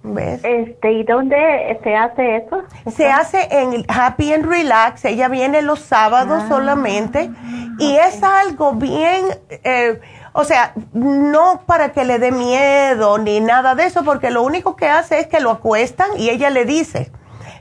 ¿Ves? 0.01 0.41
Este, 0.43 0.93
¿Y 0.93 1.03
dónde 1.03 1.79
se 1.83 1.95
hace 1.95 2.37
eso? 2.37 2.63
Se 2.89 3.11
hace 3.11 3.47
en 3.51 3.85
Happy 3.89 4.31
and 4.31 4.45
Relax. 4.45 5.03
Ella 5.03 5.27
viene 5.27 5.61
los 5.61 5.79
sábados 5.79 6.43
ah, 6.45 6.47
solamente. 6.47 7.29
Y 7.79 7.95
es 7.95 8.23
algo 8.23 8.73
bien... 8.73 9.25
Eh, 9.63 9.99
o 10.33 10.43
sea, 10.43 10.73
no 10.93 11.61
para 11.65 11.91
que 11.91 12.05
le 12.05 12.19
dé 12.19 12.31
miedo 12.31 13.17
ni 13.17 13.39
nada 13.39 13.75
de 13.75 13.85
eso, 13.85 14.03
porque 14.03 14.29
lo 14.29 14.43
único 14.43 14.75
que 14.75 14.87
hace 14.87 15.19
es 15.19 15.27
que 15.27 15.39
lo 15.39 15.51
acuestan 15.51 16.09
y 16.17 16.29
ella 16.29 16.49
le 16.49 16.65
dice, 16.65 17.11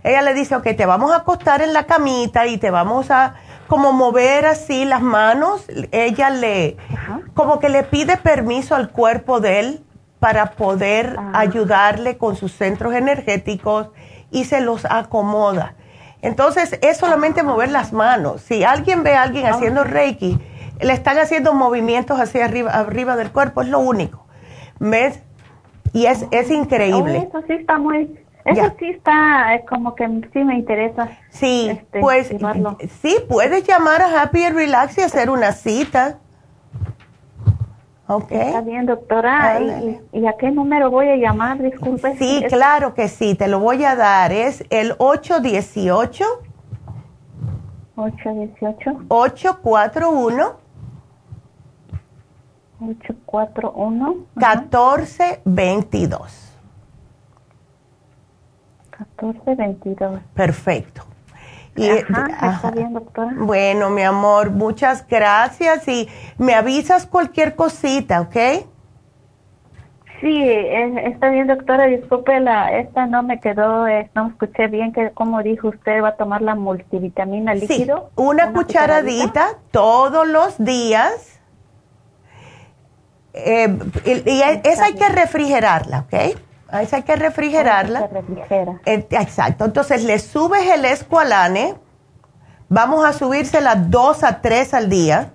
ella 0.05 0.23
le 0.23 0.35
dice, 0.35 0.55
ok, 0.57 0.65
te 0.77 0.87
vamos 0.87 1.13
a 1.13 1.17
acostar 1.17 1.63
en 1.63 1.73
la 1.73 1.85
camita 1.85 2.47
y 2.47 2.59
te 2.59 2.71
vamos 2.71 3.11
a 3.11 3.35
como 3.69 3.93
mover 3.93 4.47
así 4.47 4.85
las 4.85 5.03
manos. 5.03 5.67
Ella 5.93 6.31
le, 6.31 6.77
como 7.35 7.59
que 7.59 7.69
le 7.69 7.83
pide 7.85 8.17
permiso 8.17 8.75
al 8.75 8.91
cuerpo 8.91 9.41
de 9.41 9.61
él 9.61 9.85
para 10.19 10.53
poder 10.53 11.17
ah. 11.19 11.33
ayudarle 11.35 12.17
con 12.17 12.37
sus 12.37 12.53
centros 12.53 12.95
energéticos 12.95 13.91
y 14.31 14.45
se 14.45 14.61
los 14.61 14.85
acomoda. 14.85 15.75
Entonces, 16.21 16.79
es 16.83 16.97
solamente 16.97 17.43
mover 17.43 17.71
las 17.71 17.93
manos. 17.93 18.43
Si 18.43 18.65
alguien 18.65 19.05
ve 19.05 19.15
a 19.15 19.23
alguien 19.23 19.47
haciendo 19.47 19.85
Reiki, 19.85 20.39
le 20.81 20.93
están 20.93 21.19
haciendo 21.19 21.55
movimientos 21.55 22.21
hacia 22.21 22.45
arriba, 22.45 22.73
arriba 22.73 23.17
del 23.17 23.31
cuerpo, 23.31 23.63
es 23.63 23.69
lo 23.69 23.81
único. 23.81 24.27
¿Ves? 24.79 25.23
Y 25.93 26.07
es, 26.07 26.27
es 26.31 26.51
increíble. 26.51 27.29
Oh, 27.33 27.39
eso 27.39 27.47
sí 27.47 27.55
está 27.55 27.79
muy, 27.79 28.19
eso 28.45 28.75
sí 28.79 28.87
está, 28.91 29.55
es 29.55 29.67
como 29.67 29.95
que 29.95 30.07
sí 30.33 30.45
me 30.45 30.57
interesa. 30.57 31.09
Sí, 31.31 31.69
este, 31.71 32.01
pues 32.01 32.33
sí, 33.03 33.17
puedes 33.29 33.67
llamar 33.67 34.03
a 34.03 34.23
Happy 34.23 34.45
and 34.45 34.57
Relax 34.57 34.99
y 34.99 35.03
hacer 35.03 35.31
una 35.31 35.53
cita. 35.53 36.19
Okay. 38.07 38.41
Está 38.41 38.63
bien, 38.63 38.87
doctora. 38.87 39.61
¿Y, 40.13 40.27
a 40.27 40.33
qué 40.39 40.51
número 40.51 40.91
voy 40.91 41.09
a 41.09 41.17
llamar? 41.17 41.61
Disculpe. 41.61 42.17
Sí, 42.17 42.43
claro 42.49 42.95
que 42.95 43.07
sí, 43.09 43.35
te 43.35 43.49
lo 43.49 43.61
voy 43.61 43.85
a 43.85 43.97
dar. 43.97 44.33
Es 44.33 44.65
el 44.71 44.95
818. 44.97 46.25
818. 47.97 49.05
841. 49.09 50.68
841 52.81 54.27
1422. 54.35 56.49
1422. 58.99 60.21
Perfecto. 60.35 61.03
Y, 61.77 61.91
ajá, 61.91 62.55
está 62.55 62.71
bien, 62.73 62.93
doctora. 62.93 63.33
Bueno, 63.37 63.91
mi 63.91 64.03
amor, 64.03 64.51
muchas 64.51 65.07
gracias 65.07 65.87
y 65.87 66.09
me 66.37 66.55
avisas 66.55 67.07
cualquier 67.07 67.55
cosita, 67.55 68.23
¿ok? 68.23 68.37
Sí, 70.21 70.43
está 70.43 71.31
bien, 71.31 71.47
doctora. 71.47 71.87
Disculpe, 71.87 72.41
la, 72.41 72.77
esta 72.77 73.07
no 73.07 73.23
me 73.23 73.39
quedó, 73.39 73.87
eh, 73.87 74.11
no 74.17 74.27
escuché 74.29 74.67
bien 74.67 74.93
que, 74.93 75.11
como 75.11 75.45
dijo 75.45 75.69
usted, 75.69 76.03
va 76.03 76.09
a 76.09 76.17
tomar 76.17 76.43
la 76.43 76.57
multivitamina 76.57 77.55
líquido. 77.55 78.11
Sí, 78.11 78.13
una, 78.17 78.53
cucharadita 78.53 79.59
todos 79.71 80.27
los 80.27 80.59
días 80.59 81.38
eh, 83.45 83.79
y, 84.05 84.43
esa 84.69 84.87
hay 84.87 84.95
que 84.95 85.09
refrigerarla, 85.09 86.01
¿ok? 86.01 86.37
esa 86.81 86.97
hay 86.97 87.03
que 87.03 87.17
refrigerarla. 87.17 88.09
Eh, 88.85 89.07
exacto. 89.11 89.65
Entonces 89.65 90.05
le 90.05 90.19
subes 90.19 90.67
el 90.67 90.85
escualane. 90.85 91.75
Vamos 92.69 93.05
a 93.07 93.13
subírsela 93.13 93.75
dos 93.75 94.23
a 94.23 94.41
tres 94.43 94.75
al 94.75 94.91
día. 94.91 95.31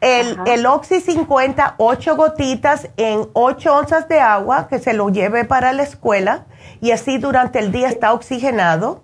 El, 0.00 0.38
el 0.46 0.66
Oxy 0.66 1.00
50, 1.00 1.74
ocho 1.78 2.16
gotitas 2.16 2.88
en 2.96 3.28
ocho 3.32 3.74
onzas 3.74 4.06
de 4.08 4.20
agua 4.20 4.68
que 4.68 4.78
se 4.78 4.92
lo 4.92 5.08
lleve 5.08 5.44
para 5.44 5.72
la 5.72 5.82
escuela 5.82 6.44
y 6.80 6.92
así 6.92 7.18
durante 7.18 7.58
el 7.58 7.72
día 7.72 7.88
está 7.88 8.12
oxigenado. 8.12 9.02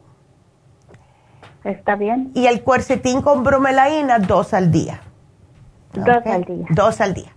Está 1.65 1.97
bien. 1.97 2.31
Y 2.35 2.47
el 2.47 2.62
cuercetín 2.62 3.23
con 3.23 3.43
bromelaína, 3.43 4.19
dos 4.19 4.53
al 4.53 4.71
día. 4.71 5.01
Dos 5.95 6.27
al 6.27 6.45
día. 6.45 6.66
Dos 6.71 7.01
al 7.01 7.15
día. 7.15 7.34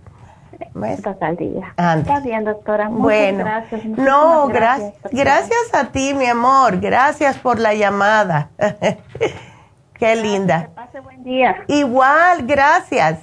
Dos 0.77 1.15
al 1.21 1.35
día. 1.35 1.73
Está 1.77 2.19
bien, 2.19 2.45
doctora. 2.45 2.89
Muchas 2.89 3.03
bueno, 3.03 3.39
gracias. 3.39 3.85
no, 3.85 4.47
gracias. 4.47 4.93
Gracias 5.11 5.73
a 5.73 5.85
ti, 5.91 6.13
mi 6.13 6.25
amor. 6.25 6.79
Gracias 6.79 7.37
por 7.37 7.59
la 7.59 7.73
llamada. 7.73 8.49
Qué 9.93 10.15
linda. 10.15 10.63
Que 10.63 10.67
pase 10.69 10.99
buen 10.99 11.23
día. 11.23 11.63
Igual, 11.67 12.45
gracias. 12.45 13.19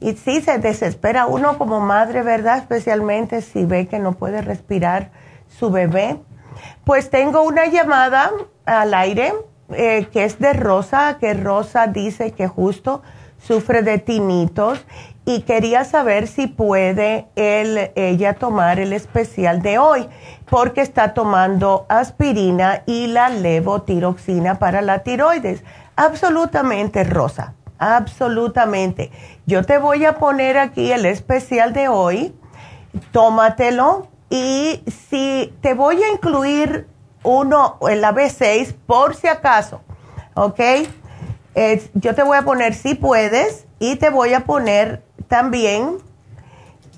Y 0.00 0.14
sí, 0.14 0.40
se 0.40 0.58
desespera 0.58 1.26
uno 1.26 1.58
como 1.58 1.78
madre, 1.78 2.22
¿verdad? 2.22 2.58
Especialmente 2.58 3.40
si 3.40 3.64
ve 3.64 3.86
que 3.86 4.00
no 4.00 4.14
puede 4.14 4.42
respirar 4.42 5.10
su 5.46 5.70
bebé. 5.70 6.18
Pues 6.84 7.08
tengo 7.08 7.42
una 7.42 7.66
llamada 7.66 8.32
al 8.64 8.94
aire 8.94 9.32
eh, 9.70 10.08
que 10.12 10.24
es 10.24 10.38
de 10.40 10.54
Rosa, 10.54 11.18
que 11.20 11.34
Rosa 11.34 11.86
dice 11.86 12.32
que 12.32 12.48
justo 12.48 13.02
sufre 13.38 13.82
de 13.82 13.98
tinitos 13.98 14.84
y 15.24 15.42
quería 15.42 15.84
saber 15.84 16.26
si 16.26 16.46
puede 16.46 17.26
ella 17.36 18.34
tomar 18.34 18.80
el 18.80 18.92
especial 18.92 19.62
de 19.62 19.78
hoy, 19.78 20.08
porque 20.50 20.80
está 20.80 21.14
tomando 21.14 21.86
aspirina 21.88 22.82
y 22.86 23.06
la 23.06 23.28
levotiroxina 23.28 24.58
para 24.58 24.82
la 24.82 25.00
tiroides. 25.00 25.62
Absolutamente, 25.94 27.04
Rosa, 27.04 27.54
absolutamente. 27.78 29.12
Yo 29.46 29.64
te 29.64 29.78
voy 29.78 30.04
a 30.04 30.14
poner 30.14 30.58
aquí 30.58 30.90
el 30.90 31.06
especial 31.06 31.72
de 31.72 31.88
hoy, 31.88 32.34
tómatelo 33.12 34.08
y 34.28 34.82
si 35.08 35.54
te 35.60 35.74
voy 35.74 36.02
a 36.02 36.12
incluir 36.12 36.88
uno 37.22 37.78
en 37.88 38.00
la 38.00 38.12
B6 38.12 38.74
por 38.86 39.14
si 39.14 39.28
acaso, 39.28 39.82
¿ok? 40.34 40.60
yo 41.94 42.14
te 42.14 42.22
voy 42.22 42.38
a 42.38 42.42
poner 42.42 42.72
si 42.72 42.94
puedes 42.94 43.66
y 43.78 43.96
te 43.96 44.08
voy 44.08 44.32
a 44.32 44.40
poner 44.40 45.02
también 45.32 45.96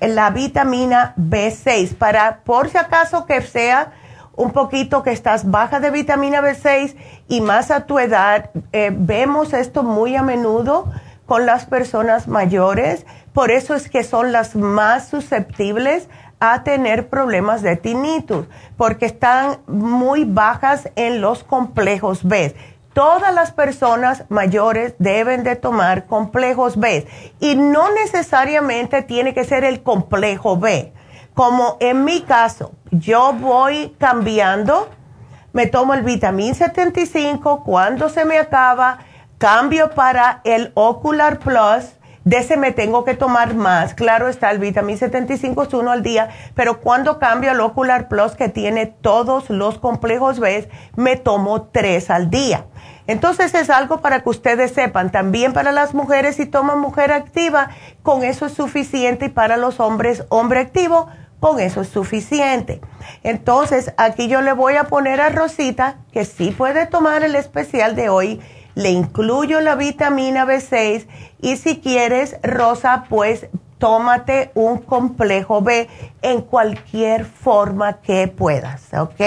la 0.01 0.31
vitamina 0.31 1.15
B6 1.17 1.95
para 1.95 2.41
por 2.43 2.69
si 2.69 2.77
acaso 2.77 3.27
que 3.27 3.41
sea 3.43 3.93
un 4.35 4.51
poquito 4.51 5.05
que 5.05 5.13
estás 5.13 5.49
baja 5.49 5.79
de 5.79 5.93
vitamina 5.93 6.41
B6 6.41 6.97
y 7.29 7.41
más 7.43 7.71
a 7.71 7.87
tu 7.87 8.01
edad. 8.01 8.51
Eh, 8.73 8.91
vemos 8.93 9.53
esto 9.53 9.85
muy 9.85 10.17
a 10.17 10.25
menudo 10.25 10.91
con 11.27 11.47
las 11.47 11.67
personas 11.67 12.27
mayores, 12.27 13.07
por 13.33 13.53
eso 13.53 13.73
es 13.77 13.89
que 13.89 14.03
son 14.03 14.33
las 14.33 14.57
más 14.57 15.07
susceptibles 15.07 16.09
a 16.41 16.65
tener 16.65 17.09
problemas 17.09 17.63
de 17.63 17.77
tinnitus, 17.77 18.47
porque 18.77 19.07
están 19.07 19.59
muy 19.69 20.25
bajas 20.25 20.91
en 20.97 21.21
los 21.21 21.45
complejos 21.45 22.25
B 22.25 22.53
todas 22.95 23.35
las 23.35 23.53
personas 23.53 24.25
mayores 24.31 24.95
deben 24.99 25.45
de 25.45 25.57
tomar 25.57 26.07
complejos 26.07 26.79
B 26.79 27.07
y 27.41 27.57
no 27.57 27.93
necesariamente 27.93 29.03
tiene 29.03 29.35
que 29.35 29.45
ser 29.45 29.65
el 29.65 29.83
complejo 29.83 30.57
B. 30.57 30.95
Como 31.35 31.77
en 31.81 32.05
mi 32.05 32.23
caso, 32.23 32.73
yo 32.93 33.33
voy 33.33 33.95
cambiando, 33.99 34.89
me 35.53 35.67
tomo 35.67 35.93
el 35.95 36.03
vitamín 36.03 36.55
75, 36.55 37.65
cuando 37.65 38.09
se 38.09 38.25
me 38.25 38.39
acaba, 38.39 39.01
cambio 39.39 39.91
para 39.91 40.41
el 40.45 40.71
Ocular 40.75 41.41
Plus, 41.41 41.97
de 42.25 42.39
ese 42.39 42.57
me 42.57 42.73
tengo 42.73 43.05
que 43.05 43.15
tomar 43.15 43.55
más. 43.55 43.95
Claro 43.95 44.29
está, 44.29 44.51
el 44.51 44.59
vitamín 44.59 44.97
75 44.97 45.65
es 45.65 45.75
uno 45.75 45.91
al 45.91 46.03
día, 46.03 46.31
pero 46.55 46.81
cuando 46.81 47.19
cambio 47.19 47.51
al 47.51 47.61
Ocular 47.61 48.09
Plus 48.09 48.37
que 48.37 48.49
tiene 48.49 48.87
todos 48.87 49.51
los 49.51 49.79
complejos 49.79 50.39
B, 50.39 50.69
me 50.97 51.17
tomo 51.17 51.65
tres 51.65 52.11
al 52.11 52.31
día. 52.31 52.65
Entonces 53.07 53.55
es 53.55 53.71
algo 53.71 54.01
para 54.01 54.21
que 54.21 54.31
ustedes 54.31 54.73
sepan, 54.73 55.11
también 55.11 55.53
para 55.53 55.73
las 55.73 55.95
mujeres 55.95 56.37
si 56.37 56.47
toman 56.47 56.81
mujer 56.81 57.13
activa, 57.13 57.71
con 58.03 58.25
eso 58.25 58.47
es 58.47 58.55
suficiente 58.55 59.27
y 59.27 59.29
para 59.29 59.57
los 59.57 59.81
hombres, 59.81 60.25
hombre 60.31 60.61
activo, 60.61 61.09
con 61.41 61.61
eso 61.61 61.83
es 61.83 61.89
suficiente. 61.89 62.81
Entonces 63.23 63.93
aquí 63.99 64.29
yo 64.29 64.41
le 64.41 64.53
voy 64.53 64.77
a 64.77 64.85
poner 64.85 65.21
a 65.21 65.29
Rosita 65.29 65.99
que 66.13 66.25
sí 66.25 66.51
puede 66.51 66.87
tomar 66.87 67.23
el 67.23 67.37
especial 67.37 67.95
de 67.95 68.09
hoy, 68.09 68.41
le 68.75 68.91
incluyo 68.91 69.61
la 69.61 69.75
vitamina 69.75 70.47
B6 70.47 71.07
y 71.41 71.57
si 71.59 71.81
quieres, 71.81 72.37
Rosa, 72.43 73.05
pues 73.09 73.49
tómate 73.79 74.51
un 74.55 74.79
complejo 74.79 75.61
B 75.61 75.89
en 76.23 76.41
cualquier 76.41 77.27
forma 77.27 78.01
que 78.01 78.29
puedas, 78.29 78.95
¿ok? 78.95 79.21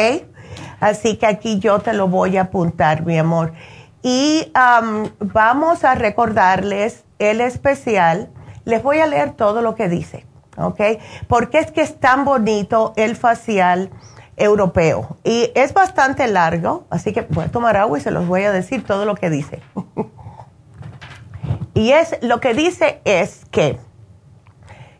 Así 0.80 1.18
que 1.18 1.26
aquí 1.26 1.60
yo 1.60 1.80
te 1.80 1.94
lo 1.94 2.08
voy 2.08 2.38
a 2.38 2.44
apuntar, 2.44 3.06
mi 3.06 3.18
amor. 3.18 3.54
Y 4.04 4.52
vamos 5.20 5.84
a 5.84 5.96
recordarles 5.96 7.04
el 7.20 7.42
especial. 7.42 8.30
Les 8.66 8.84
voy 8.84 9.00
a 9.00 9.08
leer 9.08 9.32
todo 9.32 9.62
lo 9.62 9.76
que 9.76 9.90
dice, 9.90 10.26
¿ok? 10.58 10.82
Porque 11.28 11.60
es 11.60 11.72
que 11.72 11.82
es 11.82 12.00
tan 12.00 12.26
bonito 12.26 12.94
el 12.96 13.16
facial 13.16 13.90
europeo. 14.38 15.18
Y 15.24 15.52
es 15.56 15.74
bastante 15.74 16.28
largo, 16.28 16.86
así 16.90 17.12
que 17.12 17.22
voy 17.22 17.46
a 17.46 17.52
tomar 17.52 17.76
agua 17.76 17.98
y 17.98 18.02
se 18.02 18.12
los 18.12 18.28
voy 18.28 18.44
a 18.44 18.52
decir 18.52 18.86
todo 18.86 19.06
lo 19.06 19.16
que 19.16 19.30
dice. 19.30 19.62
y 21.74 21.92
es, 21.92 22.18
lo 22.22 22.40
que 22.40 22.54
dice 22.54 23.02
es 23.04 23.46
que, 23.52 23.80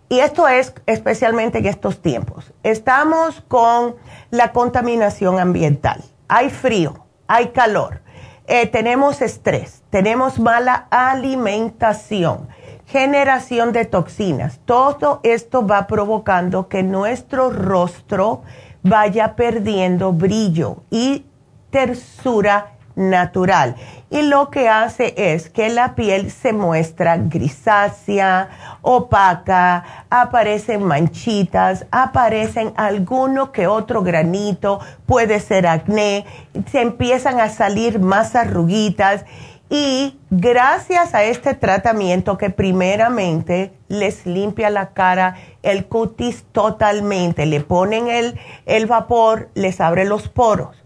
y 0.10 0.20
esto 0.20 0.48
es 0.48 0.74
especialmente 0.86 1.58
en 1.58 1.66
estos 1.66 2.02
tiempos, 2.02 2.54
estamos 2.64 3.42
con 3.48 3.96
la 4.30 4.52
contaminación 4.52 5.40
ambiental. 5.40 6.04
Hay 6.28 6.50
frío, 6.50 7.06
hay 7.28 7.50
calor, 7.50 8.02
eh, 8.48 8.68
tenemos 8.68 9.22
estrés, 9.22 9.84
tenemos 9.90 10.40
mala 10.40 10.88
alimentación, 10.90 12.48
generación 12.86 13.74
de 13.74 13.84
toxinas. 13.86 14.60
Todo 14.64 15.20
esto 15.24 15.68
va 15.68 15.88
provocando 15.88 16.70
que 16.70 16.84
nuestro 16.84 17.50
rostro 17.50 18.44
vaya 18.84 19.36
perdiendo 19.36 20.14
brillo 20.14 20.84
y 20.90 21.26
tersura 21.70 22.77
natural. 22.98 23.76
Y 24.10 24.24
lo 24.24 24.50
que 24.50 24.68
hace 24.68 25.14
es 25.16 25.50
que 25.50 25.70
la 25.70 25.96
piel 25.96 26.32
se 26.32 26.52
muestra 26.52 27.18
grisácea, 27.18 28.50
opaca, 28.82 29.84
aparecen 30.10 30.84
manchitas, 30.84 31.86
aparecen 31.92 32.74
alguno 32.76 33.52
que 33.52 33.68
otro 33.68 34.02
granito, 34.02 34.80
puede 35.06 35.40
ser 35.40 35.68
acné, 35.68 36.26
se 36.72 36.82
empiezan 36.82 37.40
a 37.40 37.50
salir 37.50 38.00
más 38.00 38.36
arruguitas 38.36 39.26
y 39.70 40.18
gracias 40.30 41.14
a 41.14 41.24
este 41.24 41.54
tratamiento 41.54 42.38
que 42.38 42.50
primeramente 42.50 43.74
les 43.90 44.26
limpia 44.26 44.70
la 44.70 44.94
cara, 44.94 45.36
el 45.62 45.86
cutis 45.86 46.46
totalmente, 46.54 47.46
le 47.46 47.60
ponen 47.60 48.08
el, 48.08 48.40
el 48.66 48.86
vapor, 48.86 49.50
les 49.54 49.82
abre 49.82 50.06
los 50.06 50.30
poros 50.30 50.77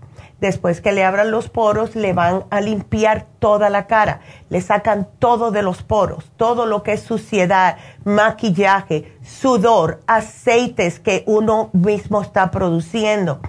Después 0.41 0.81
que 0.81 0.91
le 0.91 1.05
abran 1.05 1.29
los 1.29 1.49
poros, 1.49 1.95
le 1.95 2.13
van 2.13 2.45
a 2.49 2.61
limpiar 2.61 3.27
toda 3.37 3.69
la 3.69 3.85
cara. 3.85 4.21
Le 4.49 4.59
sacan 4.59 5.07
todo 5.19 5.51
de 5.51 5.61
los 5.61 5.83
poros, 5.83 6.31
todo 6.35 6.65
lo 6.65 6.81
que 6.81 6.93
es 6.93 7.01
suciedad, 7.01 7.77
maquillaje, 8.05 9.15
sudor, 9.21 10.01
aceites 10.07 10.99
que 10.99 11.23
uno 11.27 11.69
mismo 11.73 12.23
está 12.23 12.49
produciendo. 12.49 13.39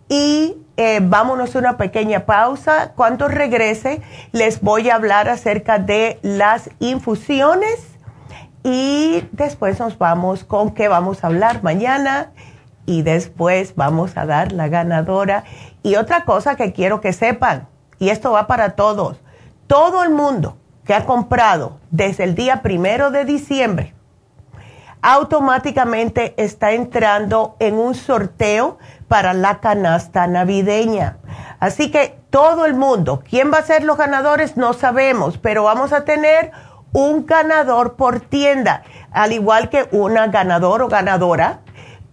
Y 0.08 0.58
eh, 0.78 1.00
vámonos 1.02 1.56
a 1.56 1.60
una 1.60 1.78
pequeña 1.78 2.26
pausa. 2.26 2.92
Cuando 2.96 3.28
regrese, 3.28 4.02
les 4.32 4.62
voy 4.62 4.90
a 4.90 4.96
hablar 4.96 5.30
acerca 5.30 5.78
de 5.80 6.20
las 6.22 6.70
infusiones. 6.80 7.92
Y 8.64 9.28
después 9.32 9.80
nos 9.80 9.98
vamos 10.00 10.44
con 10.44 10.74
qué 10.74 10.88
vamos 10.88 11.24
a 11.24 11.28
hablar 11.28 11.62
mañana 11.62 12.32
y 12.86 13.02
después 13.02 13.76
vamos 13.76 14.18
a 14.18 14.26
dar 14.26 14.52
la 14.52 14.68
ganadora. 14.68 15.44
Y 15.84 15.96
otra 15.96 16.26
cosa 16.26 16.56
que 16.56 16.74
quiero 16.74 17.02
que 17.02 17.14
sepan, 17.14 17.68
y 18.00 18.10
esto 18.10 18.32
va 18.32 18.48
para 18.48 18.76
todos, 18.76 19.20
todo 19.68 20.04
el 20.04 20.12
mundo 20.12 20.58
que 20.86 20.94
ha 20.94 21.06
comprado 21.06 21.80
desde 21.92 22.24
el 22.24 22.36
día 22.36 22.62
primero 22.62 23.12
de 23.12 23.26
diciembre, 23.26 23.94
automáticamente 25.02 26.34
está 26.38 26.72
entrando 26.72 27.56
en 27.60 27.76
un 27.76 27.96
sorteo 27.96 28.78
para 29.08 29.34
la 29.34 29.60
canasta 29.60 30.26
navideña. 30.28 31.18
Así 31.60 31.92
que 31.92 32.20
todo 32.30 32.66
el 32.66 32.74
mundo, 32.74 33.24
¿quién 33.28 33.52
va 33.52 33.60
a 33.60 33.64
ser 33.64 33.84
los 33.84 33.98
ganadores? 33.98 34.58
No 34.58 34.74
sabemos, 34.74 35.38
pero 35.38 35.64
vamos 35.64 35.94
a 35.94 36.06
tener 36.06 36.52
un 36.92 37.26
ganador 37.26 37.96
por 37.96 38.20
tienda, 38.20 38.84
al 39.12 39.32
igual 39.32 39.70
que 39.70 39.88
una 39.92 40.28
ganador 40.28 40.82
o 40.82 40.88
ganadora 40.88 41.60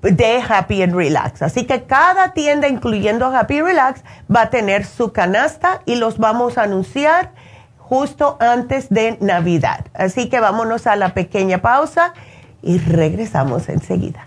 de 0.02 0.42
Happy 0.46 0.82
and 0.82 0.94
Relax. 0.94 1.42
Así 1.42 1.64
que 1.64 1.84
cada 1.84 2.32
tienda, 2.32 2.68
incluyendo 2.68 3.26
Happy 3.26 3.60
Relax, 3.60 4.02
va 4.34 4.42
a 4.42 4.50
tener 4.50 4.84
su 4.84 5.12
canasta 5.12 5.82
y 5.86 5.96
los 5.96 6.18
vamos 6.18 6.58
a 6.58 6.64
anunciar 6.64 7.30
justo 7.78 8.36
antes 8.40 8.88
de 8.88 9.16
Navidad. 9.20 9.86
Así 9.94 10.28
que 10.28 10.40
vámonos 10.40 10.86
a 10.86 10.96
la 10.96 11.14
pequeña 11.14 11.58
pausa 11.58 12.14
y 12.62 12.78
regresamos 12.78 13.68
enseguida. 13.68 14.26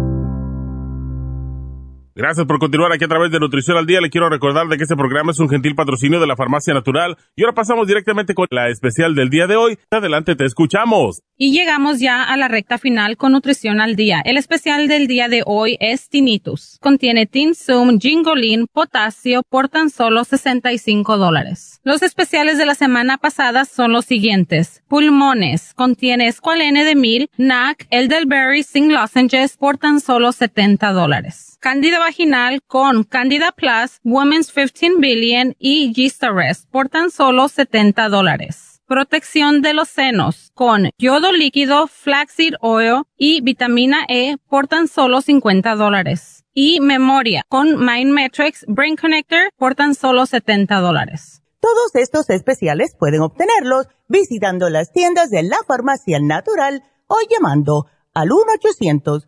Gracias 2.13 2.45
por 2.45 2.59
continuar 2.59 2.91
aquí 2.91 3.05
a 3.05 3.07
través 3.07 3.31
de 3.31 3.39
Nutrición 3.39 3.77
al 3.77 3.85
Día. 3.85 4.01
Le 4.01 4.09
quiero 4.09 4.27
recordar 4.27 4.67
de 4.67 4.75
que 4.75 4.83
este 4.83 4.97
programa 4.97 5.31
es 5.31 5.39
un 5.39 5.47
gentil 5.47 5.75
patrocinio 5.75 6.19
de 6.19 6.27
la 6.27 6.35
Farmacia 6.35 6.73
Natural. 6.73 7.15
Y 7.37 7.43
ahora 7.43 7.55
pasamos 7.55 7.87
directamente 7.87 8.33
con 8.33 8.47
la 8.51 8.67
especial 8.67 9.15
del 9.15 9.29
día 9.29 9.47
de 9.47 9.55
hoy. 9.55 9.77
Adelante, 9.89 10.35
te 10.35 10.43
escuchamos. 10.43 11.21
Y 11.37 11.53
llegamos 11.53 12.01
ya 12.01 12.23
a 12.23 12.35
la 12.35 12.49
recta 12.49 12.77
final 12.77 13.15
con 13.15 13.31
Nutrición 13.31 13.79
al 13.79 13.95
Día. 13.95 14.21
El 14.25 14.35
especial 14.35 14.89
del 14.89 15.07
día 15.07 15.29
de 15.29 15.43
hoy 15.45 15.77
es 15.79 16.09
Tinnitus. 16.09 16.77
Contiene 16.81 17.27
Tinsum, 17.27 17.97
Gingolin, 17.97 18.67
potasio 18.67 19.41
por 19.47 19.69
tan 19.69 19.89
solo 19.89 20.25
65 20.25 21.17
dólares. 21.17 21.79
Los 21.83 22.01
especiales 22.01 22.57
de 22.57 22.65
la 22.65 22.75
semana 22.75 23.19
pasada 23.19 23.63
son 23.63 23.93
los 23.93 24.03
siguientes. 24.03 24.83
Pulmones. 24.89 25.73
Contiene 25.75 26.27
Esqualene 26.27 26.83
de 26.83 26.95
Mil, 26.95 27.29
NAC, 27.37 27.87
Elderberry, 27.89 28.63
Sing 28.63 28.91
Lozenges 28.91 29.55
por 29.55 29.77
tan 29.77 30.01
solo 30.01 30.33
70 30.33 30.91
dólares. 30.91 31.50
Candida 31.61 31.99
vaginal 31.99 32.63
con 32.65 33.03
Candida 33.03 33.51
Plus, 33.51 33.99
Women's 34.03 34.51
15 34.51 34.95
Billion 34.97 35.55
y 35.59 35.93
Rest 36.19 36.67
por 36.71 36.89
tan 36.89 37.11
solo 37.11 37.49
70 37.49 38.09
dólares. 38.09 38.81
Protección 38.87 39.61
de 39.61 39.75
los 39.75 39.87
senos 39.87 40.49
con 40.55 40.89
yodo 40.97 41.31
líquido, 41.31 41.85
flaxseed 41.85 42.55
oil 42.61 43.03
y 43.15 43.41
vitamina 43.41 44.05
E 44.09 44.37
por 44.49 44.67
tan 44.67 44.87
solo 44.87 45.21
50 45.21 45.75
dólares. 45.75 46.43
Y 46.51 46.79
memoria 46.79 47.45
con 47.47 47.77
Mind 47.77 48.11
Matrix 48.11 48.65
Brain 48.67 48.95
Connector 48.95 49.51
por 49.55 49.75
tan 49.75 49.93
solo 49.93 50.25
70 50.25 50.79
dólares. 50.79 51.43
Todos 51.59 51.93
estos 51.93 52.27
especiales 52.31 52.95
pueden 52.97 53.21
obtenerlos 53.21 53.85
visitando 54.07 54.67
las 54.71 54.91
tiendas 54.91 55.29
de 55.29 55.43
la 55.43 55.57
farmacia 55.67 56.19
natural 56.19 56.81
o 57.05 57.17
llamando 57.29 57.85
al 58.15 58.31
1 58.31 58.41
800 58.55 59.27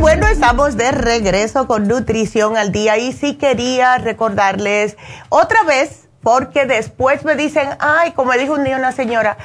Bueno, 0.00 0.26
estamos 0.26 0.76
de 0.76 0.90
regreso 0.92 1.66
con 1.66 1.88
Nutrición 1.88 2.56
al 2.56 2.70
Día 2.70 2.98
y 2.98 3.12
sí 3.12 3.36
quería 3.36 3.96
recordarles 3.98 4.96
otra 5.30 5.62
vez, 5.62 6.08
porque 6.22 6.66
después 6.66 7.24
me 7.24 7.34
dicen, 7.34 7.70
ay, 7.78 8.12
como 8.12 8.32
dijo 8.32 8.54
un 8.54 8.64
día 8.64 8.76
una 8.76 8.92
señora, 8.92 9.38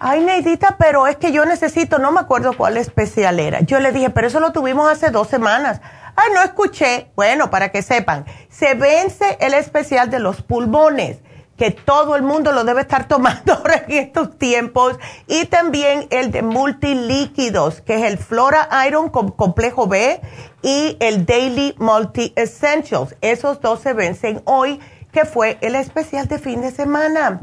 ay, 0.00 0.20
Neidita, 0.22 0.76
pero 0.78 1.06
es 1.06 1.16
que 1.16 1.30
yo 1.30 1.44
necesito, 1.44 1.98
no 1.98 2.10
me 2.10 2.20
acuerdo 2.20 2.56
cuál 2.56 2.78
especial 2.78 3.38
era. 3.38 3.60
Yo 3.60 3.78
le 3.78 3.92
dije, 3.92 4.10
pero 4.10 4.26
eso 4.26 4.40
lo 4.40 4.52
tuvimos 4.52 4.90
hace 4.90 5.10
dos 5.10 5.28
semanas. 5.28 5.80
Ah, 6.16 6.24
no 6.34 6.42
escuché. 6.42 7.10
Bueno, 7.14 7.50
para 7.50 7.70
que 7.70 7.82
sepan, 7.82 8.26
se 8.50 8.74
vence 8.74 9.38
el 9.40 9.54
especial 9.54 10.10
de 10.10 10.18
los 10.18 10.42
pulmones 10.42 11.18
que 11.56 11.70
todo 11.70 12.16
el 12.16 12.22
mundo 12.22 12.52
lo 12.52 12.64
debe 12.64 12.80
estar 12.80 13.06
tomando 13.08 13.52
ahora 13.54 13.84
en 13.86 13.98
estos 13.98 14.38
tiempos, 14.38 14.98
y 15.26 15.46
también 15.46 16.06
el 16.10 16.30
de 16.30 16.42
multilíquidos, 16.42 17.80
que 17.80 17.96
es 17.96 18.02
el 18.04 18.18
Flora 18.18 18.68
Iron 18.86 19.10
con 19.10 19.30
complejo 19.30 19.86
B 19.86 20.20
y 20.62 20.96
el 21.00 21.26
Daily 21.26 21.74
Multi 21.78 22.32
Essentials. 22.36 23.16
Esos 23.20 23.60
dos 23.60 23.80
se 23.80 23.92
vencen 23.92 24.42
hoy, 24.44 24.80
que 25.12 25.24
fue 25.24 25.58
el 25.60 25.74
especial 25.74 26.26
de 26.26 26.38
fin 26.38 26.62
de 26.62 26.70
semana. 26.70 27.40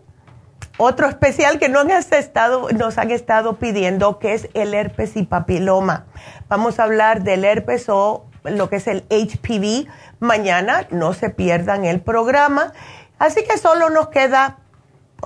otro 0.79 1.09
especial 1.09 1.59
que 1.59 1.69
no 1.69 1.83
estado, 1.83 2.69
nos 2.71 2.97
han 2.99 3.11
estado 3.11 3.57
pidiendo, 3.57 4.19
que 4.19 4.33
es 4.33 4.49
el 4.55 4.73
herpes 4.73 5.17
y 5.17 5.25
papiloma. 5.25 6.07
Vamos 6.49 6.79
a 6.79 6.85
hablar 6.85 7.23
del 7.23 7.45
herpes 7.45 7.89
o 7.89 8.25
lo 8.45 8.71
que 8.71 8.77
es 8.77 8.87
el 8.87 9.05
HPV 9.11 9.87
mañana, 10.21 10.87
no 10.91 11.13
se 11.13 11.31
pierdan 11.31 11.85
el 11.85 12.01
programa. 12.01 12.73
Así 13.19 13.45
que 13.45 13.59
solo 13.59 13.91
nos 13.91 14.09
queda 14.09 14.59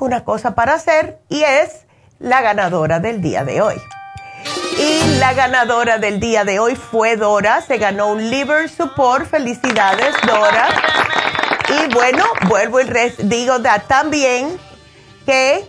una 0.01 0.25
cosa 0.25 0.55
para 0.55 0.75
hacer 0.75 1.21
y 1.29 1.43
es 1.43 1.87
la 2.19 2.41
ganadora 2.41 2.99
del 2.99 3.21
día 3.21 3.45
de 3.45 3.61
hoy. 3.61 3.77
Y 4.79 5.19
la 5.19 5.35
ganadora 5.35 5.99
del 5.99 6.19
día 6.19 6.45
de 6.45 6.59
hoy 6.59 6.75
fue 6.75 7.17
Dora, 7.17 7.61
se 7.61 7.77
ganó 7.77 8.09
un 8.09 8.31
liver 8.31 8.71
support, 8.71 9.27
felicidades 9.27 10.15
Dora. 10.27 10.69
Y 11.69 11.93
bueno, 11.93 12.25
vuelvo 12.49 12.81
y 12.81 12.87
digo 13.19 13.61
también 13.87 14.59
que 15.25 15.65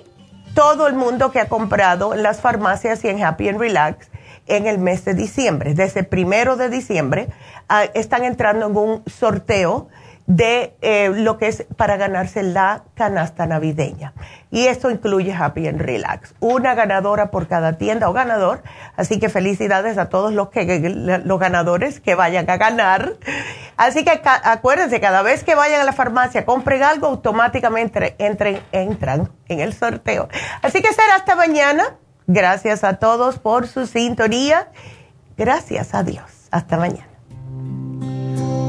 todo 0.53 0.87
el 0.87 0.93
mundo 0.93 1.31
que 1.31 1.39
ha 1.39 1.49
comprado 1.49 2.13
en 2.13 2.23
las 2.23 2.41
farmacias 2.41 3.03
y 3.03 3.09
en 3.09 3.23
Happy 3.23 3.49
and 3.49 3.59
Relax 3.59 4.09
en 4.45 4.67
el 4.67 4.77
mes 4.77 5.05
de 5.05 5.13
diciembre, 5.13 5.73
desde 5.73 6.03
primero 6.03 6.57
de 6.57 6.69
diciembre, 6.69 7.29
ah, 7.69 7.85
están 7.93 8.23
entrando 8.23 8.67
en 8.67 8.77
un 8.77 9.03
sorteo 9.05 9.87
de 10.25 10.75
eh, 10.81 11.09
lo 11.13 11.37
que 11.37 11.47
es 11.47 11.65
para 11.75 11.97
ganarse 11.97 12.43
la 12.43 12.83
canasta 12.95 13.45
navideña. 13.45 14.13
Y 14.51 14.67
esto 14.67 14.89
incluye 14.89 15.33
Happy 15.33 15.67
and 15.67 15.81
Relax. 15.81 16.33
Una 16.39 16.75
ganadora 16.75 17.29
por 17.31 17.47
cada 17.47 17.73
tienda 17.77 18.09
o 18.09 18.13
ganador. 18.13 18.63
Así 18.95 19.19
que 19.19 19.29
felicidades 19.29 19.97
a 19.97 20.09
todos 20.09 20.31
los, 20.31 20.49
que, 20.49 20.79
los 20.89 21.39
ganadores 21.39 21.99
que 21.99 22.15
vayan 22.15 22.49
a 22.49 22.57
ganar. 22.57 23.13
Así 23.75 24.05
que 24.05 24.21
acuérdense, 24.23 25.01
cada 25.01 25.23
vez 25.23 25.43
que 25.43 25.55
vayan 25.55 25.81
a 25.81 25.83
la 25.83 25.93
farmacia, 25.93 26.45
compren 26.45 26.83
algo, 26.83 27.07
automáticamente 27.07 28.15
entren, 28.19 28.61
entran 28.71 29.29
en 29.47 29.59
el 29.59 29.73
sorteo. 29.73 30.29
Así 30.61 30.81
que 30.81 30.93
será 30.93 31.15
hasta 31.15 31.35
mañana. 31.35 31.83
Gracias 32.27 32.83
a 32.83 32.99
todos 32.99 33.39
por 33.39 33.67
su 33.67 33.87
sintonía. 33.87 34.69
Gracias 35.35 35.93
a 35.93 36.03
Dios. 36.03 36.47
Hasta 36.51 36.77
mañana. 36.77 37.12